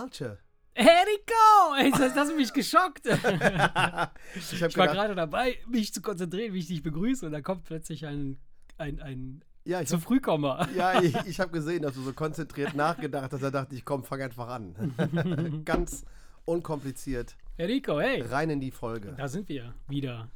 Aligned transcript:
Malche. 0.00 0.38
Eriko! 0.74 1.74
Ey, 1.78 1.90
das 1.90 2.14
hast 2.14 2.30
du 2.30 2.36
mich 2.36 2.52
geschockt. 2.52 3.06
ich 4.34 4.52
Ich 4.52 4.60
war 4.62 4.68
gedacht, 4.68 4.92
gerade 4.92 5.14
dabei, 5.14 5.58
mich 5.68 5.92
zu 5.92 6.00
konzentrieren, 6.00 6.54
wie 6.54 6.60
ich 6.60 6.68
dich 6.68 6.82
begrüße, 6.82 7.26
und 7.26 7.32
da 7.32 7.40
kommt 7.42 7.64
plötzlich 7.64 8.06
ein, 8.06 8.38
ein, 8.78 9.00
ein 9.00 9.44
ja, 9.64 9.82
ich 9.82 9.88
zu 9.88 9.98
Frühkommer. 9.98 10.68
ja, 10.74 11.02
ich, 11.02 11.14
ich 11.26 11.40
habe 11.40 11.50
gesehen, 11.50 11.82
dass 11.82 11.94
du 11.94 12.02
so 12.02 12.12
konzentriert 12.12 12.74
nachgedacht 12.74 13.32
hast. 13.32 13.42
Da 13.42 13.50
dachte 13.50 13.74
ich, 13.74 13.84
komm, 13.84 14.04
fang 14.04 14.22
einfach 14.22 14.48
an. 14.48 15.62
Ganz 15.64 16.04
unkompliziert, 16.46 17.36
Eriko, 17.58 18.00
hey! 18.00 18.22
rein 18.22 18.48
in 18.48 18.60
die 18.60 18.70
Folge. 18.70 19.14
Da 19.18 19.28
sind 19.28 19.48
wir 19.48 19.74
wieder. 19.88 20.30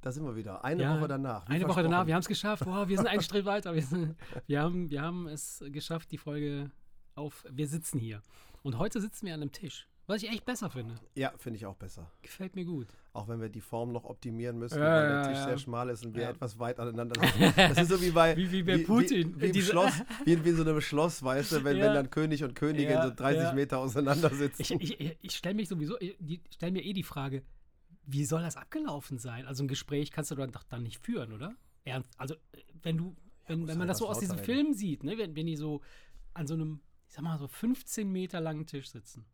Da 0.00 0.12
sind 0.12 0.24
wir 0.26 0.34
wieder. 0.34 0.64
Eine 0.64 0.82
Ja, 0.82 0.98
Woche 0.98 1.08
danach. 1.08 1.46
Eine 1.46 1.68
Woche 1.68 1.82
danach, 1.82 2.06
wir 2.06 2.14
haben 2.14 2.20
es 2.20 2.28
geschafft. 2.28 2.66
Wow, 2.66 2.88
wir 2.88 2.96
sind 2.96 3.06
einen 3.06 3.22
Schritt 3.22 3.44
weiter. 3.46 3.74
Wir, 3.74 3.82
sind, 3.82 4.16
wir, 4.46 4.60
haben, 4.60 4.90
wir 4.90 5.00
haben 5.00 5.28
es 5.28 5.64
geschafft, 5.68 6.10
die 6.10 6.18
Folge 6.18 6.70
auf. 7.14 7.44
Wir 7.48 7.68
sitzen 7.68 7.98
hier. 7.98 8.20
Und 8.64 8.78
heute 8.78 9.00
sitzen 9.00 9.26
wir 9.26 9.34
an 9.34 9.42
einem 9.42 9.52
Tisch. 9.52 9.86
Was 10.06 10.22
ich 10.22 10.28
echt 10.28 10.44
besser 10.44 10.68
finde. 10.68 10.96
Ja, 11.14 11.32
finde 11.38 11.56
ich 11.58 11.64
auch 11.64 11.76
besser. 11.76 12.10
Gefällt 12.20 12.56
mir 12.56 12.64
gut. 12.66 12.88
Auch 13.14 13.26
wenn 13.28 13.40
wir 13.40 13.48
die 13.48 13.60
Form 13.62 13.92
noch 13.92 14.04
optimieren 14.04 14.58
müssen, 14.58 14.78
Ja, 14.78 14.84
weil 14.84 15.08
der 15.08 15.22
Tisch 15.28 15.38
ja. 15.38 15.44
sehr 15.44 15.58
schmal 15.58 15.88
ist 15.88 16.04
und 16.04 16.14
wir 16.14 16.24
Ja. 16.24 16.30
etwas 16.30 16.58
weit 16.58 16.78
aneinander 16.78 17.18
sitzen. 17.38 17.54
Das 17.56 17.78
ist 17.78 17.88
so 17.88 18.00
wie 18.02 18.10
bei, 18.10 18.36
Wie- 18.36 18.50
wie 18.52 18.62
bei 18.62 18.78
Putin. 18.78 19.34
Wie, 19.40 19.54
wie, 19.54 19.58
im 19.60 19.64
Schloss, 19.64 19.92
wie, 20.26 20.44
wie 20.44 20.48
in 20.50 20.56
so 20.56 20.62
einem 20.62 20.80
Schloss, 20.82 21.22
weißt 21.22 21.52
du, 21.52 21.64
wenn, 21.64 21.76
wenn 21.80 21.94
dann 21.94 22.10
König 22.10 22.42
und 22.44 22.54
Königin 22.54 23.00
so 23.02 23.10
30 23.14 23.42
ja. 23.44 23.52
Meter 23.54 23.78
auseinander 23.78 24.28
sitzen. 24.30 24.60
Ich, 24.62 25.00
ich, 25.00 25.16
ich- 25.22 25.36
stelle 25.36 25.54
mich 25.54 25.68
sowieso, 25.68 25.98
ich 26.00 26.18
stelle 26.50 26.72
mir 26.72 26.82
eh 26.84 26.92
die 26.92 27.02
Frage, 27.02 27.42
wie 28.06 28.26
soll 28.26 28.42
das 28.42 28.56
abgelaufen 28.58 29.16
sein? 29.18 29.46
Also 29.46 29.64
ein 29.64 29.68
Gespräch 29.68 30.10
kannst 30.10 30.30
du 30.30 30.34
dann 30.34 30.52
doch 30.52 30.64
dann 30.64 30.82
nicht 30.82 30.98
führen, 31.02 31.32
oder? 31.32 31.54
Ernst, 31.84 32.10
also 32.18 32.34
äh, 32.52 32.60
wenn 32.82 32.98
du, 32.98 33.16
wenn, 33.46 33.60
wenn 33.60 33.78
man 33.78 33.80
halt 33.80 33.90
das 33.90 33.98
so 33.98 34.08
aus 34.08 34.18
diesem. 34.20 34.38
Film 34.38 34.74
sieht, 34.74 35.02
ne, 35.04 35.16
wenn, 35.16 35.34
wenn 35.34 35.46
die 35.46 35.56
so 35.56 35.80
an 36.34 36.46
so 36.46 36.52
einem, 36.54 36.80
ich 37.14 37.16
sag 37.16 37.22
mal, 37.22 37.38
so 37.38 37.46
15 37.46 38.10
Meter 38.10 38.40
langen 38.40 38.66
Tisch 38.66 38.90
sitzen. 38.90 39.24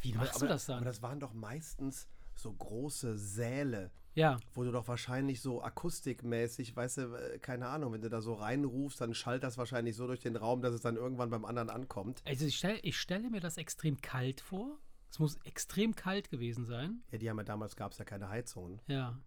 Wie 0.00 0.14
machst 0.14 0.36
aber, 0.36 0.46
du 0.46 0.48
das 0.48 0.70
Aber 0.70 0.78
dann? 0.78 0.86
das 0.86 1.02
waren 1.02 1.20
doch 1.20 1.34
meistens 1.34 2.08
so 2.34 2.50
große 2.50 3.18
Säle, 3.18 3.90
ja, 4.14 4.38
wo 4.54 4.64
du 4.64 4.72
doch 4.72 4.88
wahrscheinlich 4.88 5.42
so 5.42 5.62
akustikmäßig, 5.62 6.74
weißt 6.74 6.96
du, 6.96 7.14
äh, 7.16 7.38
keine 7.38 7.68
Ahnung, 7.68 7.92
wenn 7.92 8.00
du 8.00 8.08
da 8.08 8.22
so 8.22 8.32
reinrufst, 8.32 8.98
dann 8.98 9.12
schallt 9.12 9.42
das 9.42 9.58
wahrscheinlich 9.58 9.94
so 9.94 10.06
durch 10.06 10.20
den 10.20 10.36
Raum, 10.36 10.62
dass 10.62 10.72
es 10.72 10.80
dann 10.80 10.96
irgendwann 10.96 11.28
beim 11.28 11.44
anderen 11.44 11.68
ankommt. 11.68 12.22
also 12.24 12.46
ich, 12.46 12.56
stell, 12.56 12.80
ich 12.82 12.96
stelle 12.96 13.28
mir 13.28 13.40
das 13.40 13.58
extrem 13.58 14.00
kalt 14.00 14.40
vor. 14.40 14.78
Es 15.10 15.18
muss 15.18 15.36
extrem 15.44 15.96
kalt 15.96 16.30
gewesen 16.30 16.64
sein. 16.64 17.02
Ja, 17.10 17.18
die 17.18 17.28
haben 17.28 17.36
ja 17.36 17.44
damals, 17.44 17.76
gab 17.76 17.92
es 17.92 17.98
ja 17.98 18.06
keine 18.06 18.30
Heizungen. 18.30 18.80
Ja. 18.86 19.20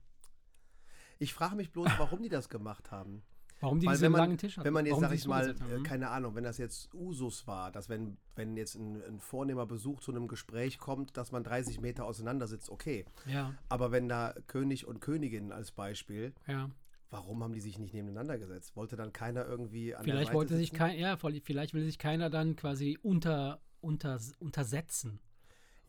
Ich 1.20 1.36
frage 1.36 1.56
mich 1.56 1.72
bloß, 1.72 1.88
warum 2.00 2.24
die 2.24 2.30
das 2.30 2.50
gemacht 2.50 2.90
haben. 2.90 3.22
Warum 3.62 3.80
die 3.80 3.86
Weil 3.86 3.94
diesen 3.94 4.12
man, 4.12 4.22
langen 4.22 4.38
Tisch 4.38 4.58
hatten. 4.58 4.66
wenn 4.66 4.74
man 4.74 4.86
jetzt, 4.86 4.94
Warum 4.94 5.04
sag 5.04 5.14
ich 5.14 5.28
mal, 5.28 5.48
haben, 5.48 5.70
äh, 5.70 5.76
hm? 5.76 5.84
keine 5.84 6.10
Ahnung, 6.10 6.36
wenn 6.36 6.44
das 6.44 6.58
jetzt 6.58 6.94
Usus 6.96 7.46
war, 7.46 7.72
dass 7.72 7.90
wenn, 7.90 8.18
wenn 8.36 8.58
jetzt 8.58 8.76
ein, 8.76 9.02
ein 9.04 9.20
vornehmer 9.20 9.68
Besuch 9.68 10.02
zu 10.02 10.12
einem 10.12 10.28
Gespräch 10.28 10.80
kommt, 10.80 11.16
dass 11.16 11.32
man 11.32 11.44
30 11.44 11.80
Meter 11.80 12.06
auseinander 12.06 12.48
sitzt, 12.48 12.70
okay. 12.72 13.06
Ja, 13.28 13.54
Aber 13.70 13.92
wenn 13.92 14.10
da 14.10 14.34
König 14.48 14.88
und 14.88 15.00
Königin 15.00 15.52
als 15.52 15.72
Beispiel, 15.72 16.34
ja. 16.48 16.72
warum 17.12 17.44
haben 17.44 17.54
die 17.54 17.62
sich 17.62 17.78
nicht 17.78 17.94
nebeneinander 17.94 18.40
gesetzt? 18.40 18.76
Wollte 18.76 18.96
dann 18.96 19.14
keiner 19.14 19.46
irgendwie 19.46 19.94
an 19.96 20.04
der 20.06 20.16
Vielleicht 20.16 20.34
wollte 20.34 20.58
sich 20.58 20.70
sitzen? 20.70 20.78
kein, 20.78 21.00
ja, 21.00 21.16
vielleicht 21.18 21.74
will 21.76 21.86
sich 21.86 22.00
keiner 22.00 22.32
dann 22.32 22.56
quasi 22.56 22.98
unter, 23.04 23.62
unter, 23.80 24.20
untersetzen. 24.40 25.20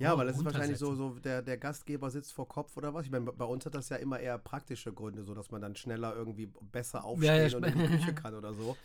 Ja, 0.03 0.15
Oh, 0.15 0.19
weil 0.19 0.27
das 0.27 0.37
ist 0.37 0.45
wahrscheinlich 0.45 0.79
so, 0.79 0.95
so 0.95 1.11
der, 1.19 1.43
der 1.43 1.57
Gastgeber 1.59 2.11
sitzt 2.11 2.33
vor 2.33 2.49
Kopf 2.49 2.77
oder 2.77 2.93
was. 2.93 3.07
Ich 3.07 3.13
meine, 3.13 3.33
bei 3.33 3.45
uns 3.45 3.65
hat 3.67 3.75
das 3.75 3.89
ja 3.89 3.97
immer 3.97 4.19
eher 4.19 4.37
praktische 4.39 4.93
Gründe, 4.93 5.23
so 5.23 5.35
dass 5.35 5.51
man 5.51 5.61
dann 5.63 5.77
schneller 5.77 6.15
irgendwie 6.15 6.47
besser 6.73 6.99
Ja, 7.01 7.05
aufstehen 7.05 7.51
ja, 7.51 7.57
und 7.57 7.65
in 7.65 7.79
die 7.79 7.87
Küche 7.87 8.15
kann 8.23 8.35
oder 8.35 8.53
so, 8.53 8.77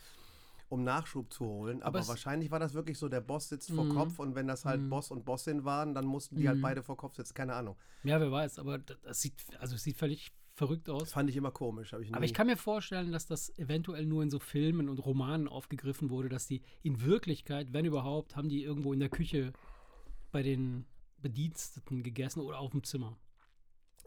um 0.68 0.84
Nachschub 0.84 1.32
zu 1.32 1.44
holen. 1.44 1.82
Aber, 1.82 1.98
Aber 2.00 2.08
wahrscheinlich 2.08 2.50
war 2.50 2.60
das 2.60 2.74
wirklich 2.74 2.98
so, 2.98 3.08
der 3.08 3.20
Boss 3.20 3.48
sitzt 3.48 3.70
vor 3.70 3.84
Mhm. 3.84 3.88
Kopf 3.90 4.18
und 4.20 4.34
wenn 4.34 4.46
das 4.46 4.64
halt 4.64 4.80
Mhm. 4.80 4.90
Boss 4.90 5.10
und 5.10 5.24
Bossin 5.24 5.64
waren, 5.64 5.94
dann 5.94 6.04
mussten 6.06 6.36
die 6.36 6.46
halt 6.46 6.58
Mhm. 6.58 6.62
beide 6.62 6.82
vor 6.82 6.96
Kopf 6.96 7.16
sitzen. 7.16 7.34
Keine 7.34 7.54
Ahnung. 7.54 7.76
Ja, 8.04 8.20
wer 8.20 8.30
weiß, 8.30 8.58
aber 8.60 8.78
das, 8.78 9.20
sieht, 9.20 9.34
also 9.58 9.74
es 9.74 9.82
sieht 9.82 9.96
völlig 9.96 10.30
verrückt 10.54 10.88
aus. 10.88 11.04
Das 11.04 11.12
fand 11.12 11.30
ich 11.30 11.36
immer 11.36 11.50
komisch. 11.50 11.92
Ich 12.00 12.14
Aber 12.14 12.24
ich 12.24 12.34
kann 12.34 12.46
mir 12.46 12.56
vorstellen, 12.56 13.12
dass 13.12 13.26
das 13.26 13.56
eventuell 13.58 14.06
nur 14.06 14.22
in 14.22 14.30
so 14.30 14.38
Filmen 14.38 14.88
und 14.88 14.98
Romanen 14.98 15.48
aufgegriffen 15.48 16.10
wurde, 16.10 16.28
dass 16.28 16.46
die 16.46 16.62
in 16.82 17.02
Wirklichkeit, 17.02 17.72
wenn 17.72 17.84
überhaupt, 17.84 18.36
haben 18.36 18.48
die 18.48 18.62
irgendwo 18.62 18.92
in 18.92 19.00
der 19.00 19.08
Küche 19.08 19.52
bei 20.32 20.42
den 20.42 20.84
Bediensteten 21.20 22.02
gegessen 22.02 22.40
oder 22.40 22.58
auf 22.58 22.72
dem 22.72 22.84
Zimmer. 22.84 23.16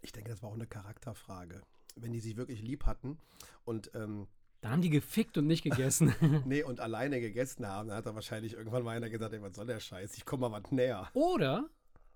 ich 0.01 0.11
denke, 0.11 0.29
das 0.31 0.41
war 0.41 0.49
auch 0.49 0.55
eine 0.55 0.67
Charakterfrage. 0.67 1.61
Wenn 1.95 2.11
die 2.11 2.19
sich 2.19 2.38
wirklich 2.38 2.61
lieb 2.61 2.85
hatten 2.85 3.17
und 3.66 3.91
ähm, 3.94 4.27
Dann 4.61 4.72
haben 4.72 4.81
die 4.81 4.89
gefickt 4.89 5.38
und 5.38 5.47
nicht 5.47 5.63
gegessen. 5.63 6.16
nee, 6.45 6.63
und 6.63 6.79
alleine 6.79 7.19
gegessen 7.19 7.67
haben, 7.67 7.89
dann 7.89 7.97
hat 7.97 8.05
da 8.05 8.16
wahrscheinlich 8.16 8.53
irgendwann 8.53 8.83
mal 8.83 8.95
einer 8.95 9.09
gesagt, 9.09 9.33
ey, 9.33 9.41
was 9.41 9.55
soll 9.55 9.67
der 9.67 9.79
Scheiß? 9.79 10.16
Ich 10.16 10.25
komme 10.25 10.50
mal 10.50 10.63
was 10.63 10.71
näher. 10.71 11.09
Oder 11.13 11.69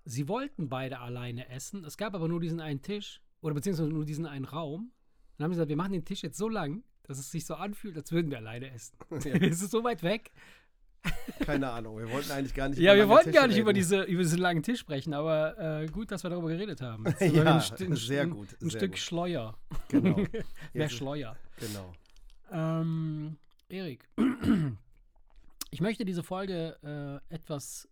sie 0.04 0.28
wollten 0.28 0.68
beide 0.68 1.00
alleine 1.00 1.48
essen. 1.48 1.84
Es 1.84 1.96
gab 1.96 2.14
aber 2.14 2.28
nur 2.28 2.40
diesen 2.40 2.60
einen 2.60 2.80
Tisch 2.82 3.20
oder 3.40 3.54
beziehungsweise 3.54 3.90
nur 3.90 4.04
diesen 4.04 4.26
einen 4.26 4.44
Raum. 4.44 4.92
Dann 5.36 5.44
haben 5.44 5.52
sie 5.52 5.56
gesagt, 5.56 5.68
wir 5.68 5.76
machen 5.76 5.92
den 5.92 6.04
Tisch 6.04 6.22
jetzt 6.22 6.38
so 6.38 6.48
lang, 6.48 6.82
dass 7.02 7.18
es 7.18 7.30
sich 7.30 7.44
so 7.44 7.54
anfühlt, 7.54 7.96
als 7.96 8.10
würden 8.12 8.30
wir 8.30 8.38
alleine 8.38 8.70
essen. 8.70 8.96
es 9.10 9.62
ist 9.62 9.70
so 9.70 9.84
weit 9.84 10.02
weg. 10.02 10.32
Keine 11.40 11.70
Ahnung. 11.70 11.98
Wir 11.98 12.10
wollten 12.10 12.30
eigentlich 12.32 12.54
gar 12.54 12.68
nicht 12.68 12.78
Ja, 12.78 12.94
über 12.94 13.02
wir 13.02 13.08
wollten 13.08 13.32
gar 13.32 13.42
Tische 13.42 13.48
nicht 13.54 13.58
über, 13.60 13.72
diese, 13.72 14.02
über 14.02 14.22
diesen 14.22 14.38
langen 14.38 14.62
Tisch 14.62 14.80
sprechen, 14.80 15.14
aber 15.14 15.82
äh, 15.82 15.86
gut, 15.86 16.10
dass 16.10 16.22
wir 16.22 16.30
darüber 16.30 16.48
geredet 16.48 16.80
haben. 16.80 17.04
Ja, 17.20 17.56
ein 17.56 17.96
sehr 17.96 18.26
gut, 18.26 18.48
Ein 18.60 18.70
sehr 18.70 18.80
Stück 18.80 18.92
gut. 18.92 18.98
Schleuer. 18.98 19.56
Genau. 19.88 20.16
Mehr 20.72 20.88
Schleuer. 20.88 21.36
Genau. 21.58 21.92
Ähm, 22.50 23.36
Erik, 23.68 24.08
ich 25.70 25.80
möchte 25.80 26.04
diese 26.04 26.22
Folge 26.22 26.76
äh, 27.30 27.34
etwas 27.34 27.88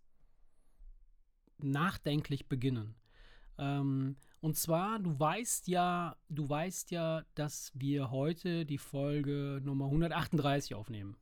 nachdenklich 1.59 2.47
beginnen. 2.47 2.95
Ähm, 3.57 4.17
und 4.41 4.57
zwar, 4.57 4.99
du 4.99 5.17
weißt 5.19 5.67
ja, 5.67 6.15
du 6.29 6.47
weißt 6.47 6.91
ja, 6.91 7.23
dass 7.35 7.71
wir 7.73 8.11
heute 8.11 8.65
die 8.65 8.77
Folge 8.77 9.61
Nummer 9.63 9.85
138 9.85 10.75
aufnehmen. 10.75 11.17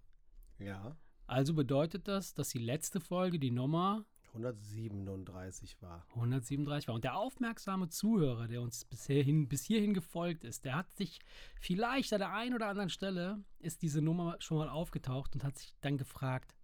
Ja. 0.59 0.95
Also 1.27 1.53
bedeutet 1.53 2.07
das, 2.07 2.33
dass 2.33 2.49
die 2.49 2.59
letzte 2.59 2.99
Folge 2.99 3.39
die 3.39 3.51
Nummer 3.51 4.05
137 4.33 5.81
war. 5.81 6.05
137 6.15 6.87
war. 6.87 6.95
Und 6.95 7.03
der 7.03 7.15
aufmerksame 7.17 7.89
Zuhörer, 7.89 8.47
der 8.47 8.61
uns 8.61 8.83
bisher 8.85 9.23
hin, 9.23 9.47
bis 9.47 9.63
hierhin 9.63 9.93
gefolgt 9.93 10.43
ist, 10.43 10.65
der 10.65 10.75
hat 10.75 10.91
sich 10.95 11.19
vielleicht 11.59 12.13
an 12.13 12.19
der 12.19 12.33
einen 12.33 12.55
oder 12.55 12.67
anderen 12.67 12.89
Stelle 12.89 13.43
ist 13.59 13.81
diese 13.83 14.01
Nummer 14.01 14.35
schon 14.39 14.57
mal 14.57 14.69
aufgetaucht 14.69 15.35
und 15.35 15.43
hat 15.43 15.57
sich 15.57 15.73
dann 15.81 15.97
gefragt, 15.97 16.55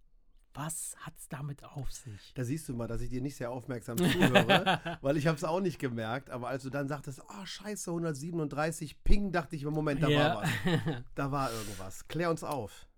was 0.52 0.96
hat 0.98 1.14
es 1.16 1.28
damit 1.28 1.62
auf 1.62 1.92
sich? 1.92 2.32
Da 2.34 2.42
siehst 2.42 2.68
du 2.68 2.74
mal, 2.74 2.88
dass 2.88 3.00
ich 3.02 3.08
dir 3.10 3.20
nicht 3.22 3.36
sehr 3.36 3.52
aufmerksam 3.52 3.96
zuhöre, 3.98 4.80
weil 5.00 5.16
ich 5.16 5.28
habe 5.28 5.36
es 5.36 5.44
auch 5.44 5.60
nicht 5.60 5.78
gemerkt. 5.78 6.28
Aber 6.28 6.48
als 6.48 6.64
du 6.64 6.70
dann 6.70 6.88
sagtest, 6.88 7.22
oh 7.22 7.44
scheiße, 7.44 7.88
137, 7.90 9.04
ping, 9.04 9.30
dachte 9.30 9.54
ich, 9.54 9.64
Moment, 9.64 10.02
da 10.02 10.08
Ja. 10.08 10.18
war 10.34 10.42
was. 10.42 10.50
Da 11.14 11.30
war 11.30 11.52
irgendwas. 11.52 12.08
Klär 12.08 12.30
uns 12.30 12.42
auf. 12.42 12.88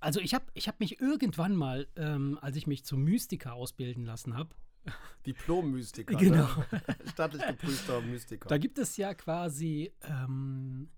Also 0.00 0.20
ich 0.20 0.34
habe 0.34 0.44
ich 0.54 0.68
hab 0.68 0.80
mich 0.80 1.00
irgendwann 1.00 1.56
mal, 1.56 1.88
ähm, 1.96 2.38
als 2.42 2.56
ich 2.56 2.66
mich 2.66 2.84
zum 2.84 3.02
Mystiker 3.04 3.54
ausbilden 3.54 4.04
lassen 4.04 4.36
habe, 4.36 4.50
Diplom-Mystiker. 5.26 6.16
Genau. 6.16 6.46
Ne? 6.70 6.82
Staatlich 7.10 7.46
geprüfter 7.46 8.00
Mystiker. 8.02 8.48
da 8.48 8.58
gibt 8.58 8.78
es 8.78 8.96
ja 8.96 9.14
quasi 9.14 9.92
ähm, 10.02 10.90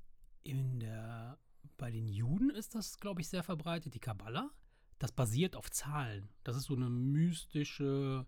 in 0.42 0.80
der, 0.80 1.38
bei 1.76 1.90
den 1.90 2.08
Juden 2.08 2.50
ist 2.50 2.74
das, 2.74 2.98
glaube 2.98 3.20
ich, 3.20 3.28
sehr 3.28 3.42
verbreitet, 3.42 3.94
die 3.94 4.00
Kabbala. 4.00 4.50
Das 4.98 5.12
basiert 5.12 5.56
auf 5.56 5.70
Zahlen. 5.70 6.28
Das 6.42 6.56
ist 6.56 6.64
so 6.64 6.74
eine 6.74 6.88
mystische, 6.88 8.26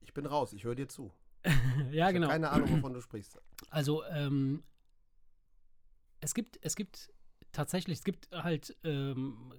ich 0.00 0.12
bin 0.12 0.26
raus, 0.26 0.52
ich 0.52 0.64
höre 0.64 0.74
dir 0.74 0.88
zu. 0.88 1.12
ja 1.90 2.08
ich 2.08 2.14
genau. 2.14 2.28
keine 2.28 2.50
Ahnung, 2.50 2.70
wovon 2.76 2.92
du 2.92 3.00
sprichst. 3.00 3.40
Also, 3.70 4.04
ähm, 4.06 4.62
es 6.20 6.34
gibt, 6.34 6.58
es 6.62 6.76
gibt 6.76 7.10
tatsächlich, 7.52 7.98
es 7.98 8.04
gibt 8.04 8.28
halt 8.32 8.76
ähm, 8.84 9.52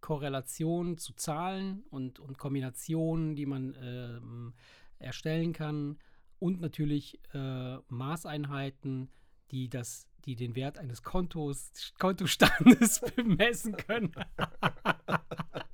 Korrelationen 0.00 0.98
zu 0.98 1.14
Zahlen 1.14 1.84
und, 1.90 2.18
und 2.18 2.38
Kombinationen, 2.38 3.34
die 3.36 3.46
man 3.46 3.76
ähm, 3.80 4.54
erstellen 4.98 5.52
kann 5.52 5.98
und 6.38 6.60
natürlich 6.60 7.20
äh, 7.32 7.76
Maßeinheiten, 7.88 9.10
die 9.50 9.68
das, 9.68 10.06
die 10.24 10.36
den 10.36 10.54
Wert 10.54 10.78
eines 10.78 11.02
Kontos, 11.02 11.72
Kontostandes 11.98 13.00
bemessen 13.16 13.76
können. 13.76 14.12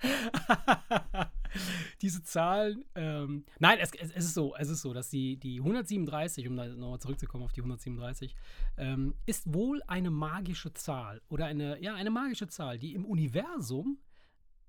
Diese 2.02 2.22
Zahlen, 2.22 2.84
ähm, 2.94 3.44
nein, 3.58 3.78
es, 3.80 3.92
es, 3.94 4.12
es 4.12 4.24
ist 4.26 4.34
so, 4.34 4.54
es 4.56 4.68
ist 4.68 4.82
so, 4.82 4.92
dass 4.92 5.10
die, 5.10 5.36
die 5.36 5.58
137, 5.58 6.48
um 6.48 6.56
da 6.56 6.66
nochmal 6.66 7.00
zurückzukommen 7.00 7.44
auf 7.44 7.52
die 7.52 7.60
137, 7.60 8.34
ähm, 8.76 9.14
ist 9.26 9.52
wohl 9.52 9.82
eine 9.86 10.10
magische 10.10 10.72
Zahl 10.72 11.20
oder 11.28 11.46
eine, 11.46 11.80
ja, 11.82 11.94
eine 11.94 12.10
magische 12.10 12.48
Zahl, 12.48 12.78
die 12.78 12.94
im 12.94 13.04
Universum 13.04 13.98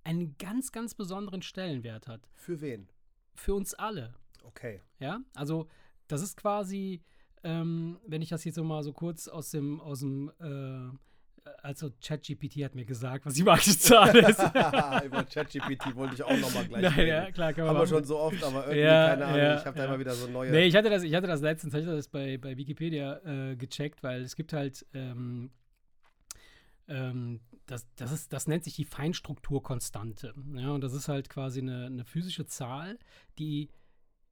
einen 0.04 0.38
ganz, 0.38 0.72
ganz 0.72 0.95
besonderen 0.95 1.42
Stellenwert 1.42 2.07
hat. 2.07 2.28
Für 2.33 2.62
wen? 2.62 2.89
Für 3.36 3.54
uns 3.54 3.74
alle. 3.74 4.13
Okay. 4.44 4.81
Ja, 5.00 5.22
also 5.36 5.68
das 6.07 6.22
ist 6.22 6.38
quasi, 6.38 7.01
ähm, 7.44 8.00
wenn 8.06 8.22
ich 8.22 8.30
das 8.30 8.44
jetzt 8.44 8.56
so 8.56 8.63
mal 8.63 8.83
so 8.83 8.94
kurz 8.94 9.28
aus 9.28 9.51
dem, 9.51 9.80
aus 9.80 10.00
dem, 10.00 10.31
äh, 10.39 10.98
also 11.61 11.91
ChatGPT 12.01 12.63
hat 12.63 12.75
mir 12.75 12.85
gesagt, 12.85 13.25
was 13.25 13.33
die 13.33 13.43
magische 13.43 13.77
Zahl 13.77 14.15
ist. 14.15 14.39
Über 15.05 15.23
ChatGPT 15.23 15.95
wollte 15.95 16.15
ich 16.15 16.23
auch 16.23 16.38
nochmal 16.38 16.65
gleich 16.65 16.81
Nein, 16.81 16.93
reden. 16.93 17.07
ja, 17.07 17.31
klar, 17.31 17.53
kann 17.53 17.65
man 17.65 17.75
Haben 17.75 17.81
wir 17.83 17.88
schon 17.88 18.03
so 18.03 18.19
oft, 18.19 18.43
aber 18.43 18.63
irgendwie, 18.65 18.79
Ja, 18.79 19.09
keine 19.09 19.25
Ahnung, 19.25 19.39
ja, 19.39 19.59
ich 19.59 19.65
habe 19.65 19.77
da 19.77 19.85
immer 19.85 19.99
wieder 19.99 20.13
so 20.13 20.27
neue. 20.27 20.51
Nee, 20.51 20.65
ich 20.65 20.75
hatte 20.75 20.89
das, 20.89 21.03
ich 21.03 21.13
hatte 21.15 21.27
das 21.27 21.41
letztens, 21.41 21.73
ich 21.73 21.85
hatte 21.85 21.95
das 21.95 22.07
bei, 22.07 22.38
bei 22.38 22.57
Wikipedia 22.57 23.19
äh, 23.25 23.55
gecheckt, 23.55 24.03
weil 24.03 24.21
es 24.21 24.35
gibt 24.35 24.53
halt, 24.53 24.85
ähm, 24.93 25.51
ähm, 26.88 27.39
das, 27.65 27.87
das, 27.95 28.11
ist, 28.11 28.33
das 28.33 28.47
nennt 28.47 28.63
sich 28.63 28.75
die 28.75 28.85
Feinstrukturkonstante. 28.85 30.33
Ja, 30.55 30.71
und 30.71 30.81
das 30.81 30.94
ist 30.94 31.07
halt 31.07 31.29
quasi 31.29 31.61
eine, 31.61 31.85
eine 31.85 32.05
physische 32.05 32.45
Zahl, 32.45 32.99
die 33.39 33.69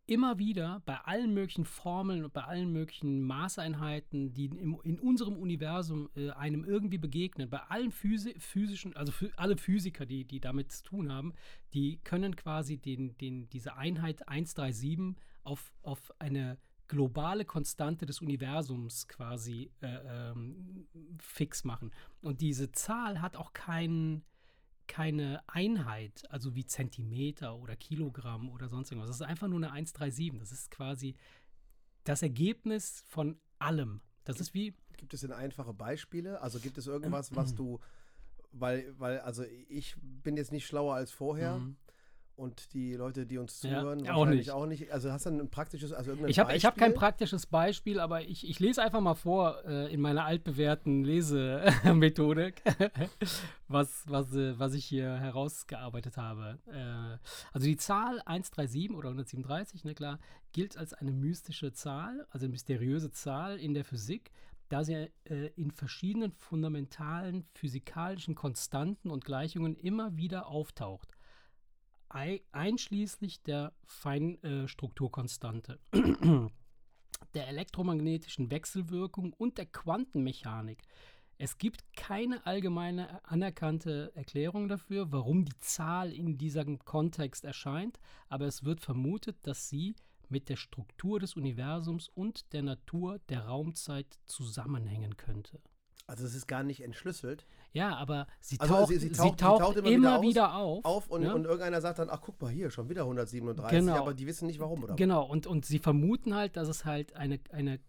immer 0.09 0.39
wieder 0.39 0.81
bei 0.85 0.95
allen 0.95 1.33
möglichen 1.33 1.65
Formeln 1.65 2.23
und 2.23 2.33
bei 2.33 2.44
allen 2.44 2.71
möglichen 2.71 3.21
Maßeinheiten, 3.21 4.33
die 4.33 4.45
im, 4.45 4.79
in 4.83 5.00
unserem 5.00 5.38
Universum 5.38 6.09
äh, 6.15 6.31
einem 6.31 6.63
irgendwie 6.63 6.97
begegnen, 6.97 7.50
bei 7.50 7.59
allen 7.59 7.91
Physi 7.91 8.33
physischen, 8.39 8.95
also 8.95 9.13
alle 9.35 9.56
Physiker, 9.56 10.07
die, 10.07 10.25
die 10.25 10.39
damit 10.39 10.71
zu 10.71 10.83
tun 10.83 11.11
haben, 11.11 11.33
die 11.73 11.97
können 12.03 12.35
quasi 12.35 12.77
den, 12.77 13.17
den, 13.19 13.50
diese 13.50 13.77
Einheit 13.77 14.27
137 14.27 15.15
auf, 15.44 15.71
auf 15.83 16.12
eine 16.17 16.57
globale 16.88 17.45
Konstante 17.45 18.07
des 18.07 18.19
Universums 18.19 19.07
quasi 19.07 19.71
äh, 19.81 20.31
ähm, 20.31 20.88
fix 21.19 21.63
machen. 21.63 21.91
Und 22.23 22.41
diese 22.41 22.71
Zahl 22.71 23.21
hat 23.21 23.35
auch 23.35 23.53
keinen 23.53 24.23
keine 24.89 25.41
Einheit, 25.47 26.30
also 26.30 26.56
wie 26.56 26.65
Zentimeter 26.65 27.56
oder 27.56 27.77
Kilogramm 27.77 28.50
oder 28.50 28.68
sonst 28.68 28.91
irgendwas. 28.91 29.09
Das 29.09 29.21
ist 29.21 29.25
einfach 29.25 29.47
nur 29.47 29.59
eine 29.59 29.71
137. 29.71 30.38
Das 30.39 30.51
ist 30.51 30.71
quasi 30.71 31.15
das 32.03 32.21
Ergebnis 32.21 33.06
von 33.07 33.39
allem. 33.59 34.01
Das 34.25 34.41
ist 34.41 34.53
wie, 34.53 34.74
Gibt 34.97 35.13
es 35.13 35.21
denn 35.21 35.31
einfache 35.31 35.74
Beispiele? 35.74 36.41
Also 36.41 36.59
gibt 36.59 36.77
es 36.77 36.88
irgendwas, 36.88 37.33
was 37.33 37.56
du, 37.56 37.80
weil, 38.51 38.94
weil, 39.00 39.19
also 39.21 39.44
ich 39.69 39.95
bin 40.01 40.36
jetzt 40.36 40.51
nicht 40.51 40.68
schlauer 40.68 40.95
als 40.95 41.12
vorher 41.12 41.59
Mhm. 41.59 41.77
Und 42.39 42.74
die 42.74 42.94
Leute, 42.94 43.25
die 43.25 43.38
uns 43.38 43.62
Ja, 43.62 43.81
zuhören, 43.81 44.07
auch 44.07 44.19
wahrscheinlich 44.19 44.47
nicht. 44.47 44.51
auch 44.51 44.65
nicht. 44.65 44.91
Also 44.91 45.12
hast 45.12 45.25
du 45.25 45.30
ein 45.30 45.50
praktisches, 45.50 45.91
also 45.91 46.13
ich 46.25 46.39
habe 46.39 46.53
hab 46.53 46.77
kein 46.77 46.94
praktisches 46.94 47.45
Beispiel, 47.45 48.00
aber 48.00 48.21
ich, 48.21 48.50
ich 48.50 48.59
lese 48.59 48.81
einfach 48.81 49.01
mal 49.01 49.15
vor 49.15 49.63
äh, 49.65 49.94
in 49.94 50.00
meiner 50.00 50.25
altbewährten 50.25 51.03
Lesemethode, 51.03 52.53
was, 53.68 54.03
was, 54.07 54.33
äh, 54.33 54.57
was 54.57 54.74
ich 54.74 54.86
hier 54.86 55.18
herausgearbeitet 55.19 56.18
habe. 56.18 56.59
Äh, 56.68 57.18
also 57.53 57.68
die 57.68 57.77
Zahl 57.77 58.21
137 58.25 58.91
oder 58.91 59.09
137, 59.09 59.83
ne 59.83 59.94
klar, 59.94 60.19
gilt 60.53 60.77
als 60.77 60.94
eine 60.94 61.12
mystische 61.12 61.74
Zahl, 61.74 62.25
also 62.31 62.45
eine 62.45 62.51
mysteriöse 62.53 63.12
Zahl 63.12 63.59
in 63.59 63.74
der 63.74 63.83
Physik, 63.83 64.31
da 64.69 64.83
sie 64.83 65.09
äh, 65.25 65.47
in 65.56 65.71
verschiedenen 65.71 66.31
fundamentalen 66.31 67.45
physikalischen 67.53 68.36
Konstanten 68.36 69.09
und 69.09 69.25
Gleichungen 69.25 69.75
immer 69.75 70.15
wieder 70.15 70.47
auftaucht. 70.47 71.09
Ei- 72.09 72.41
einschließlich 72.51 73.41
der 73.44 73.73
Feinstrukturkonstante, 73.85 75.79
der 77.33 77.47
elektromagnetischen 77.47 78.50
Wechselwirkung 78.51 79.33
und 79.33 79.57
der 79.57 79.67
Quantenmechanik. 79.67 80.81
Es 81.38 81.57
gibt 81.57 81.85
keine 81.95 82.45
allgemeine 82.45 83.23
anerkannte 83.23 84.11
Erklärung 84.13 84.67
dafür, 84.67 85.11
warum 85.11 85.45
die 85.45 85.57
Zahl 85.59 86.11
in 86.11 86.38
diesem 86.38 86.79
Kontext 86.79 87.45
erscheint, 87.45 88.00
aber 88.27 88.45
es 88.45 88.65
wird 88.65 88.81
vermutet, 88.81 89.38
dass 89.44 89.69
sie 89.69 89.95
mit 90.27 90.50
der 90.50 90.57
Struktur 90.57 91.19
des 91.19 91.35
Universums 91.35 92.09
und 92.09 92.51
der 92.53 92.63
Natur 92.63 93.19
der 93.29 93.45
Raumzeit 93.45 94.19
zusammenhängen 94.25 95.15
könnte. 95.15 95.62
Also 96.07 96.25
es 96.25 96.33
ist 96.33 96.47
gar 96.47 96.63
nicht 96.63 96.81
entschlüsselt 96.81 97.45
Ja, 97.71 97.95
aber 97.98 98.25
sie 98.39 98.60
Also 98.60 98.74
taucht, 98.74 98.88
sie- 98.89 98.98
sie 98.98 99.07
sie 99.10 99.13
taucht, 99.16 99.39
taucht- 99.39 99.57
sie 99.60 99.63
taucht 99.63 99.77
immer 99.77 99.88
immer, 99.89 100.21
wieder 100.21 100.30
wieder 100.30 100.56
auf. 100.56 100.86
auf 100.86 101.07
und, 101.10 101.21
ne? 101.21 101.33
und 101.36 101.45
irgendeiner 101.45 101.81
sagt 101.81 102.00
dann, 102.00 102.10
ach 102.10 102.19
guck 102.21 102.42
mal 102.42 102.50
hier, 102.51 102.71
schon 102.71 102.89
wieder 102.89 103.04
137, 103.06 103.80
Genau. 103.80 103.95
aber 103.98 104.13
die 104.13 104.25
wissen 104.27 104.48
nicht 104.48 104.60
warum, 104.60 104.83
oder? 104.83 104.95
Genau, 104.95 105.24
und, 105.24 105.45
und 105.48 105.66
sie 105.66 105.80
vermuten 105.80 106.33
halt, 106.36 106.57
dass 106.57 106.68
es 106.68 106.86
halt 106.86 107.16
eine, 107.16 107.39
eine 107.51 107.80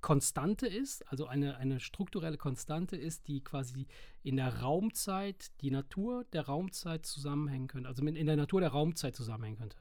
Konstante 0.00 0.66
ist, 0.66 1.06
also 1.10 1.26
eine, 1.26 1.58
eine 1.58 1.78
strukturelle 1.80 2.38
Konstante 2.38 2.96
ist, 2.96 3.28
die 3.28 3.42
quasi 3.44 3.86
in 4.22 4.36
der 4.36 4.60
Raumzeit, 4.62 5.50
die 5.60 5.70
Natur 5.70 6.24
der 6.32 6.46
Raumzeit 6.46 7.04
zusammenhängen 7.04 7.66
könnte, 7.68 7.88
also 7.88 8.02
in 8.06 8.26
der 8.26 8.36
Natur 8.36 8.60
der 8.60 8.70
Raumzeit 8.70 9.14
zusammenhängen 9.14 9.58
könnte. 9.58 9.76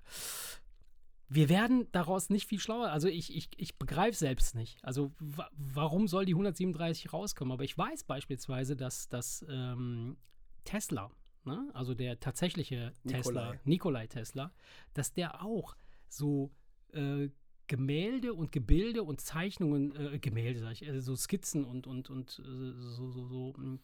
Wir 1.29 1.49
werden 1.49 1.87
daraus 1.91 2.29
nicht 2.29 2.47
viel 2.47 2.59
schlauer. 2.59 2.89
Also 2.89 3.07
ich, 3.07 3.35
ich, 3.35 3.49
ich 3.57 3.77
begreife 3.77 4.17
selbst 4.17 4.55
nicht. 4.55 4.83
Also 4.83 5.11
wa 5.19 5.49
warum 5.57 6.07
soll 6.07 6.25
die 6.25 6.33
137 6.33 7.11
rauskommen? 7.11 7.51
Aber 7.51 7.63
ich 7.63 7.77
weiß 7.77 8.03
beispielsweise, 8.05 8.75
dass, 8.75 9.09
dass 9.09 9.45
ähm, 9.49 10.17
Tesla, 10.63 11.11
ne? 11.43 11.69
also 11.73 11.93
der 11.93 12.19
tatsächliche 12.19 12.93
Tesla, 13.05 13.51
Nikolai. 13.51 13.59
Nikolai 13.65 14.07
Tesla, 14.07 14.51
dass 14.93 15.13
der 15.13 15.43
auch 15.43 15.75
so 16.07 16.51
äh, 16.93 17.29
Gemälde 17.67 18.33
und 18.33 18.51
Gebilde 18.51 19.03
und 19.03 19.21
Zeichnungen, 19.21 19.95
äh, 19.95 20.19
Gemälde 20.19 20.59
sag 20.59 20.71
ich, 20.71 20.87
äh, 20.87 21.01
so 21.01 21.15
Skizzen 21.15 21.65
und, 21.65 21.87
und, 21.87 22.09
und 22.09 22.39
äh, 22.39 22.73
so, 22.79 23.11
so, 23.11 23.27
so. 23.27 23.53
mh, 23.57 23.79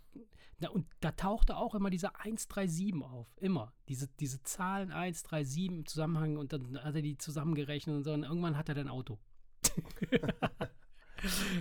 Na, 0.59 0.69
und 0.69 0.85
da 1.01 1.11
tauchte 1.11 1.57
auch 1.57 1.75
immer 1.75 1.89
dieser 1.89 2.19
137 2.19 3.03
auf, 3.03 3.27
immer. 3.37 3.73
Diese, 3.89 4.07
diese 4.19 4.41
Zahlen 4.43 4.91
137 4.91 5.67
im 5.67 5.85
Zusammenhang 5.85 6.37
und 6.37 6.53
dann 6.53 6.81
hat 6.83 6.95
er 6.95 7.01
die 7.01 7.17
zusammengerechnet 7.17 7.95
und 7.95 8.03
so 8.03 8.13
und 8.13 8.23
irgendwann 8.23 8.57
hat 8.57 8.69
er 8.69 8.75
dann 8.75 8.87
Auto. 8.87 9.19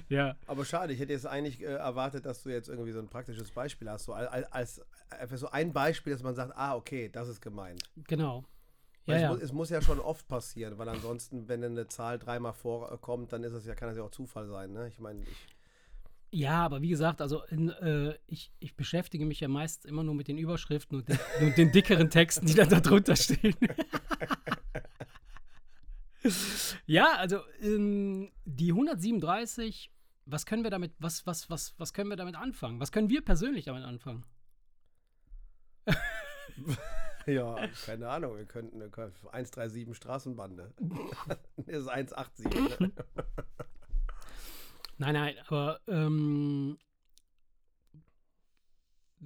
ja. 0.09 0.37
Aber 0.47 0.65
schade, 0.65 0.93
ich 0.93 1.01
hätte 1.01 1.13
jetzt 1.13 1.27
eigentlich 1.27 1.61
äh, 1.61 1.67
erwartet, 1.67 2.27
dass 2.27 2.43
du 2.43 2.51
jetzt 2.51 2.69
irgendwie 2.69 2.93
so 2.93 2.99
ein 2.99 3.09
praktisches 3.09 3.51
Beispiel 3.51 3.91
hast. 3.91 4.05
So 4.05 4.13
als, 4.13 4.53
als 4.53 4.83
einfach 5.11 5.37
so 5.37 5.51
ein 5.51 5.73
Beispiel, 5.73 6.13
dass 6.13 6.23
man 6.23 6.35
sagt, 6.35 6.53
ah, 6.57 6.77
okay, 6.77 7.09
das 7.09 7.29
ist 7.29 7.41
gemeint. 7.41 7.83
Genau. 8.07 8.45
Ja, 9.07 9.15
es, 9.17 9.23
ja. 9.23 9.29
Muss, 9.33 9.43
es 9.43 9.53
muss 9.53 9.71
ja 9.71 9.83
schon 9.83 9.99
oft 9.99 10.29
passieren, 10.29 10.79
weil 10.79 10.89
ansonsten, 10.89 11.49
wenn 11.49 11.65
eine 11.65 11.89
Zahl 11.89 12.19
dreimal 12.19 12.53
vorkommt, 12.53 13.33
dann 13.33 13.43
ist 13.43 13.53
es 13.53 13.67
ja, 13.67 13.75
kann 13.75 13.89
das 13.89 13.97
ja 13.97 14.05
auch 14.05 14.11
Zufall 14.11 14.47
sein, 14.47 14.73
ne? 14.73 14.87
Ich 14.89 15.01
meine, 15.01 15.23
ich, 15.23 15.47
Ja, 16.31 16.65
aber 16.65 16.83
wie 16.83 16.89
gesagt, 16.89 17.21
also 17.21 17.43
in, 17.45 17.71
äh, 17.71 18.17
ich, 18.27 18.53
ich 18.61 18.77
beschäftige 18.77 19.27
mich 19.27 19.41
ja 19.41 19.49
meist 19.49 19.87
immer 19.87 20.05
nur 20.05 20.15
mit 20.15 20.29
den 20.29 20.39
Überschriften 20.39 20.99
und 20.99 21.09
den, 21.09 21.19
und 21.41 21.59
den 21.59 21.73
dickeren 21.73 22.11
Texten, 22.11 22.47
die 22.47 22.55
dann 22.55 22.69
da 22.69 22.79
drunter 22.81 23.17
stehen. 23.17 23.57
ja, 26.87 27.17
also 27.17 27.41
ähm, 27.61 28.31
die 28.45 28.71
137, 28.71 29.91
was 30.27 30.47
können 30.47 30.63
wir 30.63 30.71
damit, 30.71 30.93
was, 31.01 31.27
was, 31.27 31.51
was, 31.51 31.75
was 31.79 31.93
können 31.93 32.09
wir 32.09 32.17
damit 32.17 32.37
anfangen? 32.37 32.79
Was 32.79 32.93
können 32.93 33.09
wir 33.09 33.23
persönlich 33.25 33.65
damit 33.65 33.83
anfangen? 33.83 34.25
ja, 37.27 37.57
keine 37.87 38.09
Ahnung, 38.09 38.37
wir 38.37 38.45
könnten 38.45 38.83
eine 38.83 38.91
137 38.93 39.97
Straßenbande. 39.97 40.73
das 41.57 41.83
ist 41.83 41.89
187. 41.89 42.81
Ne? 42.81 42.93
Nein, 44.99 45.15
nein, 45.15 45.35
aber 45.47 45.81
ähm, 45.89 46.79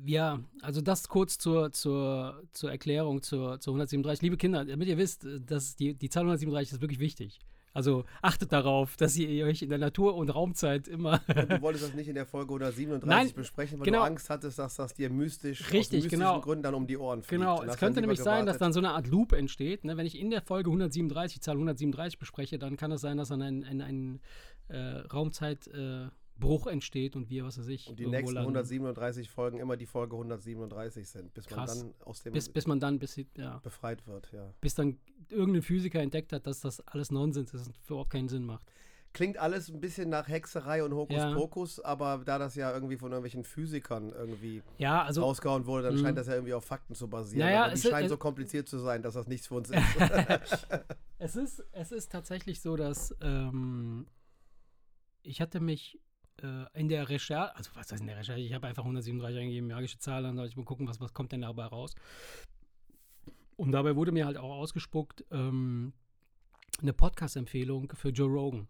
ja, 0.05 0.41
also 0.61 0.81
das 0.81 1.09
kurz 1.09 1.38
zur, 1.38 1.73
zur, 1.73 2.43
zur 2.53 2.71
Erklärung 2.71 3.23
zur, 3.23 3.61
zur 3.61 3.73
137. 3.73 4.23
Liebe 4.23 4.37
Kinder, 4.37 4.65
damit 4.65 4.88
ihr 4.88 4.99
wisst, 4.99 5.26
dass 5.41 5.76
die, 5.76 5.95
die 5.95 6.09
Zahl 6.11 6.23
137 6.23 6.75
ist 6.75 6.81
wirklich 6.81 7.00
wichtig. 7.00 7.41
Also 7.76 8.04
achtet 8.23 8.52
darauf, 8.52 8.97
dass 8.97 9.14
ihr 9.18 9.45
euch 9.45 9.61
in 9.61 9.68
der 9.68 9.76
Natur- 9.76 10.14
und 10.16 10.30
Raumzeit 10.30 10.88
immer. 10.88 11.18
Du 11.28 11.61
wolltest 11.61 11.85
das 11.85 11.95
nicht 11.95 12.09
in 12.09 12.14
der 12.14 12.25
Folge 12.25 12.54
137 12.54 13.06
Nein, 13.06 13.35
besprechen, 13.35 13.78
weil 13.78 13.85
genau. 13.85 13.99
du 13.99 14.04
Angst 14.04 14.30
hattest, 14.30 14.59
dass 14.59 14.76
das 14.76 14.95
dir 14.95 15.11
mystisch 15.11 15.61
aus 15.61 15.73
Richtig, 15.73 16.04
mystischen 16.04 16.21
genau. 16.21 16.40
Gründen 16.40 16.62
dann 16.62 16.75
um 16.75 16.87
die 16.87 16.97
Ohren 16.97 17.21
fliegt. 17.23 17.38
Genau, 17.38 17.61
Und 17.61 17.68
es 17.68 17.76
könnte 17.76 18.00
nämlich 18.00 18.21
sein, 18.21 18.47
dass 18.47 18.56
gewartet. 18.56 18.61
dann 18.62 18.73
so 18.73 18.80
eine 18.80 18.92
Art 18.92 19.06
Loop 19.09 19.33
entsteht. 19.33 19.85
Ne? 19.85 19.99
Wenn 19.99 20.06
ich 20.06 20.18
in 20.18 20.30
der 20.30 20.40
Folge 20.40 20.71
137, 20.71 21.35
die 21.35 21.40
Zahl 21.40 21.56
137 21.56 22.18
bespreche, 22.18 22.59
dann 22.59 22.78
kann 22.78 22.90
es 22.92 23.02
sein, 23.02 23.18
dass 23.18 23.28
dann 23.28 23.42
ein, 23.42 23.62
ein, 23.62 23.83
ein 23.83 24.21
äh, 24.68 25.00
Raumzeitbruch 25.12 25.75
äh, 25.75 26.09
Bruch 26.38 26.66
entsteht 26.66 27.16
und 27.16 27.31
wir, 27.31 27.45
was 27.45 27.59
weiß 27.59 27.69
ich, 27.69 27.88
Und 27.88 27.99
die 27.99 28.07
nächsten 28.07 28.35
landen. 28.35 28.49
137 28.57 29.31
Folgen 29.31 29.59
immer 29.59 29.76
die 29.76 29.87
Folge 29.87 30.16
137 30.16 31.09
sind, 31.09 31.33
bis 31.35 31.47
Krass. 31.47 31.75
man 31.76 31.93
dann 31.93 32.07
aus 32.07 32.23
dem 32.23 32.33
bis, 32.33 32.49
bis 32.49 32.66
man 32.66 32.78
dann, 32.81 32.99
bis, 32.99 33.16
ja, 33.37 33.59
befreit 33.59 34.07
wird, 34.07 34.31
ja. 34.33 34.52
bis 34.61 34.75
dann 34.75 34.99
irgendein 35.31 35.62
Physiker 35.62 36.00
entdeckt 36.00 36.33
hat, 36.33 36.47
dass 36.47 36.61
das 36.61 36.81
alles 36.81 37.11
Nonsens 37.11 37.52
ist 37.55 37.66
und 37.69 37.76
überhaupt 37.87 38.11
keinen 38.11 38.28
Sinn 38.28 38.45
macht. 38.45 38.71
Klingt 39.12 39.38
alles 39.38 39.71
ein 39.71 39.81
bisschen 39.81 40.11
nach 40.11 40.28
Hexerei 40.28 40.85
und 40.85 40.90
Ja. 40.90 40.97
Hokuspokus, 40.99 41.81
aber 41.81 42.21
da 42.23 42.38
das 42.38 42.55
ja 42.55 42.71
irgendwie 42.75 42.99
von 42.99 43.12
irgendwelchen 43.12 43.45
Physikern 43.45 44.11
irgendwie 44.11 44.62
Ja, 44.76 45.05
also 45.05 45.23
rausgehauen 45.23 45.64
wurde, 45.64 45.85
dann 45.85 45.95
Mhm. 45.95 46.00
scheint 46.00 46.19
das 46.19 46.26
ja 46.26 46.35
irgendwie 46.35 46.52
auf 46.52 46.66
Fakten 46.66 46.95
zu 46.95 47.09
basieren. 47.09 47.47
Naja, 47.47 47.64
aber 47.64 47.75
die 47.75 47.81
scheinen 47.81 48.11
so 48.11 48.19
kompliziert 48.19 48.69
zu 48.69 48.78
sein, 48.78 49.00
dass 49.00 49.14
das 49.14 49.26
nichts 49.26 49.47
für 49.47 49.55
uns 49.55 49.71
ist. 49.71 50.66
es 51.19 51.37
ist, 51.37 51.64
es 51.73 51.93
ist 51.93 52.12
tatsächlich 52.12 52.61
so, 52.61 52.76
dass 52.76 53.16
ähm, 53.23 54.07
ich 55.23 55.40
hatte 55.40 55.61
mich 55.61 55.99
in 56.75 56.88
der 56.88 57.09
Recherche, 57.09 57.57
also 57.57 57.71
was 57.75 57.90
heißt 57.90 58.00
in 58.00 58.09
der 58.09 58.19
Recherche, 58.19 58.40
ich 58.40 58.52
habe 58.52 58.66
einfach 58.66 58.83
137 58.83 59.40
eingegeben, 59.40 59.69
magische 59.69 59.99
Zahl, 59.99 60.23
dann 60.23 60.37
sollte 60.37 60.50
ich 60.50 60.57
mal 60.57 60.64
gucken, 60.64 60.87
was, 60.87 61.00
was 61.00 61.14
kommt 61.14 61.33
denn 61.33 61.40
dabei 61.40 61.64
raus. 61.64 61.95
Und 63.57 63.73
dabei 63.73 63.97
wurde 63.97 64.12
mir 64.12 64.26
halt 64.26 64.37
auch 64.37 64.55
ausgespuckt 64.55 65.25
ähm, 65.31 65.95
eine 66.83 66.93
Podcast-Empfehlung 66.93 67.93
für 67.95 68.11
Joe 68.11 68.28
Rogan. 68.28 68.69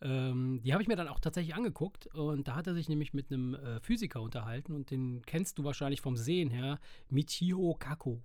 Ähm, 0.00 0.60
die 0.62 0.72
habe 0.72 0.82
ich 0.82 0.88
mir 0.88 0.96
dann 0.96 1.08
auch 1.08 1.20
tatsächlich 1.20 1.54
angeguckt 1.54 2.06
und 2.08 2.48
da 2.48 2.56
hat 2.56 2.66
er 2.66 2.74
sich 2.74 2.88
nämlich 2.88 3.14
mit 3.14 3.30
einem 3.30 3.54
äh, 3.54 3.80
Physiker 3.80 4.20
unterhalten 4.20 4.72
und 4.72 4.90
den 4.90 5.22
kennst 5.24 5.58
du 5.58 5.64
wahrscheinlich 5.64 6.00
vom 6.00 6.16
Sehen 6.16 6.50
her, 6.50 6.78
Michio 7.08 7.76
Kaku. 7.78 8.18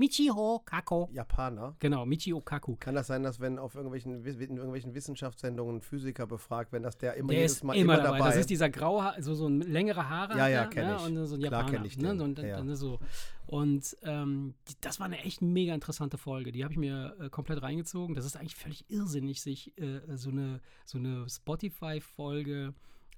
Michio 0.00 0.62
Kaku. 0.64 1.08
Japaner. 1.12 1.76
Genau, 1.78 2.06
Michio 2.06 2.40
Kaku. 2.40 2.74
Kann 2.76 2.94
das 2.94 3.08
sein, 3.08 3.22
dass 3.22 3.38
wenn 3.38 3.58
auf 3.58 3.74
irgendwelchen, 3.74 4.24
in 4.24 4.56
irgendwelchen 4.56 4.94
Wissenschaftssendungen 4.94 5.76
ein 5.76 5.80
Physiker 5.82 6.26
befragt, 6.26 6.72
wenn 6.72 6.82
das 6.82 6.96
der 6.96 7.16
immer 7.16 7.28
Der 7.28 7.40
jedes 7.40 7.52
ist 7.56 7.64
Mal 7.64 7.74
immer, 7.74 7.94
immer 7.94 8.02
dabei. 8.02 8.18
dabei 8.18 8.30
Das 8.30 8.38
ist 8.38 8.48
dieser 8.48 8.70
graue, 8.70 9.12
also 9.12 9.34
so 9.34 9.46
ein 9.46 9.60
längere 9.60 10.08
Haare. 10.08 10.38
Ja, 10.38 10.48
ja, 10.48 10.62
er, 10.62 10.66
kenn 10.68 10.86
ne? 10.86 10.96
ich. 10.96 11.04
Und 11.04 11.26
so 11.26 11.34
ein 11.34 11.42
Klar 11.42 11.66
Japaner. 11.66 11.84
ich 11.84 11.98
ne? 11.98 12.22
Und, 12.22 12.38
ja. 12.38 12.56
dann 12.56 12.74
so. 12.76 12.98
und 13.46 13.94
ähm, 14.02 14.54
die, 14.68 14.74
das 14.80 15.00
war 15.00 15.04
eine 15.04 15.18
echt 15.18 15.42
mega 15.42 15.74
interessante 15.74 16.16
Folge. 16.16 16.50
Die 16.50 16.64
habe 16.64 16.72
ich 16.72 16.78
mir 16.78 17.14
äh, 17.20 17.28
komplett 17.28 17.60
reingezogen. 17.60 18.14
Das 18.14 18.24
ist 18.24 18.38
eigentlich 18.38 18.56
völlig 18.56 18.88
irrsinnig, 18.88 19.42
sich 19.42 19.76
äh, 19.78 20.00
so 20.16 20.30
eine, 20.30 20.60
so 20.86 20.96
eine 20.96 21.28
Spotify-Folge 21.28 22.72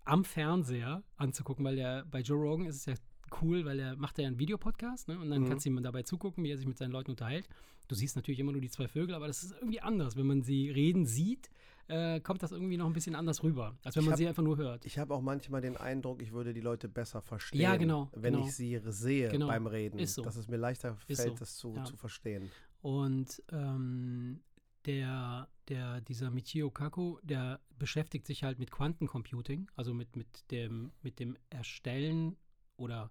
am 0.04 0.24
Fernseher 0.24 1.04
anzugucken, 1.16 1.64
weil 1.64 1.76
der 1.76 2.04
bei 2.10 2.22
Joe 2.22 2.38
Rogan 2.38 2.66
ist 2.66 2.74
es 2.74 2.86
ja 2.86 2.94
cool, 3.40 3.64
weil 3.64 3.78
er 3.78 3.96
macht 3.96 4.18
ja 4.18 4.26
einen 4.26 4.38
Videopodcast, 4.38 5.08
ne? 5.08 5.18
Und 5.18 5.30
dann 5.30 5.42
Mhm. 5.42 5.48
kannst 5.48 5.64
du 5.64 5.70
ihm 5.70 5.82
dabei 5.82 6.02
zugucken, 6.02 6.42
wie 6.44 6.50
er 6.50 6.58
sich 6.58 6.66
mit 6.66 6.76
seinen 6.78 6.90
Leuten 6.92 7.10
unterhält. 7.12 7.48
Du 7.88 7.94
siehst 7.94 8.16
natürlich 8.16 8.40
immer 8.40 8.52
nur 8.52 8.60
die 8.60 8.70
zwei 8.70 8.88
Vögel, 8.88 9.14
aber 9.14 9.26
das 9.26 9.42
ist 9.42 9.52
irgendwie 9.52 9.80
anders. 9.80 10.16
Wenn 10.16 10.26
man 10.26 10.42
sie 10.42 10.70
reden 10.70 11.04
sieht, 11.06 11.50
äh, 11.88 12.20
kommt 12.20 12.42
das 12.42 12.52
irgendwie 12.52 12.76
noch 12.76 12.86
ein 12.86 12.92
bisschen 12.92 13.14
anders 13.14 13.42
rüber, 13.42 13.76
als 13.82 13.96
wenn 13.96 14.02
Ich 14.02 14.06
man 14.06 14.12
hab- 14.12 14.18
sie 14.18 14.28
einfach 14.28 14.42
nur 14.42 14.56
hört. 14.56 14.86
Ich 14.86 14.98
habe 14.98 15.12
auch 15.14 15.20
manchmal 15.20 15.60
den 15.60 15.76
Eindruck, 15.76 16.22
ich 16.22 16.32
würde 16.32 16.54
die 16.54 16.60
Leute 16.60 16.88
besser 16.88 17.20
verstehen, 17.22 17.60
Ja, 17.60 17.76
genau, 17.76 18.08
wenn 18.14 18.34
genau. 18.34 18.46
ich 18.46 18.54
sie 18.54 18.80
sehe 18.84 19.28
Genau, 19.30 19.48
beim 19.48 19.66
Reden. 19.66 19.98
ist 19.98 20.14
so. 20.14 20.22
Dass 20.22 20.36
es 20.36 20.48
mir 20.48 20.56
leichter 20.58 20.96
Ist 21.08 21.20
fällt, 21.20 21.32
so, 21.32 21.38
das 21.38 21.56
zu, 21.56 21.74
ja. 21.74 21.84
zu 21.84 21.96
verstehen. 21.96 22.50
Und 22.80 23.42
ähm, 23.50 24.40
der, 24.86 25.48
der, 25.68 26.00
dieser 26.00 26.30
Michio 26.30 26.70
Kaku, 26.70 27.18
der 27.22 27.60
beschäftigt 27.78 28.26
sich 28.26 28.42
halt 28.44 28.58
mit 28.58 28.70
Quantencomputing, 28.70 29.68
also 29.76 29.92
mit, 29.94 30.16
mit, 30.16 30.50
dem, 30.50 30.92
mit 31.02 31.18
dem 31.20 31.36
Erstellen 31.50 32.36
oder 32.82 33.10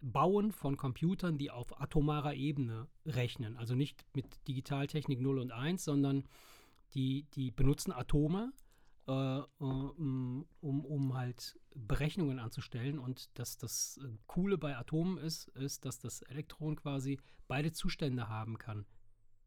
Bauen 0.00 0.52
von 0.52 0.76
Computern, 0.76 1.38
die 1.38 1.50
auf 1.50 1.80
atomarer 1.80 2.34
Ebene 2.34 2.88
rechnen. 3.06 3.56
Also 3.56 3.74
nicht 3.74 4.04
mit 4.14 4.26
Digitaltechnik 4.46 5.20
0 5.20 5.38
und 5.38 5.52
1, 5.52 5.84
sondern 5.84 6.24
die, 6.94 7.24
die 7.34 7.50
benutzen 7.50 7.92
Atome, 7.92 8.52
äh, 9.08 9.12
äh, 9.12 9.44
um, 9.58 10.46
um 10.60 11.14
halt 11.14 11.58
Berechnungen 11.74 12.38
anzustellen. 12.38 12.98
Und 12.98 13.30
das, 13.38 13.56
das 13.56 13.98
äh, 14.02 14.08
Coole 14.26 14.58
bei 14.58 14.76
Atomen 14.76 15.18
ist, 15.18 15.48
ist, 15.48 15.84
dass 15.84 15.98
das 15.98 16.22
Elektron 16.22 16.76
quasi 16.76 17.18
beide 17.48 17.72
Zustände 17.72 18.28
haben 18.28 18.58
kann. 18.58 18.86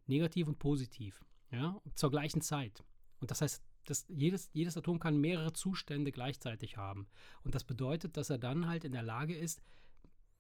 Negativ 0.08 0.48
und 0.48 0.60
positiv. 0.60 1.24
Ja, 1.52 1.82
zur 1.96 2.12
gleichen 2.12 2.42
Zeit. 2.42 2.84
Und 3.20 3.30
das 3.30 3.42
heißt, 3.42 3.62
das, 3.86 4.06
jedes, 4.10 4.50
jedes 4.54 4.78
Atom 4.78 5.00
kann 5.00 5.20
mehrere 5.20 5.54
Zustände 5.54 6.12
gleichzeitig 6.12 6.78
haben. 6.78 7.08
Und 7.44 7.56
das 7.56 7.64
bedeutet, 7.64 8.18
dass 8.18 8.30
er 8.30 8.38
dann 8.38 8.68
halt 8.68 8.84
in 8.84 8.92
der 8.92 9.04
Lage 9.04 9.36
ist, 9.36 9.62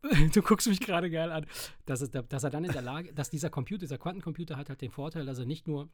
du 0.33 0.41
guckst 0.41 0.67
mich 0.67 0.79
gerade 0.79 1.11
geil 1.11 1.31
an, 1.31 1.45
dass, 1.85 2.01
es, 2.01 2.09
dass 2.09 2.43
er 2.43 2.49
dann 2.49 2.63
in 2.63 2.71
der 2.71 2.81
Lage, 2.81 3.13
dass 3.13 3.29
dieser 3.29 3.49
Computer, 3.49 3.81
dieser 3.81 3.99
Quantencomputer 3.99 4.57
hat 4.57 4.69
halt 4.69 4.81
den 4.81 4.91
Vorteil, 4.91 5.25
dass 5.25 5.37
er 5.37 5.45
nicht 5.45 5.67
nur 5.67 5.89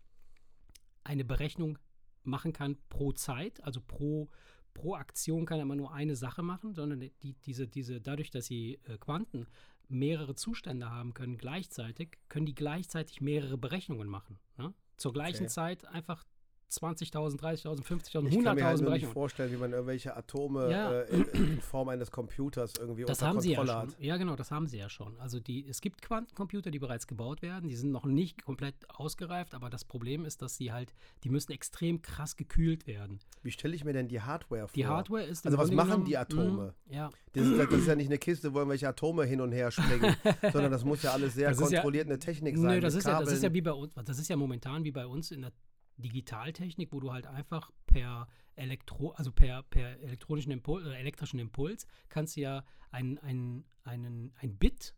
eine 1.03 1.25
Berechnung 1.25 1.77
machen 2.23 2.53
kann 2.53 2.77
pro 2.89 3.11
Zeit, 3.11 3.63
also 3.63 3.81
pro, 3.81 4.29
pro 4.73 4.95
Aktion 4.95 5.45
kann 5.45 5.59
er 5.59 5.63
immer 5.63 5.75
nur 5.75 5.93
eine 5.93 6.15
Sache 6.15 6.41
machen, 6.41 6.73
sondern 6.73 6.99
die, 6.99 7.33
diese, 7.45 7.67
diese, 7.67 7.99
dadurch, 7.99 8.29
dass 8.29 8.45
sie 8.45 8.79
äh, 8.85 8.97
Quanten 8.97 9.47
mehrere 9.89 10.35
Zustände 10.35 10.89
haben 10.89 11.13
können 11.13 11.37
gleichzeitig, 11.37 12.17
können 12.29 12.45
die 12.45 12.55
gleichzeitig 12.55 13.21
mehrere 13.21 13.57
Berechnungen 13.57 14.07
machen. 14.07 14.39
Ne? 14.57 14.73
Zur 14.97 15.13
gleichen 15.13 15.43
Okay. 15.43 15.53
Zeit 15.53 15.85
einfach 15.85 16.25
20.000, 16.69 17.39
30.000, 17.39 17.81
50.000, 17.81 18.27
Ich 18.27 18.43
kann 18.43 18.55
mir 18.55 18.65
halt 18.65 18.79
100.000 18.81 18.89
nicht 18.91 19.05
vorstellen, 19.07 19.51
wie 19.53 19.57
man 19.57 19.71
irgendwelche 19.71 20.15
Atome 20.17 20.69
Ja. 20.69 20.91
äh, 21.01 21.09
in, 21.15 21.23
in 21.53 21.61
Form 21.61 21.87
eines 21.87 22.11
Computers 22.11 22.73
irgendwie 22.77 23.03
Das 23.05 23.19
unter 23.19 23.27
haben 23.27 23.39
sie 23.39 23.51
ja 23.51 23.57
Kontrolle 23.57 23.81
schon. 23.81 23.91
hat. 23.93 23.99
Ja, 24.03 24.17
genau, 24.17 24.35
das 24.35 24.51
haben 24.51 24.67
sie 24.67 24.77
ja 24.77 24.89
schon. 24.89 25.17
Also 25.19 25.39
die, 25.39 25.65
es 25.67 25.79
gibt 25.79 26.01
Quantencomputer, 26.01 26.69
die 26.69 26.79
bereits 26.79 27.07
gebaut 27.07 27.41
werden. 27.41 27.69
Die 27.69 27.75
sind 27.75 27.91
noch 27.91 28.05
nicht 28.05 28.43
komplett 28.43 28.75
ausgereift, 28.89 29.55
aber 29.55 29.69
das 29.69 29.85
Problem 29.85 30.25
ist, 30.25 30.41
dass 30.41 30.57
sie 30.57 30.73
halt, 30.73 30.93
die 31.23 31.29
müssen 31.29 31.53
extrem 31.53 32.01
krass 32.01 32.35
gekühlt 32.35 32.85
werden. 32.85 33.19
Wie 33.43 33.51
stelle 33.51 33.73
ich 33.73 33.85
mir 33.85 33.93
denn 33.93 34.09
die 34.09 34.19
Hardware 34.21 34.67
vor? 34.67 34.73
Die 34.75 34.85
Hardware 34.85 35.23
ist 35.23 35.45
Also 35.45 35.57
was 35.57 35.71
machen 35.71 35.87
genommen- 35.89 36.05
die 36.05 36.17
Atome? 36.17 36.73
Mhm, 36.87 36.93
ja, 36.93 37.09
Das 37.31 37.45
ist, 37.47 37.57
das 37.59 37.71
ist 37.71 37.87
ja 37.87 37.95
nicht 37.95 38.07
eine 38.07 38.17
Kiste, 38.17 38.53
wo 38.53 38.57
irgendwelche 38.57 38.89
Atome 38.89 39.23
hin 39.23 39.39
und 39.39 39.53
her 39.53 39.71
springen, 39.71 40.15
sondern 40.51 40.71
das 40.71 40.83
muss 40.83 41.01
ja 41.01 41.11
alles 41.13 41.33
sehr 41.35 41.49
Das 41.49 41.61
ist 41.61 41.71
ja- 41.71 41.79
kontrolliert 41.79 42.07
eine 42.07 42.19
Technik 42.19 42.57
sein. 42.57 42.75
Nö, 42.75 42.79
das 42.81 42.93
ist, 42.93 43.07
ja, 43.07 43.19
das 43.21 43.31
ist 43.31 43.43
ja 43.43 43.53
wie 43.53 43.61
bei 43.61 43.71
uns, 43.71 43.93
das 44.03 44.19
ist 44.19 44.27
ja 44.27 44.35
momentan 44.35 44.83
wie 44.83 44.91
bei 44.91 45.05
uns 45.07 45.31
in 45.31 45.41
der 45.43 45.51
Digitaltechnik, 45.97 46.91
wo 46.91 46.99
du 46.99 47.11
halt 47.11 47.27
einfach 47.27 47.71
per 47.85 48.27
Elektro, 48.55 49.11
also 49.11 49.31
per, 49.31 49.63
per 49.63 49.99
elektronischen 50.01 50.51
Impuls, 50.51 50.85
äh, 50.85 50.93
elektrischen 50.95 51.39
Impuls, 51.39 51.87
kannst 52.09 52.35
du 52.35 52.41
ja 52.41 52.63
ein, 52.91 53.17
ein, 53.19 53.65
einen, 53.83 54.33
ein 54.39 54.57
Bit 54.57 54.95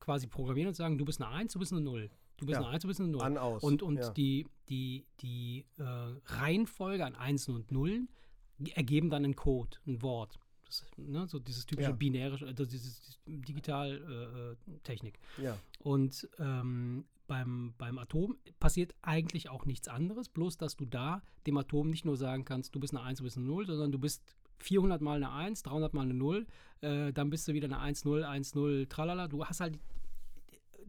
quasi 0.00 0.26
programmieren 0.26 0.68
und 0.68 0.74
sagen, 0.74 0.98
du 0.98 1.04
bist 1.04 1.20
eine 1.22 1.30
1, 1.32 1.52
du 1.52 1.58
bist 1.58 1.72
eine 1.72 1.80
0. 1.82 2.10
Du 2.38 2.46
bist 2.46 2.58
Ja. 2.58 2.64
eine 2.66 2.74
1, 2.74 2.82
du 2.82 2.88
bist 2.88 3.00
eine 3.00 3.08
0. 3.10 3.22
An, 3.22 3.38
aus. 3.38 3.62
Und, 3.62 3.82
und 3.82 3.98
ja. 3.98 4.10
die, 4.10 4.46
die, 4.68 5.06
die 5.20 5.64
äh, 5.78 5.82
Reihenfolge 5.84 7.04
an 7.04 7.14
Einsen 7.14 7.54
und 7.54 7.70
Nullen 7.70 8.08
ergeben 8.74 9.10
dann 9.10 9.24
einen 9.24 9.36
Code, 9.36 9.78
ein 9.86 10.02
Wort. 10.02 10.38
Das, 10.66 10.84
ne, 10.96 11.26
so 11.28 11.38
dieses 11.38 11.66
typische 11.66 11.90
Ja. 11.90 11.94
binäre, 11.96 12.46
also 12.46 12.64
dieses, 12.64 12.98
dieses 13.00 13.20
Digital-Technik. 13.26 15.18
ja. 15.38 15.56
Und 15.80 16.28
ähm, 16.38 17.04
beim, 17.32 17.72
beim 17.78 17.96
Atom 17.96 18.36
passiert 18.60 18.94
eigentlich 19.00 19.48
auch 19.48 19.64
nichts 19.64 19.88
anderes, 19.88 20.28
bloß 20.28 20.58
dass 20.58 20.76
du 20.76 20.84
da 20.84 21.22
dem 21.46 21.56
Atom 21.56 21.88
nicht 21.88 22.04
nur 22.04 22.18
sagen 22.18 22.44
kannst, 22.44 22.74
du 22.74 22.80
bist 22.80 22.94
eine 22.94 23.02
1, 23.02 23.18
du 23.20 23.24
bist 23.24 23.38
eine 23.38 23.46
0, 23.46 23.64
sondern 23.66 23.90
du 23.90 23.98
bist 23.98 24.22
400 24.58 25.00
mal 25.00 25.16
eine 25.16 25.32
1, 25.32 25.62
300 25.62 25.94
mal 25.94 26.02
eine 26.02 26.12
0, 26.12 26.46
äh, 26.82 27.10
dann 27.14 27.30
bist 27.30 27.48
du 27.48 27.54
wieder 27.54 27.68
eine 27.68 27.78
1, 27.78 28.04
0, 28.04 28.22
1, 28.24 28.54
0, 28.54 28.86
tralala. 28.86 29.28
Du 29.28 29.46
hast 29.46 29.60
halt 29.60 29.78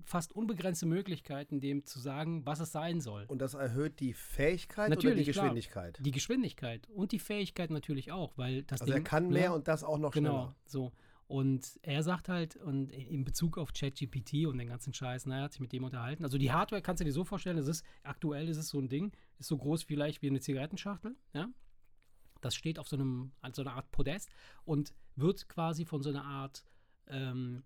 fast 0.03 0.33
unbegrenzte 0.35 0.85
Möglichkeiten, 0.85 1.61
dem 1.61 1.85
zu 1.85 1.97
sagen, 1.97 2.45
was 2.45 2.59
es 2.59 2.73
sein 2.73 2.99
soll. 2.99 3.23
Und 3.29 3.41
das 3.41 3.53
erhöht 3.53 4.01
die 4.01 4.11
Fähigkeit 4.13 4.87
oder 4.91 4.97
die 4.99 5.07
Natürlich, 5.07 5.31
klar. 5.31 5.45
Geschwindigkeit? 5.45 5.99
Die 6.01 6.11
Geschwindigkeit 6.11 6.89
und 6.89 7.13
die 7.13 7.19
Fähigkeit 7.19 7.69
natürlich 7.71 8.11
auch, 8.11 8.37
weil 8.37 8.63
das 8.63 8.81
Also 8.81 8.91
er 8.91 8.97
Ding, 8.97 9.05
kann 9.05 9.27
ne, 9.29 9.33
mehr 9.39 9.53
und 9.53 9.69
das 9.69 9.85
auch 9.85 9.97
noch 9.97 10.11
Genau, 10.11 10.29
schneller. 10.29 10.55
so. 10.65 10.91
Und 11.33 11.79
er 11.81 12.03
sagt 12.03 12.29
halt, 12.29 12.57
und 12.57 12.91
in 12.91 13.25
Bezug 13.25 13.57
auf 13.57 13.73
ChatGPT 13.73 14.45
und 14.45 14.59
den 14.59 14.67
ganzen 14.67 14.93
Scheiß, 14.93 15.25
naja, 15.25 15.45
hat 15.45 15.53
sich 15.53 15.61
mit 15.61 15.71
dem 15.71 15.83
unterhalten. 15.83 16.23
Also 16.23 16.37
die 16.37 16.51
Hardware 16.51 16.83
kannst 16.83 17.01
du 17.01 17.05
dir 17.05 17.11
so 17.11 17.23
vorstellen, 17.23 17.57
das 17.57 17.67
ist, 17.67 17.83
aktuell 18.03 18.47
ist 18.49 18.57
es 18.57 18.69
so 18.69 18.77
ein 18.77 18.87
Ding, 18.87 19.11
ist 19.39 19.47
so 19.47 19.57
groß 19.57 19.81
vielleicht 19.81 20.21
wie 20.21 20.27
eine 20.27 20.41
Zigarettenschachtel, 20.41 21.15
ja. 21.33 21.49
Das 22.41 22.53
steht 22.53 22.77
auf 22.77 22.87
so 22.87 22.97
einem, 22.97 23.31
an 23.41 23.51
so 23.51 23.63
einer 23.63 23.73
Art 23.73 23.89
Podest 23.89 24.29
und 24.63 24.93
wird 25.15 25.49
quasi 25.49 25.85
von 25.85 26.03
so 26.03 26.09
einer 26.09 26.23
Art, 26.23 26.63
ähm, 27.07 27.63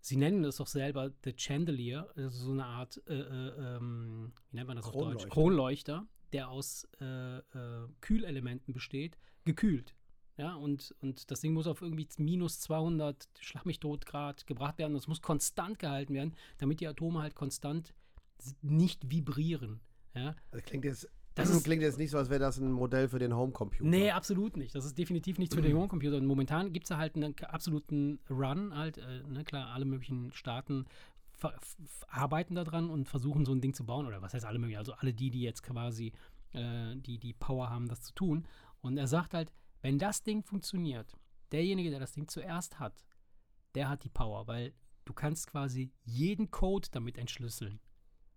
sie 0.00 0.16
nennen 0.16 0.42
es 0.42 0.56
doch 0.56 0.66
selber 0.66 1.12
The 1.24 1.34
Chandelier, 1.36 2.08
also 2.16 2.46
so 2.46 2.52
eine 2.52 2.64
Art, 2.64 3.02
äh, 3.06 3.20
äh, 3.20 3.76
ähm, 3.76 4.32
wie 4.50 4.56
nennt 4.56 4.68
man 4.68 4.78
das 4.78 4.86
auf 4.86 4.92
Deutsch? 4.92 5.28
Kronleuchter. 5.28 5.28
Kronleuchter, 5.28 6.06
der 6.32 6.48
aus 6.48 6.88
äh, 7.02 7.36
äh, 7.36 7.86
Kühlelementen 8.00 8.72
besteht, 8.72 9.18
gekühlt. 9.44 9.94
Ja, 10.36 10.54
und, 10.56 10.94
und 11.00 11.30
das 11.30 11.40
Ding 11.40 11.52
muss 11.52 11.66
auf 11.68 11.80
irgendwie 11.80 12.08
minus 12.18 12.58
200 12.60 13.28
Schlag 13.40 13.66
mich 13.66 13.78
tot 13.78 14.04
Grad 14.04 14.46
gebracht 14.46 14.78
werden. 14.78 14.94
Das 14.94 15.06
muss 15.06 15.22
konstant 15.22 15.78
gehalten 15.78 16.12
werden, 16.14 16.34
damit 16.58 16.80
die 16.80 16.88
Atome 16.88 17.20
halt 17.22 17.34
konstant 17.36 17.94
nicht 18.62 19.10
vibrieren. 19.10 19.80
Ja, 20.14 20.34
Das 20.50 20.62
klingt 20.64 20.84
jetzt, 20.84 21.08
Das 21.36 21.50
ist- 21.50 21.62
klingt 21.64 21.82
jetzt 21.82 21.98
nicht 21.98 22.10
so, 22.10 22.18
als 22.18 22.30
wäre 22.30 22.40
das 22.40 22.58
ein 22.58 22.72
Modell 22.72 23.08
für 23.08 23.20
den 23.20 23.34
Homecomputer. 23.34 23.88
Nee, 23.88 24.10
absolut 24.10 24.56
nicht. 24.56 24.74
Das 24.74 24.84
ist 24.84 24.98
definitiv 24.98 25.38
nichts 25.38 25.54
für 25.54 25.62
den 25.62 25.76
Homecomputer. 25.76 26.16
Und 26.16 26.26
momentan 26.26 26.72
gibt 26.72 26.86
es 26.86 26.88
da 26.88 26.98
halt 26.98 27.14
einen 27.14 27.34
absoluten 27.44 28.18
Run, 28.28 28.74
halt, 28.76 28.98
äh, 28.98 29.22
ne, 29.28 29.44
klar, 29.44 29.68
alle 29.72 29.84
möglichen 29.84 30.32
Staaten 30.32 30.86
arbeiten 32.08 32.54
daran 32.54 32.88
und 32.90 33.06
versuchen 33.08 33.44
so 33.44 33.52
ein 33.52 33.60
Ding 33.60 33.74
zu 33.74 33.84
bauen. 33.84 34.06
Oder 34.06 34.22
was 34.22 34.34
heißt 34.34 34.44
alle 34.44 34.58
möglichen? 34.58 34.78
Also 34.78 34.94
alle 34.94 35.12
die, 35.12 35.30
die 35.30 35.42
jetzt 35.42 35.62
quasi 35.62 36.12
äh, 36.52 36.96
die, 36.96 37.18
die 37.18 37.32
Power 37.34 37.70
haben, 37.70 37.88
das 37.88 38.02
zu 38.02 38.14
tun. 38.14 38.46
Und 38.80 38.96
er 38.96 39.06
sagt 39.08 39.34
halt, 39.34 39.52
wenn 39.84 39.98
das 39.98 40.22
Ding 40.22 40.42
funktioniert, 40.42 41.12
derjenige, 41.52 41.90
der 41.90 42.00
das 42.00 42.12
Ding 42.12 42.26
zuerst 42.26 42.80
hat, 42.80 43.04
der 43.74 43.90
hat 43.90 44.02
die 44.02 44.08
Power, 44.08 44.46
weil 44.46 44.72
du 45.04 45.12
kannst 45.12 45.46
quasi 45.46 45.92
jeden 46.04 46.50
Code 46.50 46.88
damit 46.90 47.18
entschlüsseln. 47.18 47.80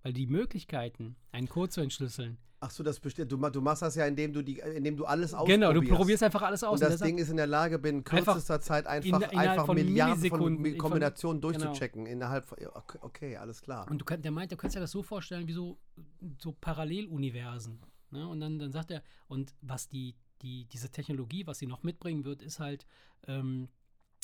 Weil 0.03 0.11
die 0.11 0.27
Möglichkeiten, 0.27 1.15
einen 1.31 1.47
Code 1.47 1.69
zu 1.69 1.79
entschlüsseln, 1.81 2.37
Ach 2.59 2.71
so, 2.71 2.81
das 2.83 2.99
bestimmt. 2.99 3.31
Du, 3.31 3.37
du 3.37 3.61
machst 3.61 3.83
das 3.83 3.93
ja, 3.93 4.07
indem 4.07 4.33
du, 4.33 4.41
die, 4.41 4.57
indem 4.59 4.97
du 4.97 5.05
alles 5.05 5.31
ausprobierst. 5.31 5.61
genau, 5.61 5.73
du 5.79 5.87
probierst 5.95 6.23
einfach 6.23 6.41
alles 6.41 6.63
aus. 6.63 6.73
Und 6.73 6.81
das 6.81 6.89
der 6.89 6.97
sagt- 6.97 7.07
Ding 7.07 7.19
ist 7.19 7.29
in 7.29 7.37
der 7.37 7.45
Lage, 7.45 7.77
binnen 7.77 7.99
Einfach 7.99 8.33
kürzester 8.33 8.59
Zeit 8.59 8.87
einfach, 8.87 9.21
in- 9.31 9.37
einfach 9.37 9.67
von 9.67 9.75
Milliarden 9.75 10.27
von 10.27 10.77
Kombinationen 10.77 11.39
genau. 11.39 11.51
durchzuchecken. 11.53 12.07
Innerhalb 12.07 12.45
von, 12.45 12.57
ja, 12.59 12.71
okay, 13.01 13.37
alles 13.37 13.61
klar. 13.61 13.87
Und 13.91 13.99
du 13.99 14.05
könnt, 14.05 14.25
der 14.25 14.31
meint, 14.31 14.51
du 14.51 14.57
kannst 14.57 14.75
dir 14.75 14.79
das 14.79 14.89
so 14.91 15.03
vorstellen 15.03 15.47
wie 15.47 15.53
so, 15.53 15.77
so 16.39 16.51
Paralleluniversen. 16.59 17.79
Ne? 18.09 18.27
Und 18.27 18.39
dann, 18.39 18.57
dann 18.57 18.71
sagt 18.71 18.89
er, 18.89 19.03
und 19.27 19.53
was 19.61 19.87
die, 19.87 20.15
die, 20.41 20.65
diese 20.65 20.89
Technologie, 20.89 21.45
was 21.47 21.59
sie 21.59 21.67
noch 21.67 21.83
mitbringen 21.83 22.23
wird, 22.25 22.41
ist 22.41 22.59
halt, 22.59 22.85
ähm, 23.27 23.69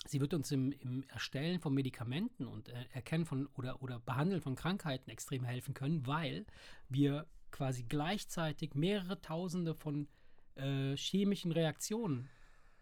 sie 0.05 0.19
wird 0.21 0.33
uns 0.33 0.51
im, 0.51 0.71
im 0.71 1.03
Erstellen 1.09 1.59
von 1.59 1.73
Medikamenten 1.73 2.45
und 2.45 2.69
äh, 2.69 2.85
Erkennen 2.93 3.25
von 3.25 3.47
oder, 3.55 3.81
oder 3.81 3.99
Behandeln 3.99 4.41
von 4.41 4.55
Krankheiten 4.55 5.09
extrem 5.09 5.43
helfen 5.43 5.73
können, 5.73 6.05
weil 6.07 6.45
wir 6.89 7.25
quasi 7.51 7.83
gleichzeitig 7.83 8.73
mehrere 8.75 9.21
Tausende 9.21 9.75
von 9.75 10.07
äh, 10.55 10.95
chemischen 10.97 11.51
Reaktionen 11.51 12.27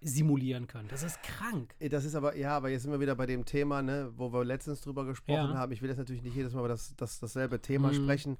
simulieren 0.03 0.65
können. 0.67 0.87
Das 0.89 1.03
ist 1.03 1.21
krank. 1.21 1.75
Äh, 1.79 1.89
Das 1.89 2.05
ist 2.05 2.15
aber, 2.15 2.35
ja, 2.35 2.57
aber 2.57 2.69
jetzt 2.69 2.83
sind 2.83 2.91
wir 2.91 2.99
wieder 2.99 3.15
bei 3.15 3.25
dem 3.27 3.45
Thema, 3.45 3.81
ne, 3.83 4.11
wo 4.15 4.33
wir 4.33 4.43
letztens 4.43 4.81
drüber 4.81 5.05
gesprochen 5.05 5.51
Ja. 5.51 5.57
haben. 5.57 5.71
Ich 5.71 5.81
will 5.81 5.89
jetzt 5.89 5.99
natürlich 5.99 6.23
nicht 6.23 6.35
jedes 6.35 6.53
Mal 6.53 6.59
über 6.61 6.69
das, 6.69 6.95
das, 6.95 7.19
dasselbe 7.19 7.61
Thema 7.61 7.89
Mhm. 7.89 7.95
sprechen, 7.95 8.37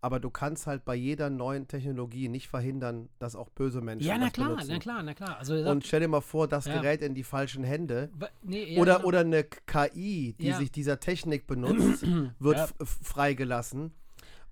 aber 0.00 0.20
du 0.20 0.30
kannst 0.30 0.66
halt 0.66 0.84
bei 0.84 0.94
jeder 0.94 1.28
neuen 1.30 1.66
Technologie 1.66 2.28
nicht 2.28 2.48
verhindern, 2.48 3.08
dass 3.18 3.34
auch 3.34 3.48
böse 3.50 3.80
Menschen 3.80 4.06
Ja, 4.06 4.16
na 4.16 4.26
das 4.26 4.32
klar, 4.32 4.48
benutzen. 4.50 4.70
na 4.72 4.78
klar, 4.78 5.02
na 5.02 5.14
klar. 5.14 5.38
Also, 5.38 5.54
Und 5.54 5.86
stell 5.86 6.00
dir 6.00 6.08
mal 6.08 6.20
vor, 6.20 6.46
das 6.46 6.66
Ja. 6.66 6.80
gerät 6.80 7.02
in 7.02 7.14
die 7.14 7.24
falschen 7.24 7.64
Hände. 7.64 8.08
nee, 8.42 8.74
ja, 8.74 8.80
oder, 8.80 8.96
genau. 8.96 9.08
oder 9.08 9.20
eine 9.20 9.44
KI, 9.44 10.34
die 10.38 10.46
Ja. 10.46 10.56
sich 10.58 10.70
dieser 10.70 11.00
Technik 11.00 11.46
benutzt, 11.46 12.02
wird 12.38 12.74
freigelassen. 13.02 13.92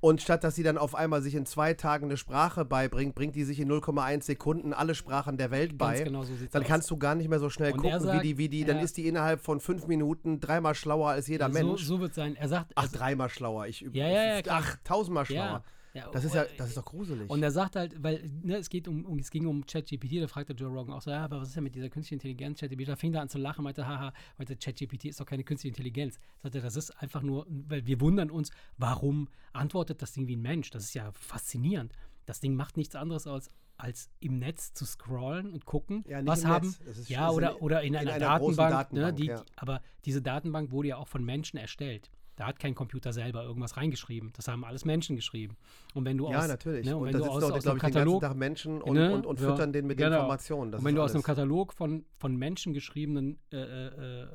Und 0.06 0.22
statt 0.22 0.44
dass 0.44 0.54
sie 0.54 0.62
dann 0.62 0.78
auf 0.78 0.94
einmal 0.94 1.20
sich 1.20 1.34
in 1.34 1.46
zwei 1.46 1.75
Tagen 1.75 2.04
eine 2.04 2.16
Sprache 2.16 2.64
beibringt, 2.64 3.16
bringt 3.16 3.34
die 3.34 3.42
sich 3.42 3.58
in 3.58 3.68
0,1 3.68 4.22
Sekunden 4.22 4.72
alle 4.72 4.94
Sprachen 4.94 5.36
der 5.36 5.50
Welt 5.50 5.76
bei. 5.76 5.94
Ganz 5.94 6.04
genau 6.04 6.22
so 6.22 6.32
sieht's 6.36 6.52
dann 6.52 6.62
aus. 6.62 6.68
kannst 6.68 6.88
du 6.92 6.96
gar 6.96 7.16
nicht 7.16 7.28
mehr 7.28 7.40
so 7.40 7.50
schnell 7.50 7.72
Und 7.72 7.78
gucken, 7.78 7.98
sagt, 7.98 8.22
wie 8.22 8.28
die, 8.28 8.38
wie 8.38 8.48
die, 8.48 8.64
dann 8.64 8.78
ist 8.78 8.96
die 8.98 9.08
innerhalb 9.08 9.40
von 9.40 9.58
fünf 9.58 9.88
Minuten 9.88 10.38
dreimal 10.38 10.76
schlauer 10.76 11.08
als 11.08 11.26
jeder 11.26 11.48
so, 11.48 11.52
Mensch. 11.52 11.82
so 11.82 11.98
wird 11.98 12.14
sein. 12.14 12.36
Er 12.36 12.48
sagt, 12.48 12.70
Ach, 12.76 12.86
dreimal 12.86 13.28
schlauer. 13.30 13.66
Ich, 13.66 13.80
Ja, 13.80 14.06
ja, 14.06 14.36
ja. 14.36 14.42
Ach, 14.48 14.76
tausendmal 14.84 15.26
schlauer. 15.26 15.64
Ja, 15.96 16.10
Das 16.10 16.24
ist 16.24 16.34
ja, 16.34 16.44
das 16.58 16.68
ist 16.68 16.76
doch 16.76 16.84
gruselig. 16.84 17.28
Und 17.30 17.42
er 17.42 17.50
sagt 17.50 17.74
halt, 17.76 18.02
weil 18.02 18.22
ne, 18.42 18.56
es 18.56 18.68
geht 18.68 18.86
um, 18.86 19.04
um 19.04 19.18
es 19.18 19.30
ging 19.30 19.46
um 19.46 19.64
ChatGPT, 19.66 20.20
da 20.22 20.28
fragte 20.28 20.52
Joe 20.52 20.68
Rogan 20.68 20.94
auch 20.94 21.02
so, 21.02 21.10
ja, 21.10 21.24
aber 21.24 21.40
was 21.40 21.48
ist 21.48 21.56
denn 21.56 21.64
mit 21.64 21.74
dieser 21.74 21.88
künstlichen 21.88 22.16
Intelligenz, 22.20 22.60
ChatGPT? 22.60 22.88
Da 22.88 22.96
fing 22.96 23.14
er 23.14 23.22
an 23.22 23.28
zu 23.28 23.38
lachen, 23.38 23.64
meinte, 23.64 23.86
haha, 23.86 24.12
meinte, 24.38 24.56
ChatGPT 24.56 25.06
ist 25.06 25.18
doch 25.20 25.26
keine 25.26 25.44
künstliche 25.44 25.72
Intelligenz. 25.72 26.18
Sagt 26.42 26.54
er, 26.54 26.60
das 26.62 26.76
ist 26.76 26.90
einfach 27.02 27.22
nur, 27.22 27.46
weil 27.48 27.86
wir 27.86 28.00
wundern 28.00 28.30
uns, 28.30 28.50
warum 28.78 29.28
antwortet 29.52 30.02
das 30.02 30.12
Ding 30.12 30.26
wie 30.28 30.36
ein 30.36 30.42
Mensch? 30.42 30.70
Das 30.70 30.84
ist 30.84 30.94
ja 30.94 31.10
faszinierend. 31.12 31.92
Das 32.26 32.40
Ding 32.40 32.54
macht 32.54 32.76
nichts 32.76 32.94
anderes 32.94 33.26
als 33.26 33.48
als 33.78 34.08
im 34.20 34.38
Netz 34.38 34.72
zu 34.72 34.86
scrollen 34.86 35.50
und 35.50 35.66
gucken, 35.66 36.02
Ja, 36.08 36.24
was 36.24 36.46
haben, 36.46 36.74
ist- 36.86 37.10
ja 37.10 37.28
oder 37.30 37.50
in- 37.52 37.56
oder 37.58 37.82
in, 37.82 37.92
in 37.92 37.96
einer, 38.00 38.12
einer 38.14 38.38
großen 38.38 38.56
Datenbank, 38.56 38.92
ne, 38.94 39.00
Datenbank, 39.00 39.16
die, 39.16 39.26
ja. 39.26 39.44
aber 39.56 39.82
diese 40.06 40.22
Datenbank 40.22 40.70
wurde 40.70 40.88
ja 40.88 40.96
auch 40.96 41.08
von 41.08 41.22
Menschen 41.22 41.58
erstellt. 41.58 42.10
Da 42.37 42.47
hat 42.47 42.59
kein 42.59 42.75
Computer 42.75 43.12
selber 43.12 43.43
irgendwas 43.45 43.76
reingeschrieben. 43.76 44.33
Das 44.37 44.47
haben 44.49 44.64
alles 44.64 44.85
Menschen 44.85 45.16
geschrieben. 45.16 45.57
Und 45.95 46.05
wenn 46.05 46.19
du 46.19 46.31
ja, 46.31 46.40
aus, 46.40 46.49
natürlich. 46.49 46.87
Ne, 46.87 46.97
und, 46.97 47.09
und 47.09 47.14
wenn 47.14 47.21
du 47.21 47.26
aus, 47.26 47.43
auch, 47.43 47.52
aus 47.52 47.66
einem 47.66 47.76
den 47.76 47.81
Katalog, 47.81 48.21
Tag 48.21 48.37
Menschen 48.37 48.83
und, 48.83 48.95
ne, 48.95 49.14
und, 49.14 49.26
und 49.26 49.40
ja, 49.40 49.50
füttern 49.50 49.73
den 49.73 49.87
mit 49.87 49.97
genau. 49.97 50.16
Informationen. 50.16 50.75
Und 50.75 50.85
wenn 50.85 50.95
du 50.95 51.02
aus 51.02 51.14
einem. 51.14 51.23
Katalog 51.23 51.73
von, 51.73 52.05
von 52.19 52.37
Menschen 52.37 52.73
geschriebenen 52.73 53.38
äh, 53.52 53.57
äh, 53.57 54.23
äh, 54.23 54.26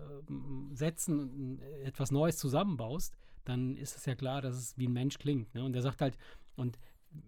Sätzen 0.74 1.60
äh, 1.62 1.84
etwas 1.84 2.12
Neues 2.12 2.38
zusammenbaust, 2.38 3.16
dann 3.46 3.76
ist 3.78 3.96
es 3.96 4.06
ja 4.06 4.16
klar, 4.16 4.42
dass 4.42 4.56
es 4.56 4.78
wie 4.78 4.88
ein 4.88 4.94
Mensch 4.94 5.18
klingt. 5.18 5.54
Ne? 5.54 5.64
Und 5.64 5.76
er 5.76 5.82
sagt 5.82 6.02
halt, 6.02 6.18
und 6.56 6.78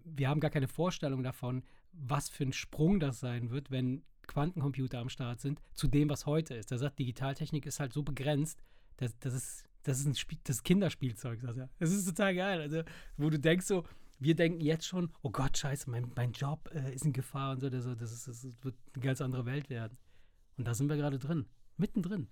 wir 0.04 0.28
haben 0.28 0.40
gar 0.40 0.50
keine 0.50 0.68
Vorstellung 0.68 1.22
davon, 1.22 1.62
was 1.92 2.28
für 2.28 2.44
ein 2.44 2.52
Sprung 2.52 3.00
das 3.00 3.20
sein 3.20 3.50
wird, 3.50 3.70
wenn 3.70 4.02
Quantencomputer 4.26 4.98
am 4.98 5.08
Start 5.08 5.40
sind, 5.40 5.60
zu 5.74 5.86
dem, 5.86 6.08
was 6.08 6.26
heute 6.26 6.54
ist. 6.54 6.72
Er 6.72 6.78
sagt, 6.78 6.98
Digitaltechnik 6.98 7.66
ist 7.66 7.80
halt 7.80 7.92
so 7.92 8.02
begrenzt, 8.02 8.62
dass 8.96 9.16
das 9.18 9.34
ist, 9.34 9.64
das 9.84 10.00
ist 10.00 10.06
ein 10.06 10.14
Spiel, 10.14 10.38
das 10.44 10.56
ist 10.56 10.64
Kinderspielzeug, 10.64 11.40
sagt 11.40 11.58
er. 11.58 11.68
Das 11.78 11.90
ist 11.90 12.06
total 12.06 12.34
geil. 12.34 12.60
Also, 12.60 12.82
wo 13.16 13.30
du 13.30 13.38
denkst 13.38 13.66
so, 13.66 13.84
wir 14.18 14.34
denken 14.34 14.60
jetzt 14.60 14.86
schon, 14.86 15.10
oh 15.22 15.30
Gott, 15.30 15.56
scheiße, 15.56 15.88
mein, 15.90 16.10
mein 16.16 16.32
Job 16.32 16.70
äh, 16.74 16.94
ist 16.94 17.04
in 17.04 17.12
Gefahr 17.12 17.52
und 17.52 17.60
so, 17.60 17.70
das, 17.70 17.84
das, 17.84 18.12
ist, 18.12 18.28
das 18.28 18.44
wird 18.62 18.74
eine 18.94 19.04
ganz 19.04 19.20
andere 19.20 19.46
Welt 19.46 19.70
werden. 19.70 19.96
Und 20.56 20.66
da 20.66 20.74
sind 20.74 20.88
wir 20.88 20.96
gerade 20.96 21.18
drin, 21.18 21.46
mittendrin. 21.76 22.28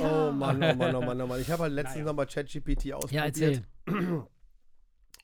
Oh 0.00 0.32
Mann, 0.32 0.62
oh 0.62 0.74
Mann, 0.74 0.94
oh 0.94 1.02
Mann, 1.02 1.20
oh 1.20 1.26
Mann. 1.26 1.40
Ich 1.40 1.50
habe 1.50 1.64
halt 1.64 1.72
letztens 1.74 1.96
Naja. 1.96 2.06
nochmal 2.06 2.26
ChatGPT 2.26 2.84
Ja, 2.84 2.96
ausprobiert 2.96 3.26
erzähl. 3.26 3.62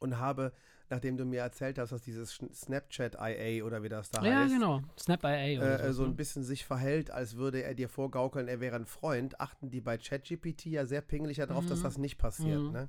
und 0.00 0.18
habe, 0.18 0.52
nachdem 0.92 1.16
du 1.16 1.24
mir 1.24 1.40
erzählt 1.40 1.78
hast, 1.78 1.90
dass 1.90 2.02
dieses 2.02 2.34
Snapchat 2.54 3.16
IA 3.18 3.64
oder 3.64 3.82
wie 3.82 3.88
das 3.88 4.10
da 4.10 4.22
Ja, 4.22 4.40
heißt, 4.42 4.54
genau. 4.54 4.82
Snap 4.98 5.24
IA 5.24 5.60
oder 5.60 5.82
äh, 5.84 5.92
so 5.92 6.02
ne? 6.02 6.10
ein 6.10 6.16
bisschen 6.16 6.44
sich 6.44 6.64
verhält, 6.66 7.10
als 7.10 7.36
würde 7.36 7.62
er 7.62 7.74
dir 7.74 7.88
vorgaukeln, 7.88 8.46
er 8.46 8.60
wäre 8.60 8.76
ein 8.76 8.84
Freund, 8.84 9.40
achten 9.40 9.70
die 9.70 9.80
bei 9.80 9.96
ChatGPT 9.96 10.66
ja 10.66 10.84
sehr 10.84 11.00
pingelig 11.00 11.38
darauf, 11.38 11.64
dass 11.66 11.80
Mhm. 11.80 11.84
das 11.84 11.98
nicht 11.98 12.18
passiert. 12.18 12.60
Mhm. 12.60 12.72
Ne? 12.72 12.88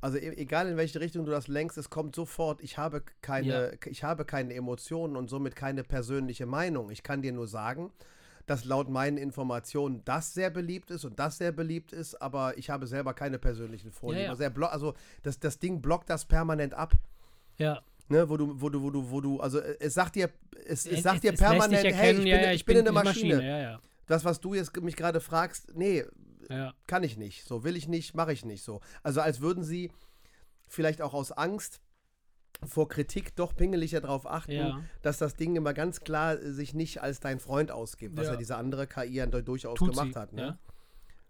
Also 0.00 0.16
e 0.16 0.28
egal 0.36 0.68
in 0.68 0.78
welche 0.78 0.98
Richtung 0.98 1.26
du 1.26 1.30
das 1.30 1.46
lenkst, 1.46 1.76
es 1.76 1.90
kommt 1.90 2.16
sofort, 2.16 2.62
ich 2.62 2.78
habe 2.78 3.02
keine, 3.20 3.78
ich 3.84 4.02
habe 4.02 4.24
keine 4.24 4.54
Emotionen 4.54 5.14
und 5.16 5.28
somit 5.28 5.54
keine 5.56 5.84
persönliche 5.84 6.46
Meinung. 6.46 6.90
Ich 6.90 7.02
kann 7.02 7.20
dir 7.20 7.32
nur 7.32 7.46
sagen, 7.48 7.92
dass 8.46 8.64
laut 8.64 8.88
meinen 8.88 9.16
Informationen 9.16 10.02
das 10.04 10.34
sehr 10.34 10.50
beliebt 10.50 10.90
ist 10.90 11.04
und 11.04 11.18
das 11.18 11.38
sehr 11.38 11.52
beliebt 11.52 11.92
ist, 11.92 12.20
aber 12.20 12.56
ich 12.58 12.70
habe 12.70 12.86
selber 12.86 13.14
keine 13.14 13.38
persönlichen 13.38 13.92
Vorlieben. 13.92 14.22
Ja, 14.22 14.34
ja. 14.34 14.48
Also, 14.48 14.66
also 14.66 14.94
das, 15.22 15.38
das 15.38 15.58
Ding 15.58 15.80
blockt 15.80 16.10
das 16.10 16.24
permanent 16.24 16.74
ab. 16.74 16.92
Ja. 17.58 17.82
Ne, 18.08 18.28
wo 18.28 18.36
du, 18.36 18.60
wo 18.60 18.68
du, 18.68 18.82
wo 18.82 18.90
du, 18.90 19.10
wo 19.10 19.20
du, 19.20 19.40
also 19.40 19.60
äh, 19.60 19.76
es 19.78 19.94
sagt 19.94 20.16
dir, 20.16 20.30
es, 20.66 20.84
es 20.84 21.04
sagt 21.04 21.22
dir 21.22 21.30
lässt 21.30 21.42
dich 21.42 21.48
permanent, 21.48 21.84
hey, 21.84 22.10
ich 22.12 22.18
bin, 22.18 22.26
ja, 22.26 22.42
ja, 22.42 22.52
ich 22.52 22.64
bin 22.64 22.78
eine 22.78 22.88
die 22.88 22.94
Maschine. 22.94 23.46
Ja, 23.46 23.58
ja. 23.58 23.80
Das, 24.06 24.24
was 24.24 24.40
du 24.40 24.54
jetzt 24.54 24.76
mich 24.80 24.96
gerade 24.96 25.20
fragst, 25.20 25.76
nee, 25.76 26.04
kann 26.86 27.04
ich 27.04 27.16
nicht. 27.16 27.44
So 27.46 27.64
will 27.64 27.76
ich 27.76 27.88
nicht, 27.88 28.14
mache 28.14 28.32
ich 28.32 28.44
nicht 28.44 28.64
so. 28.64 28.80
Also 29.02 29.20
als 29.20 29.40
würden 29.40 29.62
sie 29.62 29.92
vielleicht 30.68 31.02
auch 31.02 31.14
aus 31.14 31.32
Angst 31.32 31.80
vor 32.66 32.88
Kritik 32.88 33.34
doch 33.36 33.54
pingeliger 33.56 34.00
darauf 34.00 34.26
achten, 34.26 34.52
Ja. 34.52 34.80
dass 35.02 35.18
das 35.18 35.34
Ding 35.36 35.56
immer 35.56 35.72
ganz 35.72 36.00
klar 36.00 36.34
äh, 36.34 36.52
sich 36.52 36.74
nicht 36.74 37.02
als 37.02 37.20
dein 37.20 37.40
Freund 37.40 37.70
ausgibt, 37.70 38.16
was 38.16 38.26
ja, 38.26 38.32
Ja. 38.32 38.36
diese 38.38 38.56
andere 38.56 38.86
KI 38.86 39.14
ja 39.14 39.26
du- 39.26 39.42
durchaus 39.42 39.78
Tut 39.78 39.92
gemacht 39.92 40.12
sie, 40.14 40.18
hat. 40.18 40.32
Ne? 40.32 40.42
ja. 40.42 40.58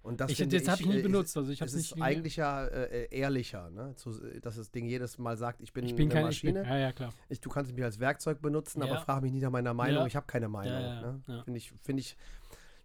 Und 0.02 0.18
das 0.22 0.30
Ich, 0.30 0.38
das 0.48 0.66
habe 0.66 0.80
ich 0.80 0.88
nie 0.88 0.98
äh, 1.00 1.02
benutzt. 1.02 1.36
Also 1.36 1.52
ich 1.52 1.60
es 1.60 1.74
es 1.74 1.80
ist 1.88 1.94
nicht. 1.96 2.02
eigentlich 2.02 2.36
ja 2.36 2.64
äh, 2.64 3.04
äh, 3.04 3.14
ehrlicher, 3.18 3.68
ne? 3.70 3.94
Zu, 3.96 4.12
dass 4.40 4.56
das 4.56 4.70
Ding 4.70 4.86
jedes 4.86 5.18
Mal 5.18 5.36
sagt, 5.36 5.60
ich 5.60 5.74
bin, 5.74 5.84
ich 5.84 5.94
bin 5.94 6.10
eine 6.10 6.22
kein. 6.22 6.30
Ich 6.30 6.40
bin, 6.40 6.54
Maschine. 6.54 6.68
ja, 6.74 6.78
ja, 6.80 6.92
klar. 6.92 7.12
Ich, 7.28 7.38
du 7.42 7.50
kannst 7.50 7.74
mich 7.74 7.84
als 7.84 8.00
Werkzeug 8.00 8.40
benutzen, 8.40 8.82
aber 8.82 8.92
Ja. 8.94 9.00
frage 9.00 9.20
mich 9.20 9.32
nie 9.32 9.40
nach 9.40 9.50
meiner 9.50 9.74
Meinung. 9.74 10.06
Ich 10.06 10.16
habe 10.16 10.26
keine 10.26 10.48
Meinung. 10.48 11.20
Ne? 11.26 11.42
Finde 11.44 11.58
ich, 11.58 11.70
finde 11.82 12.00
ich, 12.00 12.16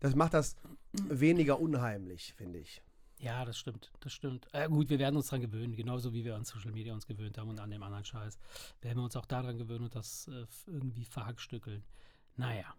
das 0.02 0.14
macht 0.14 0.34
das 0.34 0.58
weniger 1.08 1.60
unheimlich, 1.62 2.34
finde 2.36 2.60
ich. 2.60 2.84
Ja, 3.20 3.46
das 3.46 3.58
stimmt. 3.58 3.92
Das 4.02 4.14
stimmt. 4.14 4.48
Äh, 4.54 4.68
gut, 4.68 4.90
wir 4.90 5.00
werden 5.00 5.16
uns 5.16 5.28
dran 5.28 5.42
gewöhnen, 5.42 5.76
genauso 5.76 6.14
wie 6.14 6.26
wir 6.26 6.36
an 6.36 6.44
Social 6.44 6.72
Media 6.72 6.94
uns 6.94 7.08
gewöhnt 7.08 7.38
haben 7.38 7.50
und 7.50 7.60
an 7.60 7.72
dem 7.72 7.82
anderen 7.82 8.04
Scheiß. 8.04 8.38
Werden 8.82 8.98
wir 8.98 9.04
uns 9.04 9.16
auch 9.16 9.26
daran 9.26 9.58
gewöhnen 9.58 9.86
und 9.86 9.96
das 9.96 10.28
äh, 10.28 10.46
irgendwie 10.68 11.06
verhackstückeln. 11.06 11.84
Naja. 12.36 12.74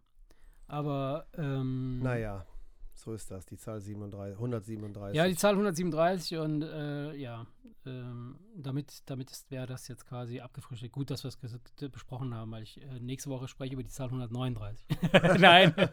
Aber. 0.68 1.27
Ähm, 1.35 2.01
Naja, 2.03 2.44
so 2.92 3.12
ist 3.12 3.31
das, 3.31 3.46
die 3.46 3.57
Zahl 3.57 3.81
37, 3.81 4.37
137. 4.37 5.16
Ja, 5.16 5.27
die 5.27 5.37
Zahl 5.37 5.53
137 5.53 6.38
und 6.38 6.62
äh, 6.62 7.14
ja, 7.14 7.46
ähm, 7.85 8.38
damit, 8.57 9.03
damit 9.07 9.31
ist, 9.31 9.51
wäre 9.51 9.66
das 9.66 9.88
jetzt 9.88 10.07
quasi 10.07 10.40
abgefrühstückt. 10.40 10.92
Gut, 10.92 11.11
dass 11.11 11.22
wir 11.25 11.29
es 11.29 11.90
besprochen 11.90 12.35
haben, 12.35 12.51
weil 12.53 12.62
ich 12.62 12.81
äh, 12.83 13.01
nächste 13.01 13.31
Woche 13.31 13.49
spreche 13.49 13.75
über 13.75 13.83
die 13.83 13.90
Zahl 13.90 14.07
139. 14.07 14.87
Nein. 15.38 15.75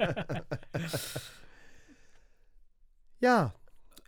Ja, 3.19 3.53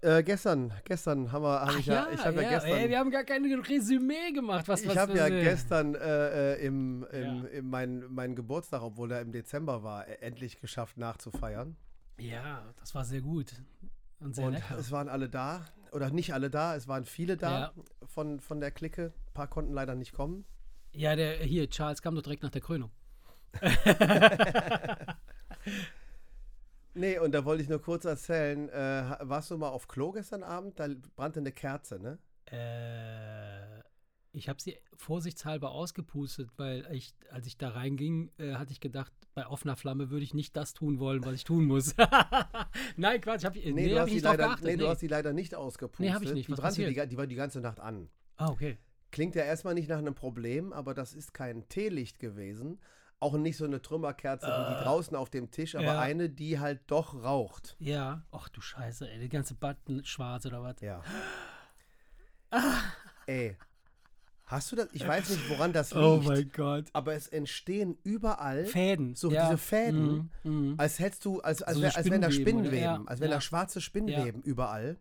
äh, 0.06 0.24
gestern, 0.24 0.72
gestern 0.86 1.32
haben 1.32 1.44
wir, 1.44 1.62
hab 1.62 1.76
ich 1.78 1.86
ja, 1.88 2.08
ich 2.14 2.24
habe 2.24 2.42
ja, 2.44 2.50
gestern, 2.50 2.72
ey, 2.78 2.90
wir 2.90 3.00
haben 3.00 3.10
gar 3.12 3.24
kein 3.24 3.44
Resümee 3.44 4.32
gemacht. 4.32 4.68
Was, 4.68 4.82
ich 4.84 4.90
was, 4.90 4.98
habe 4.98 5.14
was, 5.14 5.20
ja 5.20 5.28
äh, 5.28 5.44
gestern 5.44 5.96
äh, 5.96 6.54
äh, 6.54 6.66
im, 6.66 7.06
im, 7.12 7.44
Ja. 7.44 7.50
im 7.50 7.70
mein, 7.70 8.04
meinen 8.14 8.36
Geburtstag, 8.36 8.82
obwohl 8.84 9.12
er 9.12 9.22
im 9.22 9.32
Dezember 9.32 9.84
war, 9.84 10.08
äh, 10.08 10.18
endlich 10.22 10.60
geschafft 10.62 10.98
nachzufeiern. 10.98 11.76
Ja, 12.20 12.64
das 12.80 12.94
war 12.94 13.04
sehr 13.04 13.22
gut. 13.22 13.54
Und 14.20 14.36
sehr 14.36 14.46
Und 14.46 14.54
lecker. 14.54 14.78
es 14.78 14.92
waren 14.92 15.10
alle 15.10 15.28
da, 15.28 15.66
oder 15.92 16.10
nicht 16.12 16.34
alle 16.34 16.50
da, 16.50 16.76
es 16.76 16.88
waren 16.88 17.04
viele 17.06 17.36
da 17.38 17.60
Ja. 17.60 17.74
von, 18.06 18.40
von 18.40 18.60
der 18.60 18.72
Clique. 18.72 19.12
Ein 19.28 19.34
paar 19.34 19.48
konnten 19.48 19.74
leider 19.74 19.96
nicht 19.96 20.14
kommen. 20.14 20.46
Ja, 20.94 21.16
der 21.16 21.38
hier, 21.38 21.70
Charles 21.70 22.02
kam 22.02 22.16
doch 22.16 22.22
direkt 22.22 22.44
nach 22.44 22.52
der 22.52 22.62
Krönung. 22.62 22.92
Nee, 26.96 27.20
und 27.20 27.34
da 27.34 27.44
wollte 27.44 27.62
ich 27.62 27.70
nur 27.70 27.82
kurz 27.82 28.06
erzählen, 28.06 28.70
äh, 28.70 29.18
warst 29.20 29.52
du 29.52 29.58
mal 29.58 29.70
auf 29.70 29.88
Klo 29.88 30.12
gestern 30.12 30.44
Abend? 30.44 30.80
Da 30.80 30.88
brannte 31.16 31.42
eine 31.42 31.52
Kerze, 31.52 32.00
ne? 32.00 32.18
Äh, 32.46 33.84
ich 34.32 34.48
habe 34.50 34.62
sie 34.62 34.78
vorsichtshalber 34.96 35.72
ausgepustet, 35.72 36.50
weil 36.58 36.88
ich, 36.92 37.14
als 37.32 37.48
ich 37.48 37.58
da 37.58 37.70
reinging, 37.70 38.32
äh, 38.38 38.54
hatte 38.54 38.72
ich 38.72 38.80
gedacht, 38.80 39.12
bei 39.34 39.46
offener 39.48 39.76
Flamme 39.76 40.10
würde 40.10 40.24
ich 40.24 40.34
nicht 40.34 40.56
das 40.56 40.74
tun 40.74 41.00
wollen, 41.00 41.24
was 41.26 41.34
ich 41.36 41.44
tun 41.44 41.66
muss. 41.66 41.96
Nein, 42.98 43.20
Quatsch, 43.20 43.44
hab 43.44 43.56
ich, 43.58 43.66
nee, 43.66 43.72
Nee, 43.72 43.96
hab 44.00 44.08
ich 44.08 44.12
die 44.12 44.16
nicht 44.16 44.24
leider, 44.24 44.48
geachtet. 44.48 44.66
nee, 44.66 44.76
du 44.78 44.84
nee. 44.84 44.90
hast 44.90 45.02
die 45.02 45.08
leider 45.08 45.34
nicht 45.34 45.54
ausgepustet. 45.56 46.06
Nee, 46.06 46.14
hab 46.14 46.22
ich 46.22 46.34
nicht. 46.34 46.48
Die, 46.48 46.52
Was 46.54 46.60
brannte 46.62 46.86
die, 46.86 47.08
die 47.08 47.18
war 47.18 47.28
die 47.28 47.36
ganze 47.36 47.60
Nacht 47.60 47.80
an. 47.82 48.10
ah, 48.38 48.50
okay. 48.50 48.78
Klingt 49.12 49.36
ja 49.36 49.44
erstmal 49.44 49.74
nicht 49.74 49.88
nach 49.88 50.00
einem 50.00 50.16
Problem, 50.16 50.74
aber 50.74 50.94
das 50.94 51.14
ist 51.14 51.34
kein 51.34 51.68
Teelicht 51.70 52.20
gewesen. 52.20 52.80
Auch 53.20 53.34
nicht 53.38 53.58
so 53.58 53.66
eine 53.66 53.82
Trümmerkerze 53.82 54.46
wie 54.46 54.76
die 54.76 54.84
draußen 54.84 55.16
auf 55.16 55.30
dem 55.30 55.50
Tisch, 55.50 55.76
aber 55.76 55.86
ja. 55.86 56.00
eine, 56.00 56.30
die 56.30 56.60
halt 56.60 56.82
doch 56.88 57.24
raucht. 57.24 57.76
Ja. 57.80 58.24
Ach 58.32 58.50
du 58.50 58.62
Scheiße, 58.62 59.10
ey, 59.10 59.20
die 59.20 59.30
ganze 59.30 59.56
Button 59.56 60.04
schwarz 60.04 60.46
oder 60.46 60.62
was? 60.62 60.82
Ja. 60.82 61.02
Ey, 63.28 63.58
hast 64.46 64.72
du 64.72 64.76
das? 64.76 64.90
Ich 64.94 65.06
weiß 65.08 65.30
nicht, 65.30 65.50
woran 65.50 65.74
das 65.74 65.92
liegt. 65.92 66.04
Oh 66.04 66.22
mein 66.24 66.50
Gott. 66.54 66.86
aber 66.94 67.14
es 67.14 67.28
entstehen 67.28 67.98
überall 68.04 68.66
Fäden. 68.66 69.16
so 69.16 69.32
ja. 69.32 69.46
diese 69.46 69.58
Fäden, 69.58 70.32
Mhm, 70.44 70.52
mhm. 70.52 70.76
als 70.78 71.00
hättest 71.00 71.26
du, 71.26 71.42
als, 71.42 71.64
als, 71.64 71.78
So 71.78 71.82
wär, 71.84 71.96
als 71.98 72.10
wären 72.10 72.22
da 72.22 72.32
Spinnweben? 72.32 72.80
Ja, 72.80 73.04
als 73.06 73.20
wären 73.20 73.32
ja. 73.32 73.38
da 73.38 73.42
schwarze 73.42 73.82
Spinnweben 73.82 74.42
überall. 74.44 74.98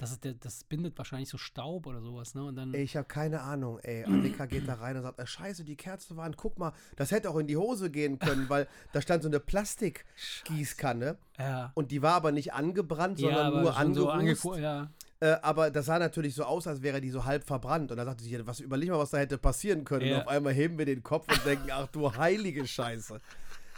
Das, 0.00 0.12
ist 0.12 0.24
der, 0.24 0.32
das 0.32 0.64
bindet 0.64 0.96
wahrscheinlich 0.96 1.28
so 1.28 1.36
Staub 1.36 1.86
oder 1.86 2.00
sowas, 2.00 2.34
ne? 2.34 2.42
Und 2.44 2.56
dann. 2.56 2.72
Ich 2.72 2.96
habe 2.96 3.06
keine 3.06 3.42
Ahnung, 3.42 3.78
ey. 3.80 4.04
Annika 4.04 4.46
geht 4.46 4.66
da 4.66 4.74
rein 4.74 4.96
und 4.96 5.02
sagt, 5.02 5.18
äh, 5.20 5.26
scheiße, 5.26 5.62
die 5.62 5.76
Kerzen 5.76 6.16
waren, 6.16 6.34
guck 6.36 6.58
mal, 6.58 6.72
das 6.96 7.10
hätte 7.10 7.28
auch 7.28 7.36
in 7.36 7.46
die 7.46 7.58
Hose 7.58 7.90
gehen 7.90 8.18
können, 8.18 8.48
weil 8.48 8.66
da 8.92 9.02
stand 9.02 9.22
so 9.22 9.28
eine 9.28 9.40
Plastikgießkanne. 9.40 11.18
ja. 11.38 11.72
Und 11.74 11.90
die 11.90 12.00
war 12.00 12.14
aber 12.14 12.32
nicht 12.32 12.54
angebrannt, 12.54 13.20
ja, 13.20 13.28
sondern 13.28 13.62
nur 13.62 13.72
so 13.94 14.08
angerußt. 14.08 14.44
angeku- 14.46 14.58
ja. 14.58 14.90
Äh, 15.22 15.36
aber 15.42 15.70
das 15.70 15.84
sah 15.84 15.98
natürlich 15.98 16.34
so 16.34 16.44
aus, 16.44 16.66
als 16.66 16.80
wäre 16.80 17.02
die 17.02 17.10
so 17.10 17.26
halb 17.26 17.44
verbrannt. 17.44 17.90
Und 17.90 17.98
da 17.98 18.06
sagte 18.06 18.24
sie, 18.24 18.46
was 18.46 18.58
überleg 18.60 18.88
mal, 18.88 18.98
was 18.98 19.10
da 19.10 19.18
hätte 19.18 19.36
passieren 19.36 19.84
können. 19.84 20.06
Ja. 20.06 20.16
Und 20.16 20.22
auf 20.22 20.28
einmal 20.28 20.54
heben 20.54 20.78
wir 20.78 20.86
den 20.86 21.02
Kopf 21.02 21.28
und 21.30 21.44
denken, 21.44 21.68
ach 21.72 21.88
du 21.88 22.14
heilige 22.16 22.66
Scheiße. 22.66 23.20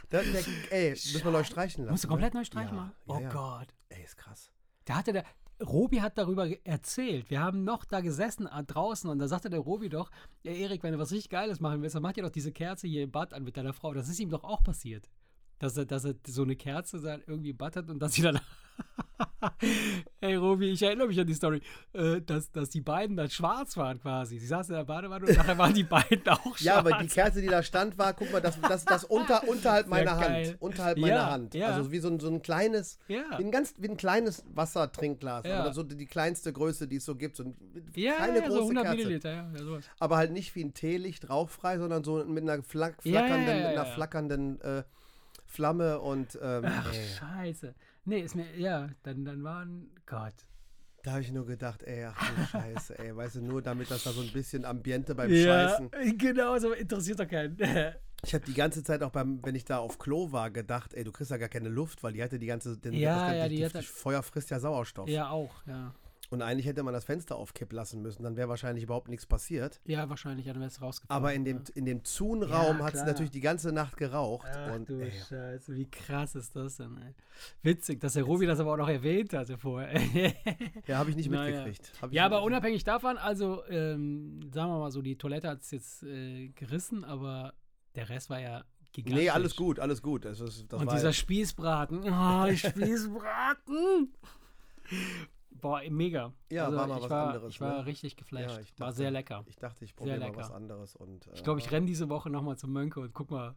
Da, 0.08 0.22
der, 0.22 0.42
ey, 0.70 0.90
müssen 0.90 1.24
wir 1.24 1.32
neu 1.32 1.42
streichen 1.42 1.82
lassen. 1.84 1.94
Musst 1.94 2.04
du 2.04 2.08
komplett 2.08 2.34
ne? 2.34 2.40
neu 2.40 2.44
streichen 2.44 2.76
ja, 2.76 2.82
machen? 2.82 2.92
Ja, 3.08 3.14
Oh 3.14 3.18
ja. 3.20 3.28
Gott. 3.32 3.68
Ey, 3.88 4.04
ist 4.04 4.16
krass. 4.16 4.52
Da 4.84 4.94
hatte 4.96 5.12
der. 5.12 5.24
Robi 5.62 5.98
hat 5.98 6.18
darüber 6.18 6.48
erzählt. 6.64 7.30
Wir 7.30 7.40
haben 7.40 7.64
noch 7.64 7.84
da 7.84 8.00
gesessen 8.00 8.46
ah, 8.46 8.62
draußen 8.62 9.08
und 9.08 9.18
da 9.18 9.28
sagte 9.28 9.50
der 9.50 9.60
Robi 9.60 9.88
doch, 9.88 10.10
ja 10.42 10.52
Erik, 10.52 10.82
wenn 10.82 10.92
du 10.92 10.98
was 10.98 11.12
richtig 11.12 11.30
Geiles 11.30 11.60
machen 11.60 11.82
willst, 11.82 11.94
dann 11.94 12.02
mach 12.02 12.12
dir 12.12 12.22
doch 12.22 12.30
diese 12.30 12.52
Kerze 12.52 12.86
hier 12.86 13.02
im 13.02 13.10
Bad 13.10 13.32
an 13.32 13.44
mit 13.44 13.56
deiner 13.56 13.72
Frau. 13.72 13.94
Das 13.94 14.08
ist 14.08 14.20
ihm 14.20 14.30
doch 14.30 14.44
auch 14.44 14.62
passiert. 14.62 15.08
Dass 15.58 15.76
er, 15.76 15.84
dass 15.84 16.04
er 16.04 16.14
so 16.26 16.42
eine 16.42 16.56
Kerze 16.56 16.98
irgendwie 17.26 17.50
im 17.50 17.56
Bad 17.56 17.76
hat 17.76 17.88
und 17.88 18.00
dass 18.00 18.14
sie 18.14 18.22
dann. 18.22 18.40
Ey 20.20 20.36
Robi, 20.36 20.70
ich 20.70 20.82
erinnere 20.82 21.08
mich 21.08 21.18
an 21.20 21.26
die 21.26 21.34
Story, 21.34 21.60
äh, 21.92 22.20
dass, 22.20 22.50
dass 22.52 22.70
die 22.70 22.80
beiden 22.80 23.16
dann 23.16 23.28
schwarz 23.30 23.76
waren 23.76 24.00
quasi. 24.00 24.38
Sie 24.38 24.46
saßen 24.46 24.72
in 24.74 24.78
der 24.78 24.84
Badewanne 24.84 25.26
und 25.26 25.36
nachher 25.36 25.58
waren 25.58 25.74
die 25.74 25.82
beiden 25.84 26.26
auch 26.28 26.40
schwarz. 26.44 26.60
Ja, 26.60 26.76
aber 26.76 26.98
die 26.98 27.06
Kerze, 27.08 27.40
die 27.40 27.48
da 27.48 27.62
stand, 27.62 27.98
war, 27.98 28.12
guck 28.14 28.32
mal, 28.32 28.40
das, 28.40 28.60
das, 28.60 28.84
das 28.84 29.04
unter, 29.04 29.46
unterhalb 29.48 29.86
meiner 29.88 30.16
geil. 30.16 30.46
Hand. 30.48 30.56
Unterhalb 30.62 30.98
Ja, 30.98 31.02
meiner 31.06 31.30
Hand. 31.30 31.54
ja. 31.54 31.68
Also 31.68 31.92
wie 31.92 31.98
so 31.98 32.08
ein, 32.08 32.20
so 32.20 32.28
ein 32.28 32.42
kleines, 32.42 32.98
Ja. 33.08 33.24
wie 33.38 33.44
ein 33.44 33.50
ganz, 33.50 33.74
wie 33.78 33.88
ein 33.88 33.96
kleines 33.96 34.44
Wassertrinkglas. 34.54 35.44
Ja. 35.46 35.60
Aber 35.60 35.72
so 35.72 35.82
die 35.82 36.06
kleinste 36.06 36.52
Größe, 36.52 36.86
die 36.88 36.96
es 36.96 37.04
so 37.04 37.14
gibt. 37.16 37.36
So 37.36 37.44
ein, 37.44 37.56
Ja, 37.94 38.14
keine 38.14 38.38
ja, 38.38 38.44
große 38.46 38.54
so 38.56 38.60
100 38.62 38.84
Kerze. 38.84 38.96
Milliliter, 38.98 39.30
ja, 39.32 39.50
ja 39.54 39.64
sowas. 39.64 39.84
Aber 39.98 40.16
halt 40.16 40.32
nicht 40.32 40.54
wie 40.54 40.64
ein 40.64 40.74
Teelicht 40.74 41.28
rauchfrei, 41.28 41.78
sondern 41.78 42.04
so 42.04 42.24
mit 42.24 42.42
einer 42.48 42.62
flack, 42.62 43.02
flackernden, 43.02 43.56
mit 43.58 43.66
einer 43.66 43.86
flackernden 43.86 44.60
äh, 44.60 44.82
Flamme 45.46 46.00
und 46.00 46.38
ähm, 46.40 46.64
Ach, 46.66 46.90
ey, 46.92 47.06
scheiße. 47.18 47.74
Nee, 48.04 48.20
ist 48.20 48.34
mir, 48.34 48.46
ja, 48.56 48.88
dann, 49.04 49.24
dann 49.24 49.42
waren, 49.44 49.90
Gott. 50.06 50.34
da 51.04 51.12
habe 51.12 51.20
ich 51.22 51.30
nur 51.32 51.46
gedacht, 51.46 51.82
ey, 51.84 52.04
ach 52.04 52.16
du 52.18 52.46
Scheiße, 52.58 52.98
ey, 52.98 53.14
weißt 53.16 53.36
du, 53.36 53.42
nur 53.42 53.62
damit 53.62 53.90
das 53.90 54.04
da 54.04 54.10
so 54.10 54.20
ein 54.22 54.32
bisschen 54.32 54.64
Ambiente 54.64 55.14
beim 55.14 55.30
Ja, 55.32 55.68
Scheißen. 55.68 55.90
genau, 56.18 56.58
so 56.58 56.72
interessiert 56.72 57.20
doch 57.20 57.28
keinen. 57.28 57.56
Ich 58.24 58.32
habe 58.34 58.44
die 58.44 58.54
ganze 58.54 58.84
Zeit 58.84 59.02
auch 59.02 59.10
beim, 59.10 59.44
wenn 59.44 59.56
ich 59.56 59.64
da 59.64 59.78
auf 59.78 59.98
Klo 59.98 60.30
war, 60.30 60.48
gedacht, 60.52 60.94
ey, 60.94 61.02
du 61.02 61.10
kriegst 61.10 61.32
ja 61.32 61.38
gar 61.38 61.48
keine 61.48 61.68
Luft, 61.68 62.04
weil 62.04 62.12
die 62.12 62.22
hatte 62.22 62.38
die 62.38 62.46
ganze, 62.46 62.78
den, 62.78 62.92
Ja, 62.92 63.26
das, 63.26 63.36
ja, 63.36 63.42
die, 63.48 63.48
die 63.48 63.56
die, 63.56 63.64
hatte- 63.66 63.82
Feuer 63.82 64.22
frisst 64.22 64.50
ja 64.50 64.60
Sauerstoff. 64.60 65.08
ja, 65.08 65.28
auch, 65.28 65.50
ja. 65.66 65.92
Und 66.32 66.40
eigentlich 66.40 66.64
hätte 66.64 66.82
man 66.82 66.94
das 66.94 67.04
Fenster 67.04 67.36
aufkippen 67.36 67.76
lassen 67.76 68.00
müssen, 68.00 68.22
dann 68.22 68.36
wäre 68.36 68.48
wahrscheinlich 68.48 68.84
überhaupt 68.84 69.08
nichts 69.08 69.26
passiert. 69.26 69.82
Ja, 69.84 70.08
wahrscheinlich, 70.08 70.46
ja, 70.46 70.54
dann 70.54 70.62
wär's 70.62 70.80
rausgekommen. 70.80 71.14
Aber 71.14 71.34
in 71.34 71.44
dem, 71.44 71.58
ja. 71.58 71.62
in 71.74 71.84
dem 71.84 72.04
Zun-Raum 72.04 72.78
Ja, 72.78 72.84
hat 72.84 72.94
klar. 72.94 73.04
natürlich 73.04 73.30
die 73.30 73.42
ganze 73.42 73.70
Nacht 73.70 73.98
geraucht. 73.98 74.48
Ach 74.50 74.74
und 74.74 74.88
du 74.88 74.98
ey, 74.98 75.10
Scheiße, 75.10 75.74
wie 75.76 75.90
krass 75.90 76.34
ist 76.34 76.56
das 76.56 76.78
denn, 76.78 76.96
ey. 76.96 77.14
Witzig, 77.60 78.00
dass 78.00 78.14
der 78.14 78.22
Robi 78.22 78.46
das 78.46 78.60
aber 78.60 78.72
auch 78.72 78.78
noch 78.78 78.88
erwähnt 78.88 79.34
hatte 79.34 79.58
vorher. 79.58 79.92
ja, 80.86 80.96
habe 80.96 81.10
ich 81.10 81.16
nicht 81.16 81.30
Naja. 81.30 81.64
mitgekriegt. 81.64 81.92
Hab 82.00 82.10
ja, 82.14 82.24
aber 82.24 82.42
unabhängig 82.44 82.82
davon, 82.82 83.18
also, 83.18 83.62
ähm, 83.68 84.40
sagen 84.54 84.70
wir 84.70 84.78
mal 84.78 84.90
so, 84.90 85.02
die 85.02 85.18
Toilette 85.18 85.48
hat 85.50 85.60
es 85.60 85.70
jetzt 85.70 86.02
äh, 86.02 86.48
gerissen, 86.48 87.04
aber 87.04 87.52
der 87.94 88.08
Rest 88.08 88.30
war 88.30 88.40
ja 88.40 88.64
gigantisch. 88.92 89.22
Nee, 89.22 89.28
alles 89.28 89.54
gut, 89.54 89.78
alles 89.78 90.00
gut. 90.00 90.24
Das, 90.24 90.40
ist, 90.40 90.72
das 90.72 90.80
Und 90.80 90.92
dieser 90.92 91.12
Spießbraten, 91.12 92.04
oh, 92.10 92.52
Spießbraten. 92.56 94.14
Boah, 95.60 95.82
mega. 95.90 96.32
Ja, 96.50 96.66
also 96.66 96.76
war 96.76 96.86
mal 96.86 96.96
ich 96.96 97.02
was 97.04 97.10
war, 97.10 97.26
anderes, 97.28 97.54
Ich 97.54 97.60
war 97.60 97.78
ne? 97.78 97.86
richtig 97.86 98.16
geflasht. 98.16 98.50
Ja, 98.50 98.60
ich 98.60 98.78
war 98.78 98.88
dachte- 98.88 98.96
sehr 98.96 99.10
lecker. 99.10 99.44
Ich 99.46 99.56
dachte, 99.56 99.84
ich 99.84 99.94
probiere 99.94 100.18
mal 100.18 100.34
was 100.36 100.50
anderes. 100.50 100.96
Und, 100.96 101.26
äh, 101.28 101.34
Ich 101.34 101.42
glaube, 101.42 101.60
ich 101.60 101.70
renne 101.70 101.86
diese 101.86 102.08
Woche 102.08 102.30
nochmal 102.30 102.56
zum 102.56 102.72
Mönke 102.72 103.00
und 103.00 103.12
guck 103.12 103.30
mal, 103.30 103.54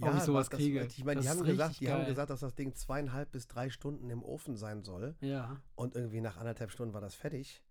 ob 0.00 0.14
ich 0.14 0.22
sowas 0.22 0.48
das, 0.48 0.58
kriege. 0.58 0.86
Ich 0.86 1.04
meine, 1.04 1.20
die, 1.20 1.28
haben 1.28 1.42
gesagt, 1.42 1.80
die 1.80 1.90
haben 1.90 2.06
gesagt, 2.06 2.30
dass 2.30 2.40
das 2.40 2.54
Ding 2.54 2.74
zweieinhalb 2.74 3.32
bis 3.32 3.48
drei 3.48 3.68
Stunden 3.68 4.10
im 4.10 4.22
Ofen 4.22 4.56
sein 4.56 4.82
soll. 4.82 5.16
Ja. 5.20 5.60
Und 5.74 5.94
irgendwie 5.96 6.20
nach 6.20 6.36
anderthalb 6.36 6.70
Stunden 6.70 6.94
war 6.94 7.00
das 7.00 7.14
fertig. 7.14 7.62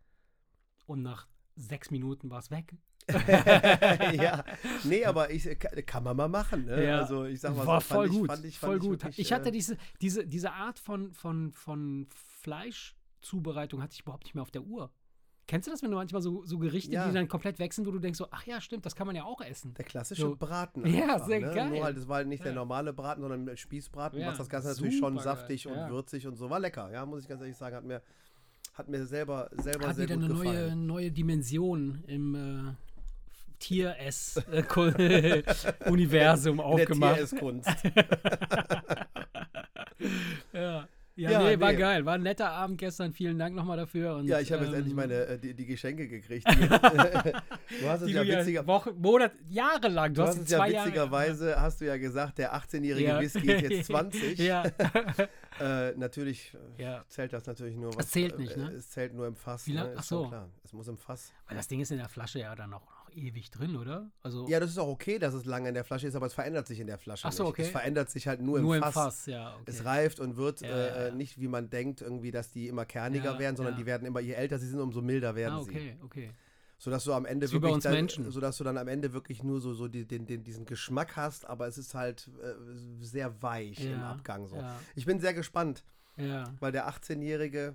Und 0.85 1.01
nach 1.01 1.27
sechs 1.55 1.89
Minuten 1.91 2.29
war 2.29 2.39
es 2.39 2.51
weg. 2.51 2.75
ja, 4.13 4.43
nee, 4.83 5.05
aber 5.05 5.31
ich, 5.31 5.47
kann, 5.85 6.03
man 6.03 6.17
mal 6.17 6.27
machen. 6.27 6.65
Ne? 6.65 6.83
Ja. 6.85 6.99
Also 6.99 7.23
ich 7.23 7.39
sag 7.39 7.55
mal 7.55 7.65
war 7.65 7.79
so, 7.79 7.87
voll 7.87 8.07
fand 8.07 8.13
ich, 8.13 8.19
gut. 8.19 8.27
Fand 8.27 8.45
ich, 8.45 8.59
voll 8.59 8.69
fand 8.71 8.81
gut. 8.81 8.91
wirklich, 9.03 9.19
ich 9.19 9.31
hatte 9.31 9.49
äh, 9.49 9.51
diese, 9.53 9.77
diese, 10.01 10.27
diese 10.27 10.51
Art 10.51 10.77
von, 10.77 11.13
von, 11.13 11.53
von 11.53 12.07
Fleischzubereitung 13.21 13.81
hatte 13.81 13.93
ich 13.93 14.01
überhaupt 14.01 14.25
nicht 14.25 14.35
mehr 14.35 14.41
auf 14.41 14.51
der 14.51 14.63
Uhr. 14.63 14.91
Kennst 15.47 15.65
du 15.67 15.71
das, 15.71 15.81
wenn 15.81 15.91
du 15.91 15.95
manchmal 15.95 16.21
so, 16.21 16.45
so 16.45 16.57
Gerichte, 16.57 16.91
Ja. 16.91 17.07
die 17.07 17.13
dann 17.13 17.29
komplett 17.29 17.57
sind, 17.73 17.87
wo 17.87 17.91
du 17.91 17.99
denkst 17.99 18.17
so, 18.17 18.27
ach 18.31 18.45
ja, 18.45 18.59
stimmt, 18.59 18.85
das 18.85 18.95
kann 18.97 19.07
man 19.07 19.15
ja 19.15 19.23
auch 19.23 19.39
essen. 19.39 19.73
der 19.75 19.85
klassische 19.85 20.23
so- 20.23 20.35
Braten. 20.35 20.85
Ja, 20.93 21.13
einfach, 21.13 21.25
sehr 21.27 21.39
ne? 21.39 21.53
geil. 21.53 21.69
Nur 21.69 21.83
halt, 21.85 21.95
es 21.97 22.05
war 22.09 22.17
halt 22.17 22.27
nicht 22.27 22.43
der 22.43 22.51
Ja. 22.51 22.55
normale 22.57 22.91
Braten, 22.91 23.21
sondern 23.21 23.45
der 23.45 23.55
Spießbraten. 23.55 24.19
Ja, 24.19 24.27
macht 24.27 24.39
das 24.41 24.49
Ganze 24.49 24.67
natürlich 24.69 24.97
schon 24.97 25.13
supergeil. 25.13 25.37
saftig 25.37 25.65
und 25.67 25.75
Ja. 25.75 25.89
würzig 25.89 26.27
und 26.27 26.35
so. 26.35 26.49
War 26.49 26.59
lecker, 26.59 26.91
ja, 26.91 27.05
muss 27.05 27.21
ich 27.21 27.29
ganz 27.29 27.39
ehrlich 27.41 27.55
sagen. 27.55 27.77
Hat 27.77 27.85
mir, 27.85 28.01
hat 28.73 28.89
mir 28.89 29.05
selber, 29.05 29.49
selber 29.53 29.87
Hat 29.87 29.95
sehr 29.95 30.03
wieder 30.09 30.15
gut 30.17 30.25
eine 30.25 30.33
neue, 30.33 30.43
gefallen. 30.51 30.85
neue 30.85 31.11
Dimension 31.11 32.03
im 32.07 32.35
äh, 32.35 32.73
Tier-Ess-Universum 33.59 36.57
der 36.57 36.65
aufgemacht. 36.65 37.15
Tiereskunst. 37.15 37.69
Ja. 40.53 40.87
Ja, 41.17 41.31
Ja, 41.31 41.43
nee, 41.43 41.59
war 41.59 41.71
nee. 41.71 41.77
geil. 41.79 42.05
War 42.05 42.13
ein 42.13 42.21
netter 42.21 42.51
Abend 42.51 42.77
gestern. 42.77 43.11
Vielen 43.11 43.39
Dank 43.39 43.55
nochmal 43.55 43.75
dafür. 43.77 44.15
Und, 44.17 44.27
Ja, 44.27 44.39
ich 44.39 44.51
habe 44.51 44.63
jetzt 44.63 44.71
ähm, 44.73 44.77
endlich 44.79 44.93
meine, 44.95 45.13
äh, 45.15 45.39
die, 45.39 45.53
die 45.55 45.65
Geschenke 45.65 46.07
gekriegt. 46.07 46.45
Die, 46.51 46.59
du 47.81 47.89
hast 47.89 48.01
es 48.03 48.11
ja 48.11 48.23
witziger, 48.25 48.65
Wochen, 48.67 48.91
Monat, 49.01 49.31
jahrelang. 49.49 50.13
Du, 50.13 50.21
du 50.21 50.27
hast, 50.27 50.37
es 50.37 50.49
ja 50.49 50.57
zwei 50.59 50.69
Jahre- 50.71 50.87
witzigerweise, 50.87 51.59
hast 51.59 51.81
du 51.81 51.85
ja 51.85 51.97
gesagt, 51.97 52.37
der 52.37 52.53
18-jährige 52.55 53.07
Ja. 53.07 53.19
Whisky 53.19 53.51
ist 53.51 53.61
jetzt 53.69 53.85
20. 53.87 54.37
ja. 54.39 54.63
Äh, 55.59 55.93
natürlich 55.97 56.53
äh, 56.77 56.83
ja. 56.83 57.03
zählt 57.07 57.33
das 57.33 57.45
natürlich 57.47 57.75
nur. 57.75 57.91
Das 57.91 58.09
zählt 58.11 58.37
nicht, 58.37 58.55
äh, 58.55 58.59
ne? 58.59 58.71
Es 58.73 58.91
zählt 58.91 59.13
nur 59.13 59.25
im 59.27 59.35
Fass. 59.35 59.65
Wie 59.67 59.73
lang- 59.73 59.87
Ne? 59.89 59.95
ach 59.97 60.03
so. 60.03 60.27
klar. 60.27 60.49
Es 60.63 60.71
muss 60.73 60.87
im 60.87 60.97
Fass. 60.97 61.33
Weil 61.47 61.57
das 61.57 61.67
Ding 61.67 61.79
ist 61.81 61.91
in 61.91 61.97
der 61.97 62.09
Flasche 62.09 62.39
ja 62.39 62.53
dann 62.55 62.73
auch 62.73 62.81
noch 62.85 62.96
ewig 63.17 63.49
drin, 63.51 63.75
oder? 63.75 64.09
Also 64.23 64.47
Ja, 64.47 64.59
das 64.59 64.69
ist 64.69 64.77
auch 64.77 64.87
okay, 64.87 65.19
dass 65.19 65.33
es 65.33 65.45
lange 65.45 65.67
in 65.69 65.73
der 65.73 65.83
Flasche 65.83 66.07
ist, 66.07 66.15
aber 66.15 66.27
es 66.27 66.33
verändert 66.33 66.67
sich 66.67 66.79
in 66.79 66.87
der 66.87 66.97
Flasche 66.97 67.27
Ach 67.27 67.31
so, 67.31 67.43
nicht. 67.43 67.49
okay. 67.51 67.61
Es 67.63 67.69
verändert 67.69 68.09
sich 68.09 68.27
halt 68.27 68.41
nur, 68.41 68.59
nur 68.59 68.75
im 68.75 68.83
im 68.83 68.83
Fass. 68.83 68.93
Fass, 68.93 69.25
ja. 69.25 69.53
Okay. 69.55 69.63
Es 69.65 69.83
reift 69.85 70.19
und 70.19 70.37
wird 70.37 70.61
Ja, 70.61 70.67
äh, 70.69 71.07
ja, 71.09 71.13
nicht, 71.15 71.39
wie 71.39 71.47
man 71.47 71.69
denkt, 71.69 72.01
irgendwie, 72.01 72.31
dass 72.31 72.51
die 72.51 72.67
immer 72.67 72.85
kerniger 72.85 73.33
Ja, 73.33 73.39
werden, 73.39 73.55
sondern 73.57 73.75
die 73.75 73.85
werden 73.85 74.05
immer, 74.07 74.19
je 74.19 74.33
älter 74.33 74.59
sie 74.59 74.67
sind, 74.67 74.79
umso 74.79 75.01
milder 75.01 75.35
werden 75.35 75.55
ah, 75.55 75.63
sie. 75.63 75.71
okay, 75.71 75.97
okay. 76.03 76.29
Sodass 76.79 77.03
du 77.05 77.13
am 77.13 77.25
Ende 77.25 77.51
wirklich 77.51 77.83
dann, 77.83 77.93
Menschen. 77.93 78.29
sodass 78.29 78.57
du 78.57 78.63
dann 78.63 78.77
am 78.77 78.87
Ende 78.87 79.11
wirklich 79.11 79.41
nur 79.41 79.59
so, 79.59 79.73
so 79.73 79.87
die, 79.87 80.05
den, 80.05 80.27
den, 80.27 80.43
diesen 80.43 80.65
Geschmack 80.65 81.15
hast, 81.15 81.47
aber 81.47 81.65
es 81.67 81.79
ist 81.79 81.95
halt 81.95 82.29
äh, 82.39 82.53
sehr 83.03 83.41
weich 83.41 83.83
im 83.83 83.91
Ja, 83.99 84.11
Abgang 84.11 84.45
so. 84.47 84.57
Ja, 84.57 84.79
Ich 84.93 85.05
bin 85.07 85.19
sehr 85.19 85.33
gespannt, 85.33 85.83
ja. 86.17 86.43
weil 86.59 86.71
der 86.71 86.87
18-Jährige, 86.87 87.73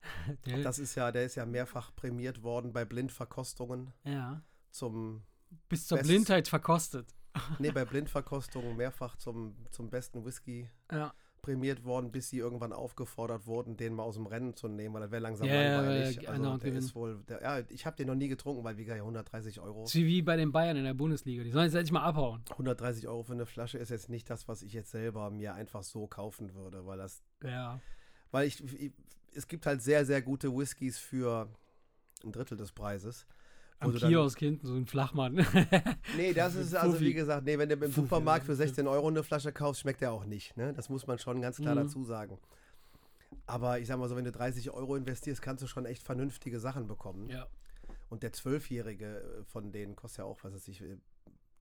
Der, 0.46 0.62
das 0.62 0.78
ist 0.78 0.94
ja, 0.94 1.10
der 1.12 1.24
ist 1.24 1.34
ja 1.34 1.44
mehrfach 1.44 1.94
prämiert 1.94 2.42
worden 2.42 2.72
bei 2.72 2.84
Blindverkostungen 2.84 3.92
ja. 4.04 4.40
Zum, 4.70 5.22
Bis 5.68 5.86
zur 5.86 5.98
Best- 5.98 6.08
Blindheit 6.08 6.48
verkostet. 6.48 7.14
nee, 7.58 7.70
bei 7.70 7.84
Blindverkostungen 7.84 8.76
mehrfach 8.76 9.16
zum, 9.16 9.54
zum 9.70 9.90
besten 9.90 10.24
Whisky 10.24 10.68
Ja. 10.90 11.12
prämiert 11.42 11.84
worden, 11.84 12.10
bis 12.10 12.30
sie 12.30 12.38
irgendwann 12.38 12.72
aufgefordert 12.72 13.46
wurden, 13.46 13.76
den 13.76 13.94
mal 13.94 14.02
aus 14.02 14.16
dem 14.16 14.26
Rennen 14.26 14.54
zu 14.56 14.66
nehmen, 14.66 14.94
weil 14.94 15.02
das 15.02 15.10
wäre 15.12 15.22
langsam 15.22 15.46
ja, 15.46 15.76
langweilig. 15.76 16.16
ja, 16.16 16.20
also 16.22 16.32
andauernd 16.32 16.62
der 16.62 16.70
gewinnen. 16.70 16.84
ist 16.86 16.94
wohl, 16.94 17.22
der, 17.28 17.42
ja, 17.42 17.60
ich 17.68 17.86
habe 17.86 17.96
den 17.96 18.08
noch 18.08 18.14
nie 18.16 18.28
getrunken, 18.28 18.64
weil 18.64 18.76
wie 18.76 18.84
gesagt, 18.84 19.00
130 19.00 19.60
Euro. 19.60 19.82
Das 19.82 19.94
ist 19.94 20.00
wie 20.00 20.22
bei 20.22 20.36
den 20.36 20.50
Bayern 20.52 20.76
in 20.76 20.84
der 20.84 20.94
Bundesliga. 20.94 21.44
Die 21.44 21.50
sollen 21.52 21.66
jetzt 21.66 21.74
endlich 21.74 21.92
mal 21.92 22.02
abhauen. 22.02 22.42
130 22.50 23.06
Euro 23.06 23.22
für 23.22 23.34
eine 23.34 23.46
Flasche 23.46 23.78
ist 23.78 23.90
jetzt 23.90 24.08
nicht 24.08 24.28
das, 24.28 24.48
was 24.48 24.62
ich 24.62 24.72
jetzt 24.72 24.90
selber 24.90 25.30
mir 25.30 25.54
einfach 25.54 25.84
so 25.84 26.06
kaufen 26.08 26.54
würde, 26.54 26.86
weil 26.86 26.98
das, 26.98 27.22
Ja. 27.44 27.80
weil 28.32 28.46
ich, 28.48 28.62
ich 28.80 28.92
es 29.34 29.46
gibt 29.46 29.66
halt 29.66 29.80
sehr, 29.82 30.04
sehr 30.06 30.22
gute 30.22 30.52
Whiskys 30.56 30.98
für 30.98 31.48
ein 32.24 32.32
Drittel 32.32 32.56
des 32.56 32.72
Preises. 32.72 33.26
Am 33.80 33.92
du 33.92 33.98
dann- 33.98 34.10
Kiosk 34.10 34.38
hinten 34.38 34.66
so 34.66 34.74
ein 34.74 34.86
Flachmann. 34.86 35.36
Nee, 36.16 36.32
das 36.32 36.54
ist 36.56 36.74
also 36.74 36.98
wie 37.00 37.14
gesagt, 37.14 37.44
nee, 37.44 37.56
wenn 37.58 37.68
du 37.68 37.76
im 37.76 37.92
Supermarkt 37.92 38.44
für 38.44 38.52
ja. 38.52 38.56
16 38.56 38.86
Euro 38.88 39.06
eine 39.08 39.22
Flasche 39.22 39.52
kaufst, 39.52 39.82
schmeckt 39.82 40.00
der 40.00 40.12
auch 40.12 40.24
nicht. 40.24 40.56
Ne? 40.56 40.72
Das 40.74 40.88
muss 40.88 41.06
man 41.06 41.18
schon 41.18 41.40
ganz 41.40 41.56
klar 41.58 41.74
Mhm. 41.74 41.80
dazu 41.80 42.02
sagen. 42.04 42.38
Aber 43.46 43.78
ich 43.78 43.86
sag 43.86 43.98
mal 43.98 44.08
so, 44.08 44.16
wenn 44.16 44.24
du 44.24 44.32
30 44.32 44.70
Euro 44.70 44.96
investierst, 44.96 45.40
kannst 45.42 45.62
du 45.62 45.66
schon 45.66 45.86
echt 45.86 46.02
vernünftige 46.02 46.58
Sachen 46.60 46.86
bekommen. 46.86 47.28
ja. 47.30 47.46
Und 48.10 48.22
der 48.22 48.32
Zwölfjährige 48.32 49.20
äh, 49.20 49.44
von 49.44 49.70
denen 49.70 49.94
kostet 49.94 50.20
ja 50.20 50.24
auch, 50.24 50.42
was 50.42 50.54
weiß 50.54 50.68
ich, 50.68 50.80
äh, 50.80 50.96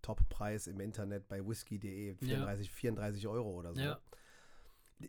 Toppreis 0.01 0.67
im 0.67 0.79
Internet 0.79 1.27
bei 1.27 1.45
whisky.de 1.45 2.15
34, 2.15 2.71
34 2.71 3.27
Euro 3.27 3.51
oder 3.51 3.73
so. 3.73 3.81
Ja. 3.81 3.99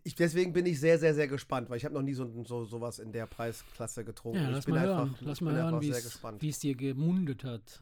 Ich, 0.05 0.14
deswegen 0.14 0.53
bin 0.53 0.66
ich 0.66 0.79
sehr, 0.81 0.98
sehr, 0.98 1.14
sehr 1.14 1.29
gespannt, 1.29 1.70
weil 1.70 1.79
ich 1.79 1.85
habe 1.85 1.94
noch 1.94 2.03
nie 2.03 2.12
so, 2.12 2.44
so 2.44 2.64
sowas 2.64 2.98
in 2.98 3.11
der 3.12 3.27
Preisklasse 3.27 4.05
getrunken. 4.05 4.40
Ja, 4.42 4.48
ich 4.48 4.55
lass 4.57 4.64
bin 4.66 4.74
mal 4.74 4.81
einfach, 4.83 4.96
hören. 4.96 5.16
Lass 5.20 5.38
ich 5.38 5.40
mal 5.42 5.55
hören, 5.55 5.81
wie 5.81 5.87
sehr 5.87 5.96
es- 5.96 6.05
gespannt. 6.05 6.42
wie 6.42 6.48
es 6.51 6.59
dir 6.59 6.74
gemundet 6.74 7.44
hat. 7.44 7.81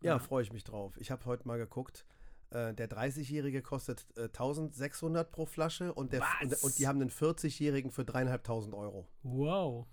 Ja, 0.00 0.18
freue 0.18 0.42
ich 0.42 0.52
mich 0.52 0.64
drauf. 0.64 0.96
Ich 0.98 1.10
habe 1.10 1.24
heute 1.26 1.46
mal 1.46 1.58
geguckt. 1.58 2.06
Äh, 2.50 2.72
der 2.72 2.88
30-Jährige 2.88 3.60
kostet 3.60 4.06
äh, 4.16 4.22
1600 4.22 5.30
pro 5.30 5.44
Flasche 5.44 5.92
und, 5.92 6.12
der, 6.14 6.22
und, 6.40 6.62
und 6.62 6.78
die 6.78 6.86
haben 6.86 7.00
einen 7.00 7.10
40-Jährigen 7.10 7.90
für 7.90 8.04
dreieinhalbtausend 8.06 8.74
Euro. 8.74 9.06
Wow. 9.22 9.86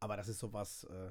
Aber 0.00 0.16
das 0.16 0.28
ist 0.28 0.38
sowas. 0.38 0.84
Äh, 0.84 1.10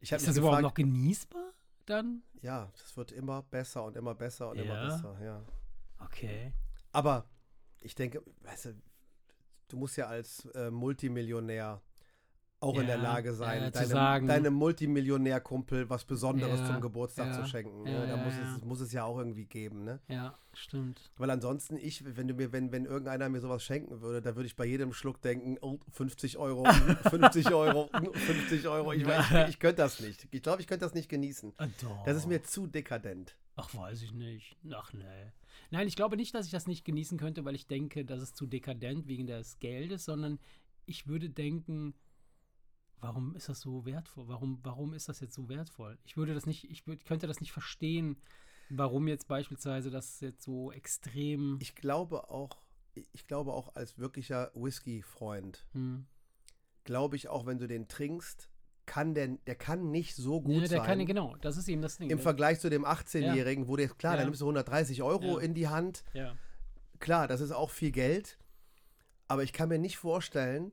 ich 0.00 0.10
ist 0.10 0.26
das 0.26 0.34
gefragt, 0.34 0.38
überhaupt 0.38 0.62
noch 0.62 0.74
genießbar 0.74 1.52
dann? 1.86 2.22
Ja, 2.40 2.70
das 2.72 2.96
wird 2.96 3.12
immer 3.12 3.42
besser 3.42 3.84
und 3.84 3.96
immer 3.96 4.14
besser 4.14 4.50
und 4.50 4.58
ja. 4.58 4.64
immer 4.64 4.86
besser, 4.86 5.16
ja. 5.22 5.44
Okay. 6.04 6.52
Aber 6.92 7.26
ich 7.80 7.94
denke, 7.94 8.22
weißt 8.42 8.66
du, 8.66 8.74
du 9.68 9.76
musst 9.76 9.96
ja 9.96 10.06
als 10.06 10.46
äh, 10.54 10.70
Multimillionär 10.70 11.80
auch 12.60 12.74
ja, 12.74 12.80
in 12.80 12.86
der 12.88 12.98
Lage 12.98 13.34
sein, 13.34 13.62
ja, 13.62 13.70
deinem, 13.70 14.26
deinem 14.26 14.54
Multimillionärkumpel 14.54 15.88
was 15.88 16.04
Besonderes 16.04 16.60
ja, 16.60 16.66
zum 16.66 16.80
Geburtstag 16.80 17.32
zu 17.32 17.46
schenken. 17.46 17.84
Ne? 17.84 18.06
da 18.08 18.16
muss 18.16 18.34
es, 18.34 18.64
muss 18.64 18.80
es 18.80 18.92
ja 18.92 19.04
auch 19.04 19.18
irgendwie 19.18 19.44
geben, 19.44 19.84
ne? 19.84 20.00
Ja, 20.08 20.36
stimmt. 20.54 21.12
Weil 21.16 21.30
ansonsten, 21.30 21.76
ich, 21.76 22.04
wenn 22.16 22.26
du 22.26 22.34
mir, 22.34 22.50
wenn, 22.50 22.72
wenn 22.72 22.84
irgendeiner 22.84 23.28
mir 23.28 23.40
sowas 23.40 23.62
schenken 23.62 24.00
würde, 24.00 24.20
da 24.20 24.34
würde 24.34 24.46
ich 24.46 24.56
bei 24.56 24.64
jedem 24.64 24.92
Schluck 24.92 25.22
denken, 25.22 25.56
oh, 25.60 25.78
50 25.92 26.38
Euro, 26.38 26.64
50 27.10 27.52
Euro, 27.52 27.90
50 27.92 28.66
Euro. 28.66 28.92
Ich, 28.92 29.06
ich, 29.06 29.48
ich 29.48 29.58
könnte 29.60 29.82
das 29.82 30.00
nicht. 30.00 30.26
Ich 30.32 30.42
glaube, 30.42 30.60
ich 30.60 30.66
könnte 30.66 30.84
das 30.84 30.94
nicht 30.94 31.08
genießen. 31.08 31.54
Ah, 31.58 31.68
das 32.04 32.16
ist 32.16 32.26
mir 32.26 32.42
zu 32.42 32.66
dekadent. 32.66 33.36
Ach, 33.54 33.72
weiß 33.74 34.02
ich 34.02 34.12
nicht. 34.12 34.56
Ach, 34.72 34.92
nee. 34.92 35.32
Nein, 35.70 35.86
ich 35.86 35.96
glaube 35.96 36.16
nicht, 36.16 36.34
dass 36.34 36.46
ich 36.46 36.52
das 36.52 36.66
nicht 36.66 36.84
genießen 36.84 37.18
könnte, 37.18 37.44
weil 37.44 37.54
ich 37.54 37.66
denke, 37.66 38.04
das 38.04 38.22
ist 38.22 38.36
zu 38.36 38.46
dekadent 38.46 39.06
wegen 39.06 39.26
des 39.26 39.58
Geldes, 39.58 40.04
sondern 40.04 40.38
ich 40.86 41.06
würde 41.06 41.28
denken, 41.28 41.94
warum 43.00 43.34
ist 43.36 43.48
das 43.48 43.60
so 43.60 43.84
wertvoll? 43.84 44.28
Warum, 44.28 44.60
warum 44.62 44.94
ist 44.94 45.08
das 45.08 45.20
jetzt 45.20 45.34
so 45.34 45.48
wertvoll? 45.48 45.98
Ich 46.04 46.16
würde 46.16 46.34
das 46.34 46.46
nicht, 46.46 46.70
ich 46.70 46.86
würd, 46.86 47.04
könnte 47.04 47.26
das 47.26 47.40
nicht 47.40 47.52
verstehen, 47.52 48.16
warum 48.70 49.08
jetzt 49.08 49.28
beispielsweise 49.28 49.90
das 49.90 50.20
jetzt 50.20 50.42
so 50.42 50.72
extrem. 50.72 51.58
Ich 51.60 51.74
glaube 51.74 52.30
auch, 52.30 52.62
ich 52.94 53.26
glaube 53.26 53.52
auch 53.52 53.74
als 53.74 53.98
wirklicher 53.98 54.50
Whisky-Freund, 54.54 55.66
hm. 55.72 56.06
glaube 56.84 57.16
ich 57.16 57.28
auch, 57.28 57.46
wenn 57.46 57.58
du 57.58 57.68
den 57.68 57.88
trinkst, 57.88 58.50
kann 58.88 59.14
der, 59.14 59.28
der 59.46 59.54
kann 59.54 59.92
nicht 59.92 60.16
so 60.16 60.40
gut 60.40 60.54
ja, 60.54 60.60
der 60.60 60.68
sein. 60.68 60.82
Kann, 60.82 61.06
genau, 61.06 61.36
das 61.42 61.56
ist 61.56 61.68
eben 61.68 61.82
das 61.82 61.98
Ding. 61.98 62.10
Im 62.10 62.18
Vergleich 62.18 62.58
zu 62.58 62.70
dem 62.70 62.84
18-Jährigen, 62.84 63.64
ja. 63.64 63.68
wo 63.68 63.76
der, 63.76 63.88
klar, 63.88 64.14
ja. 64.14 64.20
da 64.20 64.24
nimmst 64.24 64.40
du 64.40 64.46
130 64.46 65.02
Euro 65.02 65.38
ja. 65.38 65.44
in 65.44 65.54
die 65.54 65.68
Hand. 65.68 66.02
Ja. 66.14 66.34
Klar, 66.98 67.28
das 67.28 67.40
ist 67.40 67.52
auch 67.52 67.70
viel 67.70 67.92
Geld. 67.92 68.38
Aber 69.28 69.42
ich 69.42 69.52
kann 69.52 69.68
mir 69.68 69.78
nicht 69.78 69.98
vorstellen, 69.98 70.72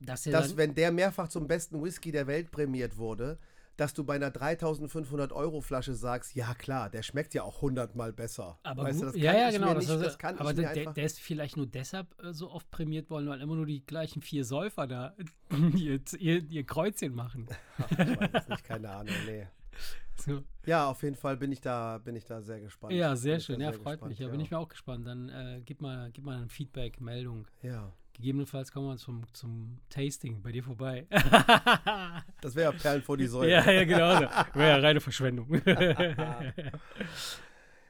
dass, 0.00 0.22
dass 0.22 0.56
wenn 0.56 0.74
der 0.74 0.92
mehrfach 0.92 1.28
zum 1.28 1.48
besten 1.48 1.82
Whisky 1.82 2.12
der 2.12 2.26
Welt 2.26 2.50
prämiert 2.50 2.96
wurde, 2.96 3.38
dass 3.76 3.94
du 3.94 4.04
bei 4.04 4.14
einer 4.14 4.30
3500 4.30 5.32
Euro 5.32 5.60
Flasche 5.60 5.94
sagst, 5.94 6.34
ja 6.34 6.54
klar, 6.54 6.90
der 6.90 7.02
schmeckt 7.02 7.34
ja 7.34 7.42
auch 7.42 7.62
hundertmal 7.62 8.12
besser. 8.12 8.58
Aber 8.62 8.84
weißt 8.84 9.02
du, 9.02 9.06
das 9.06 9.16
ja, 9.16 9.36
ja, 9.36 9.50
genau. 9.50 9.74
Nicht, 9.74 9.88
das, 9.88 10.00
das 10.00 10.18
kann 10.18 10.38
aber 10.38 10.54
der, 10.54 10.92
der, 10.92 11.04
ist 11.04 11.20
vielleicht 11.20 11.56
nur 11.56 11.66
deshalb 11.66 12.06
äh, 12.22 12.32
so 12.32 12.50
oft 12.50 12.70
prämiert 12.70 13.10
worden, 13.10 13.28
weil 13.28 13.40
immer 13.40 13.54
nur 13.54 13.66
die 13.66 13.84
gleichen 13.84 14.22
vier 14.22 14.44
Säufer 14.44 14.86
da 14.86 15.14
ihr, 15.74 16.00
ihr, 16.18 16.44
ihr 16.44 16.64
Kreuzchen 16.64 17.14
machen. 17.14 17.48
Ach, 17.78 17.90
ich 17.90 17.98
weiß 17.98 18.48
nicht, 18.48 18.64
keine 18.64 18.90
Ahnung, 18.90 19.14
nee. 19.26 19.46
So. 20.18 20.42
Ja, 20.64 20.88
auf 20.88 21.02
jeden 21.02 21.14
Fall 21.14 21.36
bin 21.36 21.52
ich 21.52 21.60
da, 21.60 21.98
bin 21.98 22.16
ich 22.16 22.24
da 22.24 22.40
sehr 22.40 22.58
gespannt. 22.58 22.94
Ja, 22.94 23.14
sehr 23.16 23.38
schön. 23.38 23.60
Ja, 23.60 23.72
freut 23.72 24.00
gespannt, 24.00 24.08
mich. 24.08 24.18
Ja, 24.18 24.28
bin 24.28 24.40
ich 24.40 24.50
mir 24.50 24.58
auch 24.58 24.68
gespannt. 24.68 25.06
Dann 25.06 25.28
äh, 25.28 25.60
gib 25.62 25.82
mal, 25.82 26.10
gib 26.10 26.24
mal 26.24 26.38
ein 26.38 26.48
Feedback, 26.48 27.02
Meldung. 27.02 27.46
Ja. 27.60 27.92
Gegebenenfalls 28.16 28.72
kommen 28.72 28.88
wir 28.88 28.96
zum, 28.96 29.30
zum 29.34 29.78
Tasting 29.90 30.40
bei 30.40 30.50
dir 30.50 30.64
vorbei. 30.64 31.06
das 32.40 32.54
wäre 32.54 32.72
ja 32.72 32.78
Perlen 32.78 33.02
vor 33.02 33.18
die 33.18 33.26
Säule. 33.26 33.50
Ja, 33.50 33.70
ja, 33.70 33.84
genau. 33.84 34.20
Wäre 34.54 34.70
ja 34.70 34.76
reine 34.78 35.02
Verschwendung. 35.02 35.60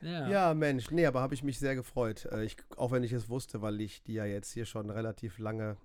ja. 0.01 0.29
ja. 0.29 0.53
Mensch. 0.55 0.91
Nee, 0.91 1.07
aber 1.07 1.21
habe 1.21 1.35
ich 1.35 1.45
mich 1.45 1.61
sehr 1.61 1.77
gefreut. 1.77 2.25
Äh, 2.33 2.45
ich, 2.45 2.57
auch 2.77 2.91
wenn 2.91 3.05
ich 3.05 3.13
es 3.13 3.29
wusste, 3.29 3.63
weil 3.63 3.81
ich 3.81 4.03
die 4.03 4.15
ja 4.15 4.25
jetzt 4.25 4.53
hier 4.53 4.65
schon 4.65 4.91
relativ 4.91 5.39
lange 5.39 5.77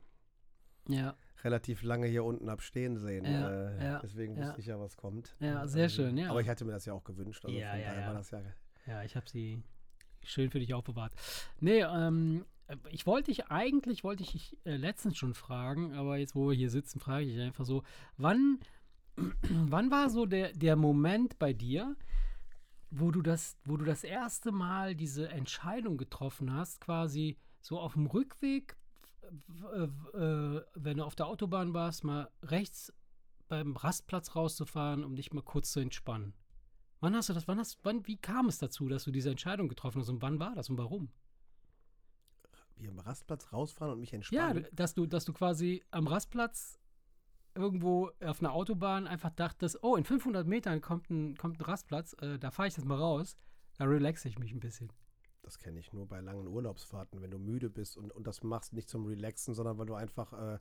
ja. 0.87 1.15
relativ 1.43 1.83
lange 1.83 2.07
hier 2.07 2.23
unten 2.23 2.49
abstehen 2.49 2.97
sehen. 2.97 3.25
Ja, 3.25 3.97
äh, 3.97 3.99
deswegen 4.01 4.35
wusste 4.37 4.59
ich 4.59 4.65
ja, 4.65 4.79
was 4.79 4.97
kommt. 4.97 5.35
Ja, 5.39 5.67
sehr 5.67 5.83
also, 5.83 6.03
schön, 6.03 6.17
ja. 6.17 6.31
Aber 6.31 6.41
ich 6.41 6.49
hatte 6.49 6.65
mir 6.65 6.71
das 6.71 6.85
ja 6.85 6.93
auch 6.93 7.03
gewünscht. 7.03 7.45
Also 7.45 7.55
ja, 7.55 7.75
ja, 7.75 7.93
ja. 7.93 8.19
ja. 8.19 8.41
ja, 8.87 9.03
ich 9.03 9.15
habe 9.15 9.29
sie 9.29 9.61
schön 10.23 10.49
für 10.49 10.59
dich 10.59 10.73
aufbewahrt. 10.73 11.13
Nee, 11.59 11.81
ähm, 11.81 12.43
ich 12.89 13.05
wollte 13.05 13.31
dich 13.31 13.47
eigentlich, 13.47 14.03
wollte 14.03 14.23
ich 14.23 14.31
dich 14.31 14.57
äh, 14.65 14.75
letztens 14.75 15.17
schon 15.17 15.33
fragen, 15.33 15.93
aber 15.93 16.17
jetzt, 16.17 16.35
wo 16.35 16.49
wir 16.49 16.55
hier 16.55 16.69
sitzen, 16.69 16.99
frage 16.99 17.25
ich 17.25 17.39
einfach 17.39 17.65
so, 17.65 17.83
wann, 18.17 18.59
wann 19.15 19.91
war 19.91 20.09
so 20.09 20.25
der, 20.25 20.53
der 20.53 20.75
Moment 20.75 21.39
bei 21.39 21.53
dir, 21.53 21.95
wo 22.89 23.11
du 23.11 23.21
das, 23.21 23.57
wo 23.65 23.77
du 23.77 23.85
das 23.85 24.03
erste 24.03 24.51
Mal 24.51 24.95
diese 24.95 25.29
Entscheidung 25.29 25.97
getroffen 25.97 26.53
hast, 26.53 26.81
quasi 26.81 27.37
so 27.61 27.79
auf 27.79 27.93
dem 27.93 28.07
Rückweg, 28.07 28.75
äh, 29.73 29.83
äh, 30.17 30.61
wenn 30.75 30.97
du 30.97 31.05
auf 31.05 31.15
der 31.15 31.27
Autobahn 31.27 31.73
warst, 31.73 32.03
mal 32.03 32.29
rechts 32.43 32.93
beim 33.47 33.75
Rastplatz 33.75 34.35
rauszufahren, 34.35 35.03
um 35.03 35.15
dich 35.15 35.33
mal 35.33 35.43
kurz 35.43 35.71
zu 35.71 35.79
entspannen. 35.79 36.33
Wann 36.99 37.15
hast 37.15 37.29
du 37.29 37.33
das, 37.33 37.47
wann 37.47 37.59
hast, 37.59 37.79
wann, 37.83 38.05
wie 38.07 38.17
kam 38.17 38.47
es 38.47 38.59
dazu, 38.59 38.87
dass 38.87 39.03
du 39.03 39.11
diese 39.11 39.29
Entscheidung 39.29 39.67
getroffen 39.67 40.01
hast 40.01 40.09
und 40.09 40.21
wann 40.21 40.39
war 40.39 40.55
das 40.55 40.69
und 40.69 40.77
warum? 40.77 41.09
Wie 42.81 42.89
am 42.89 42.99
Rastplatz 42.99 43.51
rausfahren 43.53 43.93
und 43.93 43.99
mich 43.99 44.13
entspannen. 44.13 44.63
Ja, 44.63 44.69
dass 44.73 44.93
du, 44.93 45.05
dass 45.05 45.25
du 45.25 45.33
quasi 45.33 45.83
am 45.91 46.07
Rastplatz 46.07 46.79
irgendwo 47.55 48.11
auf 48.23 48.39
einer 48.39 48.53
Autobahn 48.53 49.07
einfach 49.07 49.31
dachtest, 49.31 49.83
oh, 49.83 49.95
in 49.95 50.05
500 50.05 50.47
Metern 50.47 50.81
kommt 50.81 51.09
ein, 51.09 51.35
kommt 51.35 51.59
ein 51.59 51.63
Rastplatz, 51.63 52.15
äh, 52.21 52.39
da 52.39 52.51
fahre 52.51 52.67
ich 52.69 52.77
jetzt 52.77 52.85
mal 52.85 52.97
raus, 52.97 53.35
da 53.77 53.85
relaxe 53.85 54.27
ich 54.27 54.39
mich 54.39 54.53
ein 54.53 54.59
bisschen. 54.59 54.91
Das 55.43 55.57
kenne 55.57 55.79
ich 55.79 55.91
nur 55.91 56.07
bei 56.07 56.21
langen 56.21 56.47
Urlaubsfahrten, 56.47 57.21
wenn 57.21 57.31
du 57.31 57.39
müde 57.39 57.69
bist 57.69 57.97
und, 57.97 58.11
und 58.11 58.27
das 58.27 58.43
machst 58.43 58.73
nicht 58.73 58.89
zum 58.89 59.05
Relaxen, 59.05 59.53
sondern 59.53 59.77
weil 59.77 59.87
du 59.87 59.95
einfach 59.95 60.33
äh, 60.33 60.59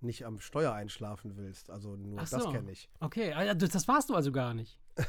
nicht 0.00 0.24
am 0.24 0.38
Steuer 0.38 0.72
einschlafen 0.72 1.36
willst. 1.36 1.70
Also 1.70 1.96
nur 1.96 2.24
so. 2.24 2.36
das 2.36 2.50
kenne 2.50 2.70
ich. 2.70 2.88
Okay, 3.00 3.32
ah, 3.32 3.54
das 3.54 3.88
warst 3.88 4.10
du 4.10 4.14
also 4.14 4.30
gar 4.32 4.54
nicht. 4.54 4.78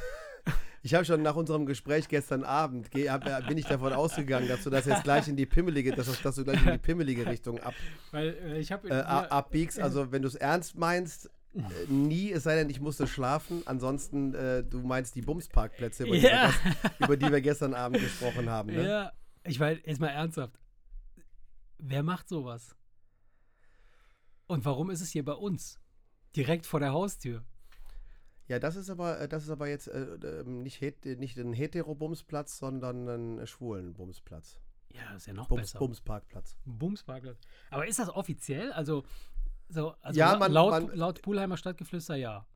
Ich 0.86 0.94
habe 0.94 1.04
schon 1.04 1.20
nach 1.20 1.34
unserem 1.34 1.66
Gespräch 1.66 2.06
gestern 2.06 2.44
Abend, 2.44 2.92
geh, 2.92 3.10
hab, 3.10 3.24
bin 3.48 3.58
ich 3.58 3.66
davon 3.66 3.92
ausgegangen, 3.92 4.46
dass 4.46 4.62
du 4.62 4.70
das 4.70 4.86
jetzt 4.86 5.02
gleich 5.02 5.26
in 5.26 5.34
die 5.34 5.44
pimmelige, 5.44 5.90
dass, 5.90 6.22
dass 6.22 6.36
du 6.36 6.44
gleich 6.44 6.64
in 6.64 6.74
die 6.74 6.78
pimmelige 6.78 7.26
Richtung 7.26 7.58
ab, 7.58 7.74
Weil, 8.12 8.36
äh, 8.44 8.60
ich 8.60 8.70
hab, 8.70 8.84
äh, 8.84 8.92
abbiegst. 8.92 9.80
Also 9.80 10.12
wenn 10.12 10.22
du 10.22 10.28
es 10.28 10.36
ernst 10.36 10.76
meinst, 10.76 11.28
äh, 11.56 11.60
nie, 11.88 12.30
es 12.30 12.44
sei 12.44 12.54
denn, 12.54 12.70
ich 12.70 12.80
musste 12.80 13.08
schlafen. 13.08 13.62
Ansonsten, 13.64 14.32
äh, 14.36 14.62
du 14.62 14.78
meinst 14.78 15.16
die 15.16 15.22
Bumsparkplätze, 15.22 16.04
über, 16.04 16.14
ja. 16.14 16.52
die 17.00 17.04
über, 17.04 17.16
die 17.16 17.32
wir 17.32 17.40
gestern 17.40 17.74
Abend 17.74 17.98
gesprochen 18.00 18.48
haben. 18.48 18.72
Ne? 18.72 18.86
Ja, 18.86 19.12
ich 19.42 19.58
meine, 19.58 19.80
jetzt 19.84 19.98
mal 19.98 20.10
ernsthaft. 20.10 20.56
Wer 21.78 22.04
macht 22.04 22.28
sowas? 22.28 22.76
Und 24.46 24.64
warum 24.64 24.90
ist 24.90 25.00
es 25.00 25.10
hier 25.10 25.24
bei 25.24 25.34
uns? 25.34 25.80
Direkt 26.36 26.64
vor 26.64 26.78
der 26.78 26.92
Haustür. 26.92 27.44
Ja, 28.48 28.58
das 28.58 28.76
ist 28.76 28.90
aber, 28.90 29.20
äh, 29.20 29.28
das 29.28 29.44
ist 29.44 29.50
aber 29.50 29.68
jetzt 29.68 29.88
äh, 29.88 30.04
ähm, 30.22 30.62
nicht, 30.62 30.80
het, 30.80 31.04
nicht 31.04 31.36
ein 31.38 31.52
Hetero-Bumsplatz, 31.52 32.58
sondern 32.58 33.08
ein 33.08 33.46
schwulen 33.46 33.94
Bumsplatz. 33.94 34.60
Ja, 34.92 35.14
ist 35.14 35.26
ja 35.26 35.34
noch 35.34 35.48
Bums, 35.48 35.62
besser. 35.62 35.78
Bumsparkplatz. 35.78 36.56
Bumsparkplatz. 36.64 37.38
Aber 37.70 37.86
ist 37.86 37.98
das 37.98 38.08
offiziell? 38.08 38.72
Also, 38.72 39.04
so, 39.68 39.94
also 40.00 40.18
ja, 40.18 40.36
man, 40.36 40.52
laut, 40.52 40.70
man, 40.70 40.96
laut 40.96 41.22
Pulheimer 41.22 41.56
Stadtgeflüster 41.56 42.14
ja. 42.14 42.46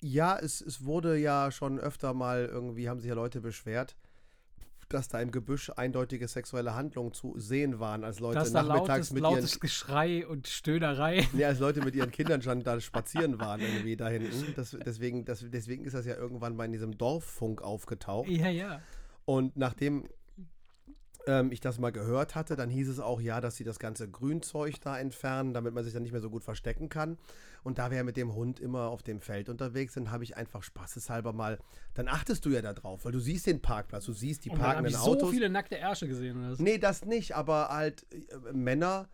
Ja, 0.00 0.38
es, 0.38 0.60
es 0.60 0.84
wurde 0.84 1.16
ja 1.16 1.50
schon 1.50 1.80
öfter 1.80 2.12
mal 2.12 2.44
irgendwie, 2.44 2.88
haben 2.88 3.00
sich 3.00 3.08
ja 3.08 3.14
Leute 3.14 3.40
beschwert, 3.40 3.96
dass 4.88 5.08
da 5.08 5.20
im 5.20 5.30
Gebüsch 5.30 5.70
eindeutige 5.74 6.28
sexuelle 6.28 6.74
Handlungen 6.74 7.12
zu 7.12 7.38
sehen 7.38 7.80
waren, 7.80 8.04
als 8.04 8.20
Leute 8.20 8.38
dass 8.38 8.52
nachmittags 8.52 8.88
lautes, 8.88 9.12
mit 9.12 9.22
lautes 9.22 9.52
ihren 9.52 9.60
Geschrei 9.60 10.26
und 10.26 10.46
Stöhnerei. 10.46 11.26
Ja, 11.36 11.48
als 11.48 11.58
Leute 11.58 11.82
mit 11.82 11.94
ihren 11.94 12.10
Kindern 12.10 12.42
schon 12.42 12.62
da 12.62 12.80
spazieren 12.80 13.40
waren 13.40 13.60
irgendwie 13.60 13.96
da 13.96 14.08
hinten. 14.08 14.54
Das, 14.54 14.76
deswegen, 14.84 15.24
das, 15.24 15.44
deswegen 15.48 15.84
ist 15.84 15.94
das 15.94 16.06
ja 16.06 16.16
irgendwann 16.16 16.56
mal 16.56 16.64
in 16.64 16.72
diesem 16.72 16.96
Dorffunk 16.96 17.62
aufgetaucht. 17.62 18.28
Ja, 18.28 18.48
ja. 18.48 18.80
Und 19.24 19.56
nachdem 19.56 20.04
ähm, 21.26 21.50
ich 21.52 21.60
das 21.60 21.78
mal 21.78 21.90
gehört 21.90 22.34
hatte, 22.34 22.56
dann 22.56 22.70
hieß 22.70 22.88
es 22.88 23.00
auch 23.00 23.20
ja, 23.20 23.40
dass 23.40 23.56
sie 23.56 23.64
das 23.64 23.78
ganze 23.78 24.08
Grünzeug 24.08 24.80
da 24.80 24.98
entfernen, 24.98 25.52
damit 25.52 25.74
man 25.74 25.84
sich 25.84 25.92
dann 25.92 26.02
nicht 26.02 26.12
mehr 26.12 26.20
so 26.20 26.30
gut 26.30 26.44
verstecken 26.44 26.88
kann. 26.88 27.18
Und 27.66 27.78
da 27.78 27.90
wir 27.90 27.98
ja 27.98 28.04
mit 28.04 28.16
dem 28.16 28.34
Hund 28.34 28.60
immer 28.60 28.88
auf 28.88 29.02
dem 29.02 29.20
Feld 29.20 29.48
unterwegs 29.48 29.94
sind, 29.94 30.12
habe 30.12 30.22
ich 30.22 30.36
einfach 30.36 30.62
spaßeshalber 30.62 31.32
mal, 31.32 31.58
dann 31.94 32.06
achtest 32.06 32.44
du 32.44 32.50
ja 32.50 32.62
da 32.62 32.72
drauf, 32.72 33.04
weil 33.04 33.12
du 33.12 33.18
siehst 33.18 33.46
den 33.46 33.60
Parkplatz, 33.60 34.04
du 34.04 34.12
siehst 34.12 34.44
die 34.44 34.50
Und 34.50 34.58
parkenden 34.58 34.92
ich 34.92 34.98
Autos. 34.98 35.28
so 35.28 35.30
viele 35.32 35.50
nackte 35.50 35.76
Ärsche 35.76 36.06
gesehen. 36.06 36.52
Oder? 36.52 36.62
Nee, 36.62 36.78
das 36.78 37.04
nicht, 37.04 37.34
aber 37.34 37.68
halt 37.68 38.06
äh, 38.12 38.52
Männer, 38.52 39.08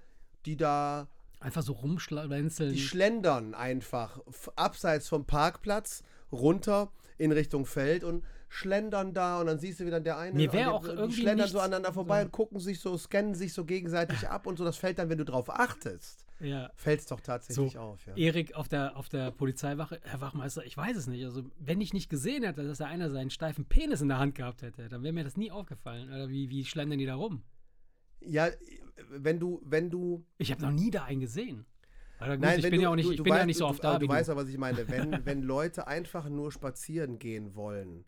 die 0.45 0.57
da 0.57 1.09
Einfach 1.43 1.62
so 1.62 1.73
rumschlenzeln. 1.73 2.73
Die 2.73 2.79
schlendern 2.79 3.55
einfach 3.55 4.21
abseits 4.55 5.09
vom 5.09 5.25
Parkplatz 5.25 6.05
runter 6.31 6.93
in 7.19 7.33
Richtung 7.33 7.67
Feld 7.67 8.05
und 8.05 8.25
schlendern 8.49 9.12
da 9.12 9.41
und 9.41 9.47
dann 9.47 9.59
siehst 9.59 9.81
du 9.81 9.87
wieder 9.87 9.99
der 9.99 10.19
eine. 10.19 10.37
Mir 10.37 10.53
wäre 10.53 10.71
auch 10.73 10.85
irgendwie. 10.85 11.17
Die 11.17 11.23
schlendern 11.23 11.49
so 11.49 11.59
aneinander 11.59 11.93
vorbei 11.93 12.21
so. 12.21 12.27
und 12.27 12.33
gucken 12.33 12.61
sich 12.61 12.79
so, 12.79 12.97
scannen 12.97 13.35
sich 13.35 13.55
so 13.55 13.65
gegenseitig 13.65 14.29
ab 14.29 14.47
und 14.47 14.57
so. 14.57 14.65
Das 14.65 14.77
fällt 14.77 15.01
dann, 15.01 15.09
wenn 15.09 15.19
du 15.19 15.25
drauf 15.25 15.51
achtest. 15.51 16.22
Ja. 16.43 16.71
Fällt 16.75 17.01
es 17.01 17.07
doch 17.07 17.21
tatsächlich 17.21 17.73
so, 17.75 17.79
auf. 17.79 18.05
Ja. 18.07 18.17
Erik 18.17 18.55
auf 18.55 18.69
der, 18.69 18.97
auf 18.97 19.09
der 19.09 19.31
Polizeiwache, 19.31 20.01
Herr 20.03 20.21
Wachmeister, 20.21 20.65
ich 20.65 20.77
weiß 20.77 20.97
es 20.97 21.07
nicht. 21.07 21.25
Also, 21.25 21.45
wenn 21.59 21.81
ich 21.81 21.93
nicht 21.93 22.11
gesehen 22.11 22.43
hätte, 22.43 22.67
dass 22.67 22.79
da 22.79 22.87
einer 22.87 23.11
seinen 23.11 23.31
steifen 23.31 23.65
Penis 23.65 24.01
in 24.01 24.09
der 24.09 24.19
Hand 24.19 24.35
gehabt 24.35 24.63
hätte, 24.63 24.89
dann 24.89 25.03
wäre 25.03 25.13
mir 25.13 25.25
das 25.25 25.37
nie 25.37 25.51
aufgefallen. 25.51 26.09
Oder 26.09 26.29
wie, 26.29 26.51
wie 26.51 26.65
schlendern 26.65 26.99
die 26.99 27.07
da 27.07 27.15
rum? 27.15 27.43
Ja, 28.21 28.49
wenn 29.11 29.39
du, 29.39 29.61
wenn 29.65 29.89
du. 29.91 30.25
Ich 30.39 30.51
habe 30.51 30.63
noch 30.63 30.71
nie 30.73 30.91
da 30.91 31.05
einen 31.05 31.21
gesehen. 31.21 31.65
Gut, 32.19 32.39
Nein, 32.39 32.59
ich 32.59 32.63
bin 32.63 32.75
du, 32.75 32.83
ja 32.83 32.89
auch 32.91 32.95
nicht, 32.95 33.09
du, 33.09 33.13
ich 33.13 33.17
du 33.17 33.25
bin 33.25 33.33
weißt, 33.33 33.41
ja 33.41 33.47
nicht 33.47 33.57
so 33.57 33.65
du, 33.65 33.71
oft 33.71 33.85
aber 33.85 33.95
da 33.95 33.99
Du 33.99 34.09
weißt 34.09 34.29
du. 34.29 34.33
ja, 34.33 34.37
was 34.37 34.49
ich 34.49 34.59
meine. 34.59 34.89
Wenn, 34.89 35.27
wenn 35.27 35.43
Leute 35.43 35.87
einfach 35.89 36.29
nur 36.29 36.53
spazieren 36.53 37.19
gehen 37.19 37.55
wollen 37.57 38.05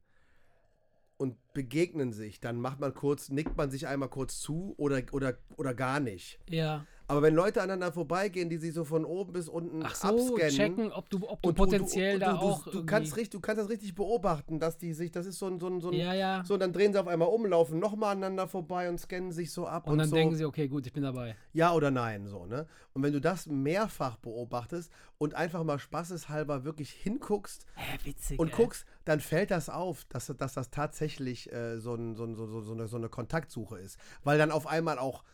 und 1.16 1.36
begegnen 1.52 2.12
sich, 2.12 2.40
dann 2.40 2.60
macht 2.60 2.78
man 2.80 2.94
kurz, 2.94 3.28
nickt 3.28 3.56
man 3.56 3.70
sich 3.70 3.86
einmal 3.88 4.08
kurz 4.08 4.38
zu 4.38 4.74
oder, 4.76 5.02
oder, 5.12 5.38
oder 5.56 5.74
gar 5.74 5.98
nicht. 6.00 6.38
Ja. 6.48 6.86
Aber 7.06 7.20
wenn 7.20 7.34
Leute 7.34 7.60
aneinander 7.60 7.92
vorbeigehen, 7.92 8.48
die 8.48 8.56
sich 8.56 8.72
so 8.72 8.84
von 8.84 9.04
oben 9.04 9.34
bis 9.34 9.48
unten 9.48 9.82
Ach 9.84 9.94
so, 9.94 10.08
abscannen 10.08 10.50
checken, 10.50 10.92
ob 10.92 11.10
du, 11.10 11.28
ob 11.28 11.42
du 11.42 11.52
potenziell 11.52 12.14
du, 12.14 12.20
da 12.20 12.32
du, 12.32 12.38
auch. 12.38 12.64
Du, 12.64 12.70
du, 12.70 12.86
kannst 12.86 13.16
richtig, 13.16 13.30
du 13.30 13.40
kannst 13.40 13.60
das 13.60 13.68
richtig 13.68 13.94
beobachten, 13.94 14.58
dass 14.58 14.78
die 14.78 14.94
sich, 14.94 15.10
das 15.10 15.26
ist 15.26 15.38
so 15.38 15.46
ein, 15.46 15.60
so 15.60 15.68
ein, 15.68 15.82
so 15.82 15.90
ein 15.90 15.94
ja, 15.94 16.14
ja. 16.14 16.42
so, 16.46 16.54
und 16.54 16.60
dann 16.60 16.72
drehen 16.72 16.94
sie 16.94 17.00
auf 17.00 17.06
einmal 17.06 17.28
um, 17.28 17.44
laufen 17.44 17.78
nochmal 17.78 18.12
aneinander 18.12 18.48
vorbei 18.48 18.88
und 18.88 18.98
scannen 18.98 19.32
sich 19.32 19.52
so 19.52 19.66
ab 19.66 19.86
und, 19.86 19.92
und 19.92 19.98
dann 19.98 20.08
so. 20.08 20.16
denken 20.16 20.34
sie, 20.34 20.46
okay, 20.46 20.66
gut, 20.66 20.86
ich 20.86 20.94
bin 20.94 21.02
dabei. 21.02 21.36
ja 21.52 21.74
oder 21.74 21.90
nein, 21.90 22.26
so, 22.26 22.46
ne? 22.46 22.66
Und 22.94 23.02
wenn 23.02 23.12
du 23.12 23.20
das 23.20 23.46
mehrfach 23.46 24.16
beobachtest 24.16 24.90
und 25.18 25.34
einfach 25.34 25.62
mal 25.62 25.78
spaßeshalber 25.78 26.64
wirklich 26.64 26.90
hinguckst 26.90 27.66
Hä, 27.74 27.98
witzig. 28.04 28.38
und 28.38 28.48
ey. 28.48 28.56
guckst, 28.56 28.86
dann 29.04 29.20
fällt 29.20 29.50
das 29.50 29.68
auf, 29.68 30.06
dass, 30.06 30.32
dass 30.38 30.54
das 30.54 30.70
tatsächlich 30.70 31.52
äh, 31.52 31.78
so, 31.80 31.94
ein, 31.94 32.14
so, 32.14 32.24
ein, 32.24 32.34
so, 32.34 32.46
so, 32.46 32.62
so, 32.62 32.72
eine, 32.72 32.86
so 32.86 32.96
eine 32.96 33.10
Kontaktsuche 33.10 33.78
ist. 33.78 33.98
Weil 34.22 34.38
dann 34.38 34.50
auf 34.50 34.66
einmal 34.66 34.98
auch 34.98 35.24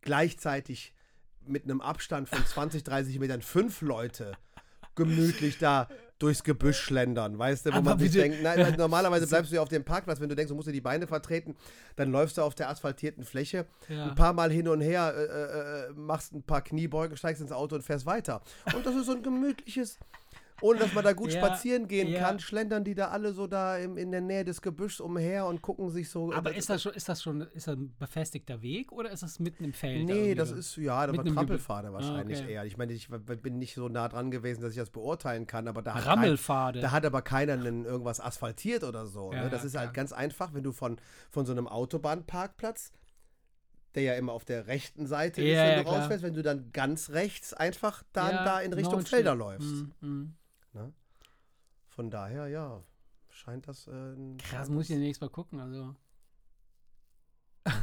gleichzeitig 0.00 0.94
mit 1.50 1.64
einem 1.64 1.80
Abstand 1.80 2.28
von 2.28 2.44
20, 2.44 2.84
30 2.84 3.18
Metern 3.18 3.42
fünf 3.42 3.82
Leute 3.82 4.32
gemütlich 4.94 5.58
da 5.58 5.88
durchs 6.18 6.44
Gebüsch 6.44 6.78
schlendern, 6.78 7.38
weißt 7.38 7.64
du, 7.64 7.70
wo 7.70 7.76
Aber 7.76 7.90
man 7.90 7.98
sich 7.98 8.12
bitte- 8.12 8.22
denkt, 8.28 8.42
nein, 8.42 8.74
normalerweise 8.78 9.26
bleibst 9.26 9.50
du 9.50 9.56
ja 9.56 9.62
auf 9.62 9.70
dem 9.70 9.84
Parkplatz, 9.84 10.20
wenn 10.20 10.28
du 10.28 10.36
denkst, 10.36 10.50
du 10.50 10.54
musst 10.54 10.68
dir 10.68 10.72
die 10.72 10.82
Beine 10.82 11.06
vertreten, 11.06 11.56
dann 11.96 12.10
läufst 12.12 12.36
du 12.36 12.42
auf 12.42 12.54
der 12.54 12.68
asphaltierten 12.68 13.24
Fläche 13.24 13.64
Ja. 13.88 14.06
ein 14.10 14.14
paar 14.14 14.34
Mal 14.34 14.50
hin 14.50 14.68
und 14.68 14.82
her, 14.82 15.14
äh, 15.16 15.22
äh, 15.24 15.88
äh, 15.88 15.92
machst 15.94 16.34
ein 16.34 16.42
paar 16.42 16.60
Kniebeugen, 16.62 17.16
steigst 17.16 17.40
ins 17.40 17.52
Auto 17.52 17.74
und 17.76 17.82
fährst 17.82 18.04
weiter. 18.04 18.42
Und 18.74 18.84
das 18.84 18.94
ist 18.96 19.06
so 19.06 19.12
ein 19.12 19.22
gemütliches, 19.22 19.98
ohne 20.62 20.78
dass 20.78 20.92
man 20.94 21.04
da 21.04 21.12
gut 21.12 21.32
Ja, 21.32 21.38
spazieren 21.38 21.88
gehen 21.88 22.08
ja. 22.08 22.20
kann, 22.20 22.38
schlendern 22.40 22.84
die 22.84 22.94
da 22.94 23.08
alle 23.08 23.32
so 23.32 23.46
da 23.46 23.76
im, 23.78 23.96
in 23.96 24.10
der 24.10 24.20
Nähe 24.20 24.44
des 24.44 24.62
Gebüschs 24.62 25.00
umher 25.00 25.46
und 25.46 25.62
gucken 25.62 25.90
sich 25.90 26.08
so. 26.10 26.32
Aber 26.32 26.54
ist 26.54 26.68
das 26.70 26.82
schon, 26.82 26.92
ist 26.94 27.08
das 27.08 27.22
schon, 27.22 27.40
ist 27.40 27.66
das 27.66 27.76
ein 27.76 27.94
befestigter 27.98 28.62
Weg 28.62 28.92
oder 28.92 29.10
ist 29.10 29.22
das 29.22 29.38
mitten 29.38 29.64
im 29.64 29.72
Feld? 29.72 30.06
Nee, 30.06 30.12
irgendwie 30.12 30.34
das 30.34 30.50
ist, 30.52 30.76
ja, 30.76 31.06
da 31.06 31.16
war 31.16 31.24
Gebü- 31.24 31.34
Trampelpfade 31.34 31.92
wahrscheinlich 31.92 32.38
Ah, 32.38 32.42
okay. 32.42 32.52
eher. 32.52 32.64
Ich 32.64 32.76
meine, 32.76 32.92
ich 32.92 33.08
bin 33.08 33.58
nicht 33.58 33.74
so 33.74 33.88
nah 33.88 34.08
dran 34.08 34.30
gewesen, 34.30 34.60
dass 34.62 34.70
ich 34.72 34.78
das 34.78 34.90
beurteilen 34.90 35.46
kann, 35.46 35.68
aber 35.68 35.82
da 35.82 35.94
hat, 35.94 36.04
kein, 36.04 36.36
da 36.80 36.90
hat 36.92 37.04
aber 37.04 37.22
keiner 37.22 37.54
einen, 37.54 37.84
irgendwas 37.84 38.20
asphaltiert 38.20 38.84
oder 38.84 39.06
so. 39.06 39.32
Ja, 39.32 39.44
ne? 39.44 39.50
Das 39.50 39.64
ist 39.64 39.76
halt 39.76 39.94
ganz 39.94 40.12
einfach, 40.12 40.54
wenn 40.54 40.62
du 40.62 40.72
von, 40.72 40.98
von 41.30 41.46
so 41.46 41.52
einem 41.52 41.66
Autobahnparkplatz, 41.68 42.92
der 43.94 44.02
ja 44.04 44.14
immer 44.14 44.32
auf 44.32 44.44
der 44.44 44.68
rechten 44.68 45.06
Seite 45.06 45.42
ist, 45.42 45.48
Ja, 45.48 45.64
wenn 45.64 45.76
ja, 45.78 45.82
du 45.82 45.88
rausfährst, 45.90 46.22
wenn 46.22 46.34
du 46.34 46.42
dann 46.42 46.70
ganz 46.72 47.10
rechts 47.10 47.52
einfach 47.54 48.04
dann 48.12 48.34
Ja, 48.36 48.44
da 48.44 48.60
in 48.60 48.72
Richtung 48.72 49.00
Felder 49.04 49.34
läufst. 49.34 49.84
Mm, 50.00 50.06
mm. 50.06 50.34
Ne? 50.72 50.92
Von 51.88 52.10
daher, 52.10 52.48
ja, 52.48 52.82
scheint 53.28 53.68
das. 53.68 53.86
Äh, 53.86 54.36
Krass, 54.38 54.68
muss 54.68 54.84
ich 54.84 54.96
demnächst 54.96 55.20
mal 55.20 55.30
gucken. 55.30 55.60
Also. 55.60 55.94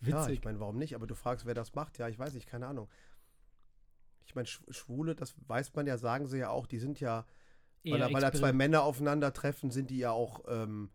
Ja, 0.00 0.22
Witzig. 0.22 0.38
ich 0.38 0.44
meine, 0.44 0.60
warum 0.60 0.78
nicht? 0.78 0.94
Aber 0.94 1.06
du 1.06 1.14
fragst, 1.14 1.44
wer 1.44 1.52
das 1.52 1.74
macht. 1.74 1.98
Ja, 1.98 2.08
ich 2.08 2.18
weiß 2.18 2.32
nicht, 2.32 2.46
keine 2.46 2.66
Ahnung. 2.66 2.88
Ich 4.24 4.34
meine, 4.34 4.46
Sch 4.46 4.62
Schwule, 4.70 5.14
das 5.14 5.34
weiß 5.46 5.74
man 5.74 5.86
ja, 5.86 5.98
sagen 5.98 6.26
sie 6.26 6.38
ja 6.38 6.48
auch, 6.48 6.66
die 6.66 6.78
sind 6.78 7.00
ja, 7.00 7.26
weil, 7.84 8.00
Eher 8.00 8.12
weil 8.12 8.20
da 8.22 8.32
zwei 8.32 8.52
Männer 8.52 8.82
aufeinandertreffen, 8.82 9.70
sind 9.70 9.90
die 9.90 9.98
ja 9.98 10.10
auch, 10.10 10.42
ähm, 10.48 10.90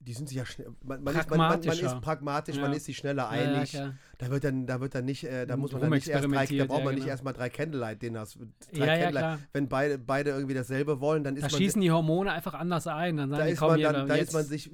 die 0.00 0.12
sind 0.12 0.28
sich 0.28 0.38
ja 0.38 0.46
schnell, 0.46 0.68
man, 0.84 1.02
man, 1.02 1.16
ist, 1.16 1.28
man, 1.30 1.38
man, 1.38 1.60
ist 1.62 2.00
pragmatisch, 2.00 2.56
Ja. 2.56 2.62
man 2.62 2.72
ist 2.72 2.84
sich 2.84 2.96
schneller 2.96 3.28
Ja, 3.32 3.42
ja, 3.42 3.54
einig. 3.56 3.70
klar. 3.70 3.94
da 4.18 4.30
wird 4.30 4.44
dann, 4.44 4.66
da 4.66 4.80
wird 4.80 4.94
dann 4.94 5.04
nicht, 5.04 5.24
äh, 5.24 5.46
da 5.46 5.56
muss 5.56 5.72
man 5.72 5.80
dann 5.80 5.90
nicht 5.90 6.06
erst 6.06 6.24
drei, 6.24 6.46
da 6.46 6.64
braucht 6.64 6.78
ja, 6.78 6.84
man 6.84 6.94
nicht 6.94 7.04
genau. 7.04 7.10
erstmal 7.10 7.32
drei 7.32 7.48
Candlelight-Dinners. 7.50 8.38
Drei 8.72 8.78
Ja, 8.78 8.94
ja, 8.94 9.04
Candlelight-. 9.04 9.38
Wenn 9.52 9.68
beide, 9.68 9.98
beide 9.98 10.30
irgendwie 10.30 10.54
dasselbe 10.54 11.00
wollen, 11.00 11.24
dann 11.24 11.34
ist 11.36 11.42
Da 11.44 11.48
man 11.50 11.58
schießen 11.58 11.80
die 11.80 11.90
Hormone 11.90 12.30
einfach 12.30 12.54
anders 12.54 12.86
ein. 12.86 13.16
Dann 13.16 13.30
da 13.30 13.46
ist 13.46 13.60
man 13.60 13.76
hier, 13.76 13.92
dann, 13.92 14.06
da 14.06 14.14
jetzt. 14.14 14.28
ist 14.28 14.34
man 14.34 14.44
sich 14.44 14.70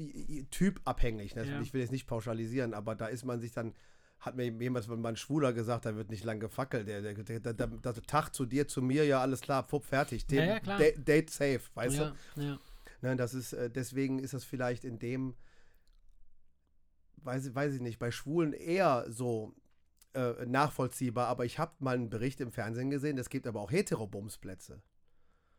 typabhängig. 0.51 1.35
Ne? 1.35 1.45
Ja. 1.47 1.61
Ich 1.61 1.73
will 1.73 1.81
jetzt 1.81 1.93
nicht 1.93 2.07
pauschalisieren, 2.07 2.75
aber 2.75 2.95
da 2.95 3.07
ist 3.07 3.25
man 3.25 3.41
sich 3.41 3.53
dann, 3.53 3.73
hat 4.21 4.37
mir 4.37 4.45
jemand 4.45 4.87
mal 4.89 5.09
ein 5.09 5.17
Schwuler 5.17 5.53
gesagt, 5.53 5.87
da 5.87 5.97
wird 5.97 6.11
nicht 6.11 6.25
lang 6.25 6.41
gefackelt. 6.41 6.87
Der, 6.87 7.01
der, 7.01 7.15
der, 7.15 7.53
der, 7.53 7.95
Tag 8.07 8.35
zu 8.35 8.45
dir, 8.45 8.69
zu 8.69 8.83
mir, 8.83 9.07
ja, 9.07 9.21
alles 9.21 9.41
klar, 9.41 9.65
fupp, 9.65 9.85
fertig. 9.85 10.27
Ja, 10.31 10.45
ja, 10.45 10.61
klar. 10.61 10.79
Date, 10.79 11.09
Date 11.09 11.31
safe, 11.31 11.61
weißt 11.75 11.97
ja, 11.97 12.13
ja. 12.37 12.59
Ne, 13.03 13.17
das 13.17 13.35
ist, 13.35 13.53
äh, 13.53 13.71
deswegen 13.71 14.19
ist 14.21 14.33
das 14.35 14.45
vielleicht 14.45 14.85
in 14.85 14.99
dem, 14.99 15.35
weiß, 17.17 17.47
ich- 17.47 17.55
weiß 17.55 17.75
ich 17.75 17.81
nicht, 17.81 17.99
bei 17.99 18.11
Schwulen 18.11 18.53
eher 18.53 19.07
so 19.11 19.55
äh, 20.15 20.45
nachvollziehbar, 20.45 21.27
aber 21.29 21.47
ich 21.47 21.59
habe 21.59 21.73
mal 21.79 21.95
einen 21.95 22.11
Bericht 22.11 22.41
im 22.43 22.53
Fernsehen 22.53 22.91
gesehen, 22.91 23.17
es 23.17 23.31
gibt 23.31 23.47
aber 23.47 23.61
auch 23.63 23.71
Heterobumsplätze. 23.73 24.83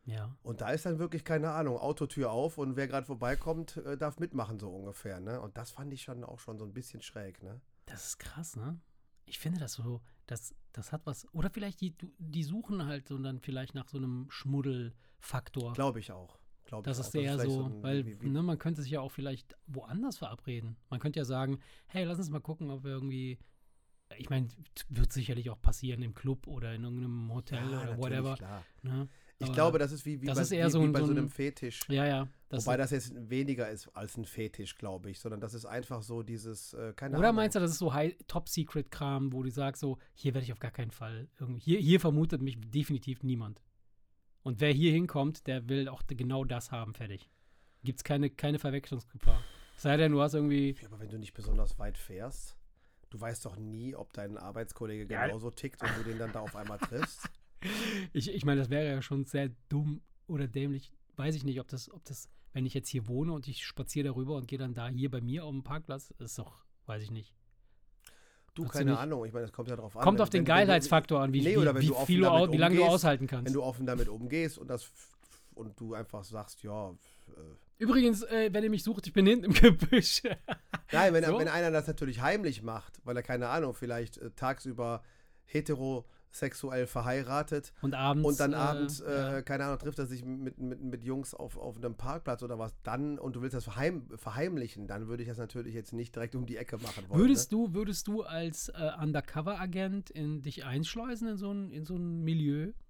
ja. 0.04 0.36
Und 0.42 0.60
da 0.60 0.70
ist 0.70 0.86
dann 0.86 0.98
wirklich, 1.00 1.24
keine 1.24 1.50
Ahnung, 1.50 1.76
Autotür 1.78 2.30
auf 2.30 2.56
und 2.58 2.76
wer 2.76 2.86
gerade 2.86 3.04
vorbeikommt, 3.06 3.78
äh, 3.78 3.96
darf 3.98 4.18
mitmachen, 4.20 4.60
so 4.60 4.68
ungefähr, 4.70 5.18
ne? 5.18 5.40
Und 5.40 5.56
das 5.58 5.70
fand 5.72 5.92
ich 5.92 6.02
schon 6.02 6.22
auch 6.22 6.38
schon 6.38 6.56
so 6.58 6.64
ein 6.64 6.72
bisschen 6.72 7.02
schräg, 7.02 7.42
ne? 7.42 7.60
Das 7.86 8.06
ist 8.06 8.18
krass, 8.18 8.54
ne? 8.54 8.78
Ich 9.24 9.38
finde 9.40 9.58
das 9.60 9.72
so, 9.72 10.02
das, 10.26 10.54
das 10.72 10.92
hat 10.92 11.04
was. 11.04 11.26
Oder 11.34 11.50
vielleicht 11.50 11.80
die, 11.80 11.96
die 12.18 12.44
suchen 12.44 12.84
halt 12.86 13.08
so 13.08 13.18
dann 13.18 13.40
vielleicht 13.40 13.74
nach 13.74 13.88
so 13.88 13.96
einem 13.98 14.26
Schmuddelfaktor. 14.30 15.72
Glaube 15.72 15.98
ich 15.98 16.12
auch. 16.12 16.38
Glaub 16.64 16.84
Das 16.84 16.98
ich 16.98 17.06
ist 17.06 17.16
auch. 17.16 17.20
eher 17.20 17.38
so, 17.38 17.64
ein- 17.64 17.82
weil 17.82 18.06
wie- 18.06 18.20
wie- 18.22 18.28
ne, 18.30 18.42
man 18.42 18.58
könnte 18.58 18.82
sich 18.82 18.90
ja 18.92 19.00
auch 19.00 19.12
vielleicht 19.12 19.54
woanders 19.66 20.18
verabreden. 20.18 20.76
Man 20.90 20.98
könnte 21.00 21.18
ja 21.18 21.24
sagen, 21.24 21.58
hey, 21.86 22.04
lass 22.04 22.18
uns 22.18 22.30
mal 22.30 22.40
gucken, 22.40 22.70
ob 22.70 22.84
wir 22.84 22.92
irgendwie, 22.92 23.38
ich 24.16 24.30
meine, 24.30 24.48
wird 24.88 25.12
sicherlich 25.12 25.50
auch 25.50 25.60
passieren 25.60 26.02
im 26.02 26.14
Club 26.14 26.46
oder 26.46 26.74
in 26.74 26.84
irgendeinem 26.84 27.32
Hotel 27.32 27.70
Ja, 27.70 27.82
oder 27.82 27.98
whatever. 27.98 28.38
Ne? 28.82 29.08
Ich 29.40 29.52
glaube, 29.52 29.78
das 29.78 29.92
ist 29.92 30.06
wie, 30.06 30.22
wie, 30.22 30.26
das 30.26 30.36
bei, 30.36 30.42
ist 30.42 30.52
eher 30.52 30.66
wie, 30.66 30.70
so 30.70 30.80
ein- 30.80 30.92
bei 30.92 31.00
so 31.00 31.06
so 31.06 31.12
ein- 31.12 31.18
einem 31.18 31.28
Fetisch. 31.28 31.80
Ja, 31.88 32.06
ja. 32.06 32.28
Das 32.48 32.64
Wobei 32.64 32.76
das 32.76 32.92
jetzt 32.92 33.12
weniger 33.28 33.68
ist 33.68 33.88
als 33.88 34.16
ein 34.16 34.24
Fetisch, 34.24 34.76
glaube 34.76 35.10
ich, 35.10 35.18
sondern 35.18 35.40
das 35.40 35.54
ist 35.54 35.66
einfach 35.66 36.02
so 36.02 36.22
dieses, 36.22 36.72
äh, 36.72 36.92
keine 36.94 37.18
oder 37.18 37.28
Ahnung. 37.28 37.36
meinst 37.36 37.56
du, 37.56 37.60
das 37.60 37.72
ist 37.72 37.78
so 37.78 37.92
High- 37.92 38.16
Top-Secret-Kram, 38.28 39.32
wo 39.32 39.42
du 39.42 39.50
sagst, 39.50 39.80
so, 39.80 39.98
hier 40.14 40.34
werde 40.34 40.44
ich 40.44 40.52
auf 40.52 40.60
gar 40.60 40.70
keinen 40.70 40.92
Fall 40.92 41.28
irgendwie, 41.40 41.60
hier, 41.60 41.80
hier 41.80 41.98
vermutet 42.00 42.40
mich 42.42 42.58
definitiv 42.60 43.22
niemand. 43.24 43.60
Und 44.44 44.60
wer 44.60 44.72
hier 44.72 44.92
hinkommt, 44.92 45.46
der 45.46 45.68
will 45.68 45.88
auch 45.88 46.02
genau 46.06 46.44
das 46.44 46.70
haben, 46.70 46.94
fertig. 46.94 47.28
Gibt 47.82 47.98
es 47.98 48.04
keine, 48.04 48.30
keine 48.30 48.58
Verwechslungsgefahr. 48.58 49.42
Sei 49.76 49.96
denn, 49.96 50.12
du 50.12 50.20
hast 50.20 50.34
irgendwie, 50.34 50.76
Ja, 50.80 50.88
aber 50.88 51.00
wenn 51.00 51.08
du 51.08 51.18
nicht 51.18 51.34
besonders 51.34 51.78
weit 51.78 51.98
fährst, 51.98 52.56
du 53.10 53.20
weißt 53.20 53.44
doch 53.46 53.56
nie, 53.56 53.94
ob 53.96 54.12
dein 54.12 54.36
Arbeitskollege 54.38 55.12
Ja. 55.12 55.26
genauso 55.26 55.50
tickt 55.50 55.82
und 55.82 55.90
du 55.98 56.04
den 56.04 56.18
dann 56.18 56.32
da 56.32 56.40
auf 56.40 56.54
einmal 56.54 56.78
triffst. 56.78 57.28
ich, 58.12 58.32
ich 58.32 58.44
meine, 58.44 58.60
das 58.60 58.70
wäre 58.70 58.86
ja 58.86 59.02
schon 59.02 59.24
sehr 59.24 59.50
dumm 59.68 60.02
oder 60.26 60.46
dämlich. 60.46 60.92
Weiß 61.16 61.34
ich 61.34 61.44
nicht, 61.44 61.58
ob 61.60 61.68
das, 61.68 61.90
ob 61.90 62.04
das, 62.04 62.28
wenn 62.52 62.66
ich 62.66 62.74
jetzt 62.74 62.88
hier 62.88 63.08
wohne 63.08 63.32
und 63.32 63.48
ich 63.48 63.64
spaziere 63.64 64.08
darüber 64.08 64.36
und 64.36 64.46
gehe 64.46 64.58
dann 64.58 64.74
da 64.74 64.88
hier 64.88 65.10
bei 65.10 65.20
mir 65.20 65.44
auf 65.44 65.50
dem 65.52 65.62
Parkplatz, 65.64 66.10
ist 66.18 66.38
doch, 66.38 66.64
weiß 66.86 67.02
ich 67.02 67.10
nicht. 67.10 67.34
Du, 68.54 68.62
du 68.64 68.68
keine 68.68 68.92
nicht- 68.92 69.00
Ahnung, 69.00 69.24
ich 69.24 69.32
meine, 69.32 69.46
das 69.46 69.52
kommt 69.52 69.68
ja 69.68 69.76
drauf 69.76 69.96
an. 69.96 70.02
Kommt 70.04 70.18
wenn- 70.18 70.22
auf 70.22 70.30
den 70.30 70.44
Geilheitsfaktor 70.44 71.20
an, 71.20 71.32
wie, 71.32 71.40
Nee, 71.42 71.56
wie, 71.56 71.80
wie 71.80 71.92
viel 72.06 72.20
du, 72.20 72.30
au- 72.30 72.52
wie 72.52 72.56
lange 72.56 72.76
du 72.76 72.82
umgehst, 72.82 72.94
aushalten 72.94 73.26
kannst. 73.26 73.46
Wenn 73.46 73.52
du 73.52 73.62
offen 73.62 73.84
damit 73.86 74.08
umgehst 74.08 74.58
und 74.58 74.68
das 74.68 74.88
und 75.54 75.78
du 75.80 75.94
einfach 75.94 76.24
sagst, 76.24 76.62
ja, 76.62 76.90
äh, 76.90 76.94
Übrigens, 77.78 78.22
äh, 78.22 78.50
wenn 78.52 78.62
ihr 78.62 78.70
mich 78.70 78.84
sucht, 78.84 79.06
ich 79.08 79.12
bin 79.12 79.26
hinten 79.26 79.46
im 79.46 79.52
Gebüsch. 79.54 80.22
Nein, 80.92 81.12
wenn, 81.12 81.24
So? 81.24 81.38
wenn 81.38 81.48
einer 81.48 81.72
das 81.72 81.88
natürlich 81.88 82.20
heimlich 82.22 82.62
macht, 82.62 83.00
weil 83.04 83.16
er, 83.16 83.22
keine 83.24 83.48
Ahnung, 83.48 83.74
vielleicht 83.74 84.18
äh, 84.18 84.30
tagsüber 84.30 85.02
heterosexuell 86.34 86.86
verheiratet 86.86 87.72
Und 87.82 87.94
abends. 87.94 88.26
und 88.26 88.40
dann 88.40 88.52
äh, 88.52 88.56
abends, 88.56 89.00
äh, 89.00 89.12
ja. 89.12 89.42
keine 89.42 89.64
Ahnung, 89.64 89.78
trifft 89.78 89.98
er 89.98 90.06
sich 90.06 90.24
mit, 90.24 90.58
mit, 90.58 90.80
mit 90.80 91.04
Jungs 91.04 91.34
auf, 91.34 91.56
auf 91.56 91.76
einem 91.76 91.94
Parkplatz 91.94 92.42
oder 92.42 92.58
was, 92.58 92.74
dann, 92.82 93.18
und 93.18 93.36
du 93.36 93.42
willst 93.42 93.54
das 93.54 93.64
verheim, 93.64 94.08
verheimlichen, 94.16 94.86
dann 94.86 95.08
würde 95.08 95.22
ich 95.22 95.28
das 95.28 95.38
natürlich 95.38 95.74
jetzt 95.74 95.92
nicht 95.92 96.14
direkt 96.14 96.34
um 96.34 96.46
die 96.46 96.56
Ecke 96.56 96.78
machen 96.78 97.08
wollen. 97.08 97.20
Würdest 97.20 97.52
ne? 97.52 97.58
du, 97.58 97.74
würdest 97.74 98.06
du 98.08 98.22
als 98.22 98.68
äh, 98.68 98.90
Undercover-Agent 99.00 100.10
in 100.10 100.42
dich 100.42 100.64
einschleusen 100.64 101.28
in 101.28 101.36
so 101.36 101.52
ein, 101.52 101.70
in 101.70 101.84
so 101.84 101.96
ein 101.96 102.22
Milieu? 102.22 102.72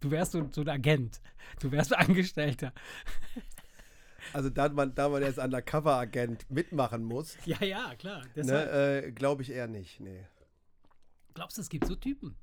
Du 0.00 0.10
wärst 0.10 0.32
so, 0.32 0.48
so 0.50 0.62
ein 0.62 0.68
Agent. 0.68 1.20
Du 1.60 1.70
wärst 1.70 1.94
Angestellter. 1.96 2.72
Also 4.32 4.50
da 4.50 4.68
man, 4.68 4.94
da 4.94 5.08
man 5.08 5.20
jetzt 5.22 5.38
Undercover-Agent 5.38 6.48
mitmachen 6.48 7.02
muss, 7.04 7.36
Ja, 7.44 7.62
ja, 7.62 7.94
klar. 7.96 8.22
ne, 8.36 9.02
äh, 9.02 9.10
glaube 9.12 9.42
ich 9.42 9.50
eher 9.50 9.66
nicht, 9.66 10.00
nee. 10.00 10.24
Glaubst 11.34 11.56
du, 11.56 11.62
es 11.62 11.68
gibt 11.68 11.86
so 11.86 11.94
Typen? 11.94 12.36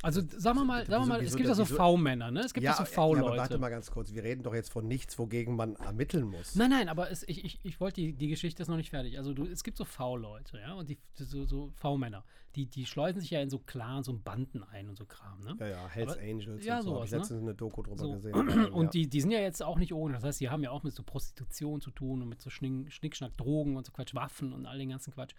Also 0.00 0.20
sagen 0.36 0.58
wir 0.58 0.64
mal, 0.64 0.86
sagen 0.86 1.04
wir 1.04 1.08
mal 1.08 1.22
es 1.22 1.36
gibt 1.36 1.48
ja 1.48 1.54
so 1.54 1.64
V-Männer, 1.64 2.30
ne? 2.32 2.40
Es 2.40 2.52
gibt 2.54 2.64
ja, 2.64 2.72
so 2.72 2.82
ja, 2.82 2.88
aber 2.88 3.14
V-Leute. 3.14 3.36
warte 3.36 3.58
mal 3.58 3.68
ganz 3.68 3.90
kurz, 3.90 4.12
wir 4.12 4.24
reden 4.24 4.42
doch 4.42 4.54
jetzt 4.54 4.72
von 4.72 4.88
nichts, 4.88 5.16
wogegen 5.18 5.54
man 5.54 5.76
ermitteln 5.76 6.24
muss. 6.24 6.56
Nein, 6.56 6.70
nein, 6.70 6.88
aber 6.88 7.10
es, 7.10 7.22
ich, 7.28 7.44
ich, 7.44 7.60
ich 7.62 7.78
wollte, 7.78 8.00
die, 8.00 8.12
die 8.14 8.28
Geschichte 8.28 8.62
ist 8.62 8.68
noch 8.68 8.78
nicht 8.78 8.90
fertig. 8.90 9.18
Also 9.18 9.32
du, 9.32 9.44
es 9.44 9.62
gibt 9.62 9.76
so 9.76 9.84
V-Leute, 9.84 10.58
ja, 10.58 10.72
und 10.72 10.88
die, 10.88 10.98
so, 11.14 11.44
so 11.44 11.70
V-Männer, 11.76 12.24
die, 12.56 12.66
die 12.66 12.84
schleusen 12.84 13.20
sich 13.20 13.30
ja 13.30 13.40
in 13.40 13.48
so 13.50 13.60
Clans 13.60 14.08
und 14.08 14.24
Banden 14.24 14.64
ein 14.64 14.88
und 14.88 14.96
so 14.98 15.04
Kram, 15.06 15.40
ne? 15.40 15.56
Ja, 15.60 15.68
ja, 15.68 15.88
Hells 15.88 16.12
Aber- 16.12 16.20
Angels 16.20 16.64
ja, 16.64 16.78
und 16.78 16.82
so. 16.82 16.90
Sowas, 16.94 17.04
ich 17.04 17.12
ne? 17.12 17.18
letztens 17.18 17.42
eine 17.42 17.54
Doku 17.54 17.82
drüber 17.82 17.98
So. 17.98 18.12
gesehen. 18.12 18.34
Und 18.72 18.84
ja. 18.86 18.90
die, 18.90 19.08
die 19.08 19.20
sind 19.20 19.30
ja 19.30 19.40
jetzt 19.40 19.62
auch 19.62 19.78
nicht 19.78 19.92
ohne. 19.92 20.14
Das 20.14 20.24
heißt, 20.24 20.40
die 20.40 20.50
haben 20.50 20.62
ja 20.64 20.70
auch 20.70 20.82
mit 20.82 20.94
so 20.94 21.02
Prostitution 21.02 21.80
zu 21.80 21.90
tun 21.90 22.22
und 22.22 22.28
mit 22.28 22.40
so 22.40 22.50
Schnick, 22.50 22.92
Schnickschnack, 22.92 23.36
Drogen 23.36 23.76
und 23.76 23.86
so 23.86 23.92
Quatsch, 23.92 24.14
Waffen 24.14 24.52
und 24.52 24.66
all 24.66 24.78
den 24.78 24.88
ganzen 24.88 25.12
Quatsch. 25.12 25.34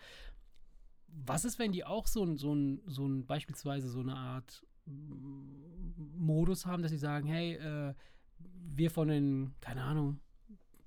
Was 1.16 1.46
ist, 1.46 1.60
wenn 1.60 1.72
die 1.72 1.86
auch 1.86 2.08
so 2.08 2.24
ein, 2.24 2.38
so 2.38 2.54
ein, 2.54 2.82
so 2.86 3.06
ein 3.06 3.26
beispielsweise 3.26 3.90
so 3.90 4.00
eine 4.00 4.16
Art 4.16 4.66
Modus 4.86 6.66
haben, 6.66 6.82
dass 6.82 6.92
sie 6.92 6.98
sagen, 6.98 7.28
hey, 7.28 7.54
äh, 7.54 7.94
wir 8.76 8.92
von 8.92 9.08
den, 9.08 9.54
keine 9.62 9.84
Ahnung, 9.84 10.20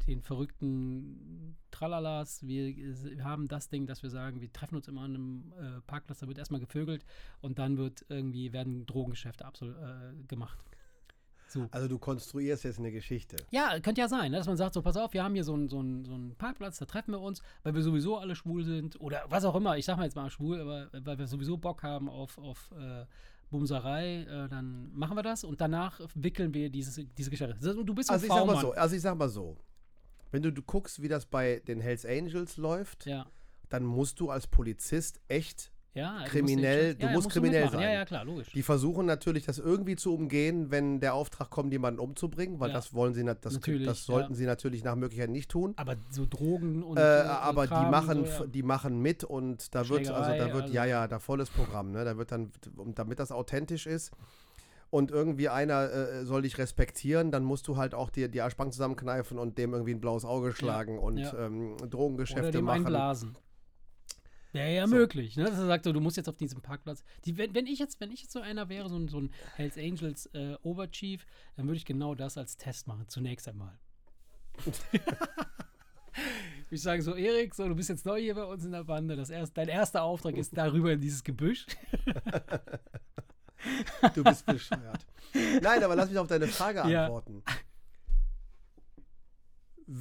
den 0.06 0.22
verrückten 0.22 1.56
Tralalas, 1.70 2.46
wir, 2.46 2.76
wir, 2.76 3.24
haben 3.24 3.48
das 3.48 3.68
Ding, 3.68 3.86
dass 3.86 4.02
wir 4.02 4.10
sagen, 4.10 4.40
wir 4.40 4.52
treffen 4.52 4.76
uns 4.76 4.88
immer 4.88 5.02
an 5.02 5.14
einem 5.14 5.52
äh, 5.58 5.80
Parkplatz, 5.82 6.20
da 6.20 6.28
wird 6.28 6.38
erstmal 6.38 6.60
gevögelt 6.60 7.04
und 7.40 7.58
dann 7.58 7.76
wird 7.76 8.04
irgendwie, 8.08 8.52
werden 8.52 8.86
Drogengeschäfte 8.86 9.44
äh, 9.44 10.22
gemacht. 10.26 10.58
So. 11.56 11.68
Also 11.70 11.88
du 11.88 11.98
konstruierst 11.98 12.64
jetzt 12.64 12.78
eine 12.78 12.92
Geschichte. 12.92 13.36
Ja, 13.50 13.80
könnte 13.80 14.00
ja 14.00 14.08
sein, 14.08 14.30
ne, 14.30 14.38
dass 14.38 14.46
man 14.46 14.56
sagt, 14.56 14.74
so 14.74 14.82
pass 14.82 14.96
auf, 14.96 15.12
wir 15.12 15.24
haben 15.24 15.34
hier 15.34 15.44
so 15.44 15.54
einen 15.54 15.68
so 15.68 15.76
so 15.76 16.14
einen 16.14 16.34
Parkplatz, 16.36 16.78
da 16.78 16.84
treffen 16.84 17.12
wir 17.12 17.20
uns, 17.20 17.42
weil 17.62 17.74
wir 17.74 17.82
sowieso 17.82 18.18
alle 18.18 18.36
schwul 18.36 18.64
sind 18.64 19.00
oder 19.00 19.24
was 19.28 19.44
auch 19.44 19.54
immer, 19.54 19.76
ich 19.76 19.84
sag 19.84 19.96
mal 19.96 20.04
jetzt 20.04 20.16
mal 20.16 20.30
schwul, 20.30 20.60
aber 20.60 20.88
weil 20.92 21.18
wir 21.18 21.26
sowieso 21.26 21.56
Bock 21.56 21.82
haben 21.82 22.08
auf, 22.08 22.38
auf 22.38 22.70
äh, 22.78 23.04
Bumserei, 23.50 24.22
äh, 24.22 24.48
dann 24.48 24.92
machen 24.94 25.16
wir 25.16 25.22
das 25.22 25.44
und 25.44 25.60
danach 25.60 26.00
wickeln 26.14 26.52
wir 26.52 26.70
dieses, 26.70 27.00
diese 27.16 27.30
Geschichte. 27.30 27.54
Du 27.84 27.94
bist 27.94 28.10
also 28.10 28.26
ich 28.26 28.32
sag 28.32 28.46
mal 28.46 28.60
so, 28.60 28.72
also 28.72 28.96
ich 28.96 29.02
sag 29.02 29.16
mal 29.16 29.28
so, 29.28 29.56
wenn 30.30 30.42
du, 30.42 30.52
du 30.52 30.62
guckst, 30.62 31.00
wie 31.02 31.08
das 31.08 31.26
bei 31.26 31.62
den 31.66 31.80
Hells 31.80 32.04
Angels 32.04 32.56
läuft, 32.56 33.06
ja. 33.06 33.26
dann 33.68 33.84
musst 33.84 34.20
du 34.20 34.30
als 34.30 34.46
Polizist 34.46 35.20
echt 35.28 35.70
ja, 35.96 36.24
kriminell, 36.26 36.94
du 36.94 37.00
musst, 37.00 37.02
ja, 37.02 37.12
musst 37.12 37.30
kriminell 37.30 37.64
du 37.64 37.70
sein. 37.70 37.80
Ja, 37.80 37.92
ja, 37.92 38.04
klar, 38.04 38.24
logisch. 38.24 38.52
Die 38.52 38.62
versuchen 38.62 39.06
natürlich, 39.06 39.46
das 39.46 39.58
irgendwie 39.58 39.96
zu 39.96 40.14
umgehen, 40.14 40.70
wenn 40.70 41.00
der 41.00 41.14
Auftrag 41.14 41.48
kommt, 41.48 41.72
jemanden 41.72 42.00
umzubringen, 42.00 42.60
weil 42.60 42.68
ja. 42.68 42.74
das 42.74 42.92
wollen 42.92 43.14
sie, 43.14 43.24
das, 43.24 43.54
natürlich, 43.54 43.86
das 43.86 44.04
sollten 44.04 44.34
sie 44.34 44.44
natürlich 44.44 44.84
nach 44.84 44.94
Möglichkeit 44.94 45.30
nicht 45.30 45.50
tun. 45.50 45.72
Aber 45.76 45.96
so 46.10 46.26
Drogen 46.26 46.82
und 46.82 46.98
äh, 46.98 47.00
aber 47.00 47.66
die 47.66 47.72
machen, 47.72 48.26
so, 48.26 48.46
die 48.46 48.62
machen 48.62 49.00
mit 49.00 49.24
und 49.24 49.74
da 49.74 49.88
wird, 49.88 50.08
also 50.10 50.30
da 50.30 50.52
wird, 50.52 50.64
also. 50.64 50.74
ja, 50.74 50.84
ja, 50.84 51.08
da 51.08 51.18
volles 51.18 51.48
Programm, 51.50 51.92
ne? 51.92 52.04
Da 52.04 52.18
wird 52.18 52.30
dann, 52.30 52.50
damit 52.94 53.18
das 53.18 53.32
authentisch 53.32 53.86
ist, 53.86 54.12
und 54.90 55.10
irgendwie 55.10 55.48
einer 55.48 55.90
äh, 55.90 56.24
soll 56.24 56.42
dich 56.42 56.58
respektieren, 56.58 57.30
dann 57.30 57.42
musst 57.42 57.66
du 57.68 57.76
halt 57.76 57.94
auch 57.94 58.10
dir 58.10 58.28
die 58.28 58.40
Arschbank 58.40 58.72
zusammenkneifen 58.72 59.38
und 59.38 59.58
dem 59.58 59.72
irgendwie 59.72 59.92
ein 59.92 60.00
blaues 60.00 60.24
Auge 60.24 60.52
schlagen 60.52 60.94
ja, 60.94 61.00
und 61.00 61.18
ja. 61.18 61.34
Ähm, 61.46 61.76
Drogengeschäfte 61.90 62.42
Oder 62.42 62.50
dem 62.52 62.64
machen. 62.64 62.86
Einblasen. 62.86 63.36
Wäre 64.52 64.74
ja 64.74 64.86
so. 64.86 64.94
möglich, 64.94 65.36
ne? 65.36 65.44
Dass 65.44 65.58
er 65.58 65.66
sagt, 65.66 65.84
so, 65.84 65.92
du 65.92 66.00
musst 66.00 66.16
jetzt 66.16 66.28
auf 66.28 66.36
diesem 66.36 66.60
Parkplatz. 66.62 67.04
Die, 67.24 67.36
wenn, 67.36 67.54
wenn, 67.54 67.66
ich 67.66 67.78
jetzt, 67.78 68.00
wenn 68.00 68.10
ich 68.10 68.22
jetzt 68.22 68.32
so 68.32 68.40
einer 68.40 68.68
wäre, 68.68 68.88
so 68.88 68.96
ein, 68.96 69.08
so 69.08 69.20
ein 69.20 69.30
Hells 69.54 69.76
Angels 69.76 70.26
äh, 70.34 70.56
Overchief, 70.62 71.26
dann 71.56 71.66
würde 71.66 71.76
ich 71.76 71.84
genau 71.84 72.14
das 72.14 72.38
als 72.38 72.56
Test 72.56 72.86
machen, 72.86 73.08
zunächst 73.08 73.48
einmal. 73.48 73.78
ich 76.70 76.80
sage 76.80 77.02
so, 77.02 77.14
Erik, 77.14 77.54
so, 77.54 77.68
du 77.68 77.74
bist 77.74 77.88
jetzt 77.88 78.06
neu 78.06 78.20
hier 78.20 78.34
bei 78.34 78.44
uns 78.44 78.64
in 78.64 78.72
der 78.72 78.84
Bande. 78.84 79.16
Das 79.16 79.30
erst, 79.30 79.56
dein 79.56 79.68
erster 79.68 80.02
Auftrag 80.02 80.36
ist 80.36 80.56
darüber 80.56 80.92
in 80.92 81.00
dieses 81.00 81.22
Gebüsch. 81.22 81.66
du 84.14 84.24
bist 84.24 84.46
bescheuert. 84.46 85.06
Nein, 85.60 85.84
aber 85.84 85.96
lass 85.96 86.08
mich 86.08 86.18
auf 86.18 86.28
deine 86.28 86.46
Frage 86.46 86.82
antworten. 86.82 87.42
Ja. 89.86 89.94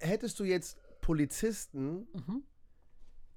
Hättest 0.00 0.38
du 0.38 0.44
jetzt 0.44 0.78
Polizisten, 1.00 2.06
mhm 2.12 2.44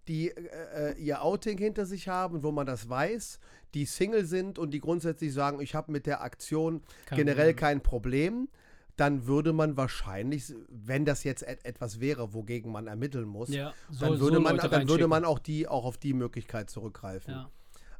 die 0.08 0.30
äh, 0.30 0.92
äh, 0.92 0.94
ihr 0.98 1.22
Outing 1.22 1.58
hinter 1.58 1.86
sich 1.86 2.08
haben, 2.08 2.44
wo 2.44 2.52
man 2.52 2.66
das 2.66 2.90
weiß, 2.90 3.40
die 3.74 3.86
Single 3.86 4.26
sind 4.26 4.58
und 4.60 4.72
die 4.72 4.80
grundsätzlich 4.80 5.34
sagen, 5.34 5.60
ich 5.62 5.76
habe 5.76 5.92
mit 5.92 6.06
der 6.06 6.22
Aktion 6.22 6.82
kein 7.06 7.18
generell 7.18 7.54
Problem. 7.54 7.56
kein 7.56 7.82
Problem, 7.82 8.50
dann 8.96 9.28
würde 9.28 9.54
man 9.54 9.78
wahrscheinlich, 9.78 10.54
wenn 10.70 11.06
das 11.06 11.24
jetzt 11.24 11.44
et 11.44 11.64
etwas 11.66 12.00
wäre, 12.00 12.34
wogegen 12.34 12.72
man 12.72 12.88
ermitteln 12.88 13.28
muss, 13.28 13.50
ja, 13.50 13.74
so, 13.92 14.06
dann 14.06 14.20
würde 14.20 14.38
so 14.38 14.42
man, 14.42 14.58
dann 14.58 14.90
würde 14.90 15.08
man 15.08 15.24
auch 15.24 15.40
die 15.40 15.68
auch 15.68 15.86
auf 15.86 15.98
die 15.98 16.14
Möglichkeit 16.14 16.70
zurückgreifen. 16.70 17.34
Ja. 17.34 17.52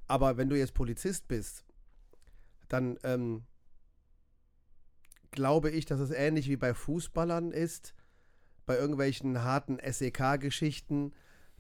Aber 0.08 0.38
wenn 0.38 0.50
du 0.50 0.58
jetzt 0.58 0.74
Polizist 0.74 1.28
bist, 1.28 1.66
dann 2.68 2.98
ähm, 3.04 3.44
glaube 5.32 5.70
ich, 5.70 5.86
dass 5.86 6.00
es 6.00 6.10
ähnlich 6.10 6.50
wie 6.50 6.58
bei 6.58 6.74
Fußballern 6.74 7.52
ist, 7.52 7.94
bei 8.66 8.78
irgendwelchen 8.78 9.44
harten 9.44 9.78
SEK-Geschichten 9.80 11.14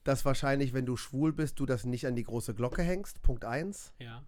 dass 0.07 0.23
wahrscheinlich, 0.23 0.73
wenn 0.73 0.85
du 0.85 0.95
schwul 0.95 1.33
bist, 1.33 1.59
du 1.59 1.65
das 1.65 1.83
nicht 1.83 2.07
an 2.07 2.15
die 2.15 2.23
große 2.23 2.53
Glocke 2.53 2.81
hängst. 2.81 3.21
Punkt 3.21 3.43
1. 3.43 3.93
Ja. 3.99 4.23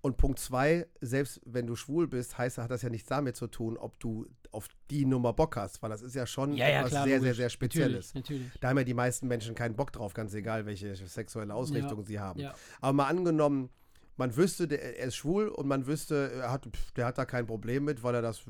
Und 0.00 0.16
Punkt 0.16 0.38
2, 0.38 0.86
selbst 1.00 1.40
wenn 1.44 1.66
du 1.66 1.74
schwul 1.74 2.06
bist, 2.06 2.38
heißt, 2.38 2.58
hat 2.58 2.70
das 2.70 2.82
ja 2.82 2.88
nichts 2.88 3.08
damit 3.08 3.34
zu 3.34 3.48
tun, 3.48 3.76
ob 3.76 3.98
du 3.98 4.28
auf 4.52 4.68
die 4.90 5.06
Nummer 5.06 5.32
Bock 5.32 5.56
hast, 5.56 5.82
weil 5.82 5.90
das 5.90 6.02
ist 6.02 6.14
ja 6.14 6.24
schon 6.24 6.52
ja, 6.52 6.68
ja, 6.68 6.78
etwas 6.78 6.90
klar, 6.90 7.04
sehr, 7.04 7.16
logisch. 7.16 7.26
sehr, 7.26 7.34
sehr 7.34 7.50
Spezielles. 7.50 8.14
Natürlich, 8.14 8.42
natürlich. 8.42 8.60
Da 8.60 8.68
haben 8.68 8.78
ja 8.78 8.84
die 8.84 8.94
meisten 8.94 9.26
Menschen 9.26 9.56
keinen 9.56 9.74
Bock 9.74 9.92
drauf, 9.92 10.14
ganz 10.14 10.32
egal, 10.34 10.66
welche 10.66 10.94
sexuelle 10.94 11.52
Ausrichtung 11.52 11.98
ja, 11.98 12.06
sie 12.06 12.20
haben. 12.20 12.40
Aber 12.80 12.92
mal 12.92 13.08
angenommen, 13.08 13.70
man 14.16 14.36
wüsste, 14.36 14.66
er 14.66 15.06
ist 15.06 15.16
schwul 15.16 15.48
und 15.48 15.66
man 15.66 15.88
wüsste, 15.88 16.30
er 16.32 16.52
hat, 16.52 16.68
der 16.96 17.06
hat 17.06 17.18
da 17.18 17.24
kein 17.24 17.46
Problem 17.46 17.84
mit, 17.84 18.04
weil 18.04 18.14
er 18.14 18.22
das 18.22 18.42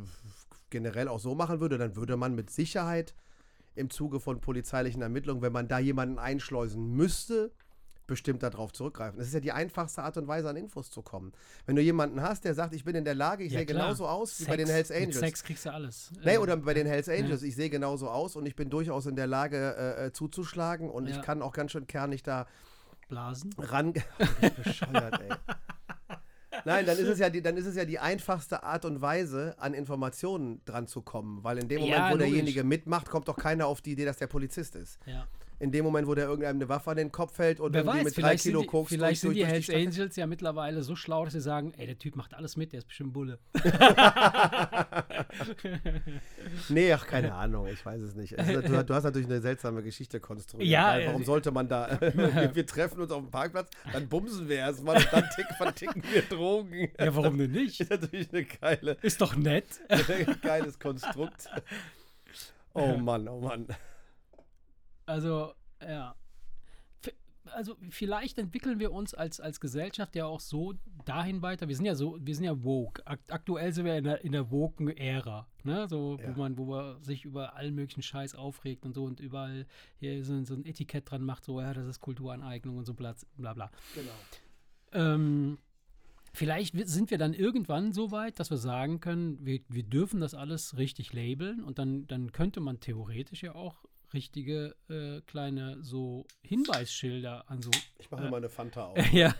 generell 0.68 1.08
auch 1.08 1.18
so 1.18 1.34
machen 1.34 1.60
würde, 1.60 1.78
dann 1.78 1.96
würde 1.96 2.18
man 2.18 2.34
mit 2.34 2.50
Sicherheit 2.50 3.14
im 3.78 3.90
Zuge 3.90 4.20
von 4.20 4.40
polizeilichen 4.40 5.02
Ermittlungen, 5.02 5.42
wenn 5.42 5.52
man 5.52 5.68
da 5.68 5.78
jemanden 5.78 6.18
einschleusen 6.18 6.94
müsste, 6.94 7.52
bestimmt 8.08 8.42
darauf 8.42 8.72
zurückgreifen. 8.72 9.18
Das 9.18 9.28
ist 9.28 9.34
ja 9.34 9.40
die 9.40 9.52
einfachste 9.52 10.02
Art 10.02 10.16
und 10.16 10.26
Weise, 10.26 10.48
an 10.48 10.56
Infos 10.56 10.90
zu 10.90 11.02
kommen. 11.02 11.32
Wenn 11.66 11.76
du 11.76 11.82
jemanden 11.82 12.22
hast, 12.22 12.44
der 12.44 12.54
sagt, 12.54 12.74
ich 12.74 12.84
bin 12.84 12.96
in 12.96 13.04
der 13.04 13.14
Lage, 13.14 13.44
ich 13.44 13.52
ja, 13.52 13.58
sehe 13.58 13.66
klar. 13.66 13.82
genauso 13.82 14.08
aus 14.08 14.38
Sex, 14.38 14.40
wie 14.40 14.50
bei 14.50 14.56
den 14.56 14.66
Hells 14.66 14.90
Angels. 14.90 15.06
Mit 15.06 15.14
Sex 15.14 15.44
kriegst 15.44 15.66
du 15.66 15.72
alles. 15.72 16.10
Nee, 16.24 16.38
oder 16.38 16.56
bei 16.56 16.74
den 16.74 16.86
Hells 16.86 17.08
Angels, 17.08 17.42
ja. 17.42 17.48
ich 17.48 17.54
sehe 17.54 17.70
genauso 17.70 18.08
aus 18.08 18.34
und 18.34 18.46
ich 18.46 18.56
bin 18.56 18.70
durchaus 18.70 19.06
in 19.06 19.14
der 19.14 19.26
Lage, 19.26 19.76
äh, 19.78 20.06
äh 20.06 20.12
zuzuschlagen 20.12 20.90
und 20.90 21.06
ja. 21.06 21.16
ich 21.16 21.22
kann 21.22 21.42
auch 21.42 21.52
ganz 21.52 21.72
schön 21.72 21.86
kernig 21.86 22.22
da 22.22 22.46
blasen. 23.08 23.54
Ran. 23.58 23.92
Bescheuert, 24.64 25.20
ey. 25.20 26.16
Nein, 26.64 26.86
dann 26.86 26.98
ist, 26.98 27.08
es 27.08 27.18
ja 27.18 27.30
die, 27.30 27.42
dann 27.42 27.56
ist 27.56 27.66
es 27.66 27.76
ja 27.76 27.84
die 27.84 27.98
einfachste 27.98 28.62
Art 28.62 28.84
und 28.84 29.00
Weise, 29.00 29.54
an 29.58 29.74
Informationen 29.74 30.60
dran 30.64 30.86
zu 30.86 31.02
kommen. 31.02 31.42
Weil 31.44 31.58
in 31.58 31.68
dem 31.68 31.80
Moment, 31.80 31.98
ja, 31.98 32.12
wo 32.12 32.16
derjenige 32.16 32.64
mitmacht, 32.64 33.08
kommt 33.08 33.28
doch 33.28 33.36
keiner 33.36 33.66
auf 33.66 33.80
die 33.80 33.92
Idee, 33.92 34.04
dass 34.04 34.16
der 34.18 34.26
Polizist 34.26 34.76
ist. 34.76 34.98
Ja 35.06 35.26
in 35.60 35.72
dem 35.72 35.84
Moment, 35.84 36.06
wo 36.06 36.14
der 36.14 36.26
irgendeinem 36.26 36.56
eine 36.56 36.68
Waffe 36.68 36.90
an 36.90 36.96
den 36.96 37.10
Kopf 37.10 37.38
hält 37.38 37.60
und 37.60 37.72
Wer 37.72 37.80
irgendwie 37.80 37.98
weiß, 37.98 38.16
mit 38.16 38.24
drei 38.24 38.36
Kilo 38.36 38.60
die, 38.60 38.66
Koks 38.66 38.90
Vielleicht 38.90 39.24
durch, 39.24 39.36
sind 39.36 39.44
die 39.44 39.46
Hells 39.46 39.70
Angels 39.70 40.16
ja 40.16 40.26
mittlerweile 40.26 40.82
so 40.82 40.94
schlau, 40.94 41.24
dass 41.24 41.34
sie 41.34 41.40
sagen, 41.40 41.72
ey, 41.76 41.86
der 41.86 41.98
Typ 41.98 42.16
macht 42.16 42.34
alles 42.34 42.56
mit, 42.56 42.72
der 42.72 42.78
ist 42.78 42.86
bestimmt 42.86 43.12
Bulle. 43.12 43.38
nee, 46.68 46.92
ach, 46.92 47.06
keine 47.06 47.34
Ahnung, 47.34 47.66
ich 47.66 47.84
weiß 47.84 48.00
es 48.02 48.14
nicht. 48.14 48.38
Also, 48.38 48.60
du, 48.60 48.84
du, 48.84 48.94
hast 48.94 49.04
natürlich 49.04 49.28
eine 49.28 49.40
seltsame 49.40 49.82
Geschichte 49.82 50.20
konstruiert. 50.20 50.68
Ja, 50.68 50.98
warum 51.06 51.22
äh, 51.22 51.24
sollte 51.24 51.50
man 51.50 51.68
da, 51.68 51.98
wir, 52.00 52.54
wir, 52.54 52.66
treffen 52.66 53.00
uns 53.00 53.10
auf 53.10 53.22
dem 53.22 53.30
Parkplatz, 53.30 53.70
dann 53.92 54.08
bumsen 54.08 54.48
wir 54.48 54.56
erstmal 54.56 54.96
und 54.96 55.08
dann 55.12 55.24
tick, 55.34 55.46
verticken 55.56 56.02
wir 56.12 56.22
Drogen. 56.22 56.90
Ja, 56.98 57.14
warum 57.14 57.38
denn 57.38 57.52
nicht? 57.52 57.80
Ist 57.80 57.90
natürlich 57.90 58.32
eine 58.32 58.44
geile. 58.44 58.96
Ist 59.02 59.20
doch 59.20 59.36
nett. 59.36 59.80
geiles 60.42 60.78
Konstrukt. 60.78 61.48
Oh 62.74 62.96
Mann, 62.96 63.28
oh 63.28 63.40
Mann. 63.40 63.66
Also, 65.08 65.54
ja. 65.82 66.14
Also 67.54 67.76
vielleicht 67.88 68.36
entwickeln 68.36 68.78
wir 68.78 68.92
uns 68.92 69.14
als, 69.14 69.40
als 69.40 69.58
Gesellschaft 69.58 70.14
ja 70.14 70.26
auch 70.26 70.40
so 70.40 70.74
dahin 71.06 71.40
weiter. 71.40 71.66
Wir 71.66 71.76
sind 71.76 71.86
ja 71.86 71.94
so, 71.94 72.18
wir 72.20 72.34
sind 72.34 72.44
ja 72.44 72.62
woke. 72.62 73.02
Aktuell 73.06 73.72
sind 73.72 73.86
wir 73.86 73.96
in 73.96 74.04
der, 74.04 74.22
in 74.22 74.32
der 74.32 74.50
woken 74.50 74.88
Ära, 74.88 75.48
ne? 75.64 75.88
So, 75.88 76.18
ja. 76.20 76.28
wo 76.28 76.38
man, 76.38 76.58
wo 76.58 76.66
man 76.66 77.02
sich 77.02 77.24
über 77.24 77.56
allen 77.56 77.74
möglichen 77.74 78.02
Scheiß 78.02 78.34
aufregt 78.34 78.84
und 78.84 78.92
so 78.92 79.04
und 79.04 79.18
überall 79.18 79.66
hier 79.98 80.22
so, 80.26 80.44
so 80.44 80.52
ein 80.52 80.66
Etikett 80.66 81.10
dran 81.10 81.22
macht, 81.22 81.42
so, 81.42 81.58
ja, 81.58 81.72
das 81.72 81.86
ist 81.86 82.02
Kulturaneignung 82.02 82.76
und 82.76 82.84
so 82.84 82.92
bla 82.92 83.14
bla. 83.38 83.70
Genau. 83.94 84.12
Ähm, 84.92 85.56
vielleicht 86.34 86.74
sind 86.86 87.10
wir 87.10 87.16
dann 87.16 87.32
irgendwann 87.32 87.94
so 87.94 88.10
weit, 88.10 88.38
dass 88.40 88.50
wir 88.50 88.58
sagen 88.58 89.00
können, 89.00 89.38
wir, 89.42 89.60
wir 89.70 89.84
dürfen 89.84 90.20
das 90.20 90.34
alles 90.34 90.76
richtig 90.76 91.14
labeln 91.14 91.64
und 91.64 91.78
dann, 91.78 92.06
dann 92.08 92.30
könnte 92.32 92.60
man 92.60 92.80
theoretisch 92.80 93.42
ja 93.42 93.54
auch 93.54 93.86
richtige 94.12 94.76
äh, 94.88 95.20
kleine 95.22 95.82
so 95.82 96.26
Hinweisschilder 96.42 97.48
an 97.50 97.62
so. 97.62 97.70
Ich 97.98 98.10
mache 98.10 98.26
äh, 98.26 98.30
mal 98.30 98.38
eine 98.38 98.48
Fanta 98.48 98.86
auf. 98.86 99.12
ja. 99.12 99.34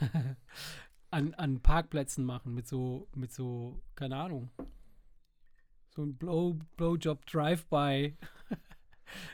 An, 1.10 1.34
an 1.34 1.60
Parkplätzen 1.60 2.24
machen 2.24 2.54
mit 2.54 2.68
so, 2.68 3.08
mit 3.14 3.32
so, 3.32 3.80
keine 3.94 4.16
Ahnung. 4.16 4.50
So 5.90 6.02
ein 6.02 6.16
Blow, 6.16 6.58
Blowjob 6.76 7.24
Drive-by. 7.26 8.16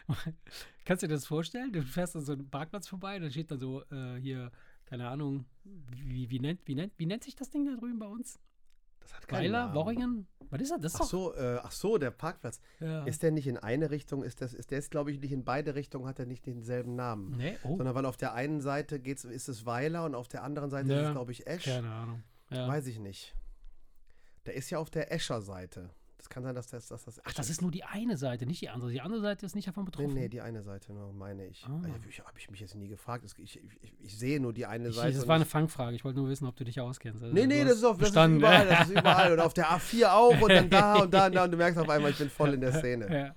Kannst 0.85 1.03
du 1.03 1.09
dir 1.09 1.15
das 1.15 1.27
vorstellen? 1.27 1.73
Du 1.73 1.83
fährst 1.83 2.15
an 2.15 2.25
so 2.25 2.33
einem 2.33 2.49
Parkplatz 2.49 2.87
vorbei, 2.89 3.19
da 3.19 3.29
steht 3.29 3.51
dann 3.51 3.59
so 3.59 3.83
äh, 3.91 4.17
hier, 4.21 4.53
keine 4.85 5.09
Ahnung, 5.09 5.47
wie, 5.65 6.31
wie, 6.31 6.39
nennt, 6.39 6.61
wie, 6.67 6.75
nennt, 6.75 6.93
wie 6.97 7.07
nennt 7.07 7.25
sich 7.25 7.35
das 7.35 7.51
Ding 7.51 7.67
da 7.67 7.75
drüben 7.75 7.99
bei 7.99 8.07
uns? 8.07 8.39
Das 9.01 9.15
hat 9.15 9.31
Weiler, 9.33 9.75
Worringen? 9.75 10.27
Was 10.55 10.63
ist 10.63 10.71
das? 10.71 10.81
das 10.81 10.95
ist 10.95 11.01
ach, 11.01 11.07
so, 11.07 11.35
äh, 11.35 11.59
ach 11.63 11.73
so, 11.73 11.99
der 11.99 12.11
Parkplatz. 12.11 12.61
Ja. 12.81 13.05
Ist 13.05 13.23
der 13.23 13.33
nicht 13.33 13.47
in 13.47 13.59
eine 13.59 13.91
Richtung? 13.91 14.23
Ist, 14.23 14.41
das, 14.41 14.55
ist 14.55 14.71
der 14.71 14.79
ist, 14.79 14.91
glaube 14.91 15.11
ich, 15.11 15.21
nicht 15.21 15.33
in 15.33 15.45
beide 15.45 15.75
Richtungen, 15.75 16.07
hat 16.07 16.19
er 16.19 16.27
nicht 16.27 16.47
denselben 16.47 16.95
Namen. 16.95 17.37
Nee, 17.37 17.59
oh. 17.65 17.77
Sondern 17.77 17.95
weil 17.95 18.07
auf 18.07 18.17
der 18.17 18.35
einen 18.35 18.61
Seite 18.61 19.01
geht's, 19.01 19.25
ist 19.25 19.49
es 19.49 19.67
Weiler 19.67 20.05
und 20.05 20.15
auf 20.15 20.29
der 20.29 20.45
anderen 20.45 20.71
Seite 20.71 20.93
ja. 20.93 21.01
ist 21.01 21.07
es, 21.09 21.13
glaube 21.13 21.33
ich, 21.33 21.47
Esch. 21.47 21.65
Keine 21.65 21.91
Ahnung. 21.91 22.23
Ja. 22.51 22.69
Weiß 22.69 22.87
ich 22.87 22.99
nicht. 22.99 23.35
Der 24.47 24.55
ist 24.55 24.71
ja 24.71 24.79
auf 24.79 24.91
der 24.91 25.13
Escher 25.13 25.41
Seite. 25.41 25.91
Das 26.25 26.31
kann 26.31 26.43
sein, 26.43 26.55
dass 26.55 26.69
das, 26.69 26.89
dass 26.89 27.05
das 27.05 27.21
Ach, 27.23 27.35
das 27.35 27.51
ist 27.51 27.61
nur 27.61 27.71
die 27.71 27.85
eine 27.85 28.17
Seite, 28.17 28.47
nicht 28.47 28.63
die 28.63 28.71
andere. 28.71 28.91
Die 28.91 29.03
andere 29.03 29.21
Seite 29.21 29.45
ist 29.45 29.55
nicht 29.55 29.69
davon 29.69 29.85
Nee, 29.85 29.91
betroffen. 29.91 30.15
nee, 30.15 30.29
die 30.31 30.41
eine 30.41 30.63
Seite 30.63 30.95
nur, 30.95 31.13
meine 31.13 31.47
ich. 31.47 31.63
Ah. 31.67 31.79
Ich, 32.03 32.09
ich 32.09 32.19
habe 32.21 32.39
ich 32.39 32.51
mich 32.51 32.61
jetzt 32.61 32.75
nie 32.77 32.89
gefragt. 32.89 33.27
Es- 33.27 33.37
Ich, 33.39 33.63
ich, 33.63 33.93
ich 34.01 34.19
sehe 34.19 34.41
nur 34.41 34.55
die 34.55 34.65
eine 34.65 34.91
Seite. 34.91 35.15
das 35.15 35.29
war 35.29 35.37
eine 35.37 35.45
Fangfrage. 35.45 35.95
Ich 35.95 36.03
wollte 36.03 36.19
nur 36.21 36.31
wissen, 36.31 36.47
ob 36.47 36.57
du 36.57 36.65
dich 36.65 36.81
auskennst. 36.81 37.23
Also, 37.23 37.35
Nee, 37.35 37.47
nee, 37.47 37.63
das 37.63 37.75
ist, 37.77 37.85
auf, 37.85 37.99
das 37.99 38.09
ist 38.09 38.17
überall, 38.17 38.67
das 38.67 38.89
ist 38.89 38.99
überall. 38.99 39.33
Und 39.35 39.41
auf 39.41 39.53
der 39.53 39.67
A4 39.67 40.07
auch 40.15 40.41
und 40.41 40.49
dann 40.49 40.71
da 40.71 40.95
und 41.03 41.13
da 41.13 41.27
und 41.27 41.35
da. 41.35 41.45
Und 41.45 41.51
du 41.51 41.59
merkst 41.59 41.79
auf 41.79 41.91
einmal, 41.91 42.11
ich 42.13 42.17
bin 42.19 42.31
voll 42.31 42.55
in 42.55 42.63
der 42.63 42.73
Szene. 42.73 43.07
Ja. 43.15 43.35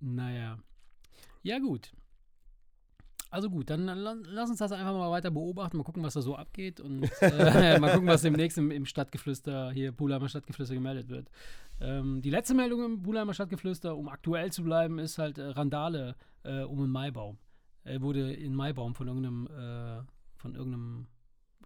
Naja. 0.00 0.58
Ja, 1.44 1.58
gut. 1.60 1.92
Also 3.30 3.50
gut, 3.50 3.68
dann 3.68 3.84
la- 3.84 4.16
lass 4.24 4.48
uns 4.48 4.58
das 4.58 4.72
einfach 4.72 4.92
mal 4.94 5.10
weiter 5.10 5.30
beobachten, 5.30 5.76
mal 5.76 5.82
gucken, 5.84 6.02
was 6.02 6.14
da 6.14 6.22
so 6.22 6.34
abgeht 6.34 6.80
und 6.80 7.02
äh, 7.20 7.78
mal 7.78 7.92
gucken, 7.92 8.08
was 8.08 8.22
demnächst 8.22 8.56
im, 8.56 8.70
im 8.70 8.86
Stadtgeflüster, 8.86 9.70
hier 9.72 9.92
Pulheimer 9.92 10.28
Stadtgeflüster 10.30 10.74
gemeldet 10.74 11.08
wird. 11.10 11.28
Ähm, 11.80 12.22
die 12.22 12.30
letzte 12.30 12.54
Meldung 12.54 12.82
im 12.84 13.02
Pulheimer 13.02 13.34
Stadtgeflüster, 13.34 13.94
um 13.96 14.08
aktuell 14.08 14.50
zu 14.50 14.64
bleiben, 14.64 14.98
ist 14.98 15.18
halt 15.18 15.36
äh, 15.36 15.42
Randale 15.44 16.16
äh, 16.44 16.62
um 16.62 16.78
einen 16.78 16.90
Maibaum. 16.90 17.36
Er 17.84 18.00
wurde 18.00 18.32
in 18.32 18.54
Maibaum 18.54 18.94
von 18.94 19.08
irgendeinem, 19.08 19.46
äh, 19.46 20.02
von 20.36 20.54
irgendeinem 20.54 21.06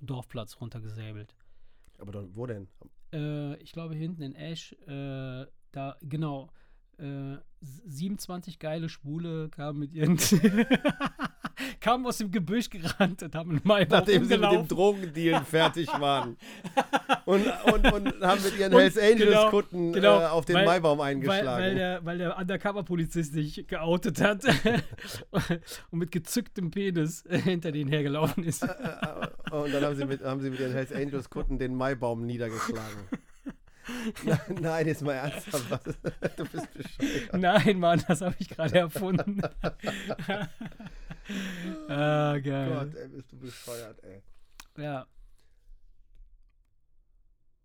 Dorfplatz 0.01 0.61
runtergesäbelt. 0.61 1.37
Aber 1.99 2.11
dann, 2.11 2.35
wo 2.35 2.45
denn? 2.47 2.67
Äh, 3.13 3.55
ich 3.63 3.71
glaube 3.71 3.95
hinten 3.95 4.23
in 4.23 4.35
Esch, 4.35 4.73
äh, 4.89 5.47
da, 5.71 5.97
genau, 6.03 6.51
äh, 6.99 7.37
27 7.61 8.59
geile 8.59 8.89
Schwule 8.89 9.49
kamen 9.49 9.79
mit 9.79 9.93
ihren, 9.93 10.19
kamen 11.83 12.07
aus 12.07 12.19
dem 12.19 12.31
Gebüsch 12.31 12.71
gerannt 12.71 13.23
und 13.25 13.35
haben 13.35 13.51
einen 13.51 13.61
Maibaum 13.65 13.99
Nachdem 13.99 14.25
sie 14.25 14.39
mit 14.39 14.53
dem. 14.53 14.69
Drogendeal 14.69 15.45
fertig 15.51 15.89
waren. 16.01 16.37
Und, 17.25 17.45
und, 17.73 17.93
und 17.93 18.21
haben 18.23 18.43
mit 18.43 18.57
ihren 18.59 18.73
Und 18.73 18.81
Hells 18.81 18.97
Angels 18.97 19.19
genau, 19.19 19.51
Kutten 19.51 19.93
genau, 19.93 20.21
äh, 20.21 20.25
auf 20.27 20.45
den 20.45 20.57
weil- 20.57 20.65
Maibaum 20.67 20.99
Weil, 20.99 21.07
eingeschlagen. 21.11 21.63
weil 21.65 21.75
der, 21.75 22.05
weil 22.05 22.19
der 22.19 22.39
Undercover-Polizist 22.39 23.33
sich 23.33 23.67
geoutet 23.67 24.21
hat 24.21 24.45
und 25.91 25.99
mit 25.99 26.13
gezücktem 26.13 26.71
Penis 26.71 27.27
äh, 27.27 27.39
hinter 27.43 27.73
denen 27.73 27.91
hergelaufen 27.91 28.45
ist. 28.45 28.63
Äh, 28.63 28.69
äh, 28.69 29.55
und 29.55 29.75
dann 29.75 29.85
haben 29.85 29.97
sie, 29.97 30.05
mit, 30.05 30.23
haben 30.23 30.41
sie 30.41 30.51
mit 30.51 30.61
ihren 30.61 30.73
Hells 30.73 30.93
Angels 30.93 31.29
Kutten 31.31 31.59
den 31.59 31.75
Maibaum 31.75 32.25
niedergeschlagen. 32.25 33.09
Nein, 34.25 34.39
nein, 34.61 34.87
jetzt 34.87 35.03
mal 35.03 35.15
ernsthaft. 35.15 35.87
Du 36.37 36.45
bist 36.47 36.69
bescheuert. 36.73 37.33
Nein, 37.37 37.81
Mann, 37.81 38.01
das 38.07 38.21
habe 38.21 38.37
ich 38.39 38.49
gerade 38.49 38.79
erfunden. 38.79 39.43
ah, 41.89 42.39
geil. 42.39 42.71
Gott, 42.71 42.95
ey, 42.95 43.09
bist 43.09 43.33
du 43.33 43.39
bescheuert, 43.39 44.03
ey. 44.05 44.23
Ja. 44.77 45.07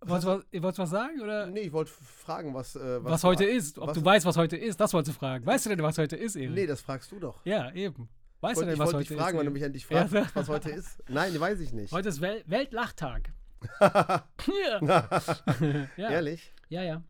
Wolltest 0.01 0.27
du 0.27 0.31
was, 0.31 0.63
wolltest 0.63 0.79
was 0.79 0.89
sagen? 0.91 1.21
Oder 1.21 1.47
Nee, 1.47 1.61
ich 1.61 1.71
wollte 1.73 1.91
fragen, 1.91 2.53
was, 2.53 2.75
äh, 2.75 3.03
was, 3.03 3.23
heute 3.23 3.45
ist? 3.45 3.79
Ob 3.79 3.89
was- 3.89 3.95
du 3.97 4.05
weißt, 4.05 4.25
was 4.25 4.37
heute 4.37 4.55
ist, 4.55 4.79
das 4.79 4.93
wolltest 4.93 5.15
du 5.15 5.19
fragen. 5.19 5.45
Weißt 5.45 5.65
du 5.65 5.69
denn, 5.69 5.81
was 5.81 5.97
heute 5.97 6.15
ist, 6.15 6.35
Erik? 6.35 6.51
Nee, 6.55 6.67
das 6.67 6.81
fragst 6.81 7.11
du 7.11 7.19
doch. 7.19 7.43
Ja, 7.45 7.71
eben. 7.71 8.07
Ich 8.37 8.43
Weißt 8.43 8.57
du 8.57 8.57
wollte 8.57 8.65
denn, 8.67 8.73
ich 8.75 8.79
was 8.79 8.85
wollte 8.85 8.97
heute 8.99 9.07
dich 9.09 9.17
fragen, 9.17 9.35
ist? 9.35 9.39
wenn 9.39 9.45
du 9.47 9.51
mich 9.51 9.63
endlich 9.63 9.89
Ja. 9.89 10.07
fragst, 10.07 10.35
was 10.35 10.49
heute 10.49 10.69
ist. 10.69 11.03
Nein, 11.09 11.39
weiß 11.39 11.59
ich 11.59 11.73
nicht. 11.73 11.91
Heute 11.91 12.09
ist 12.09 12.21
Wel 12.21 12.43
Weltlachtag. 12.45 13.33
ja. 13.81 14.23
ja. 15.97 16.09
Ehrlich? 16.09 16.53
ja, 16.69 16.83
ja. 16.83 17.03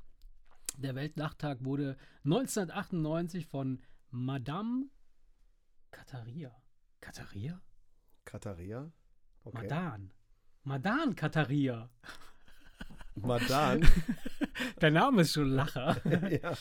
Der 0.77 0.95
Weltlachtag 0.95 1.57
wurde 1.65 1.97
1998 2.23 3.45
von 3.47 3.81
Madame 4.11 4.85
Katharia. 5.91 6.51
Katharia? 7.01 7.61
Katharia? 8.25 8.91
Okay. 9.43 9.61
Madan. 9.61 10.11
Madan 10.63 11.15
Katharia. 11.15 11.89
Madan. 13.15 13.87
Der 14.81 14.91
Name 14.91 15.21
ist 15.21 15.33
schon 15.33 15.49
Lacher. 15.49 15.97
ja. 16.41 16.53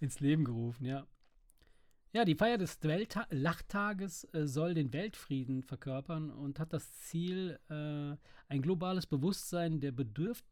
ins 0.00 0.20
Leben 0.20 0.44
gerufen, 0.44 0.86
ja. 0.86 1.06
Ja, 2.14 2.24
die 2.26 2.34
Feier 2.34 2.58
des 2.58 2.82
Weltta 2.82 3.26
Lachtages 3.30 4.24
äh, 4.34 4.46
soll 4.46 4.74
den 4.74 4.92
Weltfrieden 4.92 5.62
verkörpern 5.62 6.30
und 6.30 6.58
hat 6.58 6.72
das 6.72 6.92
Ziel, 6.92 7.58
äh, 7.70 8.16
ein 8.48 8.62
globales 8.62 9.06
Bewusstsein 9.06 9.80
der 9.80 9.92
Bedürf 9.92 10.44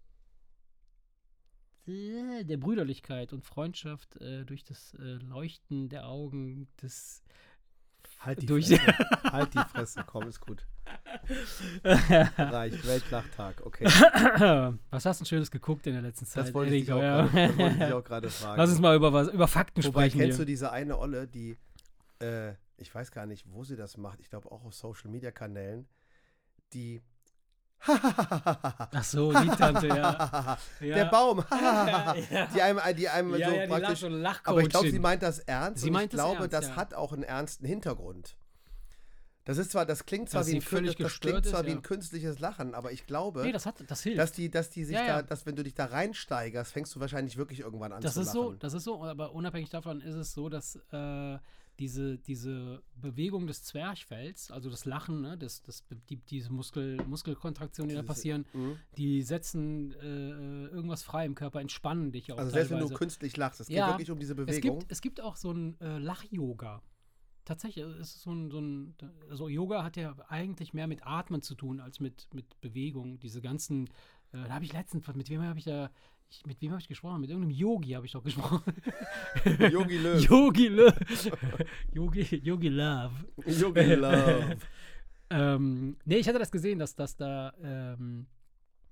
der 1.87 2.57
Brüderlichkeit 2.57 3.33
und 3.33 3.45
Freundschaft 3.45 4.16
äh, 4.16 4.45
durch 4.45 4.64
das 4.64 4.95
äh, 4.95 5.14
Leuchten 5.14 5.89
der 5.89 6.07
Augen 6.07 6.68
des 6.81 7.23
Halt 8.21 8.43
die 8.43 8.47
Durch- 8.47 8.68
Fresse. 8.68 8.83
halt 9.33 9.55
die 9.55 9.59
Fresse, 9.59 10.05
komm, 10.07 10.29
ist 10.29 10.41
gut. 10.41 10.66
Reicht, 11.85 12.87
Weltlachtag, 12.87 13.62
okay. 13.64 13.85
Was 14.91 15.07
hast 15.07 15.21
du 15.21 15.25
schönes 15.25 15.51
geguckt 15.51 15.87
in 15.87 15.95
der 15.95 16.03
letzten 16.03 16.27
Zeit? 16.27 16.47
Das 16.47 16.55
wollte 16.55 16.75
ich 16.75 16.85
dich 16.85 16.93
auch 16.93 17.01
Ja. 17.03 17.33
wollte 17.33 17.62
ich 17.66 17.79
dich 17.79 17.93
auch 17.93 18.05
gerade 18.05 18.29
fragen. 18.31 18.59
Lass 18.59 18.71
uns 18.71 18.81
mal 18.81 18.95
über 18.97 19.12
was 19.12 19.29
über 19.29 19.49
Fakten 19.49 19.83
Wobei, 19.85 20.09
sprechen. 20.09 20.21
kennst 20.21 20.39
du 20.39 20.43
hier. 20.43 20.47
diese 20.47 20.71
eine 20.73 20.99
Olle, 20.99 21.27
die, 21.29 21.57
äh, 22.21 22.53
ich 22.77 22.95
weiß 22.95 23.11
gar 23.11 23.27
nicht, 23.27 23.47
wo 23.51 23.64
sie 23.64 23.77
das 23.77 23.97
macht, 23.97 24.21
ich 24.21 24.29
glaube 24.31 24.51
auch 24.53 24.64
auf 24.64 24.75
Social-Media-Kanälen, 24.75 25.87
die 26.73 27.01
Ach 27.87 29.05
so, 29.05 29.33
die 29.33 29.49
Tante, 29.49 29.87
ja. 29.89 30.59
ja. 30.81 30.95
Der 30.95 31.05
Baum. 31.07 31.43
Die 32.55 32.61
einem, 32.61 32.81
die 32.97 33.09
einem 33.09 33.37
ja, 33.37 33.49
so 33.49 33.55
ja, 33.57 33.66
praktisch. 33.66 34.03
Lach-. 34.03 34.41
Aber 34.45 34.61
ich 34.61 34.68
glaube, 34.68 34.91
sie 34.91 34.99
meint 34.99 35.22
das 35.22 35.39
ernst. 35.41 35.83
Sie 35.83 35.91
meint 35.91 36.12
ich 36.12 36.18
es 36.18 36.22
glaube, 36.22 36.41
ernst, 36.41 36.53
das 36.53 36.76
hat 36.76 36.95
auch 36.95 37.12
einen 37.12 37.22
ernsten 37.22 37.64
Hintergrund. 37.64 38.37
Das 39.45 39.57
ist 39.57 39.72
zwar, 39.72 39.87
das 39.87 40.05
klingt 40.05 40.28
zwar 40.28 40.43
Dass 40.43 40.51
wie 40.51 40.57
ein, 40.57 40.62
völlig 40.62 40.97
das 40.97 41.18
klingt 41.18 41.47
zwar 41.47 41.61
ist, 41.62 41.66
wie 41.66 41.72
ein 41.72 41.83
künstliches 41.83 42.39
Lachen, 42.39 42.74
aber 42.74 42.93
ich 42.93 43.07
glaube, 43.07 43.43
Nee, 43.43 43.53
das 43.53 43.64
hat, 43.64 43.83
das 43.87 44.03
hilft. 44.03 44.18
dass 44.18 44.33
die, 44.33 44.51
dass 44.51 44.68
die 44.70 44.85
sich 44.85 44.97
da, 44.97 45.22
dass 45.22 45.47
wenn 45.47 45.57
du 45.57 45.64
dich 45.64 45.74
da 45.74 45.87
reinsteigerst, 45.87 46.72
fängst 46.72 46.95
du 46.95 47.01
wahrscheinlich 47.01 47.37
wirklich 47.37 47.61
irgendwann 47.61 47.93
an 47.93 48.03
das 48.03 48.14
zu 48.14 48.20
ist 48.20 48.33
so, 48.33 48.51
lachen. 48.51 48.59
das 48.61 48.74
ist 48.74 48.85
so, 48.85 49.03
aber 49.03 49.33
unabhängig 49.33 49.70
davon 49.70 50.03
ist 50.03 50.14
es 50.14 50.35
so, 50.35 50.51
dass 50.51 50.76
äh, 50.93 51.39
diese, 51.81 52.18
diese 52.18 52.83
Bewegung 52.95 53.47
des 53.49 53.64
Zwerchfells, 53.64 54.51
also 54.53 54.70
das 54.70 54.85
Lachen, 54.85 55.22
ne, 55.22 55.37
das, 55.37 55.62
das, 55.62 55.85
die, 56.09 56.16
diese 56.16 56.53
Muskel, 56.53 56.99
Muskelkontraktionen, 57.07 57.89
die 57.89 57.97
da 57.97 58.03
passieren, 58.03 58.45
Mhm. 58.53 58.76
die 58.97 59.22
setzen 59.22 59.93
äh, 59.95 60.66
irgendwas 60.66 61.03
frei 61.03 61.26
im 61.26 61.35
Körper, 61.35 61.61
entspannen 61.61 62.12
dich 62.12 62.31
auch 62.33 62.39
Also 62.39 62.51
selbst 62.53 62.70
wenn 62.70 62.76
teilweise. 62.78 62.93
du 62.95 62.99
künstlich 62.99 63.37
lachst, 63.37 63.61
es 63.61 63.66
geht 63.68 63.78
Ja, 63.78 63.89
wirklich 63.89 64.11
um 64.11 64.18
diese 64.20 64.35
es 64.35 64.37
Bewegung. 64.47 64.78
gibt, 64.78 64.93
es 64.93 65.01
gibt 65.01 65.20
auch 65.20 65.37
so 65.37 65.51
ein 65.53 65.81
äh, 65.81 65.99
Lach-Yoga. 65.99 66.83
Tatsächlich, 67.47 67.85
es 67.85 68.14
ist 68.14 68.22
so 68.22 68.33
ein, 68.33 68.51
so 68.51 68.61
ein, 68.61 68.95
also 69.28 69.49
Yoga 69.49 69.83
hat 69.83 69.97
ja 69.97 70.14
eigentlich 70.28 70.74
mehr 70.74 70.87
mit 70.87 71.05
Atmen 71.07 71.43
zu 71.43 71.55
tun 71.55 71.81
als 71.81 71.99
mit, 71.99 72.28
mit 72.33 72.61
Bewegung. 72.61 73.18
Diese 73.18 73.41
ganzen, 73.41 73.87
äh, 74.33 74.45
da 74.45 74.51
habe 74.51 74.64
ich 74.66 74.72
letztens, 74.72 75.09
mit 75.14 75.31
wem 75.31 75.43
habe 75.43 75.59
ich 75.59 75.64
da, 75.64 75.91
ich, 76.31 76.47
mit 76.47 76.61
wem 76.61 76.70
habe 76.70 76.81
ich 76.81 76.89
gesprochen? 76.89 77.20
Mit 77.20 77.31
irgendeinem 77.31 77.57
Yogi 77.57 77.91
habe 77.91 78.07
ich 78.07 78.12
doch 78.12 78.22
gesprochen. 78.22 78.62
Yogi 79.70 79.99
Löw. 79.99 80.22
Yogi 80.31 80.68
Love. 80.68 80.97
Yogi, 81.93 82.37
Yogi 82.43 82.68
Love. 82.68 83.14
Yogi 83.47 83.95
Love. 83.95 84.57
Ähm, 85.31 85.97
nee, 86.05 86.16
ich 86.16 86.28
hatte 86.28 86.39
das 86.39 86.51
gesehen, 86.51 86.78
dass, 86.78 86.95
dass 86.95 87.16
da, 87.16 87.53
ähm, 87.62 88.26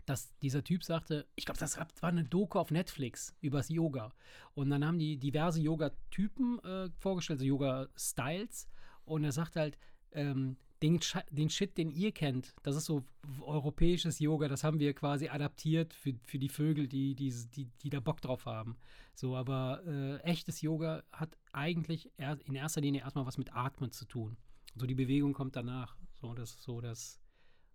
dass 0.06 0.36
dieser 0.38 0.64
Typ 0.64 0.84
sagte, 0.84 1.26
ich 1.34 1.44
glaube, 1.44 1.58
das 1.58 1.78
war 1.78 2.08
eine 2.08 2.24
Doku 2.24 2.58
auf 2.58 2.70
Netflix 2.70 3.34
übers 3.40 3.68
Yoga. 3.68 4.12
Und 4.54 4.70
dann 4.70 4.84
haben 4.84 4.98
die 4.98 5.16
diverse 5.16 5.60
Yoga-Typen 5.60 6.58
äh, 6.64 6.90
vorgestellt, 6.98 7.40
so 7.40 7.44
Yoga-Styles. 7.44 8.68
Und 9.04 9.24
er 9.24 9.32
sagt 9.32 9.56
halt, 9.56 9.78
ähm, 10.12 10.56
den, 10.82 11.00
den 11.30 11.50
Shit, 11.50 11.76
den 11.76 11.90
ihr 11.90 12.12
kennt, 12.12 12.54
das 12.62 12.76
ist 12.76 12.84
so 12.84 13.04
europäisches 13.40 14.18
Yoga, 14.18 14.48
das 14.48 14.64
haben 14.64 14.78
wir 14.78 14.94
quasi 14.94 15.28
adaptiert 15.28 15.92
für, 15.92 16.14
für 16.24 16.38
die 16.38 16.48
Vögel, 16.48 16.86
die, 16.86 17.14
die, 17.14 17.32
die, 17.54 17.66
die 17.82 17.90
da 17.90 18.00
Bock 18.00 18.20
drauf 18.20 18.46
haben. 18.46 18.76
So, 19.14 19.36
aber 19.36 19.82
äh, 19.86 20.18
echtes 20.18 20.60
Yoga 20.60 21.02
hat 21.12 21.36
eigentlich 21.52 22.10
er, 22.16 22.38
in 22.46 22.54
erster 22.54 22.80
Linie 22.80 23.00
erstmal 23.00 23.26
was 23.26 23.38
mit 23.38 23.54
Atmen 23.54 23.90
zu 23.90 24.04
tun. 24.04 24.36
So 24.76 24.86
die 24.86 24.94
Bewegung 24.94 25.32
kommt 25.32 25.56
danach. 25.56 25.96
So, 26.20 26.34
das 26.34 26.50
ist 26.50 26.62
so 26.62 26.80
das. 26.80 27.20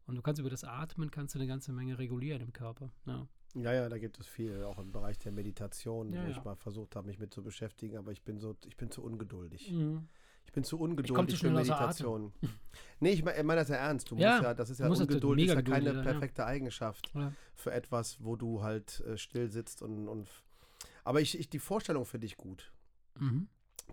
Und 0.05 0.15
du 0.15 0.21
kannst 0.21 0.39
über 0.39 0.49
das 0.49 0.63
Atmen 0.63 1.11
kannst 1.11 1.35
du 1.35 1.39
eine 1.39 1.47
ganze 1.47 1.73
Menge 1.73 1.97
regulieren 1.97 2.41
im 2.41 2.53
Körper. 2.53 2.91
Ja. 3.05 3.27
Ja, 3.55 3.71
ja, 3.71 3.87
da 3.87 3.99
gibt 3.99 4.19
es 4.19 4.25
viel, 4.25 4.63
auch 4.63 4.79
im 4.79 4.91
Bereich 4.91 5.19
der 5.19 5.31
Meditation, 5.31 6.11
Ja, 6.11 6.21
wo 6.21 6.25
ja. 6.25 6.31
ich 6.31 6.43
mal 6.43 6.55
versucht 6.55 6.95
habe, 6.95 7.07
mich 7.07 7.19
mit 7.19 7.33
zu 7.33 7.43
beschäftigen, 7.43 7.97
aber 7.97 8.11
ich 8.11 8.23
bin 8.23 8.39
so, 8.39 8.55
ich 8.65 8.75
bin 8.77 8.89
zu 8.89 9.03
ungeduldig. 9.03 9.71
Mhm. 9.71 10.07
Ich 10.45 10.51
bin 10.53 10.63
zu 10.63 10.79
ungeduldig 10.79 11.39
für. 11.39 11.49
Meditation. 11.49 12.31
nee, 12.99 13.11
ich 13.11 13.23
meine 13.23 13.43
mein 13.43 13.57
das 13.57 13.69
ja 13.69 13.75
ernst. 13.75 14.11
Du 14.11 14.15
Ja, 14.17 14.31
musst 14.33 14.43
ja, 14.43 14.53
das 14.53 14.69
ist 14.69 14.79
ja 14.79 14.87
Ungeduld, 14.87 15.39
ist 15.39 15.47
ja 15.47 15.53
keine 15.55 15.63
geduldig 15.63 15.85
sein, 15.93 15.95
ja. 15.97 16.11
perfekte 16.11 16.45
Eigenschaft 16.45 17.11
Ja. 17.15 17.31
für 17.55 17.71
etwas, 17.71 18.17
wo 18.23 18.35
du 18.35 18.61
halt 18.61 19.01
äh, 19.07 19.17
still 19.17 19.49
sitzt 19.49 19.81
und, 19.81 20.07
und 20.07 20.29
aber 21.03 21.19
ich, 21.21 21.37
ich 21.39 21.49
die 21.49 21.59
Vorstellung 21.59 22.05
finde 22.05 22.27
ich 22.27 22.37
gut. 22.37 22.71
Mhm. 23.19 23.47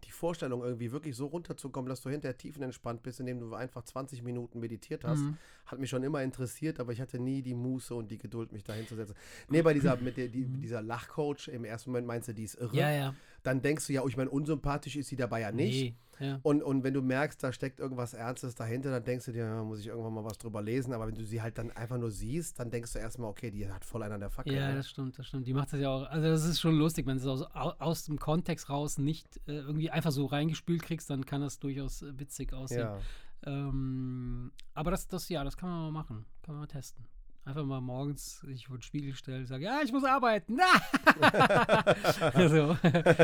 Die 0.05 0.13
Vorstellung, 0.13 0.63
irgendwie 0.63 0.93
wirklich 0.93 1.17
so 1.17 1.27
runterzukommen, 1.27 1.89
dass 1.89 2.01
du 2.01 2.11
hinterher 2.11 2.37
tiefenentspannt 2.39 3.03
bist, 3.03 3.19
indem 3.19 3.41
du 3.41 3.53
einfach 3.55 3.83
20 3.83 4.23
Minuten 4.23 4.61
meditiert 4.61 5.03
hast, 5.05 5.19
Mhm. 5.21 5.37
hat 5.67 5.79
mich 5.81 5.91
schon 5.91 6.05
immer 6.05 6.23
interessiert, 6.23 6.79
aber 6.79 6.93
ich 6.93 7.01
hatte 7.01 7.19
nie 7.19 7.43
die 7.43 7.55
Muße 7.55 7.95
und 7.95 8.11
die 8.11 8.19
Geduld, 8.19 8.53
mich 8.53 8.63
da 8.63 8.73
hinzusetzen. 8.73 9.17
Nee, 9.49 9.63
bei 9.63 9.75
dieser, 9.75 9.97
mit 9.97 10.17
der, 10.17 10.29
die, 10.29 10.45
dieser 10.47 10.81
Lachcoach, 10.81 11.49
im 11.49 11.65
ersten 11.65 11.91
Moment 11.91 12.07
meinst 12.07 12.29
du, 12.29 12.35
die 12.35 12.45
ist 12.45 12.55
irre. 12.55 12.77
Ja, 12.77 12.91
ja. 12.93 13.15
Dann 13.43 13.63
denkst 13.63 13.87
du 13.87 13.93
ja, 13.93 14.03
oh, 14.03 14.09
ich 14.09 14.17
meine, 14.17 14.31
unsympathisch 14.31 14.97
ist 14.97 15.09
sie 15.09 15.17
dabei 15.17 15.41
ja 15.41 15.53
nicht. 15.53 15.95
Nee. 16.21 16.27
Ja. 16.27 16.39
Und, 16.43 16.63
und 16.63 16.85
wenn 16.85 16.93
du 16.93 17.01
merkst, 17.01 17.43
da 17.43 17.51
steckt 17.51 17.81
irgendwas 17.81 18.13
Ernstes 18.13 18.55
dahinter, 18.55 18.91
dann 18.91 19.03
denkst 19.05 19.25
du 19.25 19.33
dir, 19.33 19.45
ja, 19.47 19.63
muss 19.65 19.81
ich 19.81 19.87
irgendwann 19.87 20.13
mal 20.13 20.23
was 20.25 20.37
drüber 20.37 20.61
lesen. 20.61 20.93
Aber 20.93 21.07
wenn 21.07 21.15
du 21.15 21.25
sie 21.25 21.41
halt 21.41 21.57
dann 21.57 21.71
einfach 21.71 21.97
nur 21.97 22.11
siehst, 22.11 22.59
dann 22.61 22.71
denkst 22.71 22.93
du 22.93 22.99
erstmal, 22.99 23.31
okay, 23.31 23.51
die 23.51 23.67
hat 23.67 23.87
voll 23.87 24.03
einen 24.03 24.13
an 24.13 24.21
der 24.21 24.29
Fackel. 24.29 24.53
Ja, 24.55 24.69
ne? 24.69 24.75
das 24.75 24.91
stimmt, 24.91 25.19
das 25.19 25.27
stimmt. 25.27 25.47
Die 25.47 25.55
macht 25.55 25.73
das 25.73 25.81
ja 25.81 25.89
auch. 25.89 26.03
Also, 26.11 26.29
das 26.29 26.45
ist 26.45 26.61
schon 26.61 26.77
lustig, 26.77 27.07
wenn 27.07 27.17
du 27.17 27.23
es 27.23 27.27
aus, 27.27 27.43
au- 27.55 27.73
aus 27.79 28.05
dem 28.05 28.19
Kontext 28.19 28.69
raus 28.69 28.99
nicht 28.99 29.39
äh, 29.49 29.53
irgendwie 29.53 29.89
einfach 29.91 30.13
so 30.13 30.27
reingespült 30.27 30.83
kriegst, 30.83 31.09
dann 31.09 31.25
kann 31.25 31.41
das 31.41 31.59
durchaus 31.59 32.03
äh, 32.03 32.19
witzig 32.19 32.53
aussehen. 32.53 32.81
ja. 32.81 32.99
Ähm, 33.47 34.53
aber 34.75 34.91
das, 34.91 35.07
das, 35.09 35.29
ja, 35.31 35.43
das 35.45 35.57
kann 35.57 35.71
man 35.71 35.81
mal 35.85 35.91
machen. 35.91 36.27
Kann 36.43 36.55
man 36.55 36.63
mal 36.63 36.67
testen. 36.67 37.05
Einfach 37.51 37.65
mal 37.65 37.81
morgens 37.81 38.39
sich 38.43 38.69
vor 38.69 38.77
den 38.79 38.83
Spiegel 38.83 39.13
stellen 39.15 39.41
und 39.41 39.47
sagen, 39.49 39.65
ja, 39.65 39.81
ich 39.83 39.91
muss 39.93 40.05
arbeiten. 40.05 40.57
So. 42.49 42.77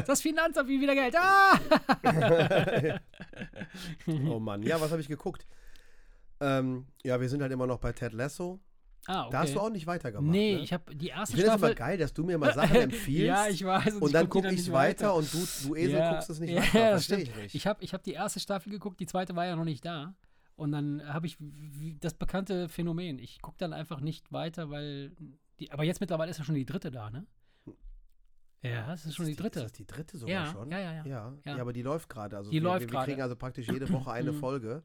Das 0.04 0.20
Finanzamt 0.20 0.68
will 0.68 0.80
wieder 0.80 0.94
Geld. 0.94 1.14
Ah! 1.16 1.58
Oh 4.08 4.40
Mann. 4.40 4.62
Ja, 4.64 4.80
was 4.80 4.90
habe 4.90 5.00
ich 5.00 5.06
geguckt? 5.08 5.46
Ähm, 6.40 6.86
ja, 7.04 7.20
wir 7.20 7.28
sind 7.28 7.40
halt 7.40 7.52
immer 7.52 7.66
noch 7.68 7.78
bei 7.78 7.92
Ted 7.92 8.12
Lasso. 8.14 8.58
ah, 9.06 9.22
okay. 9.22 9.28
Da 9.32 9.38
hast 9.40 9.54
du 9.54 9.60
auch 9.60 9.70
nicht 9.70 9.86
weitergemacht. 9.86 10.30
Nee, 10.32 10.56
ne? 10.56 10.60
ich 10.62 10.72
habe 10.72 10.92
die 10.94 11.08
erste 11.08 11.34
Ich 11.36 11.40
finde 11.42 11.52
es 11.54 11.58
Staffel. 11.60 11.74
geil, 11.76 11.98
dass 11.98 12.12
du 12.12 12.24
mir 12.24 12.36
mal 12.36 12.52
Sachen 12.52 12.76
empfiehlst. 12.82 13.26
ja, 13.28 13.46
ich 13.48 13.64
weiß. 13.64 13.94
und 13.94 14.08
ich 14.08 14.12
dann 14.12 14.28
gucke 14.28 14.48
ich 14.48 14.56
nicht 14.56 14.72
weiter 14.72 15.14
und 15.14 15.32
du, 15.32 15.38
du 15.68 15.74
Esel 15.76 15.98
Ja, 15.98 16.12
guckst 16.14 16.30
es 16.30 16.40
nicht 16.40 16.50
ja, 16.50 16.60
weiter. 16.62 16.90
das 16.90 17.06
Verstehe 17.06 17.20
stimmt. 17.26 17.36
ich 17.36 17.42
nicht. 17.44 17.54
Ich 17.54 17.66
habe 17.68 17.84
ich 17.84 17.94
hab 17.94 18.02
die 18.02 18.12
erste 18.12 18.40
Staffel 18.40 18.70
geguckt, 18.72 18.98
die 19.00 19.06
zweite 19.06 19.36
war 19.36 19.46
ja 19.46 19.54
noch 19.56 19.64
nicht 19.64 19.84
da. 19.84 20.14
Und 20.56 20.72
dann 20.72 21.02
habe 21.06 21.26
ich 21.26 21.36
das 22.00 22.14
bekannte 22.14 22.68
Phänomen. 22.68 23.18
Ich 23.18 23.40
gucke 23.42 23.56
dann 23.58 23.72
einfach 23.72 24.00
nicht 24.00 24.32
weiter, 24.32 24.70
weil. 24.70 25.12
Die, 25.60 25.70
aber 25.70 25.84
jetzt 25.84 26.00
mittlerweile 26.00 26.30
ist 26.30 26.38
ja 26.38 26.44
schon 26.44 26.54
die 26.54 26.66
dritte 26.66 26.90
da, 26.90 27.10
ne? 27.10 27.26
Ja, 28.62 28.92
es 28.92 29.06
ist 29.06 29.14
schon 29.14 29.26
die 29.26 29.32
Ist 29.32 29.40
dritte. 29.40 29.60
Ist 29.60 29.64
das 29.66 29.72
die 29.72 29.86
dritte 29.86 30.18
sogar 30.18 30.34
Ja, 30.46 30.52
schon? 30.52 30.70
ja, 30.70 30.78
ja, 30.78 30.92
ja. 30.94 31.04
Ja, 31.06 31.32
Ja. 31.44 31.56
ja, 31.56 31.60
aber 31.62 31.72
die 31.72 31.82
läuft 31.82 32.08
gerade. 32.08 32.36
Also 32.36 32.50
Die 32.50 32.56
wir, 32.56 32.62
läuft 32.62 32.80
wir, 32.80 32.88
wir 32.88 32.92
gerade. 32.92 33.04
kriegen 33.06 33.22
also 33.22 33.36
praktisch 33.36 33.68
jede 33.68 33.88
Woche 33.92 34.10
eine 34.10 34.32
Mhm. 34.32 34.38
Folge. 34.40 34.82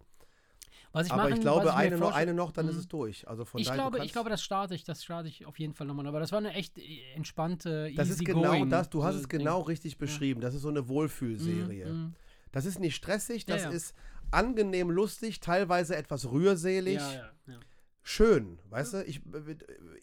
Was 0.94 1.08
ich 1.08 1.14
aber 1.14 1.24
machen, 1.24 1.34
ich 1.36 1.40
glaube, 1.42 1.68
ich 1.70 1.74
eine, 1.74 1.98
noch, 1.98 2.14
eine 2.14 2.34
noch, 2.34 2.52
dann 2.52 2.68
ist 2.68 2.76
Mhm. 2.76 2.80
es 2.82 2.88
durch. 2.90 3.28
Also 3.28 3.46
von 3.46 3.62
Ich 3.62 3.68
daher, 3.68 3.78
glaube, 3.90 4.06
ich 4.06 4.12
glaube, 4.12 4.30
das 4.30 4.44
starte 4.44 4.76
ich, 4.76 4.84
das 4.84 5.04
starte 5.04 5.30
ich 5.30 5.46
auf 5.46 5.58
jeden 5.58 5.74
Fall 5.74 5.88
nochmal. 5.88 6.06
Aber 6.06 6.20
das 6.20 6.32
war 6.34 6.40
eine 6.40 6.54
echt 6.54 6.78
äh, 6.78 7.14
entspannte, 7.16 7.92
das 7.96 8.10
ist 8.10 8.24
genau 8.26 8.66
das, 8.66 8.90
du 8.90 9.04
hast 9.04 9.16
äh, 9.16 9.20
es 9.20 9.28
Ding. 9.28 9.40
genau 9.40 9.62
richtig 9.62 9.98
beschrieben. 9.98 10.42
Das 10.42 10.54
ist 10.54 10.62
so 10.64 10.70
eine 10.70 10.88
Wohlfühlserie. 10.90 11.86
Mhm, 11.88 11.92
mhm. 12.04 12.16
Das 12.52 12.66
ist 12.66 12.80
nicht 12.80 12.96
stressig, 12.96 13.46
das 13.46 13.66
ist 13.66 13.96
angenehm 14.32 14.90
lustig, 14.90 15.40
teilweise 15.40 15.96
etwas 15.96 16.30
rührselig. 16.32 16.96
Ja, 16.96 17.12
ja, 17.14 17.32
ja. 17.48 17.60
schön, 18.02 18.60
weißt 18.70 18.94
du? 18.94 19.04
Ich, 19.06 19.22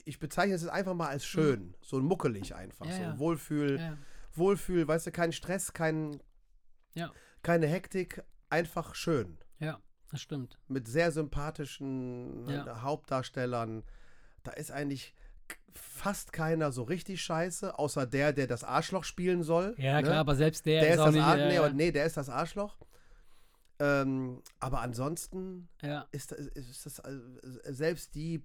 ich 0.04 0.18
bezeichne 0.18 0.54
es 0.54 0.62
jetzt 0.62 0.70
einfach 0.70 0.94
mal 0.94 1.08
als 1.08 1.24
schön, 1.26 1.74
so 1.80 2.00
muckelig 2.00 2.54
einfach, 2.54 2.86
Mhm. 2.86 2.90
So 2.92 3.02
ja. 3.02 3.18
Wohlfühl. 3.18 3.98
Wohlfühl, 4.34 4.86
weißt 4.86 5.06
du, 5.08 5.10
kein 5.12 5.32
Stress, 5.32 5.72
kein, 5.72 6.20
Ja. 6.94 7.10
keine 7.42 7.66
Hektik, 7.66 8.22
einfach 8.50 8.94
schön. 8.94 9.38
Ja, 9.58 9.80
das 10.12 10.20
stimmt. 10.20 10.58
Mit 10.68 10.86
sehr 10.86 11.10
sympathischen 11.10 12.48
äh, 12.48 12.64
Hauptdarstellern. 12.80 13.82
Da 14.44 14.52
ist 14.52 14.70
eigentlich 14.70 15.14
fast 15.74 16.32
keiner 16.32 16.72
so 16.72 16.82
richtig 16.84 17.22
scheiße, 17.22 17.78
außer 17.78 18.06
der, 18.06 18.32
der 18.32 18.46
das 18.46 18.64
Arschloch 18.64 19.04
spielen 19.04 19.42
soll. 19.42 19.74
Ja, 19.78 19.96
ne? 19.96 20.02
klar, 20.04 20.18
aber 20.18 20.34
selbst 20.36 20.66
der, 20.66 20.80
Der 20.82 20.94
ist 20.94 20.98
auch 21.00 21.06
das 21.06 21.16
Arschloch. 21.16 21.46
äh, 21.66 21.68
Nee, 21.70 21.74
nee, 21.74 21.92
der 21.92 22.04
ist 22.06 22.16
das 22.16 22.28
Arschloch. 22.28 22.76
Ähm, 23.80 24.42
aber 24.58 24.80
ansonsten 24.80 25.68
ja. 25.82 26.06
ist, 26.10 26.32
das- 26.32 26.38
ist 26.40 26.84
das 26.84 26.98
also, 27.00 27.22
selbst 27.64 28.14
die, 28.16 28.42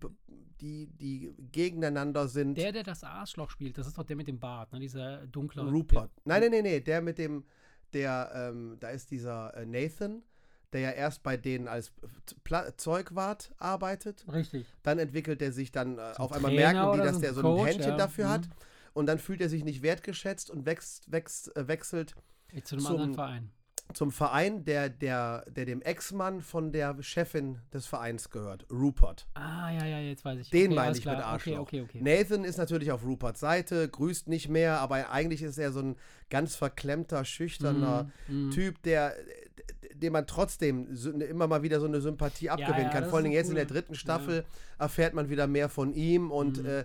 die, 0.62 0.88
die 0.88 1.34
gegeneinander 1.52 2.28
sind. 2.28 2.56
Der, 2.58 2.72
der 2.72 2.84
das 2.84 3.04
Arschloch 3.04 3.50
spielt, 3.50 3.78
das 3.78 3.88
ist 3.88 3.98
doch 3.98 4.04
der 4.04 4.16
mit 4.16 4.28
dem 4.28 4.40
Bart, 4.40 4.72
ne? 4.74 4.80
Dieser 4.80 5.26
dunkle. 5.28 5.64
Rupert. 5.64 6.12
Nein, 6.26 6.42
nein, 6.42 6.52
nein, 6.52 6.64
nein, 6.64 6.84
der 6.84 7.02
mit 7.02 7.18
dem, 7.18 7.46
der, 7.94 8.32
ähm, 8.36 8.78
da 8.80 8.90
ist 8.90 9.10
dieser 9.10 9.56
äh, 9.56 9.66
Nathan, 9.66 10.22
der 10.72 10.82
ja 10.82 10.92
erst 10.92 11.24
bei 11.24 11.36
denen 11.38 11.68
als 11.68 11.92
Pla 12.44 12.76
Zeugwart 12.78 13.54
arbeitet. 13.58 14.26
Richtig. 14.32 14.68
Dann 14.84 15.00
entwickelt 15.00 15.42
er 15.42 15.52
sich 15.52 15.72
dann, 15.72 15.98
äh, 15.98 16.14
auf 16.18 16.32
einmal 16.32 16.52
Trainer 16.52 16.74
merken 16.74 17.00
die, 17.00 17.06
dass 17.06 17.16
so 17.16 17.22
der 17.22 17.34
so 17.34 17.40
ein 17.40 17.44
Coach, 17.58 17.68
Händchen 17.70 17.92
ja. 17.92 17.98
dafür 17.98 18.30
hat. 18.30 18.46
Mhm. 18.48 18.54
Und 18.94 19.06
dann 19.08 19.18
fühlt 19.18 19.42
er 19.42 19.50
sich 19.50 19.64
nicht 19.64 19.82
wertgeschätzt 19.82 20.52
und 20.52 20.68
wächst, 20.68 21.12
wächst, 21.12 21.56
äh, 21.56 21.68
wechselt 21.68 22.14
Zu 22.64 22.76
einem 22.76 22.86
Zum- 22.86 22.92
anderen 22.96 23.14
Verein. 23.16 23.50
Zum 23.94 24.12
Verein, 24.12 24.66
der, 24.66 24.90
der, 24.90 25.46
der 25.52 25.66
dem 25.66 25.82
Ex-Mann 25.82 26.42
von 26.42 26.72
der 26.72 26.96
Chefin 27.02 27.60
des 27.74 27.86
Vereins 27.86 28.30
gehört, 28.30 28.66
Rupert. 28.72 29.28
Ah, 29.36 29.70
ja, 29.72 29.86
ja, 29.86 30.00
jetzt 30.00 30.26
weiß 30.26 30.40
ich. 30.40 30.50
Den 30.50 30.68
okay, 30.68 30.76
meine 30.76 30.98
ich 30.98 31.06
mit 31.06 31.14
klar. 31.16 31.26
Arschloch. 31.26 31.60
Okay, 31.60 31.82
okay, 31.82 32.00
okay. 32.00 32.20
Nathan 32.20 32.44
ist 32.44 32.58
natürlich 32.58 32.92
auf 32.92 33.04
Ruperts 33.06 33.40
Seite, 33.40 33.88
grüßt 33.90 34.28
nicht 34.28 34.50
mehr, 34.50 34.80
aber 34.80 35.12
eigentlich 35.12 35.44
ist 35.44 35.58
er 35.60 35.72
so 35.72 35.82
ein 35.82 35.96
ganz 36.30 36.56
verklemmter, 36.56 37.24
schüchterner 37.26 38.10
Mm, 38.28 38.48
mm. 38.48 38.52
Typ, 38.52 38.82
der 38.84 39.14
dem 39.94 40.14
man 40.14 40.26
trotzdem 40.28 40.88
ne, 40.92 41.26
immer 41.26 41.48
mal 41.48 41.62
wieder 41.64 41.80
so 41.80 41.86
eine 41.86 42.02
Sympathie 42.02 42.50
abgewinnen 42.50 42.86
ja, 42.86 42.90
kann. 42.90 43.04
das 43.04 43.10
Vor 43.12 43.20
allem 43.20 43.32
jetzt 43.32 43.50
in 43.50 43.56
der 43.56 43.66
cool. 43.66 43.70
dritten 43.72 43.96
Staffel 43.96 44.44
erfährt 44.80 45.14
man 45.14 45.30
wieder 45.30 45.48
mehr 45.48 45.70
von 45.70 45.94
ihm 45.94 46.32
und 46.32 46.62
Mhm. 46.62 46.66
äh, 46.70 46.84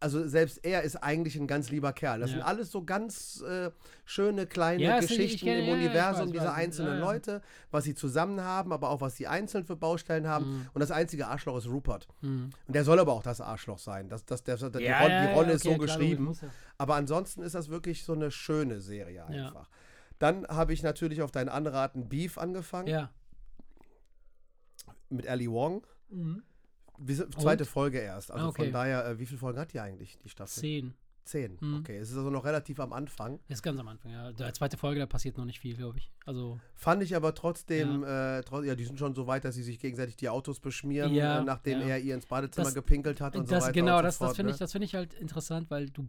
also 0.00 0.26
selbst 0.26 0.64
er 0.64 0.82
ist 0.82 0.96
eigentlich 0.96 1.36
ein 1.36 1.46
ganz 1.46 1.70
lieber 1.70 1.92
Kerl. 1.92 2.20
Das 2.20 2.30
Ja. 2.30 2.36
sind 2.38 2.46
alles 2.46 2.70
so 2.72 2.82
ganz 2.84 3.42
äh, 3.42 3.70
schöne 4.06 4.46
kleine 4.46 4.82
Ja, 4.82 4.98
Geschichten 5.00 5.46
kenn- 5.46 5.58
im 5.60 5.66
ja, 5.66 5.72
Universum 5.74 6.26
weiß, 6.28 6.32
dieser 6.32 6.54
einzelnen. 6.54 7.00
Leute, 7.00 7.42
was 7.70 7.84
sie 7.84 7.94
zusammen 7.94 8.40
haben, 8.40 8.72
aber 8.72 8.88
auch 8.90 9.00
was 9.02 9.16
sie 9.16 9.26
einzeln 9.26 9.64
für 9.64 9.76
Baustellen 9.76 10.26
haben. 10.26 10.46
Mhm. 10.50 10.66
Und 10.72 10.80
das 10.80 10.90
einzige 10.90 11.26
Arschloch 11.28 11.58
ist 11.58 11.66
Rupert. 11.68 12.08
Mm. 12.22 12.44
Und 12.66 12.74
der 12.74 12.84
soll 12.84 12.98
aber 12.98 13.12
auch 13.12 13.22
das 13.22 13.40
Arschloch 13.40 13.78
sein. 13.78 14.08
Das, 14.08 14.24
das, 14.24 14.42
das, 14.42 14.60
die, 14.60 14.66
Rolle, 14.66 14.78
die 14.80 15.32
Rolle 15.34 15.52
ist 15.52 15.66
okay, 15.66 15.74
so 15.78 15.84
klar, 15.84 15.98
geschrieben. 15.98 16.38
Aber 16.78 16.94
ansonsten 16.94 17.42
ist 17.42 17.54
das 17.54 17.68
wirklich 17.68 18.02
so 18.04 18.14
eine 18.14 18.30
schöne 18.30 18.80
Serie 18.80 19.26
einfach. 19.26 19.68
Dann 20.18 20.46
habe 20.48 20.72
ich 20.72 20.82
natürlich 20.82 21.20
auf 21.22 21.30
deinen 21.30 21.48
Anraten 21.50 22.08
Beef 22.08 22.38
angefangen 22.38 22.88
Ja. 22.88 23.10
mit 25.08 25.26
Ali 25.28 25.50
Wong. 25.50 25.86
Mhm. 26.08 26.42
Wie, 27.02 27.14
zweite 27.14 27.64
Folge 27.64 27.98
erst. 27.98 28.30
Also 28.30 28.46
Ah, 28.46 28.48
okay. 28.48 28.64
von 28.64 28.72
daher, 28.72 29.06
äh, 29.06 29.18
wie 29.18 29.26
viele 29.26 29.38
Folgen 29.38 29.58
hat 29.58 29.72
die 29.72 29.80
eigentlich, 29.80 30.18
die 30.18 30.28
Staffel? 30.28 30.60
Zehn. 30.60 30.94
Zehn. 31.24 31.58
Mhm. 31.60 31.76
Okay, 31.80 31.96
es 31.98 32.10
ist 32.10 32.16
also 32.16 32.30
noch 32.30 32.44
relativ 32.44 32.80
am 32.80 32.92
Anfang. 32.92 33.38
Ist 33.48 33.62
ganz 33.62 33.78
am 33.78 33.86
Anfang, 33.88 34.12
ja. 34.12 34.32
Der 34.32 34.52
zweite 34.52 34.76
Folge, 34.76 35.00
da 35.00 35.06
passiert 35.06 35.36
noch 35.38 35.44
nicht 35.44 35.60
viel, 35.60 35.76
glaube 35.76 35.98
ich. 35.98 36.10
Also, 36.26 36.58
Fand 36.74 37.02
ich 37.02 37.14
aber 37.14 37.34
trotzdem, 37.34 38.02
ja. 38.02 38.38
Äh, 38.38 38.42
tro 38.42 38.62
ja, 38.62 38.74
die 38.74 38.84
sind 38.84 38.98
schon 38.98 39.14
so 39.14 39.26
weit, 39.26 39.44
dass 39.44 39.54
sie 39.54 39.62
sich 39.62 39.78
gegenseitig 39.78 40.16
die 40.16 40.28
Autos 40.28 40.60
beschmieren, 40.60 41.12
Ja, 41.14 41.40
äh, 41.40 41.44
nachdem 41.44 41.80
ja. 41.80 41.88
er 41.88 41.98
ihr 41.98 42.14
ins 42.14 42.26
Badezimmer 42.26 42.64
Das- 42.66 42.74
gepinkelt 42.74 43.20
hat 43.20 43.36
und 43.36 43.50
das, 43.50 43.64
so 43.64 43.68
weiter. 43.68 43.72
genau, 43.72 43.96
und 43.98 44.02
so 44.02 44.02
das, 44.06 44.18
das 44.18 44.36
finde 44.36 44.50
ne? 44.50 44.54
ich, 44.54 44.58
das 44.58 44.72
finde 44.72 44.84
ich 44.86 44.94
halt 44.94 45.14
interessant, 45.14 45.70
weil 45.70 45.90
du 45.90 46.06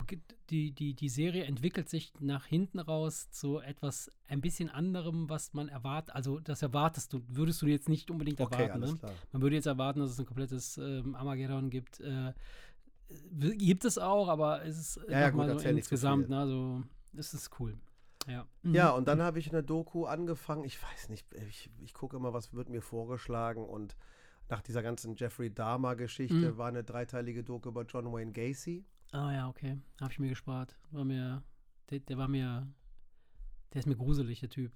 die, 0.49 0.71
die, 0.71 0.93
die 0.93 1.09
Serie 1.09 1.45
entwickelt 1.45 1.89
sich 1.89 2.13
nach 2.19 2.45
hinten 2.45 2.79
raus 2.79 3.29
zu 3.31 3.59
etwas 3.59 4.11
ein 4.27 4.41
bisschen 4.41 4.69
anderem, 4.69 5.29
was 5.29 5.53
man 5.53 5.69
erwartet. 5.69 6.15
Also 6.15 6.39
das 6.39 6.61
erwartest 6.61 7.13
du, 7.13 7.21
würdest 7.27 7.61
du 7.61 7.67
jetzt 7.67 7.89
nicht 7.89 8.09
unbedingt 8.09 8.39
Okay, 8.39 8.63
erwarten. 8.63 8.81
Ne? 8.93 9.13
Man 9.31 9.41
würde 9.41 9.55
jetzt 9.55 9.65
erwarten, 9.67 9.99
dass 9.99 10.11
es 10.11 10.19
ein 10.19 10.25
komplettes 10.25 10.77
ähm, 10.77 11.15
Armageddon 11.15 11.69
gibt. 11.69 11.99
Äh, 11.99 12.33
gibt 13.31 13.85
es 13.85 13.97
auch, 13.97 14.27
aber 14.27 14.63
es 14.65 14.77
ist 14.77 14.99
Ja, 15.09 15.19
ja, 15.21 15.29
gut, 15.29 15.59
so 15.59 15.67
insgesamt, 15.67 16.29
ne, 16.29 16.39
also 16.39 16.83
es 17.15 17.33
ist 17.33 17.51
cool. 17.59 17.77
Ja, 18.27 18.45
Mhm. 18.61 18.75
Ja, 18.75 18.91
und 18.91 19.07
dann 19.07 19.21
habe 19.21 19.39
ich 19.39 19.49
eine 19.49 19.63
Doku 19.63 20.05
angefangen. 20.05 20.63
Ich 20.63 20.81
weiß 20.81 21.09
nicht, 21.09 21.25
ich, 21.49 21.69
ich 21.79 21.93
gucke 21.93 22.15
immer, 22.17 22.33
was 22.33 22.53
wird 22.53 22.69
mir 22.69 22.81
vorgeschlagen. 22.81 23.65
Und 23.65 23.95
nach 24.49 24.61
dieser 24.61 24.83
ganzen 24.83 25.15
Jeffrey 25.15 25.51
Dahmer-Geschichte 25.53 26.51
Mhm. 26.51 26.57
war 26.57 26.67
eine 26.67 26.83
dreiteilige 26.83 27.43
Doku 27.43 27.69
über 27.69 27.83
John 27.83 28.11
Wayne 28.13 28.31
Gacy. 28.31 28.85
Ah 29.11 29.31
ja, 29.33 29.49
okay. 29.49 29.77
Habe 29.99 30.11
ich 30.11 30.19
mir 30.19 30.29
gespart. 30.29 30.77
War 30.91 31.03
mir, 31.03 31.41
der, 31.89 31.99
der 31.99 32.17
war 32.17 32.27
mir, 32.27 32.67
der 33.73 33.79
ist 33.79 33.87
mir 33.87 33.95
gruselig, 33.97 34.39
der 34.41 34.49
Typ. 34.49 34.71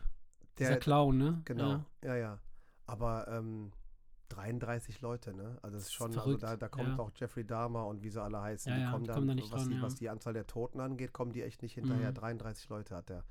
Der, 0.58 0.70
Dieser 0.70 0.80
Clown, 0.80 1.18
ne? 1.18 1.42
Genau, 1.46 1.70
Ja. 1.70 1.86
ja, 2.04 2.16
ja. 2.16 2.40
Aber 2.88 3.28
ähm, 3.28 3.72
33 4.30 5.02
Leute, 5.02 5.34
ne? 5.34 5.58
Also 5.62 5.78
es 5.78 5.84
ist 5.86 5.94
schon, 5.94 6.08
also 6.08 6.22
verrückt, 6.22 6.44
da, 6.44 6.56
da 6.58 6.68
kommt 6.68 6.90
ja. 6.90 7.00
auch 7.00 7.12
Jeffrey 7.16 7.46
Dahmer 7.46 7.88
und 7.88 8.02
wie 8.04 8.10
sie 8.10 8.22
alle 8.22 8.42
heißen, 8.42 8.72
Ja, 8.72 8.80
die 8.80 8.92
kommen 8.92 9.04
die 9.04 9.08
dann, 9.08 9.16
kommen 9.16 9.28
da 9.28 9.36
nicht 9.36 9.52
was, 9.52 9.62
dran, 9.64 9.70
die, 9.72 9.82
was 9.82 9.96
die 9.96 10.10
Anzahl 10.10 10.34
der 10.34 10.48
Toten 10.48 10.80
angeht, 10.80 11.14
kommen 11.14 11.32
die 11.32 11.44
echt 11.44 11.62
nicht 11.62 11.74
hinterher. 11.74 12.10
Mhm. 12.12 12.16
33 12.16 12.70
Leute 12.70 12.96
hat 12.96 13.10
der. 13.10 13.24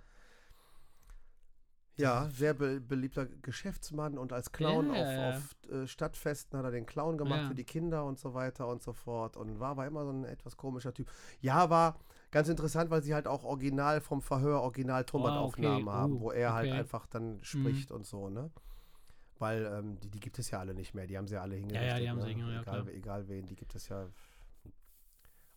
Ja, 1.97 2.29
sehr 2.31 2.55
be 2.55 2.81
beliebter 2.81 3.27
Geschäftsmann 3.27 4.19
und 4.19 4.33
als 4.33 4.51
Clown 4.51 4.93
Ja, 4.93 5.29
auf, 5.29 5.37
auf 5.37 5.71
äh, 5.71 5.87
Stadtfesten 5.87 6.59
hat 6.59 6.65
er 6.65 6.73
den 6.73 6.87
Clown 6.87 7.17
gemacht 7.17 7.43
Ja. 7.43 7.49
für 7.49 7.55
die 7.55 7.65
Kinder 7.65 8.05
und 8.05 8.19
so 8.19 8.35
weiter 8.35 8.67
und 8.67 8.83
so 8.83 8.93
fort 8.93 9.37
und 9.37 9.61
war 9.61 9.71
aber 9.71 9.87
immer 9.87 10.05
so 10.05 10.11
ein 10.11 10.25
etwas 10.25 10.57
komischer 10.57 10.93
Typ. 10.93 11.09
Ja, 11.41 11.71
war 11.71 12.01
ganz 12.33 12.49
interessant, 12.49 12.91
weil 12.91 13.03
sie 13.05 13.15
halt 13.15 13.29
auch 13.29 13.45
original 13.45 14.01
vom 14.01 14.23
Verhör 14.23 14.63
original 14.63 15.05
Tonbandaufnahmen 15.05 15.87
Wow, 15.87 15.93
okay. 15.93 15.97
haben, 16.01 16.13
Uh, 16.15 16.21
wo 16.21 16.31
er 16.33 16.53
halt 16.53 16.67
okay. 16.67 16.75
Mhm. 16.75 16.81
einfach 16.81 17.07
dann 17.07 17.39
spricht 17.43 17.93
und 17.93 18.07
so, 18.07 18.29
ne? 18.29 18.51
Weil 19.39 19.67
ähm, 19.67 19.99
die, 20.01 20.11
die 20.11 20.21
gibt 20.21 20.39
es 20.39 20.51
ja 20.51 20.61
alle 20.61 20.75
nicht 20.75 20.95
mehr, 20.95 21.07
die 21.07 21.19
haben 21.19 21.27
sie 21.27 21.35
ja 21.35 21.43
alle 21.43 21.57
ja, 21.57 21.61
hingerichtet. 21.61 22.03
die 22.03 22.09
haben 22.11 22.19
ne? 22.19 22.23
sie 22.23 22.29
hingerichtet, 22.31 22.67
ja, 22.67 22.73
egal, 22.73 22.83
klar. 22.85 22.95
egal 22.95 23.29
wen, 23.29 23.47
die 23.47 23.57
gibt 23.57 23.75
es 23.75 23.89
ja 23.89 24.09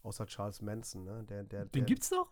außer 0.04 0.26
Charles 0.26 0.62
Manson, 0.62 1.04
ne? 1.04 1.24
Der, 1.26 1.44
der, 1.44 1.66
Den 1.66 1.72
der, 1.72 1.82
gibt's 1.84 2.10
doch? 2.10 2.32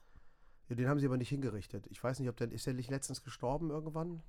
ja, 0.69 0.75
den 0.75 0.87
haben 0.87 0.99
sie 0.99 1.05
aber 1.05 1.17
nicht 1.17 1.29
hingerichtet. 1.29 1.87
Ich 1.87 2.03
weiß 2.03 2.19
nicht, 2.19 2.29
ob 2.29 2.37
der 2.37 2.51
ist 2.51 2.65
der 2.65 2.73
nicht 2.73 2.89
letztens 2.89 3.21
gestorben 3.23 3.69
irgendwann, 3.69 4.23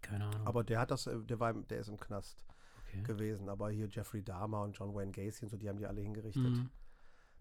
Keine 0.00 0.26
Ahnung. 0.26 0.46
aber 0.46 0.62
der 0.62 0.80
hat 0.80 0.90
das, 0.90 1.06
äh, 1.06 1.18
der 1.18 1.40
war, 1.40 1.54
der 1.54 1.78
ist 1.78 1.88
im 1.88 1.98
Knast 1.98 2.44
okay. 2.88 3.02
gewesen. 3.02 3.48
Aber 3.48 3.70
hier 3.70 3.88
Jeffrey 3.88 4.22
Dahmer 4.22 4.62
und 4.62 4.76
John 4.78 4.94
Wayne 4.94 5.12
Gacy 5.12 5.44
und 5.46 5.50
so, 5.50 5.56
die 5.56 5.68
haben 5.68 5.78
die 5.78 5.86
alle 5.86 6.02
hingerichtet. 6.02 6.42
Mhm. 6.42 6.70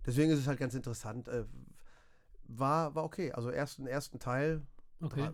Deswegen 0.06 0.32
ist 0.32 0.40
es 0.40 0.48
halt 0.48 0.60
ganz 0.60 0.74
interessant. 0.74 1.28
Äh, 1.28 1.46
war, 2.46 2.96
war 2.96 3.04
okay. 3.04 3.32
Also 3.32 3.50
ersten, 3.50 3.86
ersten 3.86 4.20
Teil 4.20 4.66
Okay. 5.04 5.32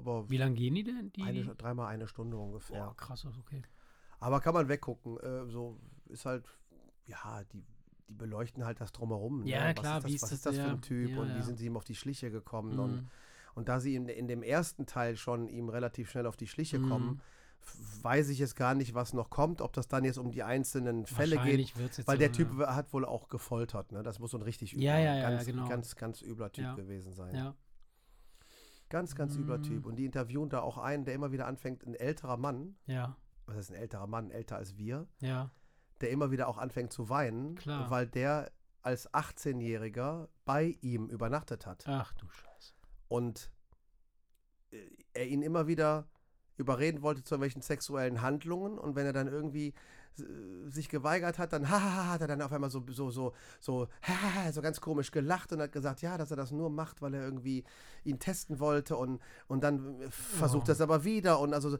Aber 0.00 0.30
Wie 0.30 0.38
lange 0.38 0.54
gehen 0.54 0.74
die 0.74 0.82
denn? 0.82 1.12
Die, 1.12 1.22
eine, 1.22 1.54
dreimal 1.54 1.88
eine 1.88 2.08
Stunde 2.08 2.38
ungefähr. 2.38 2.86
Boah, 2.86 2.96
krass, 2.96 3.26
okay. 3.26 3.62
Aber 4.18 4.40
kann 4.40 4.54
man 4.54 4.66
weggucken. 4.68 5.18
Äh, 5.18 5.46
so 5.50 5.78
ist 6.08 6.24
halt, 6.24 6.44
ja, 7.06 7.42
die, 7.52 7.62
die 8.08 8.14
beleuchten 8.14 8.64
halt 8.64 8.80
das 8.80 8.92
drumherum. 8.92 9.44
Ja, 9.46 9.68
ne? 9.68 9.74
klar, 9.74 10.02
was 10.02 10.10
wie 10.10 10.14
ist 10.14 10.22
das, 10.22 10.30
was 10.30 10.38
ist 10.38 10.46
das 10.46 10.56
das, 10.56 10.64
für 10.64 10.70
ein 10.70 10.80
Typ 10.80 11.10
ja, 11.10 11.20
und 11.20 11.28
wie 11.28 11.38
ja. 11.38 11.42
sind 11.42 11.58
sie 11.58 11.66
ihm 11.66 11.76
auf 11.76 11.84
die 11.84 11.94
Schliche 11.94 12.30
gekommen? 12.30 12.74
Mhm. 12.74 12.80
Und, 12.80 13.10
und 13.54 13.68
da 13.68 13.78
sie 13.78 13.94
in, 13.94 14.08
in 14.08 14.26
dem 14.26 14.42
ersten 14.42 14.86
Teil 14.86 15.16
schon 15.16 15.48
ihm 15.48 15.68
relativ 15.68 16.10
schnell 16.10 16.26
auf 16.26 16.38
die 16.38 16.46
Schliche 16.46 16.78
Mhm. 16.78 16.88
kommen, 16.88 17.20
weiß 18.02 18.30
ich 18.30 18.38
jetzt 18.38 18.56
gar 18.56 18.74
nicht, 18.74 18.94
was 18.94 19.12
noch 19.12 19.28
kommt, 19.28 19.60
ob 19.60 19.74
das 19.74 19.86
dann 19.86 20.04
jetzt 20.04 20.16
um 20.18 20.30
die 20.30 20.42
einzelnen 20.42 21.04
Fälle 21.04 21.36
geht. 21.38 21.76
Weil 22.06 22.16
so, 22.16 22.18
der 22.18 22.32
Typ 22.32 22.58
ja. 22.58 22.74
hat 22.74 22.90
wohl 22.94 23.04
auch 23.04 23.28
gefoltert, 23.28 23.92
ne? 23.92 24.02
Das 24.02 24.18
muss 24.18 24.30
so 24.30 24.38
ein 24.38 24.42
richtig 24.42 24.72
Ja, 24.72 24.98
ja, 24.98 25.14
ja, 25.14 25.30
ganz, 25.30 25.44
genau. 25.44 25.68
ganz, 25.68 25.94
ganz 25.94 26.22
übler 26.22 26.50
Typ 26.50 26.74
gewesen 26.76 27.12
sein. 27.12 27.34
Ja. 27.34 27.54
Ganz, 28.90 29.14
ganz 29.14 29.36
übler 29.36 29.58
Mm. 29.58 29.62
Typ. 29.62 29.86
Und 29.86 29.96
die 29.96 30.04
interviewen 30.04 30.50
da 30.50 30.60
auch 30.60 30.76
einen, 30.78 31.04
der 31.06 31.14
immer 31.14 31.32
wieder 31.32 31.46
anfängt, 31.46 31.84
ein 31.86 31.94
älterer 31.94 32.36
Mann, 32.36 32.76
Ja, 32.86 33.16
was 33.46 33.56
ist 33.56 33.70
ein 33.70 33.76
älterer 33.76 34.06
Mann, 34.06 34.30
älter 34.30 34.56
als 34.56 34.76
wir, 34.76 35.08
ja, 35.20 35.50
der 36.02 36.10
immer 36.10 36.30
wieder 36.30 36.46
auch 36.48 36.58
anfängt 36.58 36.92
zu 36.92 37.08
weinen, 37.08 37.54
Klar. 37.56 37.90
weil 37.90 38.06
der 38.06 38.50
als 38.82 39.12
18-Jähriger 39.12 40.28
bei 40.44 40.76
ihm 40.80 41.08
übernachtet 41.08 41.66
hat. 41.66 41.84
ach 41.88 42.12
du 42.14 42.28
Scheiße. 42.28 42.74
Und 43.08 43.50
äh, 44.72 44.78
er 45.14 45.26
ihn 45.28 45.42
immer 45.42 45.66
wieder 45.66 46.08
überreden 46.56 47.02
wollte 47.02 47.22
zu 47.22 47.34
irgendwelchen 47.34 47.62
sexuellen 47.62 48.20
Handlungen 48.22 48.78
und 48.78 48.94
wenn 48.94 49.06
er 49.06 49.12
dann 49.12 49.28
irgendwie 49.28 49.72
sich 50.68 50.88
geweigert 50.88 51.38
hat, 51.38 51.52
dann 51.52 51.68
hahaha, 51.70 52.10
hat 52.10 52.20
er 52.20 52.28
dann 52.28 52.42
auf 52.42 52.52
einmal 52.52 52.70
so 52.70 52.84
so 52.90 53.10
so 53.10 53.32
so 53.60 53.88
hahaha, 54.02 54.52
so 54.52 54.60
ganz 54.62 54.80
komisch 54.80 55.10
gelacht 55.10 55.52
und 55.52 55.60
hat 55.60 55.72
gesagt, 55.72 56.02
ja, 56.02 56.18
dass 56.18 56.30
er 56.30 56.36
das 56.36 56.50
nur 56.50 56.70
macht, 56.70 57.00
weil 57.02 57.14
er 57.14 57.24
irgendwie 57.24 57.64
ihn 58.04 58.18
testen 58.18 58.60
wollte 58.60 58.96
und 58.96 59.20
und 59.48 59.62
dann 59.64 60.00
äh, 60.00 60.10
versucht 60.10 60.64
Oh. 60.64 60.66
das 60.66 60.80
aber 60.80 61.04
wieder 61.04 61.40
und 61.40 61.54
also 61.54 61.78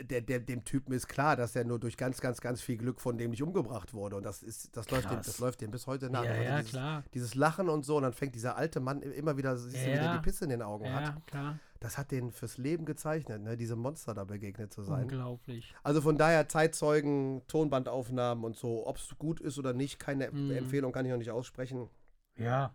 der, 0.00 0.20
der, 0.20 0.40
dem 0.40 0.64
Typen 0.64 0.92
ist 0.92 1.06
klar, 1.08 1.36
dass 1.36 1.54
er 1.54 1.64
nur 1.64 1.78
durch 1.78 1.96
ganz 1.96 2.20
ganz 2.20 2.40
ganz 2.40 2.60
viel 2.60 2.76
Glück 2.76 3.00
von 3.00 3.18
dem 3.18 3.30
nicht 3.30 3.42
umgebracht 3.42 3.92
wurde 3.94 4.16
und 4.16 4.24
das 4.24 4.42
ist 4.42 4.76
das 4.76 4.90
läuft 4.90 5.10
dem, 5.10 5.16
das 5.18 5.38
läuft 5.38 5.60
dem 5.60 5.70
bis 5.70 5.86
heute 5.86 6.10
nach. 6.10 6.24
Ja, 6.24 6.30
Also 6.30 6.42
ja, 6.42 6.56
dieses, 6.58 6.70
klar. 6.70 7.04
dieses 7.14 7.34
Lachen 7.34 7.68
und 7.68 7.84
so 7.84 7.96
und 7.96 8.02
dann 8.04 8.12
fängt 8.12 8.34
dieser 8.34 8.56
alte 8.56 8.80
Mann 8.80 9.02
immer 9.02 9.36
wieder 9.36 9.56
siehst 9.56 9.86
du, 9.86 9.90
Ja. 9.90 10.16
die 10.16 10.22
Pisse 10.22 10.44
in 10.44 10.50
den 10.50 10.62
Augen 10.62 10.92
hat. 10.92 11.04
Ja, 11.06 11.16
klar. 11.26 11.58
Das 11.80 11.98
hat 11.98 12.10
den 12.12 12.30
fürs 12.30 12.58
Leben 12.58 12.84
gezeichnet, 12.84 13.42
ne? 13.42 13.56
diesem 13.56 13.80
Monster 13.80 14.14
da 14.14 14.22
begegnet 14.24 14.72
zu 14.72 14.82
sein. 14.84 15.02
Unglaublich. 15.02 15.74
Also 15.82 16.00
von 16.00 16.16
daher 16.16 16.48
Zeitzeugen, 16.48 17.42
Tonbandaufnahmen 17.48 18.44
und 18.44 18.56
so, 18.56 18.86
ob 18.86 18.96
es 18.98 19.08
gut 19.18 19.40
ist 19.40 19.58
oder 19.58 19.72
nicht, 19.72 19.98
keine 19.98 20.30
Mhm. 20.30 20.52
Empfehlung 20.52 20.92
kann 20.92 21.04
ich 21.04 21.10
noch 21.10 21.18
nicht 21.18 21.32
aussprechen. 21.32 21.88
Ja. 22.36 22.72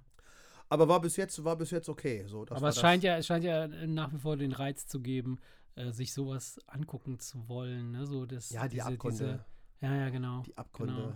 Aber 0.70 0.89
war 0.89 0.99
bis 0.99 1.16
jetzt, 1.16 1.41
war 1.45 1.55
bis 1.55 1.72
jetzt 1.72 1.88
okay. 1.88 2.26
So, 2.28 2.43
das 2.43 2.58
Aber 2.58 2.68
es 2.70 2.80
scheint 2.80 3.01
ja, 3.01 3.16
es 3.18 3.26
scheint 3.26 3.45
ja 3.45 3.68
nach 3.68 4.12
wie 4.12 4.18
vor 4.18 4.36
den 4.36 4.51
Reiz 4.51 4.86
zu 4.86 4.99
geben, 4.99 5.39
äh, 5.78 5.91
sich 5.91 6.13
sowas 6.13 6.59
angucken 6.67 7.19
zu 7.19 7.47
wollen. 7.47 7.91
Ne? 7.91 8.05
So 8.05 8.25
das, 8.25 8.49
Ja, 8.49 8.63
die 8.63 8.75
diese, 8.75 8.86
Abgründe, 8.88 9.45
Diese, 9.80 9.86
ja, 9.86 9.95
ja, 9.95 10.09
genau. 10.09 10.41
die 10.41 10.57
Abgründe, 10.57 10.93
genau. 10.95 11.15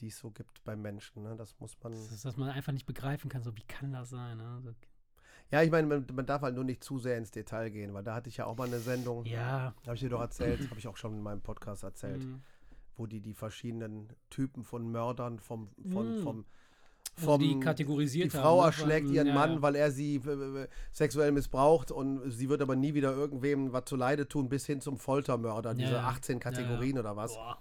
die 0.00 0.08
es 0.08 0.18
so 0.18 0.30
gibt 0.30 0.62
beim 0.64 0.82
Menschen, 0.82 1.22
ne? 1.22 1.34
das 1.36 1.58
muss 1.58 1.76
man. 1.82 1.92
Das 1.92 2.12
ist, 2.12 2.24
dass 2.24 2.36
man 2.36 2.50
einfach 2.50 2.72
nicht 2.72 2.86
begreifen 2.86 3.30
kann, 3.30 3.42
so 3.42 3.56
wie 3.56 3.64
kann 3.64 3.92
das 3.92 4.10
sein? 4.10 4.36
Ne? 4.38 4.60
So, 4.62 4.70
Ja, 5.50 5.62
ich 5.62 5.70
meine, 5.70 5.86
man, 5.86 6.06
man 6.12 6.26
darf 6.26 6.42
halt 6.42 6.54
nur 6.54 6.64
nicht 6.64 6.84
zu 6.84 6.98
sehr 6.98 7.16
ins 7.18 7.30
Detail 7.30 7.70
gehen, 7.70 7.94
weil 7.94 8.04
da 8.04 8.14
hatte 8.14 8.28
ich 8.28 8.36
ja 8.36 8.46
auch 8.46 8.56
mal 8.56 8.66
eine 8.66 8.80
Sendung, 8.80 9.24
ja. 9.24 9.74
habe 9.86 9.94
ich 9.94 10.00
dir 10.00 10.10
doch 10.10 10.20
erzählt, 10.20 10.68
habe 10.68 10.78
ich 10.78 10.88
auch 10.88 10.96
schon 10.96 11.14
in 11.14 11.22
meinem 11.22 11.40
Podcast 11.40 11.82
erzählt, 11.82 12.22
mhm. 12.22 12.42
wo 12.96 13.06
die 13.06 13.20
die 13.20 13.34
verschiedenen 13.34 14.08
Typen 14.30 14.64
von 14.64 14.90
Mördern 14.90 15.38
vom, 15.38 15.68
von, 15.90 16.18
Mhm. 16.18 16.22
vom, 16.22 16.44
Also 17.16 17.26
vom 17.32 17.40
die 17.40 17.60
kategorisiert 17.60 18.32
die 18.32 18.36
haben, 18.36 18.42
Frau 18.42 18.60
ne? 18.60 18.66
erschlägt 18.66 19.10
ihren 19.10 19.26
ja, 19.28 19.34
Mann, 19.34 19.54
ja. 19.54 19.62
weil 19.62 19.76
er 19.76 19.90
sie 19.90 20.16
äh, 20.16 20.62
äh, 20.62 20.68
sexuell 20.92 21.30
missbraucht 21.32 21.90
und 21.90 22.30
sie 22.30 22.48
wird 22.48 22.62
aber 22.62 22.74
nie 22.74 22.94
wieder 22.94 23.12
irgendwem 23.12 23.72
was 23.72 23.84
zu 23.84 23.96
Leide 23.96 24.26
tun, 24.28 24.48
bis 24.48 24.64
hin 24.66 24.80
zum 24.80 24.96
Foltermörder, 24.96 25.74
diese 25.74 25.92
ja. 25.92 26.04
18 26.08 26.40
Kategorien 26.40 26.98
oder 26.98 27.14
was. 27.16 27.34
Boah. 27.34 27.58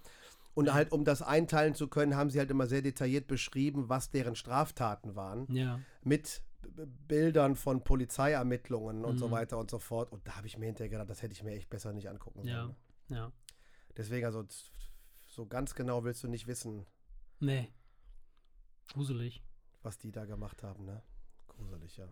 Und 0.54 0.68
Ja. 0.68 0.74
halt, 0.74 0.92
um 0.92 1.04
das 1.06 1.22
einteilen 1.22 1.76
zu 1.76 1.88
können, 1.88 2.16
haben 2.16 2.30
sie 2.30 2.40
halt 2.40 2.50
immer 2.50 2.68
sehr 2.68 2.82
detailliert 2.82 3.28
beschrieben, 3.28 3.90
was 3.90 4.10
deren 4.10 4.36
Straftaten 4.36 5.16
waren, 5.16 5.48
Ja. 5.54 5.80
mit 6.04 6.42
Bildern 7.08 7.56
von 7.56 7.84
Polizeiermittlungen 7.84 9.04
und 9.04 9.18
so 9.18 9.28
Mhm. 9.28 9.32
weiter 9.32 9.58
und 9.58 9.70
so 9.72 9.80
fort. 9.80 10.12
Und 10.12 10.28
da 10.28 10.38
habe 10.38 10.48
ich 10.48 10.58
mir 10.58 10.66
hinterher 10.68 10.90
gedacht, 10.90 11.10
das 11.10 11.22
hätte 11.22 11.34
ich 11.34 11.44
mir 11.44 11.52
echt 11.52 11.70
besser 11.70 11.92
nicht 11.94 12.08
angucken 12.10 12.46
Ja. 12.48 12.62
sollen. 12.64 12.76
Ja. 13.10 13.32
Deswegen, 13.98 14.26
also 14.26 14.46
so 15.28 15.46
ganz 15.46 15.76
genau 15.76 16.04
willst 16.04 16.24
du 16.24 16.28
nicht 16.28 16.48
wissen, 16.48 16.86
Nee. 17.40 17.70
Gruselig. 18.94 19.42
was 19.84 19.98
die 19.98 20.12
da 20.12 20.26
gemacht 20.26 20.62
haben, 20.64 20.86
ne? 20.86 21.02
Gruselig, 21.48 21.98
ja. 21.98 22.08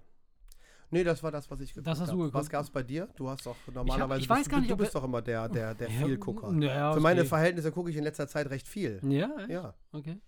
Nee, 0.91 1.03
das 1.03 1.21
war 1.21 1.29
das, 1.31 1.49
was 1.51 1.59
ich 1.59 1.69
geguckt 1.73 1.85
Das 1.87 1.99
hast 1.99 2.07
du 2.09 2.13
hab. 2.13 2.17
geguckt. 2.19 2.33
Was 2.33 2.49
gab's 2.49 2.69
bei 2.71 2.81
dir? 2.81 3.07
Du 3.15 3.29
hast 3.29 3.45
doch 3.45 3.55
normalerweise. 3.71 4.21
ich 4.21 4.29
weiß 4.29 4.39
bist, 4.39 4.49
gar 4.49 4.59
nicht, 4.59 4.69
du 4.71 4.73
ob 4.73 4.79
bist 4.79 4.95
doch 4.95 5.03
immer 5.03 5.21
der, 5.21 5.47
der, 5.47 5.75
der 5.75 5.89
Ja, 5.89 6.05
Vielgucker. 6.05 6.51
Ja, 6.63 6.93
Für 6.93 6.99
meine 6.99 7.19
okay. 7.21 7.29
Verhältnisse 7.29 7.71
gucke 7.71 7.91
ich 7.91 7.95
in 7.95 8.03
letzter 8.03 8.27
Zeit 8.27 8.49
recht 8.49 8.67
viel. 8.67 8.99
Ja, 9.03 9.29
echt? 9.39 9.49
Ja. 9.49 9.75
Okay. 9.91 10.19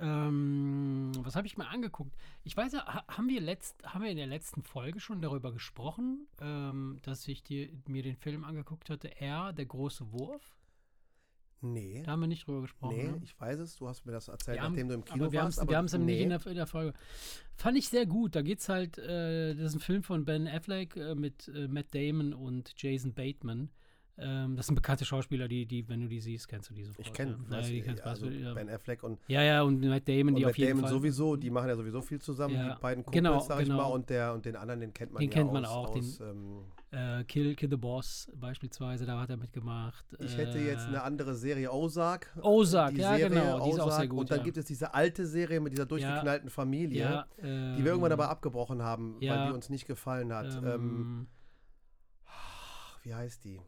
Ähm, 0.00 1.12
was 1.22 1.34
habe 1.36 1.46
ich 1.46 1.56
mir 1.56 1.66
angeguckt? 1.68 2.16
Ich 2.44 2.56
weiß 2.56 2.72
ja, 2.72 2.86
ha- 2.86 3.04
haben 3.08 3.28
wir, 3.28 3.40
letzt, 3.40 3.82
haben 3.84 4.02
wir 4.04 4.10
in 4.10 4.16
der 4.16 4.26
letzten 4.28 4.62
Folge 4.62 5.00
schon 5.00 5.20
darüber 5.20 5.52
gesprochen, 5.52 6.26
ähm, 6.40 6.98
dass 7.02 7.26
ich 7.26 7.42
dir, 7.42 7.68
mir 7.88 8.02
den 8.02 8.16
Film 8.16 8.44
angeguckt 8.44 8.90
hatte, 8.90 9.08
Er, 9.20 9.52
der 9.52 9.66
große 9.66 10.12
Wurf? 10.12 10.56
Nee. 11.60 12.02
Da 12.04 12.12
haben 12.12 12.20
wir 12.20 12.28
nicht 12.28 12.46
drüber 12.46 12.60
gesprochen. 12.60 12.96
Nee, 12.96 13.08
ne? 13.08 13.20
ich 13.24 13.38
weiß 13.40 13.58
es. 13.58 13.76
Du 13.76 13.88
hast 13.88 14.06
mir 14.06 14.12
das 14.12 14.28
erzählt, 14.28 14.60
haben- 14.60 14.72
nachdem 14.72 14.88
du 14.88 14.94
im 14.94 15.04
Kino 15.04 15.24
aber 15.24 15.32
wir 15.32 15.40
haben 15.40 15.46
warst. 15.46 15.58
es 15.60 15.68
wir 15.68 15.76
haben's 15.76 15.92
nämlich 15.92 16.06
nee. 16.18 16.26
nicht 16.26 16.34
in 16.34 16.40
der, 16.40 16.46
in 16.46 16.56
der 16.56 16.66
Folge. 16.66 16.94
Fand 17.56 17.76
ich 17.76 17.88
sehr 17.88 18.06
gut. 18.06 18.36
Da 18.36 18.42
geht 18.42 18.60
es 18.60 18.68
halt, 18.68 18.98
äh, 18.98 19.54
das 19.54 19.70
ist 19.70 19.76
ein 19.76 19.80
Film 19.80 20.02
von 20.02 20.24
Ben 20.24 20.46
Affleck 20.46 20.96
äh, 20.96 21.14
mit 21.14 21.48
äh, 21.48 21.66
Matt 21.66 21.94
Damon 21.94 22.32
und 22.32 22.74
Jason 22.76 23.12
Bateman. 23.12 23.70
Ähm, 24.20 24.56
das 24.56 24.66
sind 24.66 24.74
bekannte 24.74 25.04
Schauspieler, 25.04 25.46
die, 25.46 25.64
die, 25.64 25.88
wenn 25.88 26.00
du 26.00 26.08
die 26.08 26.20
siehst, 26.20 26.48
kennst 26.48 26.70
du 26.70 26.74
die 26.74 26.82
sofort. 26.84 27.06
Ich 27.06 27.12
kenne 27.12 27.32
ja. 27.32 27.38
Naja, 27.48 27.68
die 27.68 28.02
also 28.02 28.28
ja. 28.28 28.52
Ben 28.52 28.68
Affleck 28.68 29.02
und, 29.04 29.20
ja, 29.28 29.42
ja, 29.42 29.62
und 29.62 29.80
Matt 29.80 30.08
Damon, 30.08 30.28
und 30.28 30.34
die 30.36 30.42
Matt 30.42 30.50
auf 30.50 30.58
jeden 30.58 30.70
Damon 30.70 30.82
Fall. 30.84 30.90
sowieso. 30.92 31.36
Die 31.36 31.50
machen 31.50 31.68
ja 31.68 31.76
sowieso 31.76 32.02
viel 32.02 32.20
zusammen. 32.20 32.54
Ja, 32.54 32.74
Die 32.74 32.80
beiden 32.80 33.04
Kumpels, 33.04 33.22
genau, 33.22 33.38
sag 33.40 33.60
ich 33.60 33.68
genau. 33.68 33.76
mal. 33.78 33.84
Und, 33.92 34.10
der, 34.10 34.34
und 34.34 34.44
den 34.44 34.56
anderen, 34.56 34.80
den 34.80 34.92
kennt 34.92 35.12
man 35.12 35.20
Den 35.20 35.30
ja 35.30 35.34
kennt 35.36 35.52
man 35.52 35.64
aus, 35.64 35.70
auch, 35.88 35.92
den- 35.94 36.02
aus, 36.02 36.20
ähm, 36.20 36.64
Äh, 36.90 37.22
Kill, 37.24 37.54
Kill 37.54 37.68
the 37.70 37.76
Boss 37.76 38.28
beispielsweise, 38.34 39.04
da 39.06 39.20
hat 39.20 39.28
er 39.30 39.36
mitgemacht. 39.36 40.04
Ich 40.20 40.36
hätte 40.36 40.58
jetzt 40.58 40.86
Äh, 40.86 40.88
eine 40.88 41.02
andere 41.02 41.34
Serie, 41.34 41.70
Ozark. 41.72 42.34
Ozark, 42.42 42.96
ja, 42.96 43.10
Serie 43.16 43.28
genau, 43.28 43.64
die 43.64 43.70
ist 43.70 43.78
auch 43.80 43.86
Ozark. 43.86 44.00
sehr 44.00 44.08
gut, 44.08 44.18
Und 44.20 44.30
dann 44.30 44.38
ja. 44.38 44.44
gibt 44.44 44.56
es 44.56 44.64
diese 44.64 44.94
alte 44.94 45.26
Serie 45.26 45.60
mit 45.60 45.72
dieser 45.74 45.86
durchgeknallten 45.86 46.48
Familie, 46.50 47.00
ja, 47.02 47.26
die 47.40 47.84
wir 47.84 47.92
irgendwann 47.92 48.10
ähm, 48.10 48.18
aber 48.18 48.30
abgebrochen 48.30 48.82
haben, 48.82 49.14
weil 49.16 49.22
ja, 49.26 49.46
die 49.48 49.52
uns 49.52 49.68
nicht 49.68 49.86
gefallen 49.86 50.32
hat. 50.32 50.52
Ähm, 50.56 50.64
ähm, 50.66 51.26
wie 53.02 53.14
heißt 53.14 53.44
die? 53.44 53.60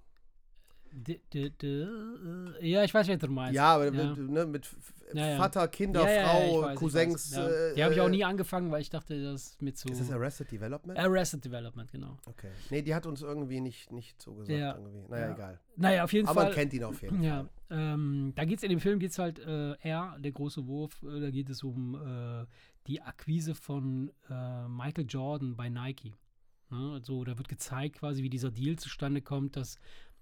Äh, 1.65 2.69
ja, 2.69 2.85
ich 2.85 2.93
weiß, 2.95 3.09
was 3.09 3.19
du 3.19 3.29
meinst. 3.29 3.55
Ja, 3.55 3.75
aber 3.75 3.93
ja. 3.93 4.15
Mit, 4.15 4.31
ne, 4.31 4.47
mit 4.47 4.69
Ja, 5.15 5.31
ja. 5.31 5.37
Vater, 5.37 5.69
Kinder, 5.69 6.01
Frau, 6.07 6.63
weiß, 6.63 6.79
Cousins. 6.79 7.33
äh, 7.37 7.75
Die 7.75 7.83
habe 7.85 7.95
ich 7.95 8.01
auch 8.01 8.07
äh, 8.07 8.11
nie 8.11 8.25
angefangen, 8.25 8.71
weil 8.71 8.81
ich 8.83 8.91
dachte, 8.91 9.21
das 9.23 9.43
ist 9.53 9.63
mit 9.63 9.77
so. 9.79 9.89
Ist 9.89 10.01
das 10.01 10.11
Arrested 10.11 10.51
Development? 10.53 10.99
Arrested 10.99 11.45
Development, 11.45 11.91
genau. 11.91 12.17
okay. 12.27 12.51
Nee, 12.71 12.83
die 12.83 12.95
hat 12.95 13.07
uns 13.07 13.23
irgendwie 13.23 13.61
nicht, 13.61 13.93
nicht 13.93 14.21
zugesagt. 14.21 14.59
Ja. 14.59 14.75
Irgendwie. 14.77 15.09
Naja, 15.09 15.27
Ja. 15.29 15.35
egal. 15.35 15.61
Naja, 15.77 16.05
auf 16.05 16.13
jeden 16.13 16.29
Aber 16.29 16.41
Fall. 16.41 16.45
man 16.51 16.55
kennt 16.55 16.73
ihn 16.75 16.85
auf 16.85 17.03
jeden 17.03 17.23
Ja, 17.23 17.47
Fall. 17.69 17.79
ähm, 17.79 18.33
da 18.37 18.45
geht 18.45 18.59
es 18.59 18.63
in 18.65 18.71
dem 18.71 18.81
Film 18.81 18.99
geht 18.99 19.11
es 19.13 19.19
halt 19.19 19.39
äh, 19.39 19.75
er, 19.81 20.17
der 20.19 20.33
große 20.33 20.67
Wurf, 20.67 21.03
äh, 21.03 21.21
da 21.21 21.31
geht 21.31 21.49
es 21.51 21.63
um 21.63 21.95
äh, 21.95 22.47
die 22.87 23.01
Akquise 23.03 23.55
von 23.55 24.11
äh, 24.29 24.69
Michael 24.69 25.07
Jordan 25.09 25.55
bei 25.57 25.69
Nike. 25.69 26.15
Ne? 26.71 26.93
Also 26.93 27.25
da 27.25 27.37
wird 27.37 27.49
gezeigt 27.49 27.97
quasi, 27.97 28.23
wie 28.23 28.31
dieser 28.31 28.51
Deal 28.51 28.77
zustande 28.77 29.23
kommt, 29.23 29.57
dass 29.57 29.77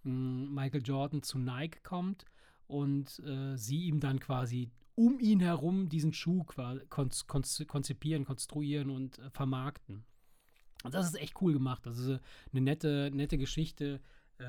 Michael 0.09 0.83
Jordan 0.83 1.23
zu 1.23 1.39
Nike 1.39 1.83
kommt 1.83 2.25
und 2.67 3.21
äh, 3.21 3.57
sie 3.57 3.85
ihm 3.85 4.01
dann 4.01 4.21
quasi 4.21 4.71
um 4.95 5.21
ihn 5.21 5.41
herum 5.41 5.89
diesen 5.89 6.13
Schuh 6.13 6.45
konzipieren, 6.89 8.25
konstruieren 8.25 8.91
und 8.91 9.19
äh, 9.19 9.31
vermarkten. 9.31 10.05
Und 10.85 10.95
das 10.95 11.07
ist 11.07 11.21
echt 11.21 11.41
cool 11.41 11.53
gemacht. 11.53 11.87
Das 11.87 11.99
ist 11.99 12.09
äh, 12.09 12.19
eine 12.53 12.61
nette, 12.61 13.11
nette 13.13 13.39
Geschichte, 13.39 14.01
äh, 14.39 14.45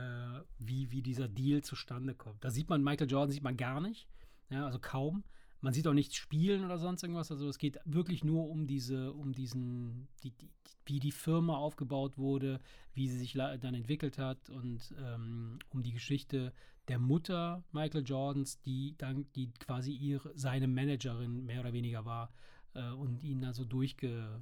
wie, 0.58 0.92
wie 0.92 1.02
dieser 1.02 1.28
Deal 1.28 1.62
zustande 1.62 2.16
kommt. 2.16 2.44
Da 2.44 2.50
sieht 2.50 2.70
man 2.70 2.84
Michael 2.84 3.10
Jordan 3.10 3.32
sieht 3.32 3.44
man 3.44 3.58
gar 3.58 3.80
nicht, 3.82 4.08
ja, 4.50 4.66
also 4.66 4.80
kaum. 4.80 5.24
Man 5.62 5.74
sieht 5.74 5.88
auch 5.88 5.94
nicht 5.94 6.16
spielen 6.16 6.64
oder 6.64 6.78
sonst 6.78 7.04
irgendwas. 7.04 7.32
Also 7.32 7.48
es 7.50 7.58
geht 7.58 7.80
wirklich 7.86 8.24
nur 8.24 8.50
um 8.50 8.66
diese, 8.66 9.12
um 9.14 9.34
diesen, 9.34 10.08
die, 10.24 10.32
die, 10.32 10.50
wie 10.86 11.00
die 11.00 11.12
Firma 11.12 11.58
aufgebaut 11.58 12.18
wurde, 12.18 12.60
wie 12.94 13.08
sie 13.10 13.18
sich 13.18 13.34
dann 13.34 13.74
entwickelt 13.74 14.18
hat 14.18 14.50
und 14.50 14.94
ähm, 14.98 15.60
um 15.70 15.84
die 15.84 15.94
Geschichte 15.94 16.54
der 16.88 17.00
Mutter 17.00 17.64
Michael 17.72 18.04
Jordans, 18.04 18.60
die 18.62 18.96
dann, 18.98 19.28
die 19.36 19.52
quasi 19.60 19.92
ihre, 19.92 20.32
seine 20.36 20.68
Managerin 20.68 21.46
mehr 21.46 21.60
oder 21.60 21.74
weniger 21.74 22.06
war 22.06 22.32
äh, 22.74 22.90
und 22.92 23.24
ihn 23.24 23.44
also 23.46 23.66
durchge 23.66 24.42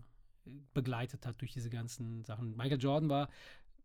begleitet 0.74 1.26
hat 1.26 1.42
durch 1.42 1.52
diese 1.52 1.70
ganzen 1.70 2.24
Sachen. 2.24 2.56
Michael 2.56 2.82
Jordan 2.82 3.10
war, 3.10 3.30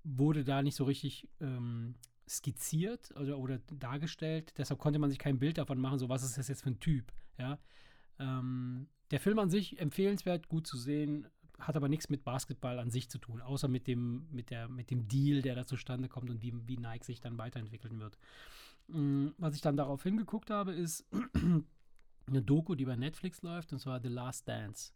wurde 0.04 0.44
da 0.44 0.62
nicht 0.62 0.76
so 0.76 0.84
richtig 0.84 1.28
ähm, 1.40 1.94
skizziert 2.28 3.14
oder, 3.16 3.38
oder 3.38 3.58
dargestellt. 3.58 4.54
Deshalb 4.56 4.80
konnte 4.80 4.98
man 4.98 5.10
sich 5.10 5.18
kein 5.18 5.38
Bild 5.38 5.58
davon 5.58 5.80
machen, 5.80 5.98
so 5.98 6.08
was 6.08 6.22
ist 6.22 6.38
das 6.38 6.48
jetzt 6.48 6.62
für 6.62 6.70
ein 6.70 6.80
Typ. 6.80 7.12
Ja? 7.38 7.58
Ähm, 8.18 8.88
der 9.10 9.20
Film 9.20 9.38
an 9.38 9.50
sich 9.50 9.78
empfehlenswert, 9.80 10.48
gut 10.48 10.66
zu 10.66 10.76
sehen, 10.76 11.28
hat 11.58 11.76
aber 11.76 11.88
nichts 11.88 12.08
mit 12.08 12.24
Basketball 12.24 12.78
an 12.78 12.90
sich 12.90 13.08
zu 13.08 13.18
tun, 13.18 13.40
außer 13.40 13.68
mit 13.68 13.86
dem, 13.86 14.26
mit 14.30 14.50
der, 14.50 14.68
mit 14.68 14.90
dem 14.90 15.06
Deal, 15.08 15.42
der 15.42 15.54
da 15.54 15.66
zustande 15.66 16.08
kommt 16.08 16.30
und 16.30 16.42
wie, 16.42 16.54
wie 16.66 16.76
Nike 16.76 17.04
sich 17.04 17.20
dann 17.20 17.38
weiterentwickeln 17.38 18.00
wird. 18.00 18.18
Mm, 18.88 19.28
was 19.38 19.54
ich 19.54 19.60
dann 19.60 19.76
darauf 19.76 20.02
hingeguckt 20.02 20.50
habe, 20.50 20.72
ist 20.72 21.06
eine 22.26 22.42
Doku, 22.42 22.74
die 22.74 22.84
bei 22.84 22.96
Netflix 22.96 23.42
läuft, 23.42 23.72
und 23.72 23.78
zwar 23.78 24.00
The 24.00 24.08
Last 24.08 24.48
Dance. 24.48 24.92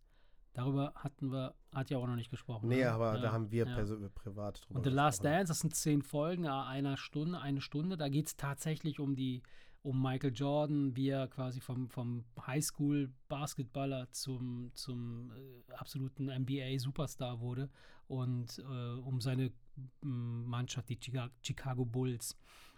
Darüber 0.56 0.94
hatten 0.94 1.30
wir, 1.30 1.54
hat 1.70 1.90
ja 1.90 1.98
auch 1.98 2.06
noch 2.06 2.16
nicht 2.16 2.30
gesprochen. 2.30 2.68
Nee, 2.68 2.84
ne? 2.84 2.90
aber 2.90 3.16
ja, 3.16 3.20
da 3.20 3.32
haben 3.32 3.50
wir 3.50 3.66
ja. 3.66 4.08
privat 4.14 4.64
drüber 4.64 4.78
Und 4.78 4.84
The 4.84 4.90
Last 4.90 5.22
Dance, 5.22 5.48
das 5.48 5.58
sind 5.58 5.74
zehn 5.74 6.00
Folgen, 6.00 6.46
einer 6.46 6.96
Stunde, 6.96 7.38
eine 7.38 7.60
Stunde. 7.60 7.98
Da 7.98 8.08
geht 8.08 8.28
es 8.28 8.36
tatsächlich 8.38 8.98
um 8.98 9.14
die, 9.14 9.42
um 9.82 10.00
Michael 10.00 10.32
Jordan, 10.32 10.96
wie 10.96 11.10
er 11.10 11.28
quasi 11.28 11.60
vom, 11.60 11.90
vom 11.90 12.24
Highschool-Basketballer 12.46 14.10
zum, 14.12 14.70
zum 14.72 15.30
äh, 15.32 15.72
absoluten 15.74 16.30
NBA-Superstar 16.30 17.40
wurde 17.40 17.68
und 18.08 18.58
äh, 18.58 18.98
um 19.00 19.20
seine 19.20 19.52
Mannschaft, 20.00 20.88
die 20.88 20.98
Chicago 21.42 21.84
Bulls. 21.84 22.34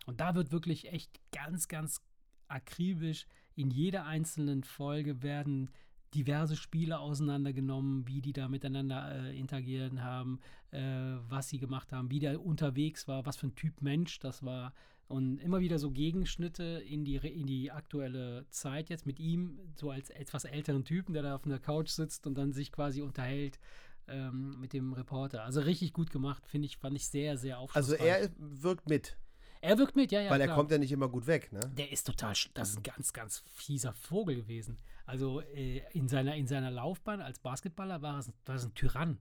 Und 0.06 0.20
da 0.20 0.34
wird 0.34 0.50
wirklich 0.50 0.90
echt 0.92 1.20
ganz, 1.30 1.68
ganz 1.68 2.02
akribisch 2.48 3.28
in 3.54 3.70
jeder 3.70 4.04
einzelnen 4.04 4.64
Folge 4.64 5.22
werden 5.22 5.70
diverse 6.14 6.56
Spiele 6.56 6.98
auseinandergenommen, 6.98 8.06
wie 8.06 8.20
die 8.20 8.32
da 8.32 8.48
miteinander 8.48 9.10
äh, 9.14 9.38
interagieren 9.38 10.02
haben, 10.02 10.40
äh, 10.70 10.80
was 11.28 11.48
sie 11.48 11.58
gemacht 11.58 11.92
haben, 11.92 12.10
wie 12.10 12.20
der 12.20 12.44
unterwegs 12.44 13.08
war, 13.08 13.26
was 13.26 13.36
für 13.36 13.48
ein 13.48 13.54
Typ 13.54 13.82
Mensch 13.82 14.18
das 14.18 14.42
war. 14.42 14.72
Und 15.06 15.38
immer 15.38 15.60
wieder 15.60 15.78
so 15.78 15.90
Gegenschnitte 15.90 16.82
in 16.86 17.04
die, 17.04 17.16
in 17.16 17.46
die 17.46 17.70
aktuelle 17.70 18.46
Zeit 18.50 18.90
jetzt 18.90 19.06
mit 19.06 19.18
ihm, 19.18 19.58
so 19.74 19.90
als 19.90 20.10
etwas 20.10 20.44
älteren 20.44 20.84
Typen, 20.84 21.14
der 21.14 21.22
da 21.22 21.34
auf 21.34 21.46
einer 21.46 21.58
Couch 21.58 21.88
sitzt 21.88 22.26
und 22.26 22.36
dann 22.36 22.52
sich 22.52 22.72
quasi 22.72 23.00
unterhält 23.00 23.58
ähm, 24.06 24.60
mit 24.60 24.74
dem 24.74 24.92
Reporter. 24.92 25.44
Also 25.44 25.60
richtig 25.60 25.94
gut 25.94 26.10
gemacht, 26.10 26.46
finde 26.46 26.66
ich, 26.66 26.76
fand 26.76 26.96
ich 26.96 27.06
sehr, 27.06 27.38
sehr 27.38 27.58
aufschlussreich. 27.58 28.00
Also 28.00 28.04
er 28.04 28.30
wirkt 28.38 28.88
mit. 28.88 29.16
Er 29.60 29.78
wirkt 29.78 29.96
mit, 29.96 30.12
ja, 30.12 30.20
ja. 30.20 30.30
Weil 30.30 30.40
er 30.40 30.48
kommt 30.48 30.70
ja 30.70 30.78
nicht 30.78 30.92
immer 30.92 31.08
gut 31.08 31.26
weg, 31.26 31.52
ne? 31.52 31.60
Der 31.76 31.90
ist 31.90 32.04
total, 32.06 32.34
das 32.54 32.70
ist 32.70 32.76
ein 32.78 32.82
ganz, 32.82 33.12
ganz 33.12 33.42
fieser 33.54 33.92
Vogel 33.92 34.36
gewesen. 34.36 34.78
Also 35.06 35.40
äh, 35.40 35.82
in, 35.92 36.08
seiner, 36.08 36.36
in 36.36 36.46
seiner 36.46 36.70
Laufbahn 36.70 37.20
als 37.20 37.38
Basketballer 37.38 38.02
war 38.02 38.18
es, 38.18 38.30
war 38.44 38.56
es 38.56 38.64
ein 38.64 38.74
Tyrann. 38.74 39.18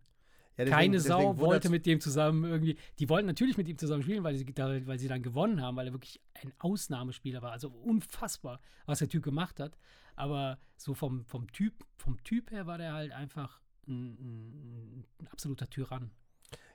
Ja, 0.57 0.65
deswegen, 0.65 0.75
Keine 0.75 0.99
Sau 0.99 1.37
wollte 1.37 1.69
mit 1.69 1.85
dem 1.85 2.01
zusammen 2.01 2.43
irgendwie. 2.43 2.77
Die 2.97 3.07
wollten 3.09 3.27
natürlich 3.27 3.57
mit 3.57 3.67
ihm 3.67 3.77
zusammen 3.77 4.01
spielen, 4.01 4.23
weil 4.23 4.35
sie, 4.35 4.45
weil 4.55 4.97
sie 4.97 5.07
dann 5.07 5.21
gewonnen 5.21 5.61
haben, 5.61 5.77
weil 5.77 5.87
er 5.87 5.93
wirklich 5.93 6.19
ein 6.33 6.51
Ausnahmespieler 6.57 7.43
war. 7.43 7.51
Also 7.51 7.69
unfassbar, 7.69 8.59
was 8.87 8.99
der 8.99 9.07
Typ 9.07 9.23
gemacht 9.23 9.59
hat. 9.59 9.77
Aber 10.15 10.57
so 10.75 10.95
vom, 10.95 11.25
vom, 11.25 11.51
typ, 11.51 11.85
vom 11.95 12.21
Typ 12.23 12.49
her 12.49 12.65
war 12.65 12.79
der 12.79 12.93
halt 12.93 13.11
einfach 13.11 13.61
ein, 13.87 14.13
ein, 14.15 15.05
ein 15.21 15.27
absoluter 15.27 15.69
Tyrann. 15.69 16.11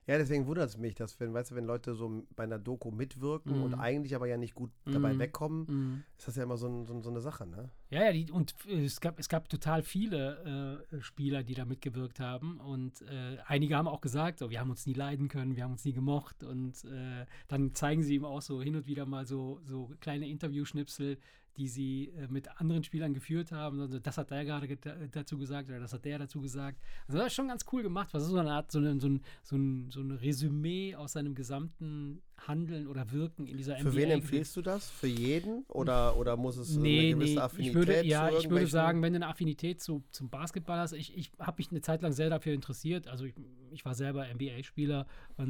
Ja, 0.07 0.19
deswegen 0.19 0.47
wundert 0.47 0.69
es 0.69 0.79
mich, 0.79 0.95
dass 0.97 1.21
wenn, 1.21 1.33
weißt 1.33 1.53
du, 1.53 1.55
wenn 1.55 1.65
Leute 1.65 1.95
so 1.95 2.25
bei 2.35 2.43
einer 2.43 2.59
Doku 2.59 2.91
mitwirken 2.91 3.61
mm. 3.61 3.63
und 3.63 3.71
mhm. 3.73 3.81
eigentlich 3.81 4.17
aber 4.17 4.27
ja 4.27 4.37
nicht 4.37 4.55
gut 4.55 4.71
mm. 4.85 4.93
dabei 4.93 5.15
mhm. 5.15 5.19
wegkommen, 5.21 5.63
mm. 5.63 6.05
ist 6.19 6.27
das 6.27 6.35
ja 6.35 6.43
immer 6.43 6.57
so, 6.57 6.67
ein, 6.67 6.87
so, 6.87 7.01
so, 7.01 7.11
eine 7.11 7.21
Sache, 7.21 7.47
ne? 7.47 7.71
Ja, 7.89 8.05
ja, 8.05 8.13
die, 8.13 8.33
und 8.33 8.55
es 8.67 9.01
gab, 9.01 9.21
es 9.21 9.29
gab 9.29 9.49
total 9.49 9.83
viele 9.83 10.83
äh, 10.91 11.01
Spieler, 11.01 11.45
die 11.45 11.55
da 11.55 11.65
mitgewirkt 11.65 12.19
haben 12.19 12.59
und 12.59 13.03
äh, 13.03 13.39
einige 13.47 13.77
haben 13.77 13.87
auch 13.87 14.01
gesagt, 14.01 14.41
so, 14.41 14.51
wir 14.51 14.59
haben 14.59 14.71
uns 14.71 14.87
nie 14.87 14.95
leiden 14.95 15.29
können, 15.29 15.55
wir 15.55 15.63
haben 15.63 15.73
uns 15.73 15.85
nie 15.85 15.93
gemocht 15.93 16.43
und 16.43 16.85
äh, 16.85 17.25
dann 17.47 17.73
zeigen 17.75 18.03
sie 18.03 18.17
ihm 18.17 18.25
auch 18.25 18.43
so 18.43 18.61
hin 18.61 18.75
und 18.75 18.87
wieder 18.89 19.07
mal 19.07 19.25
so, 19.25 19.61
so 19.63 19.93
kleine 20.01 20.29
Interviewschnipsel, 20.29 21.19
die 21.57 21.69
sie 21.69 22.13
äh, 22.17 22.29
mit 22.29 22.49
anderen 22.61 22.85
Spielern 22.85 23.13
geführt 23.13 23.53
haben. 23.53 23.81
Also 23.81 23.99
das 23.99 24.19
hat 24.19 24.31
der 24.31 24.45
gerade 24.45 24.77
dazu 25.11 25.39
gesagt 25.39 25.69
oder 25.69 25.81
das 25.81 25.93
hat 25.93 26.05
der 26.05 26.19
dazu 26.19 26.41
gesagt. 26.41 26.79
Also 27.07 27.19
das 27.19 27.29
ist 27.29 27.35
schon 27.35 27.49
ganz 27.49 27.65
cool 27.73 27.83
gemacht. 27.83 28.09
Was 28.13 28.25
ist 28.25 28.31
so 28.31 28.39
eine 28.39 28.53
Art, 28.53 28.73
so, 28.73 28.79
eine, 28.79 28.99
so, 29.01 29.09
ein, 29.09 29.23
so, 29.43 29.57
ein, 29.57 29.91
so 29.91 30.01
ein 30.01 30.13
Resümee 30.13 30.95
aus 30.95 31.13
seinem 31.13 31.35
gesamten 31.35 32.23
Handeln 32.47 32.89
oder 32.89 33.11
Wirken 33.13 33.47
in 33.47 33.57
dieser 33.57 33.77
Für 33.77 33.83
NBA. 33.83 33.91
Für 33.91 33.97
wen 33.97 34.11
empfiehlst 34.11 34.57
du 34.57 34.63
das? 34.63 34.91
Für 34.91 35.07
jeden? 35.07 35.65
Oder, 35.69 36.17
oder 36.17 36.37
muss 36.37 36.57
es 36.57 36.77
nee, 36.77 37.01
eine 37.01 37.11
gewisse 37.15 37.35
nee. 37.35 37.41
Affinität 37.41 37.69
ich 37.69 37.75
würde, 37.75 38.07
Ja, 38.07 38.31
ich 38.31 38.51
würde 38.51 38.67
sagen, 38.67 39.03
wenn 39.03 39.13
du 39.13 39.19
eine 39.19 39.29
Affinität 39.29 39.81
zu, 39.81 40.03
zum 40.11 40.31
Basketball 40.31 40.79
hast, 40.79 40.93
ich, 40.93 41.17
ich 41.17 41.31
habe 41.39 41.59
mich 41.59 41.71
eine 41.71 41.83
Zeit 41.83 42.03
lang 42.03 42.13
sehr 42.13 42.31
dafür 42.31 42.55
interessiert. 42.55 43.07
Also 43.09 43.27
ich, 43.27 43.35
ich 43.71 43.85
war 43.85 43.95
selber 43.95 44.27
NBA-Spieler. 44.27 45.07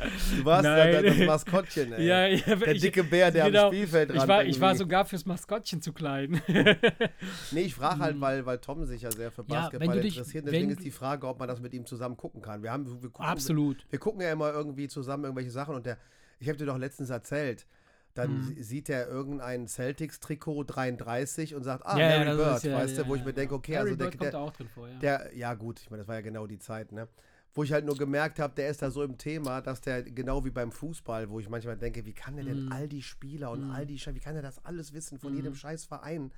du 0.00 0.44
warst 0.44 0.64
Nein. 0.64 1.04
das 1.04 1.18
Maskottchen, 1.18 1.92
ey. 1.92 2.06
Ja, 2.06 2.26
ja, 2.26 2.56
der 2.56 2.74
ich, 2.74 2.80
dicke 2.80 3.04
Bär, 3.04 3.30
der 3.30 3.44
genau, 3.50 3.66
am 3.66 3.72
Spielfeld 3.72 4.10
ich 4.10 4.28
war, 4.28 4.44
ich 4.44 4.60
war 4.60 4.74
sogar 4.74 5.04
fürs 5.04 5.26
Maskottchen 5.26 5.82
zu 5.82 5.92
klein. 5.92 6.40
nee, 7.50 7.62
ich 7.62 7.74
frage 7.74 7.98
halt, 7.98 8.14
hm. 8.14 8.20
weil, 8.20 8.46
weil 8.46 8.58
Tom 8.58 8.84
sich 8.86 9.02
ja 9.02 9.10
sehr 9.10 9.30
für 9.30 9.44
Basketball 9.44 9.96
ja, 9.96 10.02
interessiert. 10.02 10.46
Deswegen 10.46 10.70
ist 10.70 10.84
die 10.84 10.90
Frage, 10.90 11.26
ob 11.26 11.38
man 11.38 11.48
das 11.48 11.60
mit 11.60 11.74
ihm 11.74 11.86
zusammen 11.86 12.16
gucken 12.16 12.42
kann. 12.42 12.62
Wir 12.62 12.72
haben, 12.72 12.86
wir 12.86 13.10
gucken, 13.10 13.26
Absolut. 13.26 13.78
Wir, 13.84 13.92
wir 13.92 13.98
gucken 13.98 14.20
ja 14.20 14.32
immer 14.32 14.52
irgendwie 14.52 14.88
zusammen 14.88 15.24
irgendwelche 15.24 15.50
Sachen 15.50 15.74
und 15.74 15.86
der, 15.86 15.98
ich 16.38 16.48
habe 16.48 16.58
dir 16.58 16.66
doch 16.66 16.78
letztens 16.78 17.10
erzählt, 17.10 17.66
dann 18.14 18.38
mhm. 18.38 18.62
sieht 18.62 18.88
er 18.88 19.08
irgendein 19.08 19.66
Celtics-Trikot 19.68 20.64
33 20.64 21.54
und 21.54 21.62
sagt, 21.62 21.86
ah, 21.86 21.98
ja, 21.98 22.08
Larry 22.08 22.28
ja, 22.28 22.34
Bird, 22.34 22.62
ja, 22.64 22.76
weißt 22.76 22.98
du, 22.98 23.08
wo 23.08 23.14
ich 23.14 23.24
mir 23.24 23.32
denke, 23.32 23.54
okay, 23.54 23.74
Larry 23.74 23.90
also 23.90 23.96
der, 23.96 24.10
der, 24.10 24.40
auch 24.40 24.52
drin 24.52 24.68
vor, 24.68 24.88
der, 25.00 25.30
ja 25.36 25.54
gut, 25.54 25.80
ich 25.80 25.90
meine, 25.90 26.02
das 26.02 26.08
war 26.08 26.16
ja 26.16 26.20
genau 26.20 26.46
die 26.46 26.58
Zeit, 26.58 26.92
ne? 26.92 27.08
Wo 27.52 27.64
ich 27.64 27.72
halt 27.72 27.84
nur 27.84 27.96
gemerkt 27.96 28.38
habe, 28.38 28.54
der 28.54 28.68
ist 28.68 28.80
da 28.80 28.90
so 28.90 29.02
im 29.02 29.18
Thema, 29.18 29.60
dass 29.60 29.80
der 29.80 30.04
genau 30.04 30.44
wie 30.44 30.50
beim 30.50 30.70
Fußball, 30.70 31.30
wo 31.30 31.40
ich 31.40 31.48
manchmal 31.48 31.76
denke, 31.76 32.04
wie 32.06 32.12
kann 32.12 32.36
der 32.36 32.44
denn 32.44 32.66
mhm. 32.66 32.72
all 32.72 32.88
die 32.88 33.02
Spieler 33.02 33.50
und 33.50 33.66
mhm. 33.66 33.70
all 33.72 33.86
die, 33.86 33.98
wie 33.98 34.20
kann 34.20 34.36
er 34.36 34.42
das 34.42 34.64
alles 34.64 34.92
wissen 34.92 35.18
von 35.18 35.34
jedem 35.34 35.52
mhm. 35.52 35.56
scheiß 35.56 35.84
Verein 35.84 36.32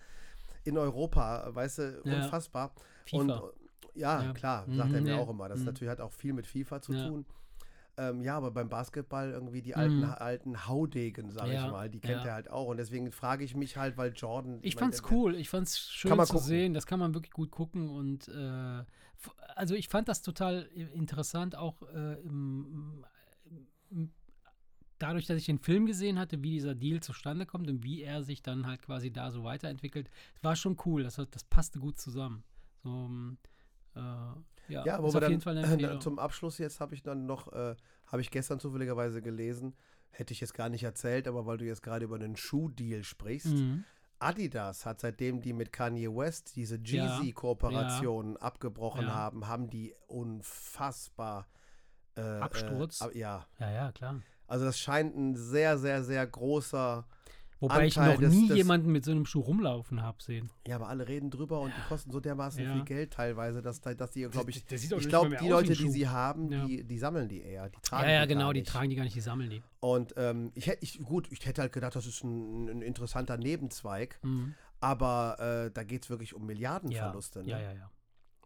in 0.65 0.79
Europa, 0.79 1.55
weißt 1.55 1.79
du, 1.79 2.03
unfassbar. 2.05 2.73
FIFA. 3.05 3.21
Und 3.21 3.43
ja, 3.95 4.33
klar, 4.33 4.65
sagt 4.69 4.93
er 4.95 5.01
mir 5.03 5.19
auch 5.19 5.29
immer. 5.29 5.49
Das 5.49 5.61
natürlich 5.61 5.91
hat 5.91 6.01
auch 6.01 6.13
viel 6.13 6.33
mit 6.33 6.47
FIFA 6.47 6.81
zu 6.81 6.93
tun. 6.93 7.27
Ähm, 7.99 8.23
ja, 8.23 8.39
aber 8.39 8.51
beim 8.51 8.71
Basketball 8.71 9.31
irgendwie 9.33 9.61
die 9.61 9.75
alten, 9.75 9.99
mhm. 9.99 10.15
alten 10.17 10.67
Haudegen, 10.67 11.31
sag 11.31 11.49
ja, 11.49 11.67
ich 11.67 11.71
mal, 11.71 11.91
die 11.91 12.01
kennt 12.01 12.23
ja. 12.23 12.29
er 12.29 12.35
halt 12.35 12.51
auch. 12.51 12.69
Und 12.69 12.79
deswegen 12.79 13.13
frage 13.13 13.45
ich 13.45 13.55
mich 13.55 13.77
halt, 13.77 13.99
weil 13.99 14.13
Jordan. 14.15 14.59
Ich, 14.63 14.69
ich 14.69 14.77
fand's 14.77 15.03
mein, 15.03 15.13
cool, 15.13 15.35
ich 15.35 15.51
fand's 15.51 15.79
schön 15.79 16.11
zu 16.11 16.17
gucken. 16.17 16.39
sehen, 16.41 16.75
das 16.75 16.87
kann 16.87 16.99
man 16.99 17.13
wirklich 17.13 17.33
gut 17.33 17.51
gucken. 17.51 17.91
Und 17.91 18.29
äh, 18.29 18.85
also 19.55 19.75
ich 19.75 19.89
fand 19.89 20.09
das 20.09 20.23
total 20.23 20.62
interessant, 20.95 21.57
auch 21.57 21.83
äh, 21.95 22.20
im, 22.23 23.05
im, 23.91 24.12
dadurch, 24.99 25.27
dass 25.27 25.37
ich 25.37 25.47
den 25.47 25.59
Film 25.59 25.87
gesehen 25.87 26.18
hatte, 26.18 26.43
wie 26.43 26.51
dieser 26.51 26.75
Deal 26.75 27.01
zustande 27.01 27.47
kommt 27.47 27.68
und 27.68 27.83
wie 27.83 28.03
er 28.03 28.23
sich 28.23 28.43
dann 28.43 28.66
halt 28.66 28.83
quasi 28.83 29.12
da 29.12 29.31
so 29.31 29.45
weiterentwickelt. 29.45 30.09
war 30.43 30.57
schon 30.57 30.77
cool, 30.87 31.03
das, 31.03 31.16
das 31.16 31.45
passte 31.45 31.81
gut 31.81 31.99
zusammen. 31.99 32.45
So, 32.83 33.11
äh, 33.95 34.01
ja, 34.68 34.85
ja 34.85 34.99
aber 34.99 35.20
dann, 35.20 35.41
dann 35.41 36.01
zum 36.01 36.18
Abschluss 36.18 36.59
jetzt 36.59 36.81
habe 36.81 36.95
ich 36.95 37.03
dann 37.03 37.27
noch, 37.27 37.53
äh, 37.53 37.75
habe 38.07 38.23
ich 38.23 38.31
gestern 38.31 38.61
zufälligerweise 38.61 39.23
gelesen, 39.23 39.75
hätte 40.11 40.33
ich 40.33 40.41
jetzt 40.41 40.55
gar 40.55 40.68
nicht 40.68 40.85
erzählt, 40.85 41.27
aber 41.27 41.47
weil 41.47 41.59
du 41.59 41.64
jetzt 41.64 41.83
gerade 41.83 42.05
über 42.05 42.16
einen 42.16 42.37
Schuhdeal 42.37 43.03
sprichst, 43.03 43.47
mhm. 43.47 43.85
Adidas 44.23 44.87
hat 44.87 45.01
seitdem 45.01 45.41
die 45.41 45.53
mit 45.53 45.73
Kanye 45.73 46.09
West 46.09 46.57
diese 46.57 46.77
Jeezy-Kooperation 46.77 48.27
ja, 48.27 48.35
ja. 48.35 48.41
abgebrochen 48.41 49.07
ja. 49.07 49.14
haben, 49.14 49.49
haben 49.49 49.68
die 49.68 49.95
unfassbar 50.07 51.47
äh, 52.16 52.20
Absturz. 52.20 53.01
Äh, 53.01 53.18
ja. 53.18 53.47
Ja, 53.59 53.70
ja, 53.70 53.93
klar. 53.93 54.20
Also 54.47 54.64
das 54.66 54.79
scheint 54.79 55.16
ein 55.16 55.35
sehr, 55.35 55.79
sehr, 55.79 56.05
sehr 56.05 56.27
großer 56.27 57.07
Wobei 57.63 57.85
Anteil 57.85 58.15
ich 58.15 58.21
noch 58.21 58.29
nie 58.29 58.49
des, 58.49 58.57
jemanden 58.57 58.91
mit 58.91 59.05
so 59.05 59.13
einem 59.13 59.25
Schuh 59.25 59.39
rumlaufen 59.39 60.03
habe 60.03 60.21
sehen. 60.21 60.51
Ja, 60.67 60.75
aber 60.75 60.89
alle 60.89 61.07
reden 61.07 61.31
drüber 61.31 61.61
und 61.61 61.73
die 61.77 61.89
kosten 61.89 62.11
so 62.11 62.19
dermaßen 62.19 62.61
ja. 62.61 62.73
viel 62.73 62.83
Geld 62.83 63.13
teilweise, 63.13 63.63
dass, 63.63 63.81
dass 63.81 64.11
die, 64.11 64.23
glaube 64.23 64.51
ich, 64.51 64.65
ich 64.69 65.09
glaube, 65.09 65.37
die 65.37 65.49
Leute, 65.49 65.73
die 65.73 65.89
sie 65.89 66.09
haben, 66.09 66.51
ja. 66.51 66.67
die, 66.67 66.83
die 66.83 66.99
sammeln 66.99 67.29
die 67.29 67.41
eher. 67.41 67.69
Die 67.69 67.81
tragen 67.81 68.09
ja, 68.09 68.15
ja, 68.15 68.27
genau, 68.27 68.53
die 68.53 68.65
tragen 68.65 68.91
die 68.91 68.97
gar 68.97 69.05
nicht, 69.05 69.15
die 69.15 69.21
sammeln 69.21 69.49
die. 69.49 69.63
Und 69.79 70.13
ähm, 70.17 70.51
ich 70.57 70.67
hätte, 70.67 70.83
ich, 70.83 70.99
gut, 71.05 71.31
ich 71.31 71.47
hätte 71.47 71.63
halt 71.63 71.73
gedacht, 71.73 71.95
das 71.95 72.05
ist 72.05 72.25
ein, 72.25 72.69
ein 72.69 72.83
interessanter 72.83 73.37
Nebenzweig, 73.37 74.19
mhm. 74.23 74.57
aber 74.81 75.39
äh, 75.39 75.71
da 75.71 75.85
geht 75.85 76.03
es 76.03 76.11
wirklich 76.11 76.35
um 76.35 76.45
Milliardenverluste. 76.45 77.43
Ja, 77.43 77.59
ne? 77.59 77.63
ja, 77.63 77.71
ja, 77.71 77.79
ja. 77.79 77.91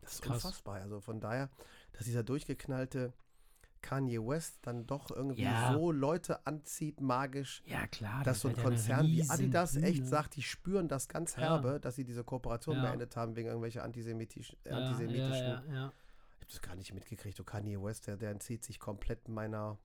Das 0.03 0.12
ist 0.12 0.23
Krass. 0.23 0.45
unfassbar. 0.45 0.83
Also 0.83 1.01
von 1.01 1.21
daher, 1.21 1.49
dass 1.93 2.05
dieser 2.05 2.23
durchgeknallte 2.23 3.14
Kanye 3.87 4.18
West 4.18 4.59
dann 4.62 4.84
doch 4.84 5.12
irgendwie 5.12 5.45
ja. 5.45 5.72
so 5.72 5.93
Leute 5.93 6.45
anzieht, 6.45 7.01
magisch. 7.01 7.62
Ja, 7.66 7.87
klar. 7.87 8.24
Dass 8.24 8.41
das 8.41 8.41
so 8.41 8.49
ein 8.49 8.57
Konzern 8.57 9.07
wie 9.07 9.22
Adidas 9.28 9.74
Bühne. 9.74 9.87
echt 9.87 10.07
sagt, 10.07 10.34
die 10.34 10.43
spüren 10.43 10.89
das 10.89 11.09
ganz 11.09 11.37
herbe, 11.37 11.68
ja. 11.68 11.78
dass 11.78 11.95
sie 11.95 12.05
diese 12.05 12.24
Kooperation 12.24 12.76
ja. 12.76 12.82
beendet 12.82 13.14
haben 13.16 13.37
wegen 13.37 13.47
irgendwelcher 13.47 13.84
antisemitisch, 13.84 14.57
antisemitischen. 14.68 15.62
Ich 15.68 15.76
habe 15.76 15.93
das 16.49 16.61
gar 16.62 16.74
nicht 16.74 16.93
mitgekriegt. 16.93 17.37
So 17.37 17.45
Kanye 17.45 17.80
West, 17.80 18.09
der, 18.09 18.16
der 18.16 18.32
entzieht 18.32 18.64
sich 18.64 18.80
komplett 18.80 19.28
meiner. 19.28 19.78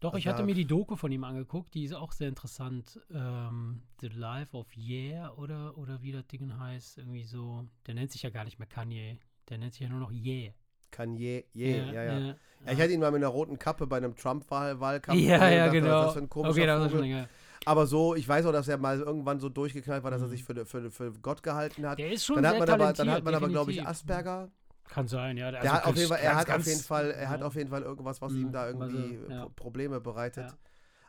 Doch, 0.00 0.14
ich 0.14 0.26
hatte 0.26 0.42
mir 0.42 0.54
die 0.54 0.66
Doku 0.66 0.96
von 0.96 1.12
ihm 1.12 1.22
angeguckt, 1.22 1.72
die 1.72 1.84
ist 1.84 1.94
auch 1.94 2.12
sehr 2.12 2.28
interessant. 2.28 3.00
Ähm, 3.10 3.82
The 4.00 4.08
Life 4.08 4.56
of 4.56 4.66
Yeah 4.76 5.32
oder, 5.34 5.78
oder 5.78 6.02
wie 6.02 6.10
das 6.10 6.26
Ding 6.26 6.58
heißt, 6.58 6.98
irgendwie 6.98 7.24
so. 7.24 7.64
Der 7.86 7.94
nennt 7.94 8.10
sich 8.10 8.22
ja 8.22 8.30
gar 8.30 8.44
nicht 8.44 8.58
mehr 8.58 8.68
Kanye, 8.68 9.20
der 9.48 9.58
nennt 9.58 9.72
sich 9.72 9.82
ja 9.82 9.88
nur 9.88 10.00
noch 10.00 10.10
Yeah. 10.10 10.52
Kanye, 10.90 11.44
yeah, 11.54 11.86
ja, 11.86 11.92
ja. 11.92 12.02
ja. 12.04 12.18
ja. 12.18 12.26
ja 12.66 12.72
ich 12.72 12.80
hatte 12.80 12.92
ihn 12.92 13.00
mal 13.00 13.10
mit 13.10 13.22
einer 13.22 13.28
roten 13.32 13.58
Kappe 13.58 13.86
bei 13.86 13.96
einem 13.98 14.16
Trump-Wahlkampf. 14.16 15.20
Ja, 15.20 15.48
ja, 15.48 15.68
genau. 15.68 16.04
Das 16.04 16.12
für 16.14 16.20
ein 16.20 16.28
okay, 16.32 16.66
das 16.66 16.80
war 16.80 16.90
schon 16.90 17.00
länger. 17.00 17.28
Aber 17.64 17.86
so, 17.86 18.14
ich 18.14 18.28
weiß 18.28 18.46
auch, 18.46 18.52
dass 18.52 18.68
er 18.68 18.78
mal 18.78 19.00
irgendwann 19.00 19.40
so 19.40 19.48
durchgeknallt 19.48 20.04
war, 20.04 20.10
dass 20.10 20.20
er 20.20 20.26
Mhm. 20.28 20.30
sich 20.30 20.44
für, 20.44 20.66
für, 20.66 20.90
für 20.90 21.12
Gott 21.12 21.42
gehalten 21.42 21.86
hat. 21.88 21.98
Der 21.98 22.12
ist 22.12 22.24
schon 22.24 22.36
Dann 22.36 22.46
hat 22.46 22.58
man 22.60 22.68
aber, 22.70 22.92
dann 22.92 23.10
hat 23.10 23.24
man 23.24 23.34
aber, 23.34 23.48
glaube 23.48 23.72
ich, 23.72 23.78
definitiv. 23.78 23.90
Asperger. 23.90 24.50
Kann 24.88 25.08
sein, 25.08 25.36
ja. 25.36 25.50
Der 25.50 25.62
Also 25.62 25.72
hat 25.72 25.84
auf 25.86 25.96
jeden 25.96 26.08
Fall, 26.08 26.18
er 26.20 26.34
ganz, 26.34 26.48
hat 26.48 26.60
auf 26.60 26.66
jeden 26.66 26.80
Fall, 26.82 27.10
er 27.10 27.28
hat 27.28 27.40
ja. 27.40 27.46
auf 27.46 27.54
jeden 27.56 27.70
Fall 27.70 27.82
irgendwas, 27.82 28.22
was 28.22 28.32
Mhm, 28.32 28.40
ihm 28.40 28.52
da 28.52 28.62
also, 28.62 28.78
irgendwie 28.84 29.32
ja. 29.32 29.42
Pro- 29.42 29.48
Probleme 29.50 30.00
bereitet. 30.00 30.46
Ja. 30.50 30.56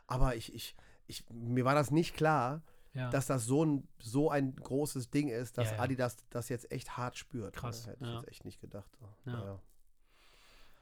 Aber 0.08 0.34
ich, 0.34 0.52
ich, 0.52 0.74
ich, 1.06 1.24
mir 1.30 1.64
war 1.64 1.74
das 1.76 1.92
nicht 1.92 2.16
klar, 2.16 2.62
ja. 2.98 3.10
dass 3.10 3.26
das 3.26 3.44
so 3.44 3.64
ein, 3.64 3.88
so 3.98 4.30
ein 4.30 4.54
großes 4.56 5.10
Ding 5.10 5.28
ist, 5.28 5.56
dass 5.56 5.70
Ja. 5.70 5.78
Adidas 5.78 6.16
das 6.30 6.48
jetzt 6.48 6.70
echt 6.72 6.96
hart 6.96 7.16
spürt. 7.16 7.54
Krass, 7.54 7.86
Hätte 7.86 8.04
ich 8.04 8.12
jetzt 8.12 8.28
echt 8.28 8.44
nicht 8.44 8.60
gedacht. 8.60 8.90
Ja. 9.24 9.32
Naja. 9.32 9.60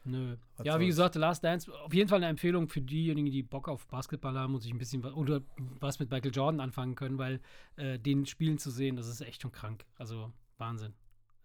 Nö. 0.04 0.36
Was 0.56 0.66
Ja, 0.66 0.78
wie 0.78 0.86
gesagt, 0.86 1.14
The 1.14 1.20
Last 1.20 1.42
Dance, 1.42 1.72
auf 1.72 1.92
jeden 1.92 2.08
Fall 2.08 2.18
eine 2.18 2.28
Empfehlung 2.28 2.68
für 2.68 2.80
diejenigen, 2.80 3.30
die 3.30 3.42
Bock 3.42 3.68
auf 3.68 3.86
Basketball 3.88 4.38
haben 4.38 4.54
und 4.54 4.60
sich 4.60 4.72
ein 4.72 4.78
bisschen 4.78 5.02
was, 5.02 5.12
oder 5.14 5.42
was 5.80 5.98
mit 5.98 6.10
Michael 6.10 6.32
Jordan 6.32 6.60
anfangen 6.60 6.94
können, 6.94 7.18
weil 7.18 7.40
äh, 7.74 7.98
den 7.98 8.24
spielen 8.24 8.58
zu 8.58 8.70
sehen, 8.70 8.96
das 8.96 9.08
ist 9.08 9.20
echt 9.20 9.42
schon 9.42 9.52
krank. 9.52 9.84
Also 9.96 10.32
Wahnsinn. 10.58 10.94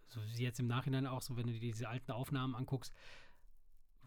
So 0.07 0.19
wie 0.21 0.43
jetzt 0.43 0.59
im 0.59 0.67
Nachhinein 0.67 1.07
auch 1.07 1.21
so, 1.21 1.35
wenn 1.37 1.47
du 1.47 1.53
dir 1.53 1.59
diese 1.59 1.89
alten 1.89 2.11
Aufnahmen 2.11 2.53
anguckst, 2.55 2.93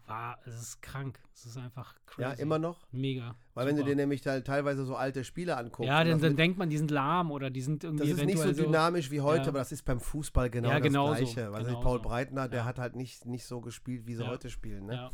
war, 0.07 0.39
es 0.45 0.59
ist 0.61 0.81
krank. 0.81 1.19
Es 1.33 1.45
ist 1.45 1.57
einfach 1.57 1.95
crazy. 2.05 2.21
Ja, 2.21 2.31
immer 2.33 2.59
noch. 2.59 2.87
Mega. 2.91 3.35
Weil 3.53 3.67
wenn 3.67 3.75
du 3.75 3.83
dir 3.83 3.95
nämlich 3.95 4.21
te- 4.21 4.43
teilweise 4.43 4.85
so 4.85 4.95
alte 4.95 5.23
Spiele 5.23 5.57
anguckst. 5.57 5.87
Ja, 5.87 6.03
dann, 6.03 6.13
das 6.13 6.21
dann 6.21 6.35
denkt 6.35 6.57
man, 6.57 6.69
die 6.69 6.77
sind 6.77 6.91
lahm 6.91 7.31
oder 7.31 7.49
die 7.49 7.61
sind 7.61 7.83
irgendwie 7.83 8.09
Das 8.09 8.17
ist 8.19 8.25
nicht 8.25 8.37
so 8.39 8.51
dynamisch 8.51 9.11
wie 9.11 9.21
heute, 9.21 9.43
Ja. 9.43 9.47
aber 9.49 9.59
das 9.59 9.71
ist 9.71 9.83
beim 9.83 9.99
Fußball 9.99 10.49
genau 10.49 10.69
Ja, 10.69 10.75
das 10.79 10.83
genauso, 10.83 11.15
Gleiche. 11.23 11.51
Weil 11.51 11.63
genauso. 11.65 11.81
Paul 11.81 11.99
Breitner, 11.99 12.47
der 12.47 12.59
Ja. 12.59 12.65
hat 12.65 12.79
halt 12.79 12.95
nicht, 12.95 13.25
nicht 13.25 13.45
so 13.45 13.61
gespielt, 13.61 14.05
wie 14.07 14.15
sie 14.15 14.25
heute 14.27 14.49
spielen. 14.49 14.85
Ne? 14.85 14.93
Ja, 14.95 15.11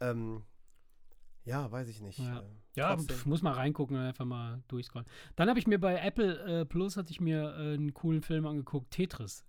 Ähm, 0.00 0.42
ja, 1.44 1.70
weiß 1.70 1.88
ich 1.88 2.00
nicht. 2.00 2.18
Ja. 2.18 2.40
Äh, 2.40 2.42
ja 2.76 2.96
pf, 2.96 3.26
muss 3.26 3.42
mal 3.42 3.52
reingucken 3.54 3.96
und 3.96 4.02
einfach 4.02 4.24
mal 4.26 4.62
durchscrollen. 4.68 5.08
Dann 5.36 5.48
habe 5.48 5.58
ich 5.58 5.66
mir 5.66 5.78
bei 5.80 5.98
Apple 5.98 6.60
äh, 6.60 6.64
Plus 6.64 6.96
hatte 6.96 7.10
ich 7.10 7.20
mir 7.20 7.54
äh, 7.58 7.74
einen 7.74 7.94
coolen 7.94 8.22
Film 8.22 8.46
angeguckt, 8.46 8.90
Tetris. 8.90 9.44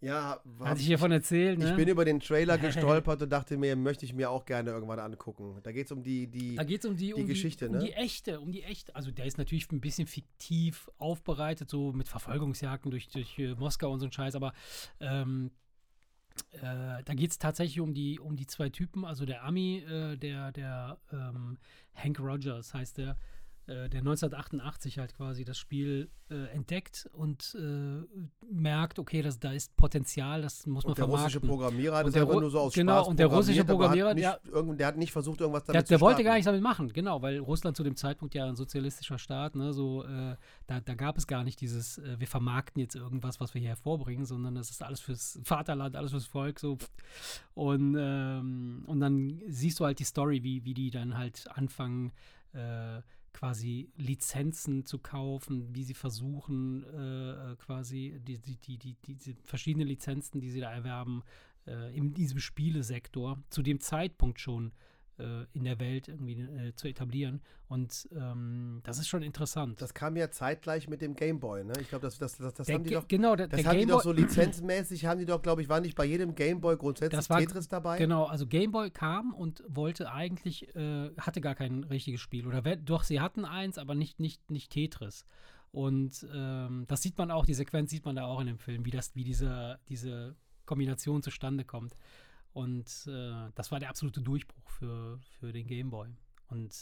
Ja, 0.00 0.40
Hatte 0.58 0.70
hab 0.70 0.78
ich 0.78 0.86
hiervon 0.86 1.10
erzählt, 1.10 1.58
ne? 1.58 1.70
Ich 1.70 1.76
bin 1.76 1.88
über 1.88 2.04
den 2.04 2.20
Trailer 2.20 2.58
gestolpert 2.58 3.22
und 3.22 3.30
dachte 3.30 3.56
mir, 3.56 3.76
möchte 3.76 4.04
ich 4.04 4.12
mir 4.12 4.30
auch 4.30 4.44
gerne 4.44 4.70
irgendwann 4.70 4.98
angucken. 4.98 5.58
Da 5.62 5.72
geht 5.72 5.86
es 5.86 5.92
um 5.92 6.02
die, 6.02 6.26
die 6.26 6.54
Da 6.54 6.64
geht 6.64 6.80
es 6.80 6.86
um 6.86 6.96
die, 6.96 7.06
die 7.06 7.14
um 7.14 7.26
Geschichte, 7.26 7.66
die, 7.66 7.72
ne? 7.72 7.78
um 7.78 7.84
die 7.84 7.92
echte, 7.92 8.40
um 8.40 8.52
die 8.52 8.62
echte. 8.62 8.94
Also 8.94 9.10
der 9.10 9.24
ist 9.24 9.38
natürlich 9.38 9.70
ein 9.72 9.80
bisschen 9.80 10.06
fiktiv 10.06 10.90
aufbereitet, 10.98 11.70
so 11.70 11.92
mit 11.92 12.08
Verfolgungsjagden 12.08 12.90
durch, 12.90 13.08
durch 13.08 13.38
äh, 13.38 13.54
Moskau 13.54 13.90
und 13.90 14.00
so 14.00 14.06
ein 14.06 14.12
Scheiß, 14.12 14.34
aber 14.34 14.52
ähm, 15.00 15.50
äh, 16.52 17.02
da 17.04 17.14
geht 17.14 17.30
es 17.30 17.38
tatsächlich 17.38 17.80
um 17.80 17.94
die, 17.94 18.20
um 18.20 18.36
die 18.36 18.46
zwei 18.46 18.68
Typen, 18.68 19.04
also 19.04 19.24
der 19.24 19.44
Ami, 19.44 19.78
äh, 19.78 20.16
der, 20.16 20.52
der 20.52 20.98
ähm, 21.12 21.58
Hank 21.94 22.20
Rogers 22.20 22.74
heißt 22.74 22.98
der, 22.98 23.16
äh, 23.66 23.88
der 23.88 24.00
1988 24.00 24.98
halt 24.98 25.14
quasi 25.16 25.44
das 25.44 25.58
Spiel 25.58 26.08
äh, 26.30 26.46
entdeckt 26.54 27.08
und 27.12 27.56
äh, 27.58 28.02
merkt, 28.50 28.98
okay, 28.98 29.22
das, 29.22 29.38
da 29.40 29.52
ist 29.52 29.76
Potenzial, 29.76 30.42
das 30.42 30.66
muss 30.66 30.84
man 30.84 30.90
und 30.90 30.98
der 30.98 31.04
russische. 31.06 31.40
Programmierer 31.40 31.96
hat 31.98 32.06
Und 32.06 32.16
einfach 32.16 32.40
nur 32.40 32.50
so 32.50 32.60
aus 32.60 32.72
genau, 32.74 32.98
Spaß 32.98 33.08
und 33.08 33.18
der 33.18 33.26
russische 33.26 33.60
aber 33.60 33.72
Programmierer, 33.72 34.08
hat 34.10 34.16
nicht, 34.16 34.54
irgend- 34.54 34.80
der 34.80 34.86
hat 34.86 34.96
nicht 34.96 35.12
versucht, 35.12 35.40
irgendwas 35.40 35.64
damit 35.64 35.74
Der, 35.76 35.84
zu 35.84 35.88
der 35.94 36.00
wollte 36.00 36.22
gar 36.24 36.34
nichts 36.34 36.46
damit 36.46 36.62
machen, 36.62 36.92
genau, 36.92 37.22
weil 37.22 37.38
Russland 37.38 37.76
zu 37.76 37.82
dem 37.82 37.96
Zeitpunkt 37.96 38.34
ja 38.34 38.46
ein 38.46 38.56
sozialistischer 38.56 39.18
Staat, 39.18 39.56
ne, 39.56 39.72
so, 39.72 40.04
äh, 40.04 40.36
da, 40.66 40.80
da 40.80 40.94
gab 40.94 41.16
es 41.18 41.26
gar 41.26 41.42
nicht 41.44 41.60
dieses, 41.60 42.00
wir 42.18 42.26
vermarkten 42.26 42.80
jetzt 42.80 42.94
irgendwas, 42.94 43.40
was 43.40 43.54
wir 43.54 43.60
hier 43.60 43.70
hervorbringen, 43.70 44.26
sondern 44.26 44.54
das 44.54 44.70
ist 44.70 44.82
alles 44.82 45.00
fürs 45.00 45.40
Vaterland, 45.44 45.96
alles 45.96 46.12
fürs 46.12 46.26
Volk, 46.26 46.58
so. 46.60 46.78
Und, 47.54 47.96
ähm, 47.98 48.84
und 48.86 49.00
dann 49.00 49.40
siehst 49.48 49.80
du 49.80 49.84
halt 49.84 49.98
die 49.98 50.04
Story, 50.04 50.42
wie, 50.42 50.64
wie 50.64 50.74
die 50.74 50.90
dann 50.90 51.16
halt 51.16 51.46
anfangen, 51.52 52.12
äh, 52.52 53.00
quasi 53.36 53.90
Lizenzen 53.96 54.86
zu 54.86 54.98
kaufen, 54.98 55.74
wie 55.74 55.84
sie 55.84 55.92
versuchen, 55.92 56.84
äh, 56.84 57.54
quasi 57.56 58.18
die, 58.26 58.38
die, 58.38 58.56
die, 58.56 58.78
die, 58.78 58.94
diese 59.04 59.34
verschiedenen 59.44 59.86
Lizenzen, 59.86 60.40
die 60.40 60.50
sie 60.50 60.60
da 60.60 60.72
erwerben, 60.72 61.22
äh, 61.66 61.94
in 61.94 62.14
diesem 62.14 62.38
Spielesektor 62.38 63.42
zu 63.50 63.62
dem 63.62 63.78
Zeitpunkt 63.80 64.40
schon 64.40 64.72
in 65.54 65.64
der 65.64 65.78
Welt 65.80 66.08
irgendwie 66.08 66.40
äh, 66.40 66.74
zu 66.74 66.88
etablieren. 66.88 67.40
Und 67.68 68.08
ähm, 68.14 68.80
das 68.84 68.98
ist 68.98 69.08
schon 69.08 69.22
interessant. 69.22 69.80
Das 69.80 69.94
kam 69.94 70.16
ja 70.16 70.30
zeitgleich 70.30 70.88
mit 70.88 71.00
dem 71.02 71.16
Gameboy, 71.16 71.64
ne? 71.64 71.72
Ich 71.80 71.88
glaube, 71.88 72.02
das, 72.02 72.18
das, 72.18 72.36
das, 72.36 72.54
das 72.54 72.68
haben 72.68 72.84
die 72.84 72.90
doch. 72.90 73.08
genau, 73.08 73.34
der, 73.34 73.48
Das 73.48 73.60
der 73.60 73.68
haben 73.70 73.74
die 73.74 73.80
Gameboy, 73.86 73.96
doch 73.96 74.02
so 74.04 74.12
lizenzmäßig, 74.12 75.06
haben 75.06 75.18
die 75.18 75.26
doch, 75.26 75.42
glaube 75.42 75.62
ich, 75.62 75.68
war 75.68 75.80
nicht 75.80 75.96
bei 75.96 76.04
jedem 76.04 76.34
Gameboy 76.34 76.76
grundsätzlich 76.76 77.18
Das 77.18 77.30
war- 77.30 77.40
Tetris 77.40 77.68
dabei? 77.68 77.98
Genau, 77.98 78.24
also 78.24 78.46
Gameboy 78.46 78.90
kam 78.90 79.32
und 79.34 79.64
wollte 79.68 80.12
eigentlich, 80.12 80.74
äh, 80.76 81.10
hatte 81.18 81.40
gar 81.40 81.54
kein 81.54 81.84
richtiges 81.84 82.20
Spiel. 82.20 82.46
Oder 82.46 82.62
doch, 82.76 83.02
sie 83.02 83.20
hatten 83.20 83.44
eins, 83.44 83.78
aber 83.78 83.94
nicht, 83.94 84.20
nicht, 84.20 84.50
nicht 84.50 84.70
Tetris. 84.70 85.24
Und 85.72 86.26
ähm, 86.32 86.84
das 86.88 87.02
sieht 87.02 87.18
man 87.18 87.30
auch, 87.30 87.44
die 87.44 87.54
Sequenz 87.54 87.90
sieht 87.90 88.04
man 88.04 88.16
da 88.16 88.24
auch 88.26 88.40
in 88.40 88.46
dem 88.46 88.58
Film, 88.58 88.84
wie 88.84 88.90
das, 88.90 89.14
wie 89.14 89.24
diese, 89.24 89.78
diese 89.88 90.36
Kombination 90.64 91.22
zustande 91.22 91.64
kommt. 91.64 91.94
Und 92.56 93.06
äh, 93.06 93.50
das 93.54 93.70
war 93.70 93.80
der 93.80 93.90
absolute 93.90 94.22
Durchbruch 94.22 94.70
für, 94.70 95.20
für 95.38 95.52
den 95.52 95.66
Gameboy. 95.66 96.08
Und 96.46 96.74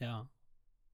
ja, 0.00 0.28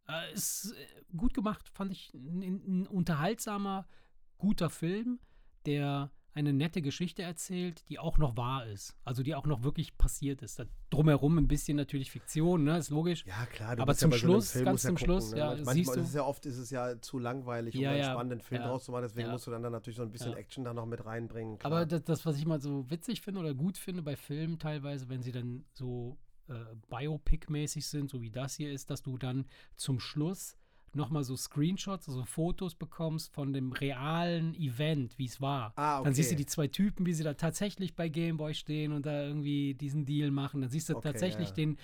äh, 0.06 0.30
ist 0.34 0.74
äh, 0.76 1.16
gut 1.16 1.32
gemacht, 1.32 1.70
fand 1.70 1.90
ich. 1.90 2.12
Ein, 2.12 2.82
ein 2.82 2.86
unterhaltsamer, 2.86 3.88
guter 4.36 4.68
Film, 4.68 5.20
der 5.64 6.10
eine 6.34 6.52
nette 6.52 6.82
Geschichte 6.82 7.22
erzählt, 7.22 7.88
die 7.88 7.98
auch 7.98 8.18
noch 8.18 8.36
wahr 8.36 8.66
ist. 8.66 8.96
Also 9.04 9.22
die 9.22 9.34
auch 9.34 9.46
noch 9.46 9.62
wirklich 9.62 9.96
passiert 9.96 10.42
ist. 10.42 10.58
Da 10.58 10.64
drumherum 10.90 11.38
ein 11.38 11.46
bisschen 11.48 11.76
natürlich 11.76 12.10
Fiktion, 12.10 12.64
ne, 12.64 12.78
ist 12.78 12.90
logisch. 12.90 13.24
Ja, 13.26 13.46
klar. 13.46 13.76
Du 13.76 13.82
Aber 13.82 13.94
zum 13.94 14.10
ja 14.10 14.16
so 14.18 14.20
Schluss, 14.24 14.50
Film 14.52 14.64
ganz 14.64 14.82
ja 14.82 14.88
zum 14.88 14.96
gucken, 14.96 15.06
Schluss, 15.06 15.30
ne? 15.32 15.38
ja, 15.38 15.46
Manchmal 15.50 15.74
siehst 15.74 15.90
ist 15.90 15.96
du- 15.96 16.00
es 16.02 16.14
ja 16.14 16.24
oft 16.24 16.46
ist 16.46 16.58
es 16.58 16.70
ja 16.70 17.00
zu 17.00 17.18
langweilig, 17.18 17.76
um 17.76 17.84
einen 17.86 18.02
spannenden 18.04 18.40
Film 18.40 18.62
draus 18.62 18.84
zu 18.84 18.92
machen. 18.92 19.02
Deswegen 19.02 19.30
musst 19.30 19.46
du 19.46 19.50
dann, 19.52 19.62
dann 19.62 19.72
natürlich 19.72 19.96
so 19.96 20.02
ein 20.02 20.10
bisschen. 20.10 20.34
Action 20.34 20.64
da 20.64 20.74
noch 20.74 20.86
mit 20.86 21.04
reinbringen. 21.04 21.58
Klar. 21.58 21.72
Aber 21.72 21.86
das, 21.86 22.02
das, 22.04 22.26
was 22.26 22.36
ich 22.36 22.46
mal 22.46 22.60
so 22.60 22.90
witzig 22.90 23.20
finde 23.20 23.40
oder 23.40 23.54
gut 23.54 23.78
finde 23.78 24.02
bei 24.02 24.16
Filmen 24.16 24.58
teilweise, 24.58 25.08
wenn 25.08 25.22
sie 25.22 25.30
dann 25.32 25.64
so 25.72 26.18
äh, 26.48 26.54
Biopic-mäßig 26.90 27.86
sind, 27.86 28.10
so 28.10 28.20
wie 28.22 28.30
das 28.30 28.54
hier 28.56 28.72
ist, 28.72 28.90
dass 28.90 29.02
du 29.02 29.16
dann 29.18 29.46
zum 29.76 30.00
Schluss 30.00 30.56
nochmal 30.96 31.24
so 31.24 31.36
Screenshots, 31.36 32.08
also 32.08 32.24
Fotos 32.24 32.74
bekommst 32.74 33.32
von 33.34 33.52
dem 33.52 33.72
realen 33.72 34.54
Event, 34.54 35.18
wie 35.18 35.26
es 35.26 35.40
war. 35.40 35.72
Ah, 35.76 36.02
Dann 36.02 36.14
siehst 36.14 36.30
du 36.30 36.34
okay. 36.34 36.42
die 36.42 36.46
zwei 36.46 36.68
Typen, 36.68 37.06
wie 37.06 37.12
sie 37.12 37.24
da 37.24 37.34
tatsächlich 37.34 37.94
bei 37.96 38.08
Gameboy 38.08 38.54
stehen 38.54 38.92
und 38.92 39.06
da 39.06 39.22
irgendwie 39.24 39.74
diesen 39.74 40.04
Deal 40.06 40.30
machen. 40.30 40.60
Dann 40.60 40.70
siehst 40.70 40.88
du 40.88 40.96
Okay, 40.96 41.08
tatsächlich 41.12 41.48
ja. 41.50 41.54
den, 41.54 41.78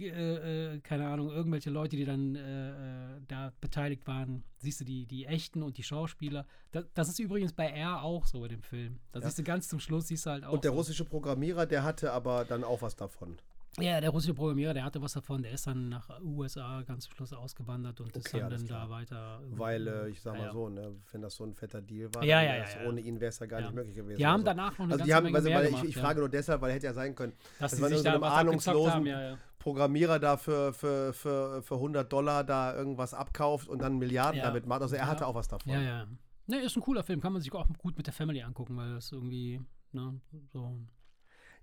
äh, 0.00 0.74
äh, 0.74 0.80
keine 0.80 1.06
Ahnung, 1.08 1.30
irgendwelche 1.30 1.70
Leute, 1.70 1.96
die 1.96 2.04
dann 2.04 2.34
äh, 2.34 3.16
äh, 3.16 3.20
da 3.28 3.52
beteiligt 3.60 4.06
waren. 4.06 4.42
Siehst 4.58 4.80
du 4.80 4.84
die, 4.84 5.06
die 5.06 5.26
echten 5.26 5.62
und 5.62 5.78
die 5.78 5.82
Schauspieler. 5.84 6.46
Das, 6.72 6.84
das 6.94 7.08
ist 7.10 7.18
übrigens 7.20 7.52
bei 7.52 7.68
R 7.68 8.02
auch 8.02 8.26
so 8.26 8.40
bei 8.40 8.48
dem 8.48 8.62
Film. 8.62 8.98
Da 9.12 9.20
Ja. 9.20 9.26
siehst 9.26 9.38
du 9.38 9.44
ganz 9.44 9.68
zum 9.68 9.78
Schluss, 9.80 10.08
siehst 10.08 10.26
du 10.26 10.30
halt 10.30 10.44
auch. 10.44 10.52
Und 10.52 10.64
der 10.64 10.72
so. 10.72 10.78
russische 10.78 11.04
Programmierer, 11.04 11.66
der 11.66 11.84
hatte 11.84 12.12
aber 12.12 12.44
dann 12.44 12.64
auch 12.64 12.82
was 12.82 12.96
davon. 12.96 13.36
Ja, 13.80 14.00
der 14.00 14.10
russische 14.10 14.34
Programmierer, 14.34 14.72
der 14.74 14.84
hatte 14.84 15.02
was 15.02 15.14
davon. 15.14 15.42
Der 15.42 15.50
ist 15.52 15.66
dann 15.66 15.88
nach 15.88 16.08
USA 16.22 16.82
ganz 16.82 17.04
zum 17.04 17.14
Schluss 17.14 17.32
ausgewandert 17.32 18.00
und 18.00 18.16
ist 18.16 18.28
Okay, 18.28 18.38
dann, 18.38 18.46
alles 18.52 18.64
dann 18.64 18.80
da 18.82 18.90
weiter. 18.90 19.40
Weil, 19.50 19.86
äh, 19.88 20.08
ich 20.10 20.20
sag 20.22 20.36
mal 20.36 20.46
ja. 20.46 20.52
so, 20.52 20.68
ne, 20.68 20.94
wenn 21.10 21.22
das 21.22 21.34
so 21.34 21.44
ein 21.44 21.54
fetter 21.54 21.82
Deal 21.82 22.08
war, 22.14 22.22
Ja, 22.24 22.40
ja, 22.42 22.56
ja. 22.56 22.64
ohne 22.86 23.00
ihn 23.00 23.18
wäre 23.20 23.30
es 23.30 23.38
ja 23.40 23.46
gar 23.46 23.60
nicht 23.60 23.74
möglich 23.74 23.96
gewesen. 23.96 24.18
Die 24.18 24.26
haben 24.26 24.34
Also- 24.40 24.44
danach 24.46 24.72
noch 24.78 24.84
eine 24.84 24.92
Also 24.92 25.04
die 25.04 25.14
haben, 25.14 25.34
also, 25.34 25.50
weil 25.50 25.66
gemacht. 25.66 25.82
ich, 25.84 25.90
ich 25.90 25.96
frage 25.96 26.20
nur 26.20 26.28
deshalb, 26.28 26.60
weil 26.60 26.72
hätte 26.72 26.86
ja 26.86 26.94
sein 26.94 27.14
können, 27.14 27.32
dass 27.58 27.72
das 27.72 27.76
sie 27.78 27.82
war 27.82 27.88
sich 27.88 27.98
so 27.98 28.08
einem 28.08 28.22
ahnungslosen- 28.22 28.90
haben. 29.14 29.38
Programmierer 29.58 30.18
da 30.18 30.36
für, 30.36 30.74
für, 30.74 31.12
für, 31.14 31.62
für 31.62 31.74
100 31.76 32.12
Dollar 32.12 32.44
da 32.44 32.76
irgendwas 32.76 33.14
abkauft 33.14 33.66
und 33.68 33.80
dann 33.80 33.98
Milliarden 33.98 34.42
damit 34.42 34.66
macht. 34.66 34.82
Also 34.82 34.94
er 34.94 35.06
hatte 35.06 35.26
auch 35.26 35.34
was 35.34 35.48
davon. 35.48 35.72
Ja, 35.72 35.80
ja. 35.80 36.06
Ne, 36.46 36.58
ist 36.58 36.76
ein 36.76 36.82
cooler 36.82 37.02
Film, 37.02 37.22
kann 37.22 37.32
man 37.32 37.40
sich 37.40 37.50
auch 37.54 37.66
gut 37.78 37.96
mit 37.96 38.06
der 38.06 38.12
Family 38.12 38.42
angucken, 38.42 38.76
weil 38.76 38.92
das 38.94 39.10
irgendwie, 39.10 39.62
ne, 39.92 40.20
so. 40.52 40.76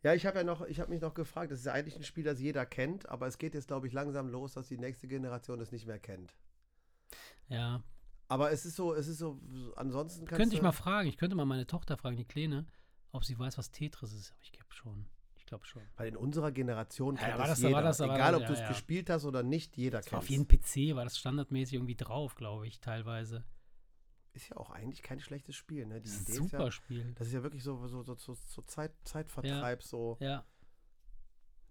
Ja, 0.03 0.13
ich 0.15 0.25
habe 0.25 0.39
ja 0.39 0.43
noch, 0.43 0.61
ich 0.65 0.79
habe 0.79 0.89
mich 0.91 1.01
noch 1.01 1.13
gefragt, 1.13 1.51
das 1.51 1.59
ist 1.59 1.65
ja 1.65 1.73
eigentlich 1.73 1.95
ein 1.95 2.03
Spiel, 2.03 2.23
das 2.23 2.39
jeder 2.39 2.65
kennt, 2.65 3.07
aber 3.09 3.27
es 3.27 3.37
geht 3.37 3.53
jetzt, 3.53 3.67
glaube 3.67 3.85
ich, 3.87 3.93
langsam 3.93 4.29
los, 4.29 4.53
dass 4.53 4.67
die 4.67 4.77
nächste 4.77 5.07
Generation 5.07 5.59
es 5.61 5.71
nicht 5.71 5.85
mehr 5.85 5.99
kennt. 5.99 6.33
Ja. 7.49 7.83
Aber 8.27 8.51
es 8.51 8.65
ist 8.65 8.75
so, 8.77 8.93
es 8.93 9.07
ist 9.07 9.17
so, 9.19 9.39
ansonsten 9.75 10.25
kannst 10.25 10.39
Könnte 10.39 10.55
ich 10.55 10.61
mal 10.61 10.71
fragen, 10.71 11.07
ich 11.09 11.17
könnte 11.17 11.35
mal 11.35 11.45
meine 11.45 11.67
Tochter 11.67 11.97
fragen, 11.97 12.15
die 12.17 12.25
Kleine, 12.25 12.65
ob 13.11 13.25
sie 13.25 13.37
weiß, 13.37 13.57
was 13.57 13.71
Tetris 13.71 14.13
ist. 14.13 14.31
Aber 14.31 14.41
ich 14.41 14.51
glaube 14.51 14.73
schon. 14.73 15.05
Ich 15.37 15.45
glaube 15.45 15.65
schon. 15.65 15.81
weil 15.97 16.07
in 16.07 16.15
unserer 16.15 16.51
Generation 16.53 17.15
Ja, 17.17 17.23
kennt 17.23 17.37
war 17.39 17.47
das 17.47 17.49
das- 17.49 17.61
da 17.61 17.67
jeder. 17.67 17.75
war 17.75 17.83
das- 17.83 17.97
da 17.97 18.05
Egal, 18.05 18.35
ob 18.35 18.45
du 18.47 18.53
es 18.53 18.59
ja, 18.59 18.65
ja. 18.65 18.71
gespielt 18.71 19.09
hast 19.09 19.25
oder 19.25 19.43
nicht, 19.43 19.75
jeder 19.75 19.97
Das 19.99 20.09
war 20.13 20.19
auf 20.19 20.27
kennt 20.27 20.49
jedem 20.51 20.61
PC, 20.93 20.95
war 20.95 21.03
das 21.03 21.17
standardmäßig 21.17 21.73
irgendwie 21.73 21.95
drauf, 21.95 22.35
glaube 22.35 22.67
ich, 22.67 22.79
teilweise. 22.79 23.43
Ist 24.33 24.49
ja 24.49 24.57
auch 24.57 24.69
eigentlich 24.69 25.01
kein 25.03 25.19
schlechtes 25.19 25.55
Spiel, 25.55 25.85
ne? 25.85 25.99
Die 26.01 26.09
Das 26.09 26.21
ist 26.21 26.29
Idee 26.29 26.39
ein 26.39 26.45
ist 26.45 26.51
ja, 26.53 26.59
super 26.59 26.71
Spiel. 26.71 27.13
das 27.15 27.27
ist 27.27 27.33
ja 27.33 27.43
wirklich 27.43 27.63
so, 27.63 27.85
so, 27.87 28.01
so, 28.03 28.15
so, 28.15 28.33
so 28.33 28.61
Zeit, 28.63 28.93
Zeitvertreib, 29.03 29.83
so 29.83 30.17
Ja, 30.21 30.45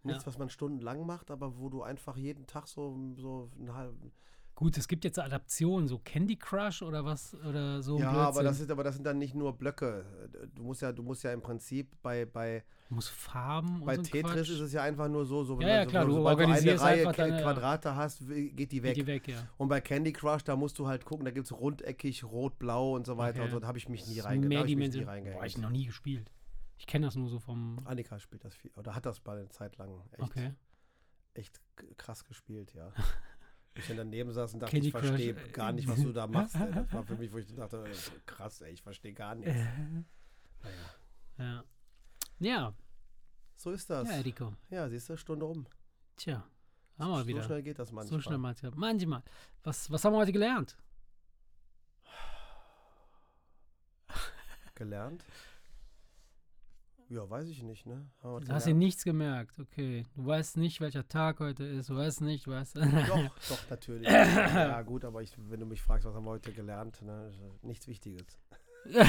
nichts, 0.03 0.23
ja. 0.23 0.27
was 0.27 0.39
man 0.39 0.51
stundenlang 0.51 1.07
macht, 1.07 1.31
aber 1.31 1.59
wo 1.59 1.69
du 1.71 1.83
einfach 1.83 2.17
jeden 2.17 2.47
Tag 2.47 2.67
so, 2.69 3.15
so 3.17 3.51
einen 3.59 3.73
halben, 3.75 4.13
Gut, 4.61 4.77
es 4.77 4.89
gibt 4.89 5.05
jetzt 5.05 5.19
Adaptionen, 5.19 5.89
so 5.89 5.99
Candy 5.99 6.37
Crush 6.37 6.83
oder 6.83 7.03
was 7.03 7.35
oder 7.35 7.81
so. 7.81 7.99
Ja, 7.99 8.11
aber 8.11 8.43
das, 8.43 8.61
ist, 8.61 8.71
aber 8.71 8.85
das 8.85 8.95
sind 8.95 9.05
dann 9.05 9.17
nicht 9.17 9.35
nur 9.35 9.57
Blöcke. 9.57 10.05
Du 10.55 10.63
musst 10.63 10.83
ja, 10.83 10.93
du 10.93 11.03
musst 11.03 11.23
ja 11.25 11.33
im 11.33 11.41
Prinzip 11.41 11.97
bei, 12.03 12.27
bei, 12.27 12.63
muss 12.91 13.09
Farben 13.09 13.81
bei 13.87 13.97
und 13.97 14.05
so 14.05 14.13
Tetris 14.13 14.33
Quatsch. 14.35 14.51
ist 14.51 14.61
es 14.61 14.73
ja 14.75 14.83
einfach 14.83 15.09
nur 15.09 15.25
so, 15.25 15.45
so 15.45 15.59
Ja, 15.63 15.69
ja, 15.69 15.85
so, 15.85 15.89
klar, 15.89 16.05
so, 16.05 16.11
du 16.11 16.27
eine 16.27 16.79
Reihe 16.79 17.11
deine- 17.11 17.41
Quadrate 17.41 17.97
hast, 17.97 18.19
geht 18.29 18.71
die 18.73 18.83
weg. 18.83 18.97
Geht 18.97 18.97
die 18.99 19.07
weg, 19.07 19.29
ja. 19.29 19.49
Und 19.57 19.69
bei 19.69 19.81
Candy 19.81 20.13
Crush, 20.13 20.45
da 20.45 20.57
musst 20.57 20.79
du 20.79 20.87
halt 20.87 21.07
gucken, 21.07 21.25
da 21.25 21.31
gibt 21.31 21.47
es 21.47 21.53
rundeckig, 21.59 22.23
rot, 22.25 22.59
blau 22.59 22.97
und 22.97 23.07
so 23.07 23.17
weiter. 23.17 23.39
Okay. 23.39 23.45
Und 23.47 23.51
so 23.53 23.61
da 23.61 23.67
habe 23.67 23.79
ich 23.79 23.89
mich 23.89 24.03
nie 24.09 24.17
Das 24.17 24.19
ist 24.19 24.25
reinge 24.27 24.43
da 24.43 24.49
mehr 24.51 24.59
hab 24.59 24.67
ich 24.67 24.77
mich 24.77 24.89
nie 24.89 24.93
Dimension. 24.93 25.07
Boah, 25.07 25.15
ich 25.15 25.27
reingehängt. 25.39 25.59
noch 25.63 25.71
nie 25.71 25.87
gespielt. 25.87 26.31
Ich 26.77 26.87
kenne 26.87 27.07
das 27.07 27.17
nur 27.17 27.31
so 27.31 27.39
vom. 27.39 27.81
Annika 27.87 28.19
spielt 28.19 28.45
das 28.45 28.55
viel, 28.55 28.71
oder 28.77 28.95
hat 28.95 29.07
das 29.07 29.25
mal 29.25 29.39
eine 29.39 29.49
Zeit 29.49 29.79
lang 29.79 30.03
echt, 30.13 30.23
Okay. 30.23 30.53
echt 31.33 31.59
krass 31.97 32.27
gespielt, 32.27 32.75
ja. 32.75 32.93
Ich 33.75 33.87
dann 33.87 33.97
daneben 33.99 34.33
saß 34.33 34.55
und 34.55 34.61
dachte, 34.61 34.73
Candy 34.73 34.89
ich 34.89 34.93
verstehe 34.93 35.33
äh, 35.33 35.49
gar 35.53 35.73
nicht, 35.73 35.89
was 35.89 36.03
du 36.03 36.12
da 36.12 36.27
machst. 36.27 36.55
ey. 36.57 36.73
Das 36.73 36.93
war 36.93 37.05
für 37.05 37.16
mich, 37.16 37.33
wo 37.33 37.39
ich 37.39 37.55
dachte, 37.55 37.85
äh, 37.85 37.95
krass, 38.27 38.61
ey, 38.62 38.73
ich 38.73 38.83
verstehe 38.83 39.12
gar 39.12 39.35
nichts. 39.35 39.55
Naja, 40.62 40.75
Ja. 41.39 41.64
Ja, 42.41 42.75
so 43.57 43.71
ist 43.71 43.89
das. 43.91 44.09
ja, 44.09 44.14
Eriko. 44.16 44.55
Ja, 44.71 44.89
siehst 44.89 45.09
du, 45.09 45.16
Stunde 45.16 45.45
rum. 45.45 45.66
Tja, 46.16 46.45
haben 46.99 47.11
wir 47.11 47.18
so 47.21 47.27
wieder. 47.27 47.43
schnell 47.43 47.62
geht 47.62 47.79
das 47.79 47.93
manchmal. 47.93 48.18
So 48.18 48.23
schnell 48.23 48.39
manchmal. 48.39 48.73
Manchmal. 48.75 49.23
Was, 49.62 49.91
was 49.91 50.05
haben 50.05 50.14
wir 50.14 50.18
heute 50.18 50.33
gelernt? 50.33 50.77
Gelernt? 54.75 55.25
Ja, 57.11 57.29
weiß 57.29 57.49
ich 57.49 57.63
nicht, 57.65 57.87
ne? 57.87 58.07
Haben 58.23 58.45
Du 58.45 58.53
hast 58.53 58.65
gelernt? 58.65 58.79
nichts 58.79 59.03
gemerkt. 59.03 59.59
Okay. 59.59 60.07
Du 60.15 60.27
weißt 60.27 60.57
nicht, 60.59 60.81
welcher 60.81 61.09
Tag 61.09 61.41
heute 61.41 61.65
ist. 61.65 61.91
Du 61.91 61.97
weißt 61.97 62.21
nicht, 62.21 62.47
du 62.47 62.53
weißt. 62.53 62.77
Doch, 62.77 62.83
doch, 63.49 63.71
natürlich. 63.71 64.09
ja, 64.09 64.81
gut, 64.83 65.05
aber 65.05 65.21
ich, 65.21 65.33
wenn 65.37 65.59
du 65.59 65.67
mich 65.67 65.83
fragst, 65.83 66.07
was 66.07 66.15
haben 66.15 66.25
wir 66.25 66.31
heute 66.31 66.53
gelernt, 66.53 67.03
ne? 67.03 67.33
Nichts 67.63 67.89
Wichtiges. 67.89 68.39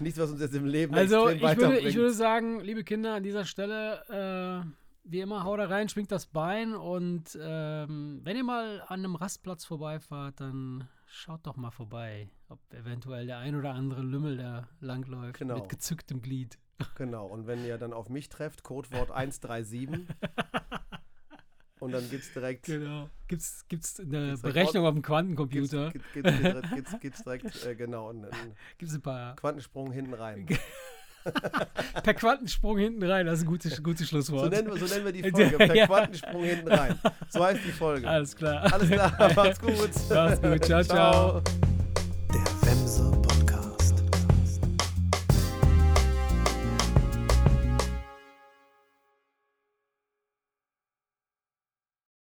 Nichts, 0.00 0.18
was 0.18 0.30
uns 0.30 0.40
jetzt 0.40 0.54
im 0.54 0.64
Leben 0.64 0.94
Also, 0.94 1.28
extrem 1.28 1.50
ich 1.50 1.56
würde, 1.58 1.78
ich 1.80 1.96
würde 1.96 2.12
sagen, 2.14 2.60
liebe 2.60 2.84
Kinder, 2.84 3.14
an 3.14 3.22
dieser 3.22 3.44
Stelle, 3.44 4.64
äh, 4.64 4.70
wie 5.04 5.20
immer, 5.20 5.44
hau 5.44 5.56
da 5.56 5.66
rein, 5.66 5.88
schwingt 5.88 6.12
das 6.12 6.26
Bein 6.26 6.74
und 6.74 7.36
ähm, 7.40 8.20
wenn 8.22 8.36
ihr 8.36 8.44
mal 8.44 8.80
an 8.86 9.00
einem 9.00 9.16
Rastplatz 9.16 9.64
vorbeifahrt, 9.64 10.40
dann 10.40 10.88
schaut 11.06 11.46
doch 11.46 11.56
mal 11.56 11.72
vorbei, 11.72 12.28
ob 12.48 12.58
eventuell 12.72 13.26
der 13.26 13.38
ein 13.38 13.54
oder 13.54 13.74
andere 13.74 14.02
Lümmel 14.02 14.36
da 14.36 14.68
langläuft 14.80 15.38
Genau. 15.38 15.56
mit 15.56 15.68
gezücktem 15.68 16.22
Glied. 16.22 16.58
Genau, 16.94 17.26
und 17.26 17.46
wenn 17.46 17.64
ihr 17.64 17.76
dann 17.78 17.92
auf 17.92 18.08
mich 18.08 18.28
trefft, 18.28 18.62
Codewort 18.62 19.10
137 19.10 19.88
und 21.80 21.92
dann 21.92 22.08
geht's 22.10 22.32
direkt, 22.32 22.66
Genau. 22.66 23.08
Gibt's, 23.26 23.64
gibt's 23.68 23.98
eine 24.00 24.28
Gibt's 24.28 24.42
Berechnung 24.42 24.86
auf 24.86 24.94
dem 24.94 25.02
Quantencomputer? 25.02 25.90
geht's, 25.92 27.00
geht's, 27.00 27.22
direkt, 27.24 27.64
äh, 27.66 27.74
genau, 27.74 28.10
einen, 28.10 28.24
einen 28.26 28.54
Gibt's 28.78 28.94
ein 28.94 29.02
paar. 29.02 29.36
Quantensprung 29.36 29.92
hinten 29.92 30.14
rein. 30.14 30.46
Per 32.04 32.14
Quantensprung 32.14 32.78
hinten 32.78 33.02
rein, 33.02 33.26
das 33.26 33.40
ist 33.40 33.44
ein 33.44 33.48
gutes, 33.48 33.82
gutes 33.82 34.00
So 34.06 34.06
Schlusswort. 34.06 34.50
nennen, 34.50 34.68
wir, 34.68 34.78
so 34.78 34.86
nennen 34.94 35.04
wir 35.04 35.12
die 35.12 35.30
Folge, 35.30 35.56
per 35.58 35.74
Ja. 35.76 35.86
Quantensprung 35.86 36.42
hinten 36.44 36.68
rein. 36.68 36.98
So 37.28 37.44
heißt 37.44 37.60
die 37.66 37.72
Folge. 37.72 38.08
Alles 38.08 38.34
klar. 38.34 38.72
Alles 38.72 38.88
klar, 38.88 39.34
macht's 39.34 39.60
gut. 39.60 39.74
Macht's 40.10 40.40
gut. 40.40 40.64
Ciao, 40.64 40.82
ciao. 40.82 41.42
ciao. 41.42 41.67
is. 42.88 43.17